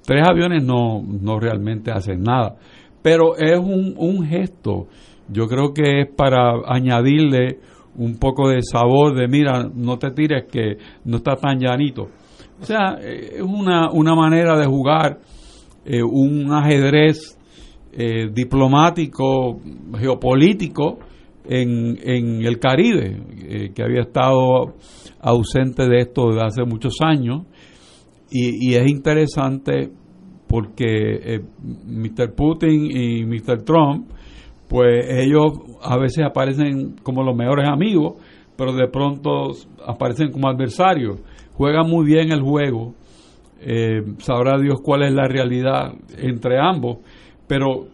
Tres 0.04 0.26
aviones 0.26 0.62
no, 0.62 1.02
no 1.02 1.40
realmente 1.40 1.90
hacen 1.90 2.22
nada, 2.22 2.56
pero 3.02 3.36
es 3.36 3.58
un, 3.58 3.94
un 3.96 4.24
gesto, 4.24 4.86
yo 5.28 5.46
creo 5.46 5.74
que 5.74 6.02
es 6.02 6.08
para 6.14 6.52
añadirle 6.66 7.58
un 7.96 8.18
poco 8.18 8.48
de 8.48 8.62
sabor 8.62 9.14
de, 9.14 9.28
mira, 9.28 9.68
no 9.74 9.98
te 9.98 10.12
tires 10.12 10.44
que 10.50 10.78
no 11.04 11.18
está 11.18 11.34
tan 11.36 11.58
llanito. 11.58 12.08
O 12.60 12.64
sea, 12.64 12.96
eh, 13.00 13.36
es 13.36 13.42
una, 13.42 13.90
una 13.90 14.14
manera 14.14 14.56
de 14.58 14.66
jugar 14.66 15.18
eh, 15.84 16.02
un 16.02 16.52
ajedrez 16.52 17.37
eh, 17.98 18.28
diplomático, 18.32 19.60
geopolítico 19.98 21.00
en, 21.44 21.98
en 22.02 22.46
el 22.46 22.58
Caribe, 22.58 23.72
que 23.74 23.82
había 23.82 24.02
estado 24.02 24.74
ausente 25.20 25.88
de 25.88 25.98
esto 25.98 26.28
desde 26.28 26.46
hace 26.46 26.64
muchos 26.64 26.94
años. 27.00 27.46
Y, 28.30 28.70
y 28.70 28.74
es 28.76 28.88
interesante 28.88 29.90
porque 30.46 31.42
Mr. 31.86 32.34
Putin 32.34 32.90
y 32.90 33.24
Mr. 33.24 33.62
Trump 33.64 34.08
pues 34.68 35.06
ellos 35.08 35.52
a 35.82 35.96
veces 35.96 36.24
aparecen 36.24 36.96
como 37.02 37.22
los 37.22 37.34
mejores 37.34 37.66
amigos, 37.68 38.14
pero 38.56 38.74
de 38.74 38.86
pronto 38.88 39.52
aparecen 39.86 40.30
como 40.30 40.48
adversarios. 40.48 41.20
Juegan 41.54 41.88
muy 41.88 42.06
bien 42.06 42.30
el 42.30 42.42
juego, 42.42 42.94
eh, 43.60 44.02
sabrá 44.18 44.58
Dios 44.58 44.80
cuál 44.82 45.02
es 45.02 45.12
la 45.12 45.26
realidad 45.26 45.92
entre 46.18 46.60
ambos, 46.60 46.98
pero 47.48 47.88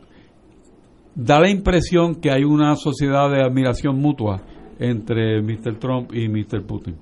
da 1.14 1.40
la 1.40 1.48
impresión 1.48 2.16
que 2.16 2.31
hay 2.31 2.44
una 2.44 2.76
sociedad 2.76 3.31
de 3.31 3.43
admiración 3.43 3.98
mutua 3.98 4.43
entre 4.78 5.40
Mr. 5.40 5.78
Trump 5.78 6.12
y 6.12 6.28
Mr. 6.28 6.66
Putin. 6.66 6.97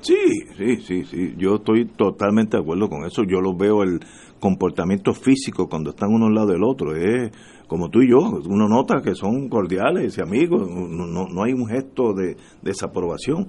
Sí, 0.00 0.14
sí, 0.56 0.76
sí, 0.76 1.04
sí, 1.04 1.34
yo 1.36 1.56
estoy 1.56 1.86
totalmente 1.86 2.56
de 2.56 2.62
acuerdo 2.62 2.88
con 2.88 3.04
eso. 3.04 3.24
Yo 3.24 3.40
lo 3.40 3.56
veo 3.56 3.82
el 3.82 4.00
comportamiento 4.38 5.12
físico 5.12 5.68
cuando 5.68 5.90
están 5.90 6.10
uno 6.12 6.26
al 6.26 6.34
lado 6.34 6.52
del 6.52 6.62
otro. 6.62 6.94
Es 6.94 7.32
como 7.66 7.90
tú 7.90 8.00
y 8.00 8.10
yo, 8.10 8.18
uno 8.18 8.68
nota 8.68 9.02
que 9.02 9.14
son 9.14 9.48
cordiales 9.48 10.16
y 10.16 10.22
amigos, 10.22 10.68
no, 10.70 11.26
no 11.26 11.42
hay 11.42 11.52
un 11.52 11.66
gesto 11.66 12.14
de, 12.14 12.36
desaprobación. 12.62 13.48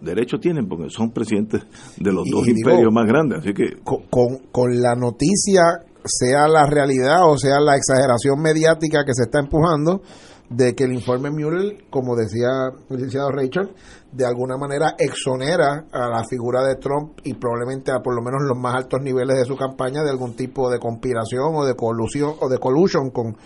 Derecho 0.00 0.38
tienen 0.38 0.68
porque 0.68 0.90
son 0.90 1.10
presidentes 1.12 1.64
de 1.96 2.12
los 2.12 2.24
dos 2.30 2.46
imperios 2.48 2.92
más 2.92 3.06
grandes, 3.06 3.38
así 3.38 3.54
que... 3.54 3.76
Con, 3.84 4.38
con, 4.50 4.80
la 4.80 4.94
noticia, 4.96 5.62
sea 6.04 6.48
la 6.48 6.66
realidad 6.66 7.28
o 7.28 7.38
sea 7.38 7.60
la 7.60 7.76
exageración 7.76 8.40
mediática 8.40 9.04
que 9.04 9.14
se 9.14 9.24
está 9.24 9.40
empujando, 9.40 10.02
de 10.50 10.74
que 10.74 10.84
el 10.84 10.92
informe 10.92 11.30
Mueller, 11.30 11.84
como 11.88 12.14
decía 12.14 12.48
el 12.90 12.96
licenciado 12.96 13.30
Rachel, 13.30 13.70
de 14.12 14.26
alguna 14.26 14.56
manera 14.58 14.94
exonera 14.98 15.86
a 15.90 16.08
la 16.08 16.24
figura 16.28 16.62
de 16.62 16.76
Trump 16.76 17.18
y 17.24 17.34
probablemente 17.34 17.90
a 17.90 18.00
por 18.00 18.14
lo 18.14 18.22
menos 18.22 18.42
los 18.42 18.58
más 18.58 18.74
altos 18.74 19.00
niveles 19.02 19.38
de 19.38 19.44
su 19.44 19.56
campaña 19.56 20.02
de 20.02 20.10
algún 20.10 20.34
tipo 20.36 20.70
de 20.70 20.78
conspiración 20.78 21.54
o 21.54 21.64
de 21.64 21.74
colusión 21.74 22.34
o 22.40 22.48
de 22.48 22.58
collusion 22.58 23.10
con, 23.10 23.36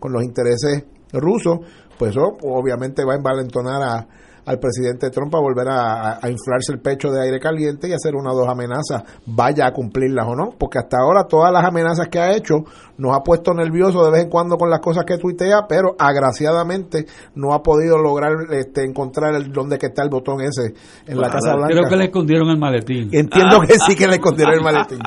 con 0.00 0.12
los 0.12 0.24
intereses 0.24 0.84
rusos, 1.12 1.58
pues 1.98 2.10
eso 2.10 2.36
obviamente 2.42 3.04
va 3.04 3.14
a 3.14 3.16
envalentonar 3.16 3.82
a, 3.82 4.08
al 4.46 4.58
presidente 4.58 5.10
Trump 5.10 5.34
a 5.34 5.40
volver 5.40 5.66
a, 5.68 6.18
inflarse 6.30 6.72
el 6.72 6.80
pecho 6.80 7.10
de 7.10 7.22
aire 7.22 7.40
caliente 7.40 7.88
y 7.88 7.92
hacer 7.92 8.14
una 8.14 8.32
o 8.32 8.36
dos 8.36 8.48
amenazas, 8.48 9.02
vaya 9.26 9.66
a 9.66 9.72
cumplirlas 9.72 10.26
o 10.26 10.36
no, 10.36 10.54
porque 10.56 10.78
hasta 10.78 10.98
ahora 10.98 11.24
todas 11.24 11.52
las 11.52 11.64
amenazas 11.64 12.08
que 12.08 12.18
ha 12.18 12.36
hecho 12.36 12.64
nos 12.98 13.14
ha 13.14 13.20
puesto 13.20 13.52
nervioso 13.52 14.04
de 14.04 14.10
vez 14.10 14.24
en 14.24 14.30
cuando 14.30 14.56
con 14.56 14.70
las 14.70 14.80
cosas 14.80 15.04
que 15.04 15.18
tuitea, 15.18 15.66
pero 15.68 15.96
agraciadamente 15.98 17.06
no 17.34 17.52
ha 17.52 17.62
podido 17.62 17.98
lograr 17.98 18.32
este, 18.52 18.84
encontrar 18.84 19.34
el 19.34 19.52
donde 19.52 19.78
que 19.78 19.86
está 19.86 20.02
el 20.02 20.08
botón 20.08 20.40
ese 20.40 20.74
en 21.06 21.20
la 21.20 21.28
Casa 21.28 21.54
Blanca. 21.54 21.74
Creo 21.74 21.88
que 21.88 21.96
le 21.96 22.04
escondieron 22.04 22.48
el 22.48 22.58
maletín. 22.58 23.08
Entiendo 23.12 23.60
que 23.60 23.74
sí 23.78 23.94
que 23.96 24.06
le 24.06 24.14
escondieron 24.14 24.54
el 24.54 24.62
maletín. 24.62 24.98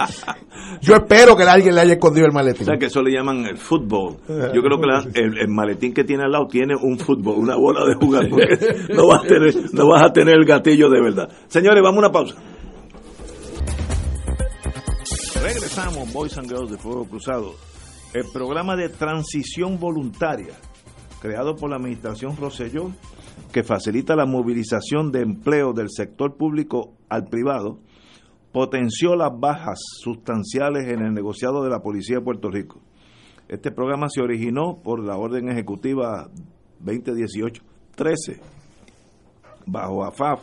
Yo 0.81 0.95
espero 0.95 1.35
que 1.35 1.43
alguien 1.43 1.75
le 1.75 1.81
haya 1.81 1.93
escondido 1.93 2.25
el 2.27 2.33
maletín. 2.33 2.63
O 2.63 2.65
sea, 2.65 2.77
que 2.77 2.85
eso 2.85 3.01
le 3.01 3.11
llaman 3.11 3.45
el 3.45 3.57
fútbol. 3.57 4.17
Yo 4.27 4.61
creo 4.61 4.79
que 4.79 5.19
el, 5.19 5.47
maletín 5.47 5.93
que 5.93 6.03
tiene 6.03 6.23
al 6.23 6.31
lado 6.31 6.47
tiene 6.47 6.75
un 6.75 6.97
fútbol, 6.97 7.37
una 7.37 7.55
bola 7.55 7.85
de 7.85 7.95
jugar, 7.95 8.29
no 8.95 9.07
va 9.07 9.21
no 9.73 9.87
vas 9.87 10.03
a 10.03 10.13
tener 10.13 10.35
el 10.35 10.45
gatillo 10.45 10.89
de 10.89 11.01
verdad. 11.01 11.29
Señores, 11.47 11.81
vamos 11.83 11.97
a 11.97 12.07
una 12.07 12.11
pausa. 12.11 12.35
Regresamos, 15.41 16.11
Boys 16.11 16.37
and 16.37 16.49
Girls 16.49 16.71
de 16.71 16.77
Fuego 16.77 17.05
Cruzado. 17.05 17.53
El 18.13 18.25
programa 18.33 18.75
de 18.75 18.89
transición 18.89 19.79
voluntaria 19.79 20.53
creado 21.19 21.55
por 21.55 21.69
la 21.69 21.75
Administración 21.75 22.35
Roselló, 22.37 22.91
que 23.51 23.63
facilita 23.63 24.15
la 24.15 24.25
movilización 24.25 25.11
de 25.11 25.21
empleo 25.21 25.73
del 25.73 25.89
sector 25.89 26.37
público 26.37 26.93
al 27.09 27.25
privado, 27.25 27.79
potenció 28.51 29.15
las 29.15 29.31
bajas 29.37 29.79
sustanciales 30.01 30.87
en 30.87 31.01
el 31.01 31.13
negociado 31.13 31.63
de 31.63 31.69
la 31.69 31.81
Policía 31.81 32.17
de 32.17 32.23
Puerto 32.23 32.49
Rico. 32.49 32.81
Este 33.47 33.71
programa 33.71 34.07
se 34.09 34.21
originó 34.21 34.81
por 34.83 35.03
la 35.03 35.17
Orden 35.17 35.49
Ejecutiva 35.49 36.29
2018-13, 36.83 38.39
bajo 39.71 40.03
AFAF, 40.03 40.41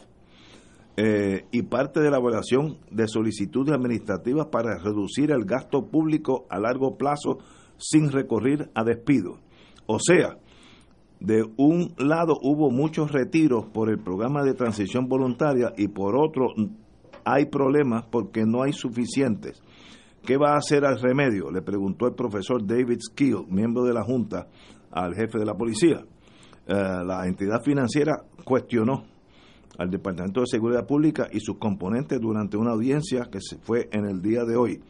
eh, 0.98 1.44
y 1.52 1.62
parte 1.62 2.00
de 2.00 2.10
la 2.10 2.16
evaluación 2.16 2.78
de 2.90 3.06
solicitudes 3.06 3.74
administrativas 3.74 4.46
para 4.46 4.78
reducir 4.78 5.30
el 5.30 5.44
gasto 5.44 5.86
público 5.88 6.46
a 6.48 6.58
largo 6.58 6.96
plazo 6.96 7.38
sin 7.76 8.10
recurrir 8.10 8.70
a 8.74 8.82
despido. 8.82 9.38
O 9.86 9.98
sea, 9.98 10.38
de 11.20 11.44
un 11.58 11.94
lado 11.98 12.38
hubo 12.40 12.70
muchos 12.70 13.12
retiros 13.12 13.66
por 13.66 13.90
el 13.90 13.98
programa 13.98 14.42
de 14.42 14.54
transición 14.54 15.06
voluntaria 15.06 15.72
y 15.76 15.88
por 15.88 16.16
otro 16.16 16.46
hay 17.24 17.46
problemas 17.46 18.06
porque 18.10 18.44
no 18.46 18.62
hay 18.62 18.72
suficientes. 18.72 19.62
¿Qué 20.24 20.38
va 20.38 20.54
a 20.54 20.58
hacer 20.58 20.84
al 20.84 20.98
remedio? 20.98 21.50
Le 21.50 21.60
preguntó 21.60 22.06
el 22.06 22.14
profesor 22.14 22.66
David 22.66 23.00
Skill, 23.00 23.46
miembro 23.48 23.84
de 23.84 23.92
la 23.92 24.02
Junta, 24.02 24.48
al 24.90 25.14
jefe 25.14 25.38
de 25.38 25.44
la 25.44 25.54
policía. 25.54 26.04
Eh, 26.66 26.74
la 27.04 27.26
entidad 27.26 27.62
financiera 27.62 28.24
cuestionó 28.44 29.04
al 29.78 29.90
Departamento 29.90 30.40
de 30.40 30.46
Seguridad 30.46 30.86
Pública 30.86 31.28
y 31.30 31.40
sus 31.40 31.58
componentes 31.58 32.20
durante 32.20 32.56
una 32.56 32.72
audiencia 32.72 33.28
que 33.30 33.40
se 33.40 33.58
fue 33.58 33.88
en 33.92 34.06
el 34.06 34.22
día 34.22 34.44
de 34.44 34.56
hoy 34.56 34.80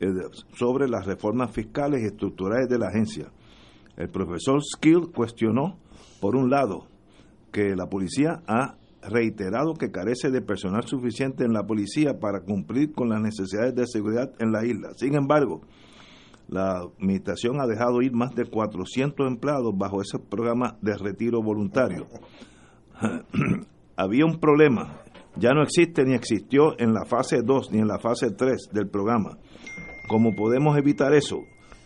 eh, 0.00 0.12
sobre 0.54 0.88
las 0.88 1.06
reformas 1.06 1.50
fiscales 1.50 2.02
y 2.02 2.06
estructurales 2.06 2.68
de 2.68 2.78
la 2.78 2.88
agencia. 2.88 3.30
El 3.96 4.08
profesor 4.08 4.60
Skill 4.62 5.10
cuestionó, 5.14 5.78
por 6.20 6.36
un 6.36 6.50
lado, 6.50 6.86
que 7.50 7.74
la 7.74 7.88
policía 7.88 8.42
ha 8.46 8.76
reiterado 9.02 9.74
que 9.74 9.90
carece 9.90 10.30
de 10.30 10.42
personal 10.42 10.84
suficiente 10.84 11.44
en 11.44 11.52
la 11.52 11.64
policía 11.64 12.18
para 12.18 12.40
cumplir 12.40 12.92
con 12.92 13.08
las 13.08 13.20
necesidades 13.20 13.74
de 13.74 13.86
seguridad 13.86 14.32
en 14.38 14.52
la 14.52 14.64
isla. 14.64 14.90
Sin 14.96 15.14
embargo, 15.14 15.62
la 16.48 16.78
administración 16.78 17.60
ha 17.60 17.66
dejado 17.66 18.02
ir 18.02 18.12
más 18.12 18.34
de 18.34 18.44
400 18.44 19.26
empleados 19.26 19.76
bajo 19.76 20.00
ese 20.00 20.18
programa 20.18 20.76
de 20.80 20.96
retiro 20.96 21.42
voluntario. 21.42 22.06
Había 23.96 24.26
un 24.26 24.38
problema, 24.38 25.00
ya 25.36 25.52
no 25.52 25.62
existe 25.62 26.04
ni 26.04 26.14
existió 26.14 26.78
en 26.78 26.92
la 26.92 27.04
fase 27.04 27.42
2 27.44 27.72
ni 27.72 27.78
en 27.78 27.88
la 27.88 27.98
fase 27.98 28.30
3 28.30 28.70
del 28.72 28.88
programa. 28.88 29.38
¿Cómo 30.08 30.34
podemos 30.34 30.76
evitar 30.76 31.14
eso? 31.14 31.38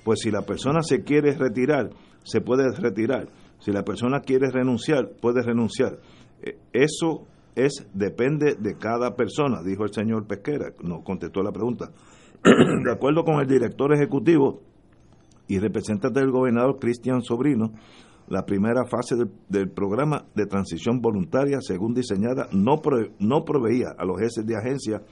Pues 0.04 0.20
si 0.20 0.30
la 0.30 0.42
persona 0.42 0.82
se 0.82 1.02
quiere 1.02 1.32
retirar, 1.36 1.90
se 2.24 2.40
puede 2.40 2.70
retirar. 2.76 3.28
Si 3.60 3.72
la 3.72 3.82
persona 3.82 4.20
quiere 4.20 4.50
renunciar, 4.50 5.10
puede 5.20 5.42
renunciar 5.42 5.98
eh, 6.42 6.58
eso 6.72 7.26
es 7.54 7.86
depende 7.92 8.54
de 8.54 8.76
cada 8.76 9.14
persona, 9.16 9.62
dijo 9.62 9.84
el 9.84 9.92
señor 9.92 10.26
Pesquera, 10.26 10.72
no 10.82 11.02
contestó 11.02 11.42
la 11.42 11.52
pregunta. 11.52 11.90
de 12.42 12.92
acuerdo 12.92 13.24
con 13.24 13.40
el 13.40 13.46
director 13.46 13.92
ejecutivo 13.92 14.60
y 15.46 15.58
representante 15.58 16.20
del 16.20 16.30
gobernador 16.30 16.78
Cristian 16.78 17.22
Sobrino, 17.22 17.72
la 18.30 18.46
primera 18.46 18.86
fase 18.86 19.16
del, 19.48 19.70
programa 19.70 20.24
de 20.36 20.46
transición 20.46 21.00
voluntaria, 21.00 21.58
según 21.60 21.94
diseñada, 21.94 22.48
no, 22.52 22.80
no 23.18 23.44
proveía 23.44 23.88
a 23.98 24.04
los 24.04 24.18
jefes 24.18 24.46
de 24.46 24.56
agencia 24.56 25.02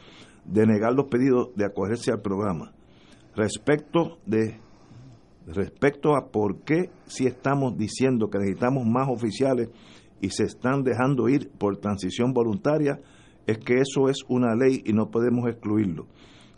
de 0.44 0.66
negar 0.66 0.94
los 0.94 1.06
pedidos 1.06 1.48
de 1.56 1.64
acogerse 1.64 2.12
al 2.12 2.22
programa. 2.22 2.72
Respecto 3.34 4.18
de 4.24 4.60
respecto 5.46 6.14
a 6.14 6.30
por 6.30 6.60
qué 6.60 6.90
si 7.06 7.26
estamos 7.26 7.76
diciendo 7.76 8.28
que 8.28 8.38
necesitamos 8.38 8.86
más 8.86 9.08
oficiales 9.08 9.70
y 10.20 10.30
se 10.30 10.44
están 10.44 10.84
dejando 10.84 11.28
ir 11.28 11.50
por 11.50 11.78
transición 11.78 12.32
voluntaria, 12.32 13.00
es 13.46 13.58
que 13.58 13.80
eso 13.80 14.08
es 14.08 14.18
una 14.28 14.54
ley 14.54 14.82
y 14.84 14.92
no 14.92 15.10
podemos 15.10 15.48
excluirlo. 15.48 16.06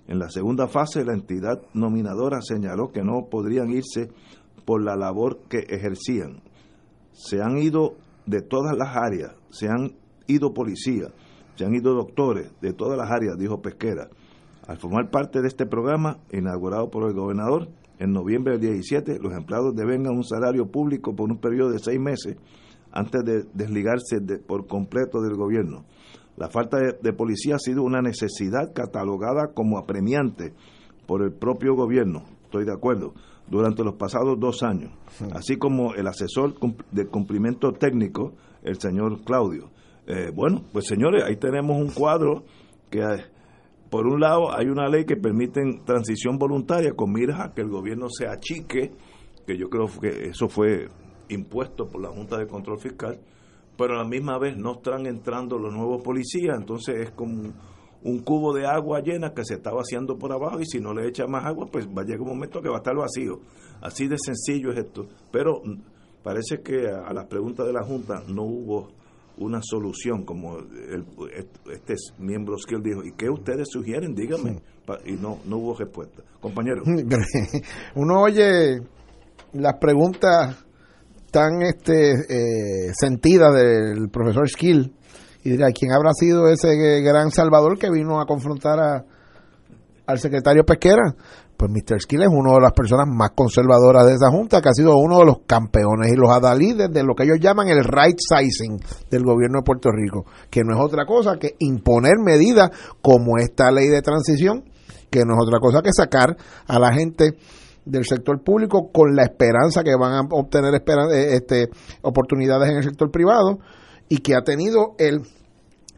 En 0.09 0.19
la 0.19 0.29
segunda 0.29 0.69
fase, 0.69 1.05
la 1.05 1.15
entidad 1.15 1.63
nominadora 1.73 2.43
señaló 2.43 2.91
que 2.91 3.03
no 3.03 3.29
podrían 3.31 3.71
irse 3.71 4.11
por 4.67 4.83
la 4.83 4.97
labor 4.97 5.41
que 5.49 5.61
ejercían. 5.69 6.43
Se 7.21 7.43
han 7.43 7.59
ido 7.59 7.97
de 8.25 8.41
todas 8.41 8.75
las 8.79 8.97
áreas, 8.97 9.35
se 9.51 9.69
han 9.69 9.93
ido 10.27 10.55
policías, 10.55 11.13
se 11.55 11.67
han 11.67 11.75
ido 11.75 11.93
doctores 11.93 12.51
de 12.63 12.73
todas 12.73 12.97
las 12.97 13.11
áreas, 13.11 13.37
dijo 13.37 13.61
Pesquera. 13.61 14.09
Al 14.67 14.79
formar 14.79 15.11
parte 15.11 15.43
de 15.43 15.49
este 15.49 15.67
programa, 15.67 16.19
inaugurado 16.33 16.91
por 16.91 17.07
el 17.07 17.15
gobernador, 17.15 17.69
en 17.99 18.13
noviembre 18.13 18.53
del 18.55 18.73
17, 18.73 19.19
los 19.21 19.35
empleados 19.35 19.75
deben 19.75 20.09
un 20.09 20.25
salario 20.25 20.71
público 20.71 21.15
por 21.15 21.31
un 21.31 21.39
periodo 21.39 21.73
de 21.73 21.79
seis 21.79 22.01
meses 22.01 22.39
antes 22.91 23.23
de 23.23 23.45
desligarse 23.53 24.19
por 24.47 24.67
completo 24.67 25.21
del 25.21 25.37
gobierno. 25.37 25.85
La 26.39 26.49
falta 26.49 26.79
de, 26.79 27.13
policía 27.13 27.57
ha 27.57 27.59
sido 27.59 27.83
una 27.83 28.01
necesidad 28.01 28.73
catalogada 28.73 29.53
como 29.53 29.77
apremiante 29.77 30.55
por 31.07 31.23
el 31.23 31.33
propio 31.33 31.75
gobierno, 31.75 32.23
estoy 32.45 32.65
de 32.65 32.73
acuerdo, 32.73 33.13
durante 33.51 33.83
los 33.83 33.95
pasados 33.95 34.39
dos 34.39 34.63
años, 34.63 34.93
así 35.33 35.57
como 35.57 35.95
el 35.95 36.07
asesor 36.07 36.55
de 36.93 37.07
cumplimiento 37.07 37.73
técnico, 37.73 38.33
el 38.63 38.81
señor 38.81 39.23
Claudio. 39.25 39.71
Eh, 40.07 40.31
bueno, 40.35 40.63
pues 40.73 40.87
señores, 40.87 41.25
ahí 41.25 41.37
tenemos 41.37 41.77
un 41.77 41.91
cuadro 41.91 42.45
que, 42.91 43.03
por 43.91 44.07
un 44.07 44.21
lado, 44.21 44.57
hay 44.57 44.67
una 44.67 44.89
ley 44.89 45.05
que 45.05 45.17
permite 45.17 45.61
transición 45.85 46.39
voluntaria 46.39 46.93
con 46.93 47.13
miras 47.13 47.41
a 47.41 47.53
que 47.53 47.63
el 47.63 47.69
gobierno 47.69 48.07
se 48.09 48.27
achique, 48.27 48.93
que 49.47 49.59
yo 49.59 49.69
creo 49.69 49.87
que 50.01 50.29
eso 50.29 50.49
fue 50.49 50.89
impuesto 51.29 51.89
por 51.89 52.01
la 52.01 52.09
Junta 52.09 52.39
de 52.39 52.47
Control 52.47 52.79
Fiscal, 52.79 53.21
pero 53.77 53.95
a 53.95 54.03
la 54.03 54.09
misma 54.09 54.39
vez 54.39 54.57
no 54.57 54.73
están 54.73 55.07
entrando 55.07 55.59
los 55.59 55.73
nuevos 55.73 56.03
policías, 56.03 56.57
entonces 56.57 56.97
es 57.01 57.11
como 57.13 57.53
un 58.03 58.21
cubo 58.21 58.55
de 58.55 58.67
agua 58.67 59.01
llena 59.01 59.33
que 59.35 59.45
se 59.45 59.55
está 59.55 59.73
vaciando 59.73 60.17
por 60.17 60.33
abajo 60.33 60.61
y 60.61 60.67
si 60.67 60.81
no 60.81 60.95
le 60.95 61.09
echa 61.09 61.27
más 61.27 61.45
agua, 61.45 61.67
pues 61.71 61.87
va 61.87 62.03
a 62.03 62.05
llegar 62.05 62.23
un 62.23 62.29
momento 62.29 62.63
que 62.63 62.69
va 62.69 62.77
a 62.77 62.79
estar 62.79 62.97
vacío. 62.97 63.41
Así 63.83 64.09
de 64.09 64.17
sencillo 64.19 64.73
es 64.73 64.79
esto. 64.79 65.07
Pero 65.31 65.63
parece 66.23 66.61
que 66.63 66.89
a, 66.89 67.13
las 67.13 67.27
preguntas 67.27 67.67
de 67.67 67.73
la 67.73 67.83
Junta 67.83 68.23
no 68.29 68.45
hubo 68.45 68.89
una 69.39 69.61
solución, 69.63 70.25
como 70.25 70.59
el, 70.59 71.05
este 71.73 71.95
miembro 72.19 72.57
que 72.67 72.75
él 72.75 72.83
dijo, 72.83 73.05
¿y 73.05 73.13
qué 73.13 73.31
ustedes 73.31 73.69
sugieren? 73.71 74.15
Díganme. 74.15 74.61
Y 75.07 75.13
no, 75.13 75.39
no 75.47 75.59
hubo 75.59 75.75
respuesta. 75.77 76.23
Compañero. 76.41 76.83
Uno 77.95 78.23
oye 78.23 78.81
las 79.53 79.75
preguntas 79.79 80.65
tan 81.31 81.63
este, 81.63 82.13
eh, 82.13 82.93
sentida 82.93 83.53
del 83.53 84.09
profesor 84.11 84.49
Skill 84.49 84.93
y 85.43 85.51
dirá, 85.51 85.69
¿quién 85.73 85.93
habrá 85.93 86.13
sido 86.13 86.49
ese 86.49 87.01
gran 87.03 87.31
salvador 87.31 87.79
que 87.79 87.91
vino 87.91 88.21
a 88.21 88.27
confrontar 88.27 88.79
a, 88.79 89.05
al 90.07 90.19
secretario 90.19 90.65
Pesquera? 90.65 91.15
Pues 91.57 91.71
Mr. 91.71 92.01
Skill 92.01 92.23
es 92.23 92.29
una 92.31 92.55
de 92.55 92.61
las 92.61 92.73
personas 92.73 93.07
más 93.07 93.31
conservadoras 93.35 94.07
de 94.07 94.15
esa 94.15 94.31
junta, 94.31 94.63
que 94.63 94.71
ha 94.71 94.73
sido 94.73 94.97
uno 94.97 95.19
de 95.19 95.27
los 95.27 95.41
campeones 95.47 96.11
y 96.13 96.17
los 96.17 96.31
adalides 96.31 96.91
de 96.91 97.03
lo 97.03 97.15
que 97.15 97.25
ellos 97.25 97.39
llaman 97.39 97.69
el 97.69 97.85
right 97.85 98.17
sizing 98.19 98.79
del 99.11 99.25
gobierno 99.25 99.59
de 99.59 99.65
Puerto 99.65 99.91
Rico, 99.91 100.25
que 100.49 100.63
no 100.65 100.75
es 100.75 100.83
otra 100.83 101.05
cosa 101.05 101.37
que 101.39 101.57
imponer 101.59 102.15
medidas 102.19 102.71
como 103.03 103.37
esta 103.39 103.71
ley 103.71 103.89
de 103.89 104.01
transición, 104.01 104.65
que 105.11 105.25
no 105.27 105.35
es 105.35 105.41
otra 105.43 105.59
cosa 105.59 105.83
que 105.83 105.93
sacar 105.93 106.37
a 106.67 106.79
la 106.79 106.93
gente 106.95 107.35
del 107.85 108.05
sector 108.05 108.43
público 108.43 108.91
con 108.93 109.15
la 109.15 109.25
esperanza 109.25 109.83
que 109.83 109.95
van 109.97 110.13
a 110.13 110.21
obtener 110.31 110.75
eh, 110.75 111.35
este, 111.35 111.69
oportunidades 112.03 112.71
en 112.71 112.77
el 112.77 112.85
sector 112.85 113.11
privado 113.11 113.59
y 114.11 114.19
que 114.19 114.35
ha 114.35 114.43
tenido 114.43 114.95
el 114.99 115.23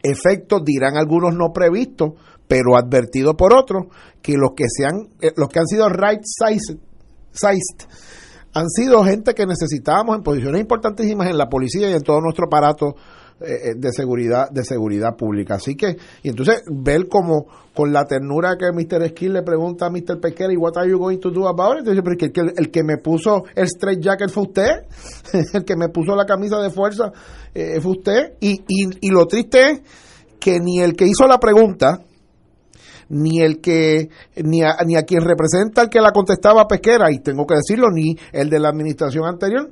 efecto, 0.05 0.61
dirán 0.61 0.97
algunos 0.97 1.35
no 1.35 1.53
previsto 1.53 2.15
pero 2.53 2.77
advertido 2.77 3.35
por 3.35 3.55
otros, 3.55 3.87
que 4.21 4.35
los 4.35 4.51
que, 4.55 4.65
sean, 4.69 5.09
eh, 5.23 5.33
los 5.37 5.49
que 5.49 5.59
han 5.59 5.67
sido 5.67 5.89
right 5.89 6.21
sized, 6.23 6.77
sized 7.33 7.89
han 8.53 8.69
sido 8.69 9.03
gente 9.05 9.33
que 9.33 9.47
necesitábamos 9.47 10.17
en 10.17 10.23
posiciones 10.23 10.61
importantísimas 10.61 11.31
en 11.31 11.39
la 11.39 11.49
policía 11.49 11.89
y 11.89 11.95
en 11.95 12.03
todo 12.03 12.21
nuestro 12.21 12.49
aparato 12.49 12.95
eh, 13.41 13.71
eh, 13.71 13.75
de 13.75 13.91
seguridad 13.91 14.51
de 14.51 14.65
seguridad 14.65 15.17
pública. 15.17 15.55
Así 15.55 15.75
que, 15.75 15.97
y 16.23 16.29
entonces 16.29 16.63
ver 16.71 17.09
como 17.09 17.47
con 17.75 17.91
la 17.91 18.05
ternura 18.05 18.57
que 18.59 18.71
Mr. 18.71 19.09
Skill 19.09 19.33
le 19.33 19.43
pregunta 19.43 19.87
a 19.87 19.91
Mr. 19.91 20.21
Pesquera, 20.21 20.53
¿y 20.53 20.57
what 20.57 20.77
are 20.77 20.89
you 20.89 20.99
going 20.99 21.19
to 21.19 21.31
do 21.31 21.49
about 21.49 21.73
it? 21.73 21.79
Entonces, 21.79 22.03
porque 22.05 22.27
el, 22.27 22.53
el, 22.55 22.71
que 22.71 22.85
me 22.85 22.99
puso 22.99 23.45
el 23.55 23.65
straight 23.65 24.01
jacket 24.01 24.29
fue 24.29 24.43
usted, 24.43 24.71
el 25.55 25.65
que 25.65 25.75
me 25.75 25.89
puso 25.89 26.15
la 26.15 26.27
camisa 26.27 26.61
de 26.61 26.69
fuerza 26.69 27.11
eh, 27.55 27.81
fue 27.81 27.93
usted, 27.93 28.35
y, 28.41 28.63
y, 28.67 28.89
y 29.01 29.11
lo 29.11 29.27
triste 29.27 29.71
es 29.71 29.81
que 30.39 30.59
ni 30.61 30.81
el 30.81 30.95
que 30.95 31.07
hizo 31.07 31.27
la 31.27 31.39
pregunta, 31.39 32.03
ni 33.09 33.41
el 33.41 33.61
que 33.61 34.09
ni 34.37 34.63
a, 34.63 34.77
ni 34.87 34.97
a 34.97 35.03
quien 35.03 35.23
representa 35.23 35.83
el 35.83 35.91
que 35.91 36.01
la 36.01 36.13
contestaba 36.13 36.67
pesquera 36.67 37.13
y 37.13 37.19
tengo 37.19 37.47
que 37.47 37.57
decirlo 37.57 37.91
ni 37.91 38.17
el 38.33 38.49
de 38.49 38.59
la 38.59 38.71
administración 38.71 39.27
anterior 39.27 39.71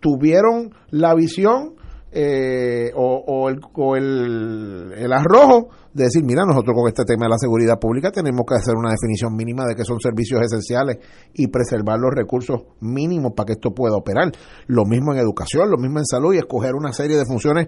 tuvieron 0.00 0.74
la 0.90 1.14
visión 1.14 1.74
eh, 2.18 2.92
o, 2.94 3.50
el, 3.50 3.60
o 3.74 3.94
el, 3.94 4.94
el, 4.96 5.12
arrojo 5.12 5.68
de 5.92 6.04
decir, 6.04 6.24
mira, 6.24 6.44
nosotros 6.46 6.74
con 6.74 6.88
este 6.88 7.04
tema 7.04 7.26
de 7.26 7.30
la 7.32 7.36
seguridad 7.36 7.78
pública 7.78 8.10
tenemos 8.10 8.46
que 8.48 8.54
hacer 8.54 8.74
una 8.74 8.88
definición 8.90 9.36
mínima 9.36 9.66
de 9.66 9.74
que 9.74 9.84
son 9.84 10.00
servicios 10.00 10.40
esenciales 10.40 10.96
y 11.34 11.48
preservar 11.48 11.98
los 11.98 12.14
recursos 12.14 12.62
mínimos 12.80 13.32
para 13.36 13.48
que 13.48 13.52
esto 13.52 13.72
pueda 13.72 13.96
operar. 13.96 14.32
Lo 14.66 14.86
mismo 14.86 15.12
en 15.12 15.18
educación, 15.18 15.70
lo 15.70 15.76
mismo 15.76 15.98
en 15.98 16.06
salud 16.06 16.32
y 16.32 16.38
escoger 16.38 16.74
una 16.74 16.94
serie 16.94 17.18
de 17.18 17.26
funciones 17.26 17.66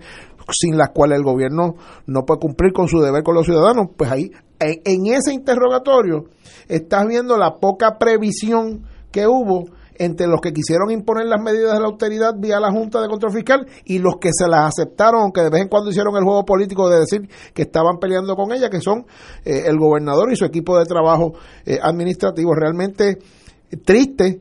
sin 0.50 0.78
las 0.78 0.92
cuales 0.94 1.18
el 1.18 1.24
gobierno 1.24 1.74
no 2.06 2.24
puede 2.24 2.40
cumplir 2.40 2.72
con 2.72 2.88
su 2.88 3.00
deber 3.00 3.22
con 3.22 3.34
los 3.34 3.44
ciudadanos. 3.44 3.88
Pues 3.98 4.10
ahí, 4.10 4.30
en, 4.60 4.80
en 4.86 5.12
ese 5.12 5.34
interrogatorio, 5.34 6.24
estás 6.68 7.06
viendo 7.06 7.36
la 7.36 7.56
poca 7.56 7.98
previsión 7.98 8.86
que 9.12 9.26
hubo 9.26 9.66
entre 9.98 10.26
los 10.26 10.40
que 10.40 10.52
quisieron 10.52 10.90
imponer 10.90 11.26
las 11.26 11.42
medidas 11.42 11.74
de 11.74 11.80
la 11.80 11.86
austeridad 11.86 12.34
vía 12.36 12.60
la 12.60 12.70
Junta 12.70 13.00
de 13.00 13.08
Control 13.08 13.32
Fiscal 13.32 13.66
y 13.84 13.98
los 13.98 14.16
que 14.20 14.30
se 14.32 14.48
las 14.48 14.68
aceptaron, 14.68 15.22
aunque 15.22 15.42
de 15.42 15.50
vez 15.50 15.62
en 15.62 15.68
cuando 15.68 15.90
hicieron 15.90 16.16
el 16.16 16.24
juego 16.24 16.44
político 16.44 16.88
de 16.88 17.00
decir 17.00 17.28
que 17.52 17.62
estaban 17.62 17.98
peleando 17.98 18.36
con 18.36 18.52
ella, 18.52 18.70
que 18.70 18.80
son 18.80 19.06
eh, 19.44 19.64
el 19.66 19.78
gobernador 19.78 20.32
y 20.32 20.36
su 20.36 20.44
equipo 20.44 20.78
de 20.78 20.86
trabajo 20.86 21.34
eh, 21.66 21.78
administrativo. 21.82 22.54
Realmente 22.54 23.18
triste 23.84 24.40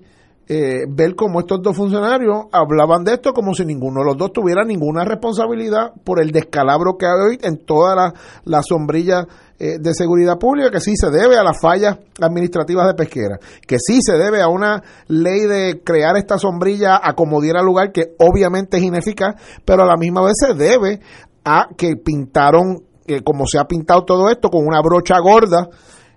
eh, 0.50 0.86
ver 0.88 1.14
cómo 1.16 1.42
estos 1.42 1.62
dos 1.62 1.76
funcionarios 1.76 2.46
hablaban 2.54 3.04
de 3.04 3.16
esto 3.16 3.34
como 3.34 3.54
si 3.54 3.66
ninguno 3.66 4.00
de 4.00 4.06
los 4.06 4.18
dos 4.18 4.32
tuviera 4.32 4.64
ninguna 4.64 5.04
responsabilidad 5.04 5.92
por 6.06 6.22
el 6.22 6.32
descalabro 6.32 6.98
que 6.98 7.06
hay 7.06 7.32
hoy 7.32 7.40
en 7.42 7.58
toda 7.66 7.96
la, 7.96 8.14
la 8.46 8.62
sombrilla 8.64 9.28
eh, 9.60 9.78
de 9.80 9.94
seguridad 9.94 10.38
pública, 10.38 10.70
que 10.70 10.80
sí 10.80 10.96
se 10.96 11.10
debe 11.10 11.36
a 11.36 11.44
las 11.44 11.60
fallas 11.60 11.98
administrativas 12.22 12.86
de 12.88 12.94
pesquera, 12.94 13.40
que 13.66 13.78
sí 13.80 14.02
se 14.04 14.14
debe 14.14 14.42
a 14.42 14.50
una 14.50 14.84
ley 15.08 15.48
de 15.48 15.82
crear 15.84 16.16
esta 16.16 16.38
sombrilla 16.38 17.00
a 17.02 17.14
como 17.14 17.42
diera 17.42 17.64
lugar, 17.64 17.92
que 17.92 18.14
obviamente 18.20 18.78
es 18.78 18.84
ineficaz, 18.84 19.36
pero 19.66 19.84
a 19.84 19.88
la 19.88 19.98
misma 19.98 20.22
vez 20.22 20.34
se 20.38 20.54
debe 20.54 21.00
a 21.44 21.70
que 21.76 21.96
pintaron, 21.96 22.84
eh, 23.08 23.24
como 23.24 23.48
se 23.48 23.58
ha 23.58 23.66
pintado 23.66 24.06
todo 24.06 24.30
esto, 24.30 24.50
con 24.50 24.68
una 24.68 24.80
brocha 24.82 25.18
gorda, 25.20 25.70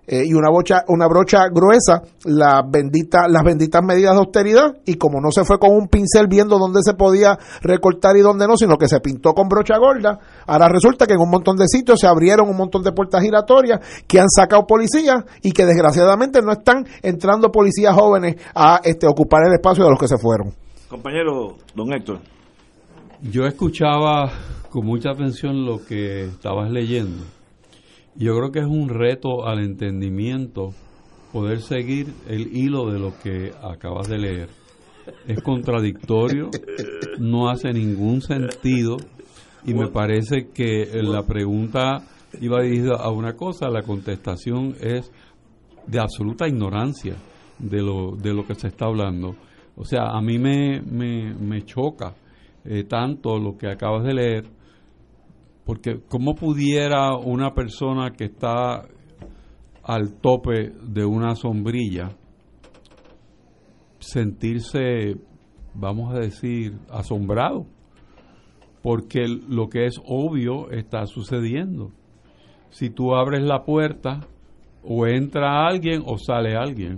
eh, 0.07 0.25
y 0.27 0.35
una 0.35 0.51
brocha, 0.51 0.83
una 0.89 1.07
brocha 1.07 1.49
gruesa 1.53 2.03
las 2.25 2.63
bendita, 2.69 3.29
las 3.29 3.45
benditas 3.45 3.83
medidas 3.83 4.15
de 4.15 4.19
austeridad 4.19 4.75
y 4.85 4.95
como 4.95 5.21
no 5.21 5.31
se 5.31 5.45
fue 5.45 5.59
con 5.59 5.71
un 5.71 5.89
pincel 5.89 6.27
viendo 6.27 6.59
dónde 6.59 6.81
se 6.83 6.95
podía 6.95 7.39
recortar 7.63 8.17
y 8.17 8.21
dónde 8.21 8.47
no, 8.47 8.57
sino 8.57 8.77
que 8.77 8.89
se 8.89 9.01
pintó 9.01 9.35
con 9.35 9.49
brocha 9.49 9.79
gorda, 9.79 10.19
ahora 10.47 10.69
resulta 10.69 11.07
que 11.07 11.15
en 11.15 11.21
un 11.21 11.31
montón 11.31 11.57
de 11.57 11.69
sitios 11.69 12.01
se 12.01 12.07
abrieron 12.07 12.49
un 12.49 12.57
montón 12.57 12.83
de 12.83 12.93
puertas 12.93 13.23
giratorias 13.23 13.81
que 14.07 14.19
han 14.19 14.29
sacado 14.29 14.67
policías 14.67 15.25
y 15.43 15.53
que 15.53 15.65
desgraciadamente 15.65 16.43
no 16.43 16.53
están 16.53 16.87
entrando 17.03 17.53
policías 17.53 17.95
jóvenes 17.95 18.37
a 18.55 18.81
este 18.83 19.07
ocupar 19.07 19.43
el 19.47 19.55
espacio 19.55 19.85
de 19.85 19.91
los 19.91 19.99
que 19.99 20.09
se 20.09 20.19
fueron. 20.19 20.53
Compañero, 20.89 21.57
don 21.75 21.93
Héctor. 21.93 22.19
Yo 23.23 23.45
escuchaba 23.45 24.33
con 24.71 24.87
mucha 24.87 25.11
atención 25.11 25.65
lo 25.65 25.85
que 25.85 26.25
estabas 26.25 26.71
leyendo 26.71 27.23
yo 28.17 28.37
creo 28.37 28.51
que 28.51 28.61
es 28.61 28.67
un 28.67 28.89
reto 28.89 29.47
al 29.47 29.61
entendimiento 29.61 30.73
poder 31.33 31.61
seguir 31.61 32.13
el 32.29 32.57
hilo 32.57 32.91
de 32.91 32.99
lo 32.99 33.13
que 33.23 33.53
acabas 33.63 34.09
de 34.09 34.19
leer. 34.19 34.49
Es 35.27 35.41
contradictorio, 35.43 36.51
no 37.19 37.49
hace 37.49 37.73
ningún 37.73 38.21
sentido 38.21 38.97
y 39.65 39.75
me 39.75 39.89
parece 39.89 40.49
que 40.53 40.89
la 41.03 41.25
pregunta 41.25 42.03
iba 42.41 42.63
dirigida 42.63 42.97
a 42.97 43.11
una 43.11 43.35
cosa, 43.35 43.69
la 43.69 43.83
contestación 43.83 44.75
es 44.81 45.11
de 45.87 45.99
absoluta 45.99 46.47
ignorancia 46.47 47.17
de 47.59 47.83
lo, 47.83 48.17
de 48.17 48.33
lo 48.33 48.47
que 48.47 48.55
se 48.55 48.69
está 48.69 48.87
hablando. 48.87 49.37
O 49.77 49.85
sea, 49.85 50.11
a 50.11 50.21
mí 50.21 50.39
me, 50.39 50.81
me, 50.83 51.65
choca 51.65 52.15
eh, 52.65 52.85
tanto 52.85 53.39
lo 53.39 53.57
que 53.57 53.69
acabas 53.69 54.05
de 54.05 54.15
leer 54.15 54.45
porque 55.71 56.01
¿cómo 56.09 56.35
pudiera 56.35 57.17
una 57.17 57.55
persona 57.55 58.11
que 58.11 58.25
está 58.25 58.89
al 59.85 60.15
tope 60.21 60.73
de 60.83 61.05
una 61.05 61.37
sombrilla 61.37 62.11
sentirse, 64.01 65.15
vamos 65.73 66.13
a 66.13 66.19
decir, 66.19 66.77
asombrado? 66.91 67.67
Porque 68.83 69.29
lo 69.29 69.69
que 69.69 69.87
es 69.87 70.01
obvio 70.05 70.73
está 70.73 71.07
sucediendo. 71.07 71.93
Si 72.71 72.91
tú 72.91 73.15
abres 73.15 73.43
la 73.45 73.63
puerta, 73.63 74.27
o 74.83 75.07
entra 75.07 75.69
alguien 75.69 76.03
o 76.05 76.19
sale 76.19 76.57
alguien. 76.57 76.97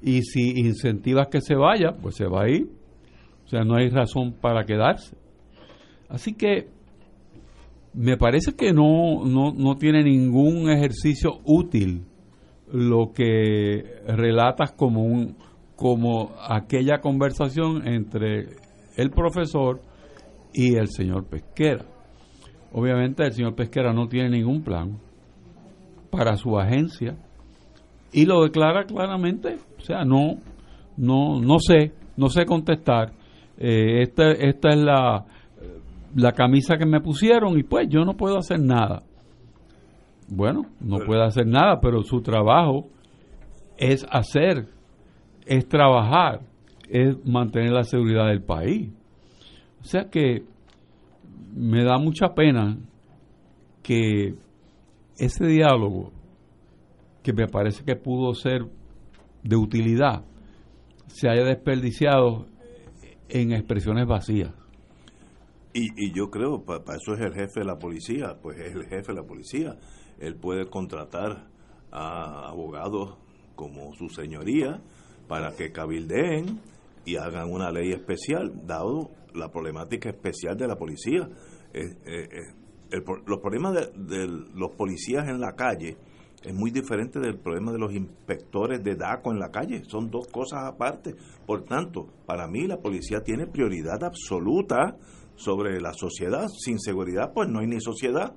Y 0.00 0.22
si 0.22 0.60
incentivas 0.60 1.28
que 1.28 1.42
se 1.42 1.56
vaya, 1.56 1.92
pues 2.00 2.16
se 2.16 2.24
va 2.24 2.44
a 2.44 2.48
ir. 2.48 2.70
O 3.44 3.48
sea, 3.48 3.64
no 3.64 3.76
hay 3.76 3.90
razón 3.90 4.32
para 4.32 4.64
quedarse. 4.64 5.14
Así 6.08 6.32
que 6.32 6.72
me 7.94 8.16
parece 8.16 8.54
que 8.54 8.72
no, 8.72 9.24
no, 9.24 9.52
no 9.52 9.76
tiene 9.76 10.02
ningún 10.02 10.68
ejercicio 10.68 11.38
útil 11.44 12.04
lo 12.72 13.12
que 13.12 14.02
relatas 14.06 14.72
como 14.72 15.04
un 15.04 15.36
como 15.76 16.32
aquella 16.48 17.00
conversación 17.00 17.86
entre 17.86 18.46
el 18.96 19.10
profesor 19.10 19.80
y 20.52 20.76
el 20.76 20.88
señor 20.88 21.26
Pesquera. 21.26 21.84
Obviamente 22.72 23.24
el 23.24 23.32
señor 23.32 23.54
Pesquera 23.54 23.92
no 23.92 24.06
tiene 24.08 24.30
ningún 24.30 24.62
plan 24.62 24.98
para 26.10 26.36
su 26.36 26.58
agencia 26.58 27.16
y 28.12 28.24
lo 28.24 28.42
declara 28.44 28.84
claramente, 28.84 29.56
o 29.78 29.80
sea, 29.80 30.04
no 30.04 30.36
no 30.96 31.40
no 31.40 31.58
sé, 31.58 31.92
no 32.16 32.28
sé 32.28 32.44
contestar. 32.44 33.12
Eh, 33.56 34.02
esta, 34.02 34.32
esta 34.32 34.70
es 34.70 34.78
la 34.78 35.26
la 36.14 36.32
camisa 36.32 36.76
que 36.76 36.86
me 36.86 37.00
pusieron 37.00 37.58
y 37.58 37.62
pues 37.62 37.88
yo 37.88 38.04
no 38.04 38.16
puedo 38.16 38.38
hacer 38.38 38.60
nada. 38.60 39.02
Bueno, 40.28 40.62
no 40.80 40.98
puede 40.98 41.24
hacer 41.24 41.46
nada, 41.46 41.80
pero 41.80 42.02
su 42.02 42.22
trabajo 42.22 42.88
es 43.76 44.06
hacer, 44.10 44.68
es 45.44 45.68
trabajar, 45.68 46.40
es 46.88 47.16
mantener 47.26 47.72
la 47.72 47.82
seguridad 47.82 48.28
del 48.28 48.42
país. 48.42 48.90
O 49.80 49.84
sea 49.84 50.08
que 50.08 50.44
me 51.54 51.84
da 51.84 51.98
mucha 51.98 52.34
pena 52.34 52.78
que 53.82 54.34
ese 55.18 55.46
diálogo, 55.46 56.12
que 57.22 57.32
me 57.32 57.46
parece 57.46 57.84
que 57.84 57.96
pudo 57.96 58.34
ser 58.34 58.66
de 59.42 59.56
utilidad, 59.56 60.24
se 61.06 61.28
haya 61.28 61.44
desperdiciado 61.44 62.46
en 63.28 63.52
expresiones 63.52 64.06
vacías. 64.06 64.63
Y, 65.76 66.12
yo 66.12 66.30
creo, 66.30 66.64
para 66.64 66.96
eso 66.96 67.14
es 67.14 67.20
el 67.20 67.34
jefe 67.34 67.60
de 67.60 67.66
la 67.66 67.76
policía, 67.76 68.38
pues 68.40 68.60
es 68.60 68.76
el 68.76 68.84
jefe 68.84 69.12
de 69.12 69.14
la 69.14 69.26
policía. 69.26 69.76
Él 70.20 70.36
puede 70.36 70.70
contratar 70.70 71.48
a 71.90 72.48
abogados 72.48 73.18
como 73.56 73.92
su 73.94 74.08
señoría 74.08 74.80
para 75.26 75.56
que 75.56 75.72
cabildeen 75.72 76.60
y 77.04 77.16
hagan 77.16 77.50
una 77.50 77.72
ley 77.72 77.90
especial, 77.90 78.52
dado 78.64 79.10
la 79.34 79.50
problemática 79.50 80.10
especial 80.10 80.56
de 80.56 80.68
la 80.68 80.76
policía. 80.76 81.28
los 82.92 83.40
problemas 83.40 83.74
de, 83.96 84.28
los 84.54 84.70
policías 84.76 85.28
en 85.28 85.40
la 85.40 85.56
calle 85.56 85.96
es 86.44 86.54
muy 86.54 86.70
diferente 86.70 87.18
del 87.18 87.38
problema 87.38 87.72
de 87.72 87.78
los 87.78 87.92
inspectores 87.92 88.84
de 88.84 88.94
DACO 88.94 89.32
en 89.32 89.40
la 89.40 89.50
calle. 89.50 89.82
Son 89.88 90.08
dos 90.08 90.28
cosas 90.28 90.60
aparte. 90.64 91.16
Por 91.46 91.64
tanto, 91.64 92.06
para 92.26 92.46
mí 92.46 92.68
la 92.68 92.76
policía 92.76 93.22
tiene 93.24 93.48
prioridad 93.48 94.04
absoluta 94.04 94.96
sobre 95.36 95.80
la 95.80 95.92
sociedad. 95.92 96.48
Sin 96.48 96.80
seguridad, 96.80 97.32
pues 97.32 97.48
no 97.48 97.60
hay 97.60 97.66
ni 97.66 97.80
sociedad. 97.80 98.34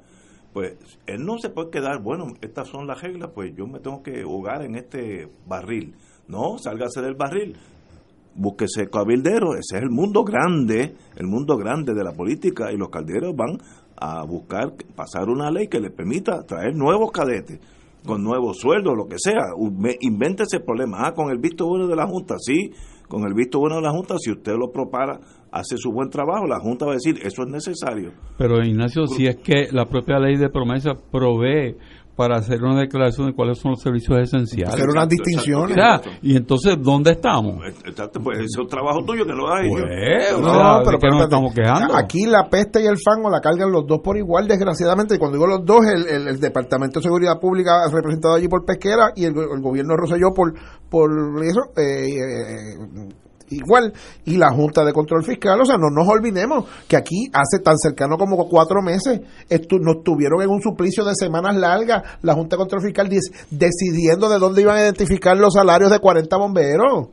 Pues 0.53 0.75
él 1.05 1.25
no 1.25 1.37
se 1.37 1.49
puede 1.49 1.69
quedar, 1.69 2.01
bueno, 2.01 2.33
estas 2.41 2.67
son 2.69 2.87
las 2.87 3.01
reglas, 3.01 3.29
pues 3.35 3.53
yo 3.55 3.67
me 3.67 3.79
tengo 3.79 4.01
que 4.01 4.23
jugar 4.23 4.63
en 4.63 4.75
este 4.75 5.29
barril. 5.45 5.93
No, 6.27 6.57
sálgase 6.57 7.01
del 7.01 7.15
barril. 7.15 7.55
Búsquese 8.33 8.89
cabildero, 8.89 9.53
ese 9.53 9.77
es 9.77 9.83
el 9.83 9.89
mundo 9.89 10.23
grande, 10.23 10.95
el 11.15 11.27
mundo 11.27 11.57
grande 11.57 11.93
de 11.93 12.03
la 12.03 12.13
política 12.13 12.71
y 12.71 12.77
los 12.77 12.89
calderos 12.89 13.35
van 13.35 13.57
a 13.95 14.23
buscar 14.23 14.73
pasar 14.95 15.29
una 15.29 15.51
ley 15.51 15.67
que 15.67 15.79
le 15.79 15.89
permita 15.89 16.43
traer 16.43 16.75
nuevos 16.75 17.11
cadetes 17.11 17.59
con 18.05 18.23
nuevos 18.23 18.57
sueldos, 18.57 18.95
lo 18.95 19.07
que 19.07 19.17
sea. 19.19 19.53
Invéntese 19.99 20.57
el 20.57 20.63
problema. 20.63 21.05
Ah, 21.05 21.13
con 21.13 21.29
el 21.29 21.37
visto 21.37 21.67
bueno 21.67 21.87
de 21.87 21.95
la 21.95 22.07
Junta, 22.07 22.35
sí, 22.39 22.71
con 23.07 23.25
el 23.25 23.33
visto 23.33 23.59
bueno 23.59 23.75
de 23.75 23.81
la 23.81 23.91
Junta, 23.91 24.15
si 24.17 24.31
usted 24.31 24.53
lo 24.53 24.71
propara 24.71 25.19
hace 25.59 25.77
su 25.77 25.91
buen 25.91 26.09
trabajo, 26.09 26.45
la 26.47 26.59
Junta 26.59 26.85
va 26.85 26.91
a 26.91 26.95
decir, 26.95 27.19
eso 27.23 27.43
es 27.43 27.49
necesario. 27.49 28.11
Pero 28.37 28.63
Ignacio, 28.63 29.07
si 29.07 29.27
es 29.27 29.37
que 29.37 29.67
la 29.71 29.85
propia 29.85 30.19
ley 30.19 30.37
de 30.37 30.49
promesa 30.49 30.91
provee 31.11 31.75
para 32.17 32.37
hacer 32.37 32.63
una 32.63 32.81
declaración 32.81 33.27
de 33.27 33.33
cuáles 33.33 33.59
son 33.59 33.71
los 33.71 33.81
servicios 33.81 34.17
esenciales. 34.19 34.73
Hacer 34.73 34.89
unas 34.89 35.07
distinciones. 35.07 35.77
y 36.23 36.35
entonces, 36.35 36.75
¿dónde 36.81 37.11
estamos? 37.11 37.63
Exacto, 37.85 38.19
pues 38.19 38.39
es 38.39 38.57
un 38.57 38.67
trabajo 38.67 39.05
tuyo 39.05 39.23
que 39.23 39.33
lo 39.33 39.53
hay. 39.53 39.69
Pues, 39.69 39.83
no, 40.41 40.81
pero, 40.83 41.11
nos 41.11 41.23
estamos 41.23 41.53
quejando. 41.53 41.95
Aquí 41.95 42.25
la 42.25 42.49
peste 42.49 42.81
y 42.81 42.87
el 42.87 42.97
fango 42.97 43.29
la 43.29 43.39
cargan 43.39 43.71
los 43.71 43.85
dos 43.85 43.99
por 44.03 44.17
igual, 44.17 44.47
desgraciadamente. 44.47 45.15
Y 45.15 45.19
cuando 45.19 45.37
digo 45.37 45.47
los 45.47 45.63
dos, 45.63 45.85
el, 45.85 46.27
el, 46.27 46.39
Departamento 46.39 46.99
de 46.99 47.03
Seguridad 47.03 47.39
Pública 47.39 47.87
representado 47.93 48.33
allí 48.33 48.47
por 48.47 48.65
Pesquera 48.65 49.11
y 49.15 49.25
el, 49.25 49.33
gobierno 49.33 49.93
de 49.93 49.97
Roselló 49.97 50.33
por, 50.33 50.55
por 50.89 51.11
eso. 51.43 51.61
Eh, 51.77 52.17
eh 52.17 53.26
igual, 53.49 53.93
y 54.25 54.37
la 54.37 54.51
Junta 54.51 54.83
de 54.83 54.93
Control 54.93 55.23
Fiscal, 55.23 55.59
o 55.59 55.65
sea, 55.65 55.77
no 55.77 55.89
nos 55.89 56.07
olvidemos 56.07 56.65
que 56.87 56.97
aquí 56.97 57.29
hace 57.33 57.59
tan 57.63 57.77
cercano 57.77 58.17
como 58.17 58.47
cuatro 58.49 58.81
meses 58.81 59.21
nos 59.81 60.03
tuvieron 60.03 60.41
en 60.41 60.49
un 60.49 60.61
suplicio 60.61 61.03
de 61.03 61.13
semanas 61.15 61.55
largas 61.55 62.03
la 62.21 62.33
Junta 62.33 62.55
de 62.55 62.59
Control 62.59 62.81
Fiscal 62.81 63.09
decidiendo 63.49 64.29
de 64.29 64.39
dónde 64.39 64.61
iban 64.61 64.77
a 64.77 64.81
identificar 64.81 65.37
los 65.37 65.53
salarios 65.53 65.91
de 65.91 65.99
40 65.99 66.37
bomberos 66.37 67.09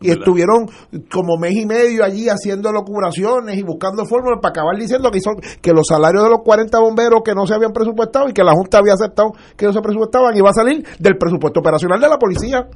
y 0.00 0.10
estuvieron 0.10 0.66
como 1.12 1.36
mes 1.36 1.54
y 1.56 1.66
medio 1.66 2.04
allí 2.04 2.28
haciendo 2.28 2.72
locuraciones 2.72 3.58
y 3.58 3.62
buscando 3.62 4.06
fórmulas 4.06 4.38
para 4.40 4.50
acabar 4.52 4.76
diciendo 4.76 5.10
que, 5.10 5.20
son, 5.20 5.34
que 5.60 5.72
los 5.72 5.86
salarios 5.86 6.24
de 6.24 6.30
los 6.30 6.40
40 6.42 6.78
bomberos 6.80 7.20
que 7.22 7.34
no 7.34 7.46
se 7.46 7.54
habían 7.54 7.72
presupuestado 7.72 8.28
y 8.28 8.32
que 8.32 8.42
la 8.42 8.52
Junta 8.52 8.78
había 8.78 8.94
aceptado 8.94 9.32
que 9.56 9.66
no 9.66 9.72
se 9.72 9.80
presupuestaban 9.80 10.36
iba 10.36 10.50
a 10.50 10.54
salir 10.54 10.84
del 10.98 11.18
presupuesto 11.18 11.60
operacional 11.60 12.00
de 12.00 12.08
la 12.08 12.18
policía. 12.18 12.66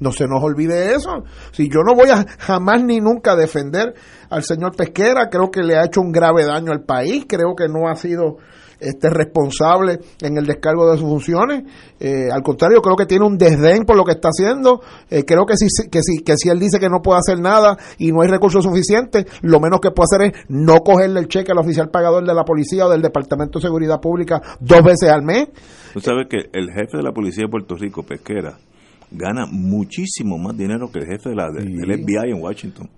No 0.00 0.12
se 0.12 0.26
nos 0.26 0.42
olvide 0.42 0.94
eso. 0.94 1.24
Si 1.52 1.68
yo 1.68 1.82
no 1.84 1.94
voy 1.94 2.10
a 2.10 2.26
jamás 2.38 2.82
ni 2.82 3.00
nunca 3.00 3.36
defender 3.36 3.94
al 4.28 4.42
señor 4.42 4.74
Pesquera, 4.76 5.28
creo 5.30 5.50
que 5.50 5.62
le 5.62 5.76
ha 5.76 5.84
hecho 5.84 6.00
un 6.00 6.12
grave 6.12 6.44
daño 6.44 6.72
al 6.72 6.82
país, 6.82 7.24
creo 7.28 7.54
que 7.56 7.68
no 7.68 7.88
ha 7.88 7.94
sido 7.94 8.38
este 8.80 9.10
responsable 9.10 10.00
en 10.20 10.36
el 10.36 10.46
descargo 10.46 10.90
de 10.90 10.98
sus 10.98 11.08
funciones. 11.08 11.64
Eh, 12.00 12.28
al 12.30 12.42
contrario, 12.42 12.80
creo 12.82 12.96
que 12.96 13.06
tiene 13.06 13.24
un 13.24 13.38
desdén 13.38 13.84
por 13.84 13.96
lo 13.96 14.04
que 14.04 14.12
está 14.12 14.28
haciendo. 14.28 14.80
Eh, 15.10 15.24
creo 15.24 15.46
que 15.46 15.56
si, 15.56 15.66
que, 15.88 16.02
si, 16.02 16.22
que 16.22 16.36
si 16.36 16.48
él 16.48 16.58
dice 16.58 16.78
que 16.78 16.88
no 16.88 17.00
puede 17.02 17.18
hacer 17.18 17.40
nada 17.40 17.76
y 17.98 18.12
no 18.12 18.22
hay 18.22 18.28
recursos 18.28 18.64
suficientes, 18.64 19.26
lo 19.42 19.60
menos 19.60 19.80
que 19.80 19.90
puede 19.90 20.06
hacer 20.06 20.22
es 20.22 20.44
no 20.48 20.80
cogerle 20.80 21.20
el 21.20 21.28
cheque 21.28 21.52
al 21.52 21.58
oficial 21.58 21.88
pagador 21.88 22.26
de 22.26 22.34
la 22.34 22.44
policía 22.44 22.86
o 22.86 22.90
del 22.90 23.02
Departamento 23.02 23.58
de 23.58 23.62
Seguridad 23.62 24.00
Pública 24.00 24.40
dos 24.60 24.82
veces 24.82 25.10
al 25.10 25.22
mes. 25.22 25.48
Tú 25.92 26.00
sabes 26.00 26.26
que 26.28 26.50
el 26.52 26.70
jefe 26.70 26.96
de 26.96 27.02
la 27.02 27.12
policía 27.12 27.44
de 27.44 27.50
Puerto 27.50 27.76
Rico, 27.76 28.02
Pesquera, 28.02 28.58
gana 29.14 29.46
muchísimo 29.46 30.38
más 30.38 30.56
dinero 30.56 30.90
que 30.90 30.98
el 31.00 31.06
jefe 31.06 31.30
de 31.30 31.36
la, 31.36 31.50
del 31.50 32.04
FBI 32.04 32.30
en 32.30 32.42
Washington. 32.42 32.90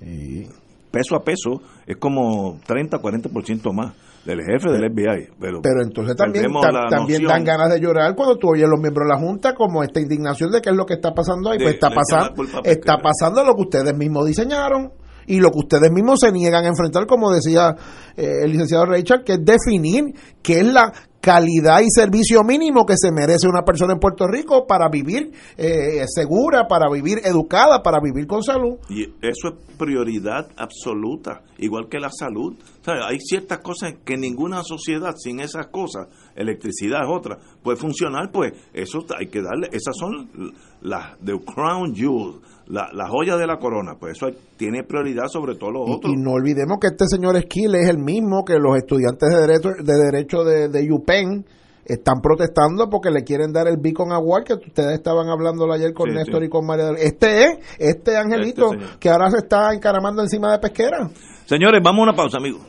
Peso 0.90 1.14
a 1.14 1.22
peso 1.22 1.60
es 1.86 1.96
como 1.96 2.58
30, 2.66 2.98
40% 2.98 3.72
más 3.72 3.94
del 4.24 4.40
jefe 4.40 4.70
del 4.70 4.90
FBI. 4.90 5.28
Pero, 5.38 5.60
pero 5.62 5.82
entonces 5.82 6.16
también, 6.16 6.46
también 6.90 7.22
dan 7.24 7.44
ganas 7.44 7.70
de 7.70 7.80
llorar 7.80 8.14
cuando 8.14 8.36
tú 8.36 8.48
oyes 8.50 8.68
los 8.68 8.80
miembros 8.80 9.06
de 9.06 9.14
la 9.14 9.20
Junta 9.20 9.54
como 9.54 9.82
esta 9.82 10.00
indignación 10.00 10.50
de 10.50 10.60
qué 10.60 10.70
es 10.70 10.76
lo 10.76 10.84
que 10.84 10.94
está 10.94 11.12
pasando 11.12 11.50
ahí. 11.50 11.58
pues 11.58 11.74
está, 11.74 11.90
pasando, 11.90 12.42
está 12.64 12.98
pasando 12.98 13.44
lo 13.44 13.54
que 13.54 13.62
ustedes 13.62 13.96
mismos 13.96 14.26
diseñaron 14.26 14.92
y 15.26 15.40
lo 15.40 15.50
que 15.50 15.58
ustedes 15.58 15.90
mismos 15.90 16.20
se 16.20 16.32
niegan 16.32 16.64
a 16.64 16.68
enfrentar, 16.68 17.06
como 17.06 17.32
decía 17.32 17.74
eh, 18.16 18.44
el 18.44 18.52
licenciado 18.52 18.86
Richard, 18.86 19.24
que 19.24 19.34
es 19.34 19.44
definir 19.44 20.14
qué 20.42 20.60
es 20.60 20.66
la 20.66 20.92
calidad 21.26 21.80
y 21.80 21.90
servicio 21.90 22.44
mínimo 22.44 22.86
que 22.86 22.96
se 22.96 23.10
merece 23.10 23.48
una 23.48 23.64
persona 23.64 23.94
en 23.94 23.98
Puerto 23.98 24.28
Rico 24.28 24.64
para 24.64 24.88
vivir 24.88 25.32
eh, 25.56 26.04
segura, 26.06 26.68
para 26.68 26.88
vivir 26.88 27.18
educada, 27.24 27.82
para 27.82 27.98
vivir 27.98 28.28
con 28.28 28.44
salud. 28.44 28.76
Y 28.88 29.02
eso 29.20 29.48
es 29.48 29.54
prioridad 29.76 30.46
absoluta, 30.56 31.42
igual 31.58 31.88
que 31.90 31.98
la 31.98 32.10
salud. 32.16 32.54
hay 32.86 33.18
ciertas 33.18 33.58
cosas 33.58 33.94
que 34.04 34.16
ninguna 34.16 34.62
sociedad 34.62 35.16
sin 35.16 35.40
esas 35.40 35.66
cosas, 35.66 36.06
electricidad 36.36 37.00
es 37.02 37.08
otra, 37.10 37.38
puede 37.60 37.76
funcionar, 37.76 38.30
pues 38.30 38.52
eso 38.72 39.04
hay 39.18 39.26
que 39.26 39.42
darle, 39.42 39.66
esas 39.72 39.96
son 39.98 40.54
las 40.80 41.20
de 41.20 41.36
crown 41.44 41.92
jewels 41.92 42.36
la, 42.68 42.88
la, 42.92 43.08
joya 43.08 43.36
de 43.36 43.46
la 43.46 43.58
corona, 43.58 43.94
pues 43.98 44.16
eso 44.16 44.26
tiene 44.56 44.82
prioridad 44.82 45.28
sobre 45.28 45.54
todos 45.54 45.72
los 45.72 45.82
otros. 45.96 46.12
Y 46.12 46.16
no 46.16 46.32
olvidemos 46.32 46.78
que 46.80 46.88
este 46.88 47.06
señor 47.06 47.36
Esquil 47.36 47.74
es 47.74 47.88
el 47.88 47.98
mismo 47.98 48.44
que 48.44 48.58
los 48.58 48.76
estudiantes 48.76 49.28
de 49.28 49.40
derecho 49.40 49.68
de, 49.70 49.94
derecho 49.94 50.44
de, 50.44 50.68
de 50.68 50.92
UPenn 50.92 51.44
están 51.86 52.20
protestando 52.20 52.90
porque 52.90 53.10
le 53.10 53.22
quieren 53.22 53.52
dar 53.52 53.68
el 53.68 53.76
Beacon 53.76 54.12
Award 54.12 54.44
que 54.44 54.54
ustedes 54.54 54.94
estaban 54.94 55.28
hablando 55.28 55.72
ayer 55.72 55.92
con 55.94 56.12
Néstor 56.12 56.42
y 56.42 56.48
con 56.48 56.66
María. 56.66 56.90
Este 56.98 57.44
es, 57.44 57.58
este 57.78 58.16
angelito 58.16 58.72
este 58.72 58.98
que 58.98 59.08
ahora 59.08 59.30
se 59.30 59.38
está 59.38 59.72
encaramando 59.72 60.22
encima 60.22 60.52
de 60.52 60.58
pesquera. 60.58 61.08
Señores, 61.46 61.80
vamos 61.82 62.00
a 62.00 62.02
una 62.10 62.16
pausa, 62.16 62.38
amigos. 62.38 62.62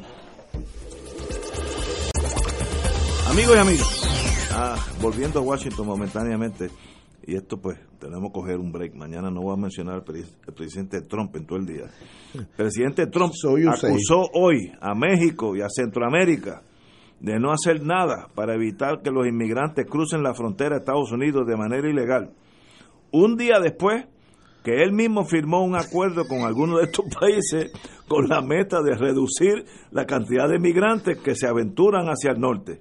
Amigos 3.29 3.55
y 3.55 3.59
amigas, 3.59 4.49
ah, 4.53 4.75
volviendo 5.01 5.39
a 5.39 5.41
Washington 5.41 5.85
momentáneamente, 5.85 6.69
y 7.27 7.35
esto 7.35 7.57
pues 7.57 7.77
tenemos 7.99 8.29
que 8.29 8.39
coger 8.39 8.57
un 8.57 8.71
break. 8.71 8.95
Mañana 8.95 9.29
no 9.29 9.41
voy 9.41 9.53
a 9.53 9.57
mencionar 9.57 9.95
al 9.95 10.53
presidente 10.53 11.01
Trump 11.01 11.35
en 11.35 11.45
todo 11.45 11.59
el 11.59 11.65
día. 11.65 11.83
El 12.33 12.47
presidente 12.47 13.05
Trump 13.07 13.33
acusó 13.67 14.29
hoy 14.33 14.71
a 14.79 14.95
México 14.95 15.53
y 15.53 15.61
a 15.61 15.67
Centroamérica 15.69 16.63
de 17.19 17.37
no 17.37 17.51
hacer 17.51 17.83
nada 17.83 18.29
para 18.33 18.55
evitar 18.55 19.01
que 19.01 19.11
los 19.11 19.27
inmigrantes 19.27 19.85
crucen 19.87 20.23
la 20.23 20.33
frontera 20.33 20.75
de 20.75 20.79
Estados 20.79 21.11
Unidos 21.11 21.45
de 21.45 21.57
manera 21.57 21.89
ilegal. 21.89 22.31
Un 23.11 23.35
día 23.35 23.59
después 23.59 24.05
que 24.63 24.81
él 24.81 24.93
mismo 24.93 25.25
firmó 25.25 25.65
un 25.65 25.75
acuerdo 25.75 26.25
con 26.29 26.43
algunos 26.43 26.79
de 26.79 26.85
estos 26.85 27.05
países 27.19 27.73
con 28.07 28.29
la 28.29 28.41
meta 28.41 28.81
de 28.81 28.95
reducir 28.95 29.65
la 29.91 30.05
cantidad 30.05 30.47
de 30.47 30.57
inmigrantes 30.57 31.17
que 31.17 31.35
se 31.35 31.45
aventuran 31.45 32.05
hacia 32.07 32.31
el 32.31 32.39
norte. 32.39 32.79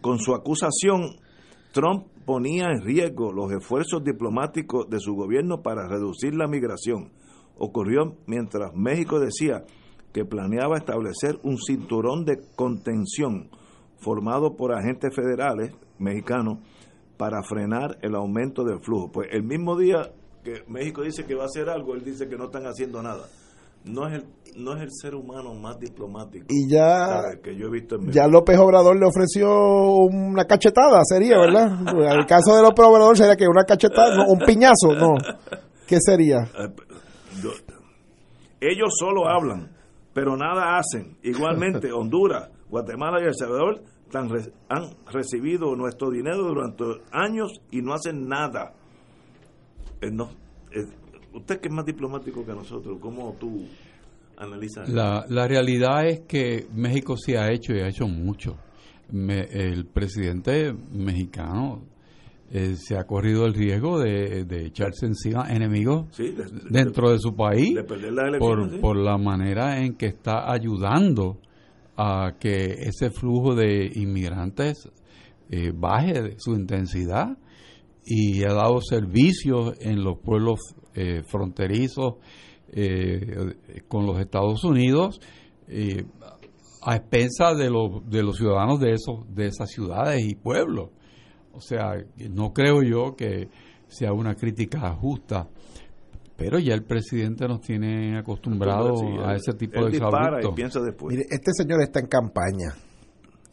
con 0.00 0.20
su 0.20 0.32
acusación, 0.32 1.16
Trump 1.72 2.06
ponía 2.26 2.72
en 2.72 2.82
riesgo 2.82 3.32
los 3.32 3.52
esfuerzos 3.52 4.04
diplomáticos 4.04 4.90
de 4.90 4.98
su 4.98 5.14
gobierno 5.14 5.62
para 5.62 5.88
reducir 5.88 6.34
la 6.34 6.48
migración. 6.48 7.12
Ocurrió 7.56 8.16
mientras 8.26 8.74
México 8.74 9.20
decía 9.20 9.64
que 10.12 10.24
planeaba 10.24 10.76
establecer 10.76 11.38
un 11.44 11.56
cinturón 11.58 12.24
de 12.24 12.40
contención 12.56 13.48
formado 13.98 14.56
por 14.56 14.74
agentes 14.74 15.14
federales 15.14 15.72
mexicanos 15.98 16.58
para 17.16 17.42
frenar 17.42 17.96
el 18.02 18.14
aumento 18.14 18.64
del 18.64 18.80
flujo. 18.80 19.10
Pues 19.12 19.28
el 19.30 19.44
mismo 19.44 19.78
día 19.78 20.12
que 20.42 20.64
México 20.68 21.02
dice 21.02 21.24
que 21.24 21.34
va 21.34 21.44
a 21.44 21.46
hacer 21.46 21.70
algo, 21.70 21.94
él 21.94 22.04
dice 22.04 22.28
que 22.28 22.36
no 22.36 22.46
están 22.46 22.66
haciendo 22.66 23.02
nada 23.02 23.26
no 23.86 24.08
es 24.08 24.14
el 24.14 24.26
no 24.56 24.74
es 24.74 24.82
el 24.82 24.88
ser 24.90 25.14
humano 25.14 25.52
más 25.54 25.78
diplomático 25.78 26.46
y 26.48 26.70
ya 26.70 27.20
que 27.42 27.54
yo 27.56 27.66
he 27.66 27.70
visto 27.70 27.98
ya 28.06 28.26
López 28.26 28.58
Obrador 28.58 28.98
le 28.98 29.06
ofreció 29.06 29.48
una 30.06 30.44
cachetada 30.46 31.02
sería 31.04 31.38
verdad 31.38 31.68
el 32.18 32.26
caso 32.26 32.56
de 32.56 32.62
López 32.62 32.86
Obrador 32.86 33.16
sería 33.16 33.36
que 33.36 33.46
una 33.46 33.64
cachetada 33.64 34.24
un 34.26 34.38
piñazo 34.38 34.94
no. 34.94 35.14
Qué 35.86 35.98
sería 36.00 36.38
eh, 36.58 36.72
ellos 38.60 38.94
solo 38.98 39.28
hablan 39.28 39.76
pero 40.16 40.34
nada 40.34 40.78
hacen. 40.78 41.18
Igualmente 41.22 41.92
Honduras 41.92 42.48
Guatemala 42.70 43.20
y 43.20 43.26
El 43.26 43.34
Salvador 43.34 43.82
han 44.14 44.96
recibido 45.12 45.76
nuestro 45.76 46.10
dinero 46.10 46.38
durante 46.38 46.84
años 47.12 47.60
y 47.70 47.82
no 47.82 47.92
hacen 47.92 48.26
nada. 48.26 48.72
Eh, 50.00 50.10
no 50.10 50.30
usted 51.36 51.60
que 51.60 51.68
es 51.68 51.74
más 51.74 51.84
diplomático 51.84 52.44
que 52.44 52.52
nosotros, 52.52 52.98
¿cómo 53.00 53.34
tú 53.38 53.66
analizas? 54.36 54.88
La, 54.88 55.24
la 55.28 55.46
realidad 55.46 56.06
es 56.06 56.20
que 56.20 56.66
México 56.74 57.16
sí 57.16 57.34
ha 57.34 57.50
hecho 57.50 57.74
y 57.74 57.80
ha 57.80 57.88
hecho 57.88 58.06
mucho. 58.06 58.56
el 59.12 59.86
presidente 59.86 60.74
mexicano 60.92 61.82
eh, 62.50 62.76
se 62.76 62.96
ha 62.96 63.04
corrido 63.04 63.44
el 63.44 63.54
riesgo 63.54 63.98
de, 63.98 64.46
echarse 64.66 65.06
encima 65.06 65.52
enemigos 65.52 66.06
dentro 66.70 67.10
de, 67.10 67.18
su 67.18 67.34
país 67.34 67.76
por, 68.38 68.80
por 68.80 68.96
la 68.96 69.18
manera 69.18 69.80
en 69.80 69.94
que 69.94 70.06
está 70.06 70.50
ayudando 70.50 71.38
a 71.96 72.34
que 72.38 72.74
ese 72.78 73.10
flujo 73.10 73.56
de 73.56 73.90
inmigrantes 73.94 74.88
eh, 75.50 75.72
baje 75.74 76.36
su 76.38 76.52
intensidad 76.52 77.36
y 78.08 78.44
ha 78.44 78.54
dado 78.54 78.80
servicios 78.80 79.74
en 79.80 80.04
los 80.04 80.18
pueblos 80.18 80.60
eh, 80.94 81.24
fronterizos 81.26 82.14
eh, 82.72 83.82
con 83.88 84.06
los 84.06 84.20
Estados 84.20 84.62
Unidos 84.62 85.20
eh, 85.66 86.04
a 86.82 86.94
expensas 86.94 87.58
de 87.58 87.68
los, 87.68 88.08
de 88.08 88.22
los 88.22 88.36
ciudadanos 88.36 88.78
de, 88.78 88.92
esos, 88.92 89.34
de 89.34 89.46
esas 89.48 89.68
ciudades 89.70 90.24
y 90.24 90.36
pueblos. 90.36 90.90
O 91.52 91.60
sea, 91.60 91.94
no 92.30 92.52
creo 92.52 92.82
yo 92.82 93.16
que 93.16 93.48
sea 93.88 94.12
una 94.12 94.36
crítica 94.36 94.92
justa, 94.94 95.48
pero 96.36 96.60
ya 96.60 96.74
el 96.74 96.84
presidente 96.84 97.48
nos 97.48 97.60
tiene 97.60 98.16
acostumbrados 98.16 99.02
a 99.24 99.34
ese 99.34 99.52
tipo 99.54 99.84
de 99.84 99.98
Mire, 101.08 101.24
este 101.28 101.50
señor 101.56 101.82
está 101.82 101.98
en 101.98 102.06
campaña 102.06 102.85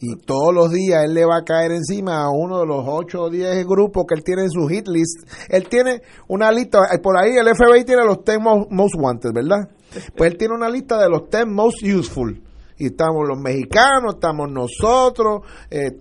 y 0.05 0.17
todos 0.17 0.53
los 0.53 0.69
días 0.69 1.05
él 1.05 1.13
le 1.13 1.23
va 1.23 1.37
a 1.37 1.43
caer 1.45 1.71
encima 1.71 2.25
a 2.25 2.29
uno 2.29 2.59
de 2.59 2.65
los 2.65 2.83
8 2.85 3.21
o 3.21 3.29
10 3.29 3.65
grupos 3.65 4.03
que 4.05 4.15
él 4.15 4.23
tiene 4.25 4.41
en 4.41 4.49
su 4.49 4.67
hit 4.67 4.85
list. 4.89 5.25
Él 5.47 5.69
tiene 5.69 6.01
una 6.27 6.51
lista, 6.51 6.79
eh, 6.93 6.99
por 6.99 7.17
ahí 7.17 7.37
el 7.37 7.47
FBI 7.47 7.85
tiene 7.85 8.03
los 8.03 8.17
10 8.25 8.37
most, 8.69 8.95
wanted, 8.99 9.31
¿verdad? 9.33 9.69
Pues 10.17 10.31
él 10.31 10.37
tiene 10.37 10.55
una 10.55 10.69
lista 10.69 10.97
de 10.97 11.07
los 11.07 11.29
10 11.29 11.47
most 11.47 11.77
useful. 11.83 12.43
Y 12.77 12.87
estamos 12.87 13.25
los 13.25 13.39
mexicanos, 13.39 14.15
estamos 14.15 14.49
nosotros, 14.51 15.43
eh, 15.69 15.91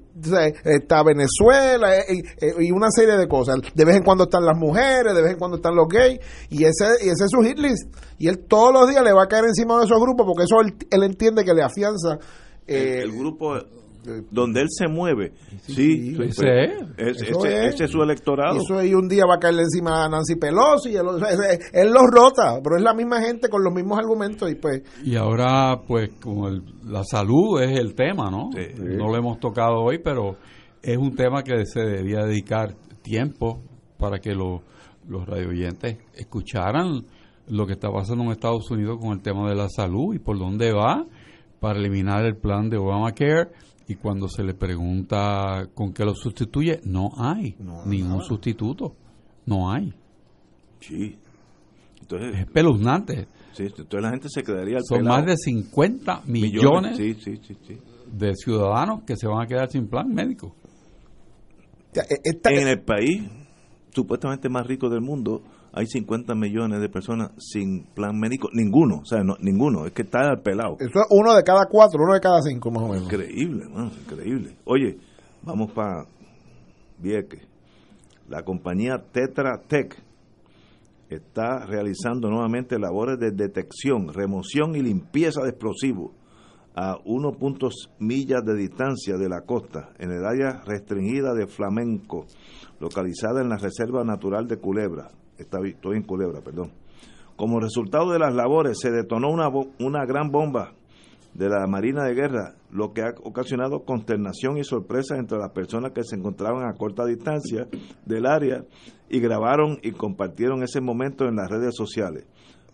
está 0.64 1.04
Venezuela 1.04 1.96
eh, 1.98 2.24
y 2.58 2.72
una 2.72 2.90
serie 2.90 3.16
de 3.16 3.28
cosas. 3.28 3.56
De 3.72 3.84
vez 3.84 3.96
en 3.96 4.02
cuando 4.02 4.24
están 4.24 4.44
las 4.44 4.58
mujeres, 4.58 5.14
de 5.14 5.22
vez 5.22 5.32
en 5.34 5.38
cuando 5.38 5.58
están 5.58 5.76
los 5.76 5.86
gays, 5.86 6.18
y 6.48 6.64
ese, 6.64 6.86
y 7.04 7.08
ese 7.08 7.24
es 7.24 7.30
su 7.30 7.40
hit 7.42 7.58
list. 7.58 7.94
Y 8.18 8.26
él 8.26 8.46
todos 8.48 8.72
los 8.72 8.88
días 8.88 9.04
le 9.04 9.12
va 9.12 9.24
a 9.24 9.28
caer 9.28 9.44
encima 9.44 9.78
de 9.78 9.84
esos 9.84 10.00
grupos 10.00 10.26
porque 10.26 10.42
eso 10.42 10.60
él, 10.60 11.02
entiende 11.04 11.44
que 11.44 11.54
le 11.54 11.62
afianza. 11.62 12.18
el 12.66 13.12
grupo 13.12 13.54
donde 14.30 14.62
él 14.62 14.68
se 14.70 14.88
mueve. 14.88 15.32
Sí, 15.66 16.10
Ese 16.10 16.16
pues, 16.16 16.38
es- 16.38 17.20
ese, 17.20 17.30
es. 17.30 17.74
ese 17.74 17.84
es 17.84 17.90
su 17.90 18.02
electorado. 18.02 18.56
Eso 18.56 18.78
ahí 18.78 18.94
un 18.94 19.08
día 19.08 19.24
va 19.26 19.36
a 19.36 19.38
caerle 19.38 19.62
encima 19.62 20.04
a 20.04 20.08
Nancy 20.08 20.36
Pelosi. 20.36 20.90
y 20.90 20.96
él, 20.96 21.06
él- 21.30 21.58
él 21.72 21.92
los 21.92 22.02
rota, 22.10 22.60
pero 22.62 22.76
es 22.76 22.82
la 22.82 22.94
misma 22.94 23.20
gente 23.22 23.48
con 23.48 23.62
los 23.62 23.72
mismos 23.72 23.98
argumentos 23.98 24.50
y 24.50 24.54
pues 24.56 24.82
Y 25.04 25.16
ahora, 25.16 25.80
pues, 25.86 26.10
como 26.20 26.48
el- 26.48 26.62
la 26.84 27.02
salud 27.04 27.60
es 27.62 27.78
el 27.78 27.94
tema, 27.94 28.30
¿no? 28.30 28.50
Sí. 28.54 28.66
No 28.76 29.08
lo 29.08 29.16
hemos 29.16 29.38
tocado 29.40 29.80
hoy, 29.82 29.98
pero 29.98 30.36
es 30.82 30.96
un 30.98 31.14
tema 31.14 31.42
que 31.42 31.64
se 31.66 31.80
debería 31.80 32.24
dedicar 32.24 32.74
tiempo 33.02 33.60
para 33.98 34.18
que 34.18 34.34
los 34.34 34.60
los 35.08 35.26
radioyentes 35.26 35.98
escucharan 36.14 37.04
lo 37.48 37.66
que 37.66 37.72
está 37.72 37.90
pasando 37.90 38.22
en 38.24 38.30
Estados 38.30 38.70
Unidos 38.70 38.98
con 39.00 39.12
el 39.12 39.20
tema 39.20 39.48
de 39.48 39.56
la 39.56 39.68
salud 39.68 40.14
y 40.14 40.20
por 40.20 40.38
dónde 40.38 40.72
va 40.72 41.04
para 41.60 41.78
eliminar 41.80 42.24
el 42.24 42.36
plan 42.36 42.70
de 42.70 42.76
Obamacare. 42.76 43.48
Y 43.92 43.96
cuando 43.96 44.26
se 44.26 44.42
le 44.42 44.54
pregunta 44.54 45.68
con 45.74 45.92
qué 45.92 46.02
lo 46.04 46.14
sustituye, 46.14 46.80
no 46.84 47.10
hay 47.18 47.56
No, 47.58 47.84
ningún 47.84 48.08
nada. 48.12 48.24
sustituto. 48.24 48.94
No 49.44 49.70
hay. 49.70 49.92
Sí. 50.80 51.18
Entonces, 52.00 52.34
Es 52.34 52.40
espeluznante. 52.40 53.26
sí, 53.52 53.64
entonces 53.64 54.00
la 54.02 54.10
gente 54.10 54.28
se 54.30 54.42
quedaría 54.42 54.78
al 54.78 54.84
Son 54.84 54.98
pelado. 54.98 55.16
más 55.18 55.26
de 55.26 55.36
50 55.36 56.22
millones 56.26 56.96
Sí, 56.96 57.14
sí, 57.22 57.38
sí, 57.46 57.56
sí. 57.66 57.78
de 58.10 58.34
ciudadanos 58.34 59.02
que 59.04 59.14
se 59.16 59.26
van 59.26 59.42
a 59.42 59.46
quedar 59.46 59.70
sin 59.70 59.86
plan 59.88 60.08
médico. 60.08 60.54
e- 61.94 62.00
esta- 62.24 62.50
En 62.50 62.68
el 62.68 62.80
país 62.80 63.22
supuestamente 63.94 64.48
más 64.48 64.66
rico 64.66 64.88
del 64.88 65.02
mundo 65.02 65.42
hay 65.72 65.86
50 65.86 66.34
millones 66.34 66.80
de 66.80 66.88
personas 66.88 67.30
sin 67.38 67.84
plan 67.94 68.18
médico. 68.18 68.48
Ninguno, 68.52 69.00
o 69.02 69.04
sea, 69.04 69.22
no, 69.24 69.36
ninguno. 69.40 69.86
Es 69.86 69.92
que 69.92 70.02
está 70.02 70.28
al 70.28 70.42
pelado. 70.42 70.76
eso 70.78 71.00
es 71.00 71.06
uno 71.10 71.34
de 71.34 71.42
cada 71.42 71.66
cuatro, 71.66 72.02
uno 72.02 72.14
de 72.14 72.20
cada 72.20 72.42
cinco 72.42 72.70
más 72.70 72.82
o 72.82 72.88
menos. 72.88 73.04
Increíble, 73.04 73.64
mano, 73.68 73.90
increíble. 74.00 74.56
Oye, 74.64 74.98
vamos 75.42 75.72
para 75.72 76.04
Vieques. 76.98 77.46
La 78.28 78.42
compañía 78.42 79.02
Tetra 79.12 79.60
Tech 79.66 79.96
está 81.08 81.66
realizando 81.66 82.30
nuevamente 82.30 82.78
labores 82.78 83.18
de 83.18 83.30
detección, 83.30 84.12
remoción 84.12 84.76
y 84.76 84.82
limpieza 84.82 85.42
de 85.42 85.50
explosivos 85.50 86.12
a 86.74 86.96
1. 87.04 87.36
millas 87.98 88.44
de 88.44 88.56
distancia 88.56 89.16
de 89.16 89.28
la 89.28 89.42
costa, 89.42 89.90
en 89.98 90.10
el 90.10 90.24
área 90.24 90.62
restringida 90.64 91.34
de 91.34 91.46
Flamenco, 91.46 92.26
localizada 92.80 93.42
en 93.42 93.50
la 93.50 93.58
Reserva 93.58 94.04
Natural 94.04 94.46
de 94.46 94.56
Culebra. 94.56 95.10
Estoy 95.38 95.76
en 95.96 96.02
Culebra, 96.02 96.40
perdón. 96.40 96.70
Como 97.36 97.58
resultado 97.60 98.10
de 98.12 98.18
las 98.18 98.34
labores, 98.34 98.78
se 98.80 98.90
detonó 98.90 99.30
una, 99.30 99.48
una 99.80 100.04
gran 100.06 100.30
bomba 100.30 100.72
de 101.34 101.48
la 101.48 101.66
Marina 101.66 102.04
de 102.04 102.14
Guerra, 102.14 102.54
lo 102.70 102.92
que 102.92 103.00
ha 103.02 103.14
ocasionado 103.24 103.84
consternación 103.84 104.58
y 104.58 104.64
sorpresa 104.64 105.16
entre 105.16 105.38
las 105.38 105.50
personas 105.52 105.92
que 105.92 106.04
se 106.04 106.14
encontraban 106.16 106.68
a 106.68 106.74
corta 106.74 107.06
distancia 107.06 107.66
del 108.04 108.26
área 108.26 108.64
y 109.08 109.18
grabaron 109.18 109.78
y 109.82 109.92
compartieron 109.92 110.62
ese 110.62 110.80
momento 110.82 111.24
en 111.26 111.36
las 111.36 111.50
redes 111.50 111.74
sociales. 111.74 112.26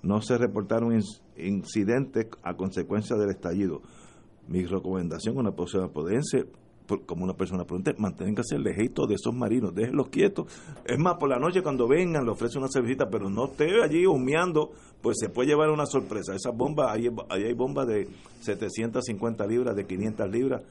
No 0.03 0.21
se 0.21 0.37
reportaron 0.39 0.91
inc- 0.91 1.21
incidentes 1.37 2.27
a 2.43 2.55
consecuencia 2.55 3.17
del 3.17 3.31
estallido. 3.31 3.81
Mi 4.49 4.65
recomendación 4.65 5.37
a 5.37 5.41
una 5.41 5.53
persona 5.53 5.89
prudense, 5.89 6.47
por- 6.89 7.05
como 7.07 7.23
una 7.23 7.35
persona 7.35 7.65
prudente, 7.65 7.95
manténgase 7.99 8.59
lejito 8.59 9.07
de 9.07 9.15
esos 9.15 9.33
marinos, 9.35 9.75
déjenlos 9.75 10.09
quietos. 10.09 10.47
Es 10.85 10.99
más, 10.99 11.15
por 11.21 11.29
la 11.29 11.39
noche 11.39 11.63
cuando 11.63 11.87
vengan 11.87 12.25
le 12.25 12.31
ofrece 12.33 12.59
una 12.59 12.67
cervecita, 12.69 13.09
pero 13.09 13.29
no 13.31 13.45
esté 13.45 13.67
allí 13.85 14.07
humeando, 14.07 14.71
pues 15.03 15.19
se 15.21 15.29
puede 15.29 15.51
llevar 15.51 15.69
una 15.71 15.87
sorpresa. 15.87 16.35
Esas 16.35 16.57
bombas, 16.57 16.89
ahí, 16.91 17.07
ahí 17.29 17.45
hay 17.45 17.55
bombas 17.55 17.87
de 17.87 18.09
750 18.41 19.47
libras, 19.47 19.77
de 19.77 19.85
500 19.87 20.29
libras, 20.31 20.63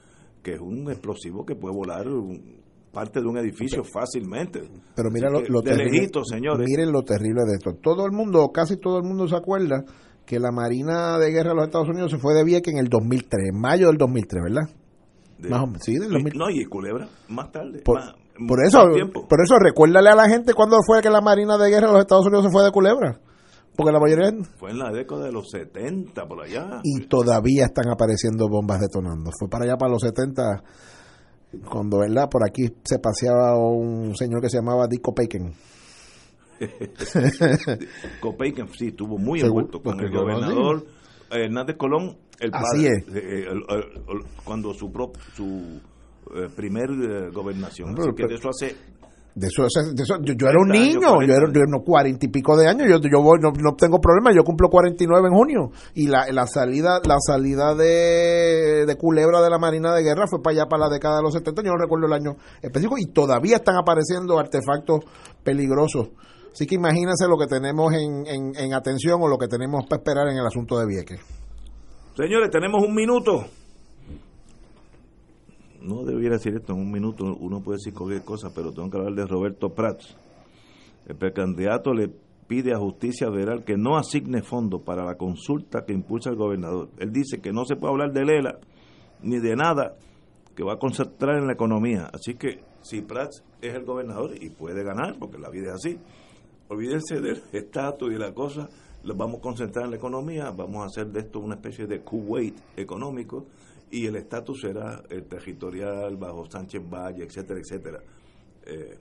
que 0.44 0.54
es 0.54 0.60
un 0.60 0.90
explosivo 0.92 1.46
que 1.46 1.56
puede 1.56 1.76
volar 1.76 2.08
un- 2.08 2.58
parte 2.92 3.22
de 3.22 3.28
un 3.28 3.38
edificio 3.38 3.84
fácilmente. 3.84 4.62
Pero 4.96 5.10
mira 5.12 5.30
lo, 5.30 5.42
lo 5.42 5.62
terrible. 5.62 5.92
lejito, 5.92 6.24
señores. 6.24 6.66
Miren 6.68 6.92
lo 6.92 7.04
terrible 7.04 7.44
de 7.46 7.56
esto. 7.58 7.74
Todo 7.80 8.06
el 8.08 8.12
mundo, 8.12 8.50
casi 8.52 8.78
todo 8.78 8.98
el 8.98 9.04
mundo 9.04 9.28
se 9.28 9.36
acuerda 9.36 9.84
que 10.26 10.40
la 10.40 10.52
Marina 10.52 11.20
de 11.20 11.30
Guerra 11.32 11.50
de 11.52 11.56
los 11.58 11.66
Estados 11.66 11.90
Unidos 11.90 12.10
se 12.12 12.18
fue 12.18 12.34
de 12.34 12.44
Vieques 12.44 12.74
en 12.74 12.80
el 12.80 12.88
2003, 12.90 13.50
en 13.54 13.62
mayo 13.62 13.88
del 13.88 13.98
2003, 13.98 14.42
¿verdad? 14.44 14.64
De- 15.40 15.50
Más 15.50 15.62
o 15.64 15.68
menos, 15.68 15.82
sí, 15.84 15.94
del 15.98 16.10
2000. 16.12 16.34
No, 16.38 16.50
y 16.50 16.66
Culebra, 16.66 17.08
más 17.30 17.52
tarde. 17.52 17.82
Por, 17.84 18.00
más- 18.00 18.16
por 18.48 18.64
eso, 18.66 18.84
por 19.28 19.42
eso 19.42 19.56
recuérdale 19.60 20.10
a 20.10 20.16
la 20.16 20.28
gente 20.30 20.54
cuándo 20.54 20.78
fue 20.86 21.02
que 21.02 21.10
la 21.10 21.22
Marina 21.22 21.58
de 21.58 21.70
Guerra 21.70 21.88
de 21.88 21.94
los 21.94 22.02
Estados 22.02 22.26
Unidos 22.26 22.46
se 22.46 22.52
fue 22.52 22.64
de 22.64 22.72
Culebra. 22.72 23.20
Porque 23.76 23.92
la 23.92 24.00
mayoría 24.00 24.32
Fue 24.58 24.72
en 24.72 24.80
la 24.80 24.92
década 24.92 25.26
de 25.26 25.32
los 25.32 25.50
70, 25.52 26.28
por 26.28 26.42
allá. 26.44 26.82
y 26.84 27.02
todavía 27.06 27.66
están 27.66 27.90
apareciendo 27.92 28.48
bombas 28.50 28.80
detonando. 28.80 29.30
Fue 29.40 29.48
para 29.50 29.66
allá 29.66 29.78
para 29.78 29.92
los 29.92 30.02
70 30.02 30.64
cuando, 31.70 32.00
¿verdad? 32.00 32.28
Por 32.30 32.42
aquí 32.44 32.64
se 32.84 32.98
paseaba 33.00 33.56
un 33.58 34.16
señor 34.16 34.42
que 34.42 34.50
se 34.50 34.58
llamaba 34.58 34.88
Dick 34.88 35.08
Opaken. 35.08 35.54
Copeiken 38.20 38.68
sí 38.78 38.88
estuvo 38.88 39.18
muy 39.18 39.42
envuelto 39.42 39.82
con 39.82 40.00
el 40.00 40.12
gobernador 40.12 40.86
Hernández 41.32 41.76
Colón, 41.78 42.18
el 42.40 42.52
Así 42.54 42.86
padre, 42.86 42.88
es. 43.08 43.16
eh, 43.16 43.46
el- 43.50 43.64
el- 43.70 44.02
el- 44.10 44.24
cuando 44.44 44.74
su 44.74 44.92
pro- 44.92 45.12
su 45.36 45.80
eh, 46.36 46.50
primer 46.56 46.90
eh, 46.92 47.30
gobernación. 47.34 47.94
Pero- 47.96 48.08
Así 48.10 48.10
que 48.12 48.16
pero- 48.24 48.30
de 48.30 48.36
eso 48.36 48.50
hace 48.50 48.76
De 49.36 49.46
eso, 49.48 49.62
de 49.94 50.02
eso- 50.04 50.18
yo, 50.24 50.34
yo 50.34 50.48
era 50.48 50.58
un 50.60 50.70
30 50.70 50.82
años, 50.84 50.96
niño, 50.96 51.08
40 51.14 51.28
yo 51.28 51.38
era 51.38 51.54
yo 51.54 51.60
era 51.62 51.68
unos 51.68 51.84
cuarenta 51.86 52.26
y 52.26 52.30
pico 52.30 52.58
de 52.58 52.68
años, 52.68 52.88
yo, 52.90 52.98
yo 53.08 53.22
voy, 53.22 53.38
no, 53.40 53.52
no 53.52 53.76
tengo 53.78 54.00
problema, 54.02 54.32
yo 54.36 54.44
cumplo 54.44 54.68
49 54.68 55.28
en 55.28 55.34
junio. 55.36 55.70
Y 55.94 56.08
la, 56.08 56.26
la 56.32 56.48
salida 56.48 57.00
la 57.06 57.18
salida 57.20 57.76
de, 57.76 58.86
de 58.88 58.96
Culebra 58.98 59.40
de 59.44 59.50
la 59.52 59.60
Marina 59.60 59.94
de 59.94 60.02
Guerra 60.02 60.26
fue 60.28 60.42
para 60.42 60.56
allá, 60.56 60.66
para 60.68 60.88
la 60.88 60.90
década 60.90 61.18
de 61.18 61.22
los 61.24 61.34
70, 61.34 61.62
yo 61.62 61.70
no 61.72 61.78
recuerdo 61.78 62.08
el 62.08 62.14
año 62.14 62.32
específico, 62.64 62.98
y 62.98 63.06
todavía 63.14 63.58
están 63.58 63.76
apareciendo 63.78 64.40
artefactos 64.40 65.02
peligrosos. 65.44 66.10
Así 66.58 66.66
que 66.66 66.74
imagínense 66.74 67.28
lo 67.28 67.38
que 67.38 67.46
tenemos 67.46 67.94
en, 67.94 68.26
en, 68.26 68.56
en 68.58 68.74
atención 68.74 69.22
o 69.22 69.28
lo 69.28 69.38
que 69.38 69.48
tenemos 69.48 69.86
para 69.86 70.00
esperar 70.00 70.28
en 70.30 70.38
el 70.38 70.46
asunto 70.48 70.80
de 70.80 70.88
Vieques. 70.88 71.20
Señores, 72.16 72.50
tenemos 72.50 72.84
un 72.84 72.96
minuto. 72.96 73.46
No 75.84 76.04
debiera 76.04 76.38
decir 76.38 76.56
esto 76.56 76.74
en 76.74 76.80
un 76.80 76.92
minuto, 76.92 77.26
uno 77.26 77.62
puede 77.62 77.78
decir 77.78 77.94
cualquier 77.94 78.24
cosa, 78.24 78.50
pero 78.56 78.72
tengo 78.72 78.90
que 78.90 78.98
hablar 78.98 79.14
de 79.14 79.28
Roberto 79.28 79.70
Prats. 79.70 80.18
El 81.06 81.16
precandidato 81.16 81.94
le 81.94 82.10
pide 82.48 82.74
a 82.74 82.80
Justicia 82.80 83.28
Federal 83.30 83.64
que 83.64 83.78
no 83.78 83.96
asigne 83.96 84.42
fondos 84.42 84.82
para 84.82 85.06
la 85.06 85.14
consulta 85.14 85.86
que 85.86 85.94
impulsa 85.94 86.32
el 86.32 86.38
gobernador. 86.38 86.90
Él 86.98 87.12
dice 87.12 87.40
que 87.40 87.54
no 87.54 87.66
se 87.66 87.76
puede 87.76 87.94
hablar 87.94 88.14
de 88.14 88.26
Lela 88.26 88.58
ni 89.22 89.38
de 89.38 89.56
nada, 89.56 89.96
que 90.56 90.64
va 90.64 90.74
a 90.74 90.80
concentrar 90.80 91.38
en 91.38 91.46
la 91.46 91.54
economía. 91.54 92.10
Así 92.12 92.34
que 92.34 92.64
si 92.82 93.02
Prats 93.04 93.44
es 93.62 93.76
el 93.76 93.86
gobernador 93.86 94.32
y 94.42 94.50
puede 94.50 94.84
ganar, 94.84 95.18
porque 95.20 95.38
la 95.38 95.52
vida 95.52 95.68
es 95.68 95.86
así, 95.86 96.00
olvídense 96.70 97.20
del 97.20 97.42
estatus 97.52 98.10
y 98.10 98.14
de 98.14 98.20
la 98.20 98.34
cosa, 98.34 98.70
los 99.04 99.16
vamos 99.16 99.40
a 99.40 99.42
concentrar 99.42 99.86
en 99.86 99.92
la 99.92 99.98
economía, 99.98 100.52
vamos 100.52 100.84
a 100.84 100.86
hacer 100.88 101.08
de 101.08 101.22
esto 101.22 101.40
una 101.40 101.56
especie 101.56 101.88
de 101.88 102.02
Kuwait 102.02 102.56
económico 102.76 103.46
y 103.90 104.06
el 104.06 104.16
estatus 104.18 104.62
será 104.62 105.04
el 105.10 105.24
territorial 105.26 106.18
bajo 106.18 106.46
Sánchez 106.50 106.82
Valle, 106.90 107.24
etcétera, 107.24 107.60
etcétera. 107.60 108.00
Eh, 108.66 108.98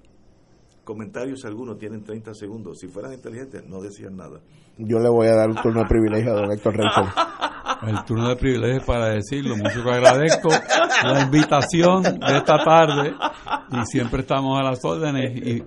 comentarios 0.85 1.45
algunos 1.45 1.77
tienen 1.79 2.05
30 2.05 2.33
segundos. 2.35 2.79
Si 2.79 2.87
fueran 2.87 3.13
inteligentes, 3.13 3.67
no 3.67 3.81
decían 3.81 4.17
nada. 4.17 4.41
Yo 4.79 4.99
le 5.01 5.09
voy 5.09 5.27
a 5.27 5.35
dar 5.35 5.49
un 5.49 5.57
turno 5.57 5.81
de 5.81 5.87
privilegio 5.87 6.33
a 6.33 6.41
don 6.41 6.53
Héctor. 6.53 6.75
El 7.87 8.05
turno 8.05 8.29
de 8.29 8.37
privilegio 8.37 8.87
para 8.87 9.09
decirlo, 9.09 9.57
mucho 9.57 9.83
que 9.83 9.91
agradezco 9.91 10.49
la 11.03 11.23
invitación 11.23 12.03
de 12.03 12.37
esta 12.37 12.59
tarde 12.65 13.15
y 13.73 13.87
siempre 13.87 14.21
estamos 14.21 14.59
a 14.59 14.63
las 14.63 14.85
órdenes 14.85 15.37
y, 15.37 15.63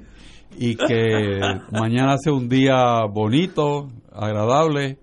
y 0.61 0.75
que 0.75 1.39
mañana 1.71 2.17
sea 2.17 2.33
un 2.33 2.49
día 2.49 3.05
bonito, 3.05 3.87
agradable, 4.11 4.97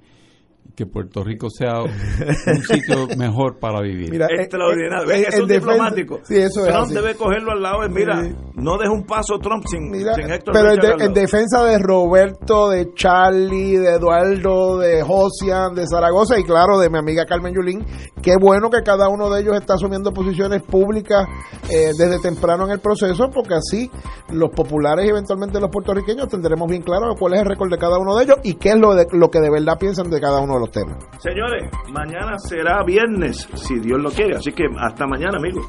que 0.76 0.86
Puerto 0.86 1.24
Rico 1.24 1.48
sea 1.50 1.80
un 1.82 2.62
sitio 2.62 3.08
mejor 3.16 3.58
para 3.58 3.80
vivir. 3.80 4.10
Mira, 4.10 4.26
eh, 4.26 4.42
Extraordinario. 4.42 5.04
eh, 5.04 5.06
¿Ves 5.08 5.20
que 5.20 5.26
en 5.28 5.34
es 5.34 5.40
un 5.40 5.48
defensa- 5.48 5.70
diplomático. 5.72 6.20
Sí, 6.24 6.36
eso 6.36 6.60
es 6.60 6.66
Trump 6.68 6.84
así. 6.84 6.94
debe 6.94 7.14
cogerlo 7.14 7.52
al 7.52 7.62
lado. 7.62 7.86
y 7.86 7.88
Mira, 7.88 8.22
Sí. 8.22 8.34
no 8.56 8.76
deja 8.78 8.92
un 8.92 9.04
paso 9.06 9.38
Trump 9.38 9.64
sin, 9.66 9.90
Mira, 9.90 10.14
sin 10.14 10.30
Héctor 10.30 10.52
pero 10.54 10.72
en, 10.72 11.12
de- 11.12 11.20
defensa 11.20 11.64
de 11.64 11.78
Roberto, 11.78 12.68
de 12.70 12.92
Charlie, 12.94 13.76
de 13.78 13.94
Eduardo, 13.94 14.78
de 14.78 15.02
Josian, 15.02 15.74
de 15.74 15.86
Zaragoza 15.86 16.38
y 16.38 16.44
claro, 16.44 16.78
de 16.78 16.90
mi 16.90 16.98
amiga 16.98 17.24
Carmen 17.24 17.54
Yulín, 17.54 17.84
qué 18.22 18.34
bueno 18.40 18.68
que 18.70 18.82
cada 18.82 19.08
uno 19.08 19.30
de 19.30 19.40
ellos 19.40 19.54
está 19.56 19.74
asumiendo 19.74 20.12
posiciones 20.12 20.62
públicas 20.62 21.26
eh, 21.70 21.92
desde 21.96 22.18
temprano 22.20 22.64
en 22.66 22.72
el 22.72 22.80
proceso, 22.80 23.30
porque 23.32 23.54
así 23.54 23.90
los 24.30 24.50
populares 24.50 25.06
y 25.06 25.08
eventualmente 25.10 25.58
los 25.60 25.70
puertorriqueños 25.70 26.28
tendremos 26.28 26.68
bien 26.68 26.82
claro 26.82 27.14
cuál 27.18 27.34
es 27.34 27.40
el 27.40 27.46
récord 27.46 27.70
de 27.70 27.78
cada 27.78 27.98
uno 27.98 28.16
de 28.16 28.24
ellos 28.24 28.36
y 28.42 28.54
qué 28.54 28.70
es 28.70 28.76
lo, 28.76 28.94
de, 28.94 29.06
lo 29.12 29.30
que 29.30 29.40
de 29.40 29.50
verdad 29.50 29.78
piensan 29.78 30.10
de 30.10 30.20
cada 30.20 30.40
uno 30.40 30.54
de 30.54 30.60
los. 30.68 30.96
Señores, 31.18 31.70
mañana 31.92 32.38
será 32.38 32.82
viernes, 32.84 33.48
si 33.54 33.78
Dios 33.78 34.00
lo 34.00 34.10
quiere. 34.10 34.36
Así 34.36 34.52
que 34.52 34.64
hasta 34.78 35.06
mañana, 35.06 35.38
amigos. 35.38 35.66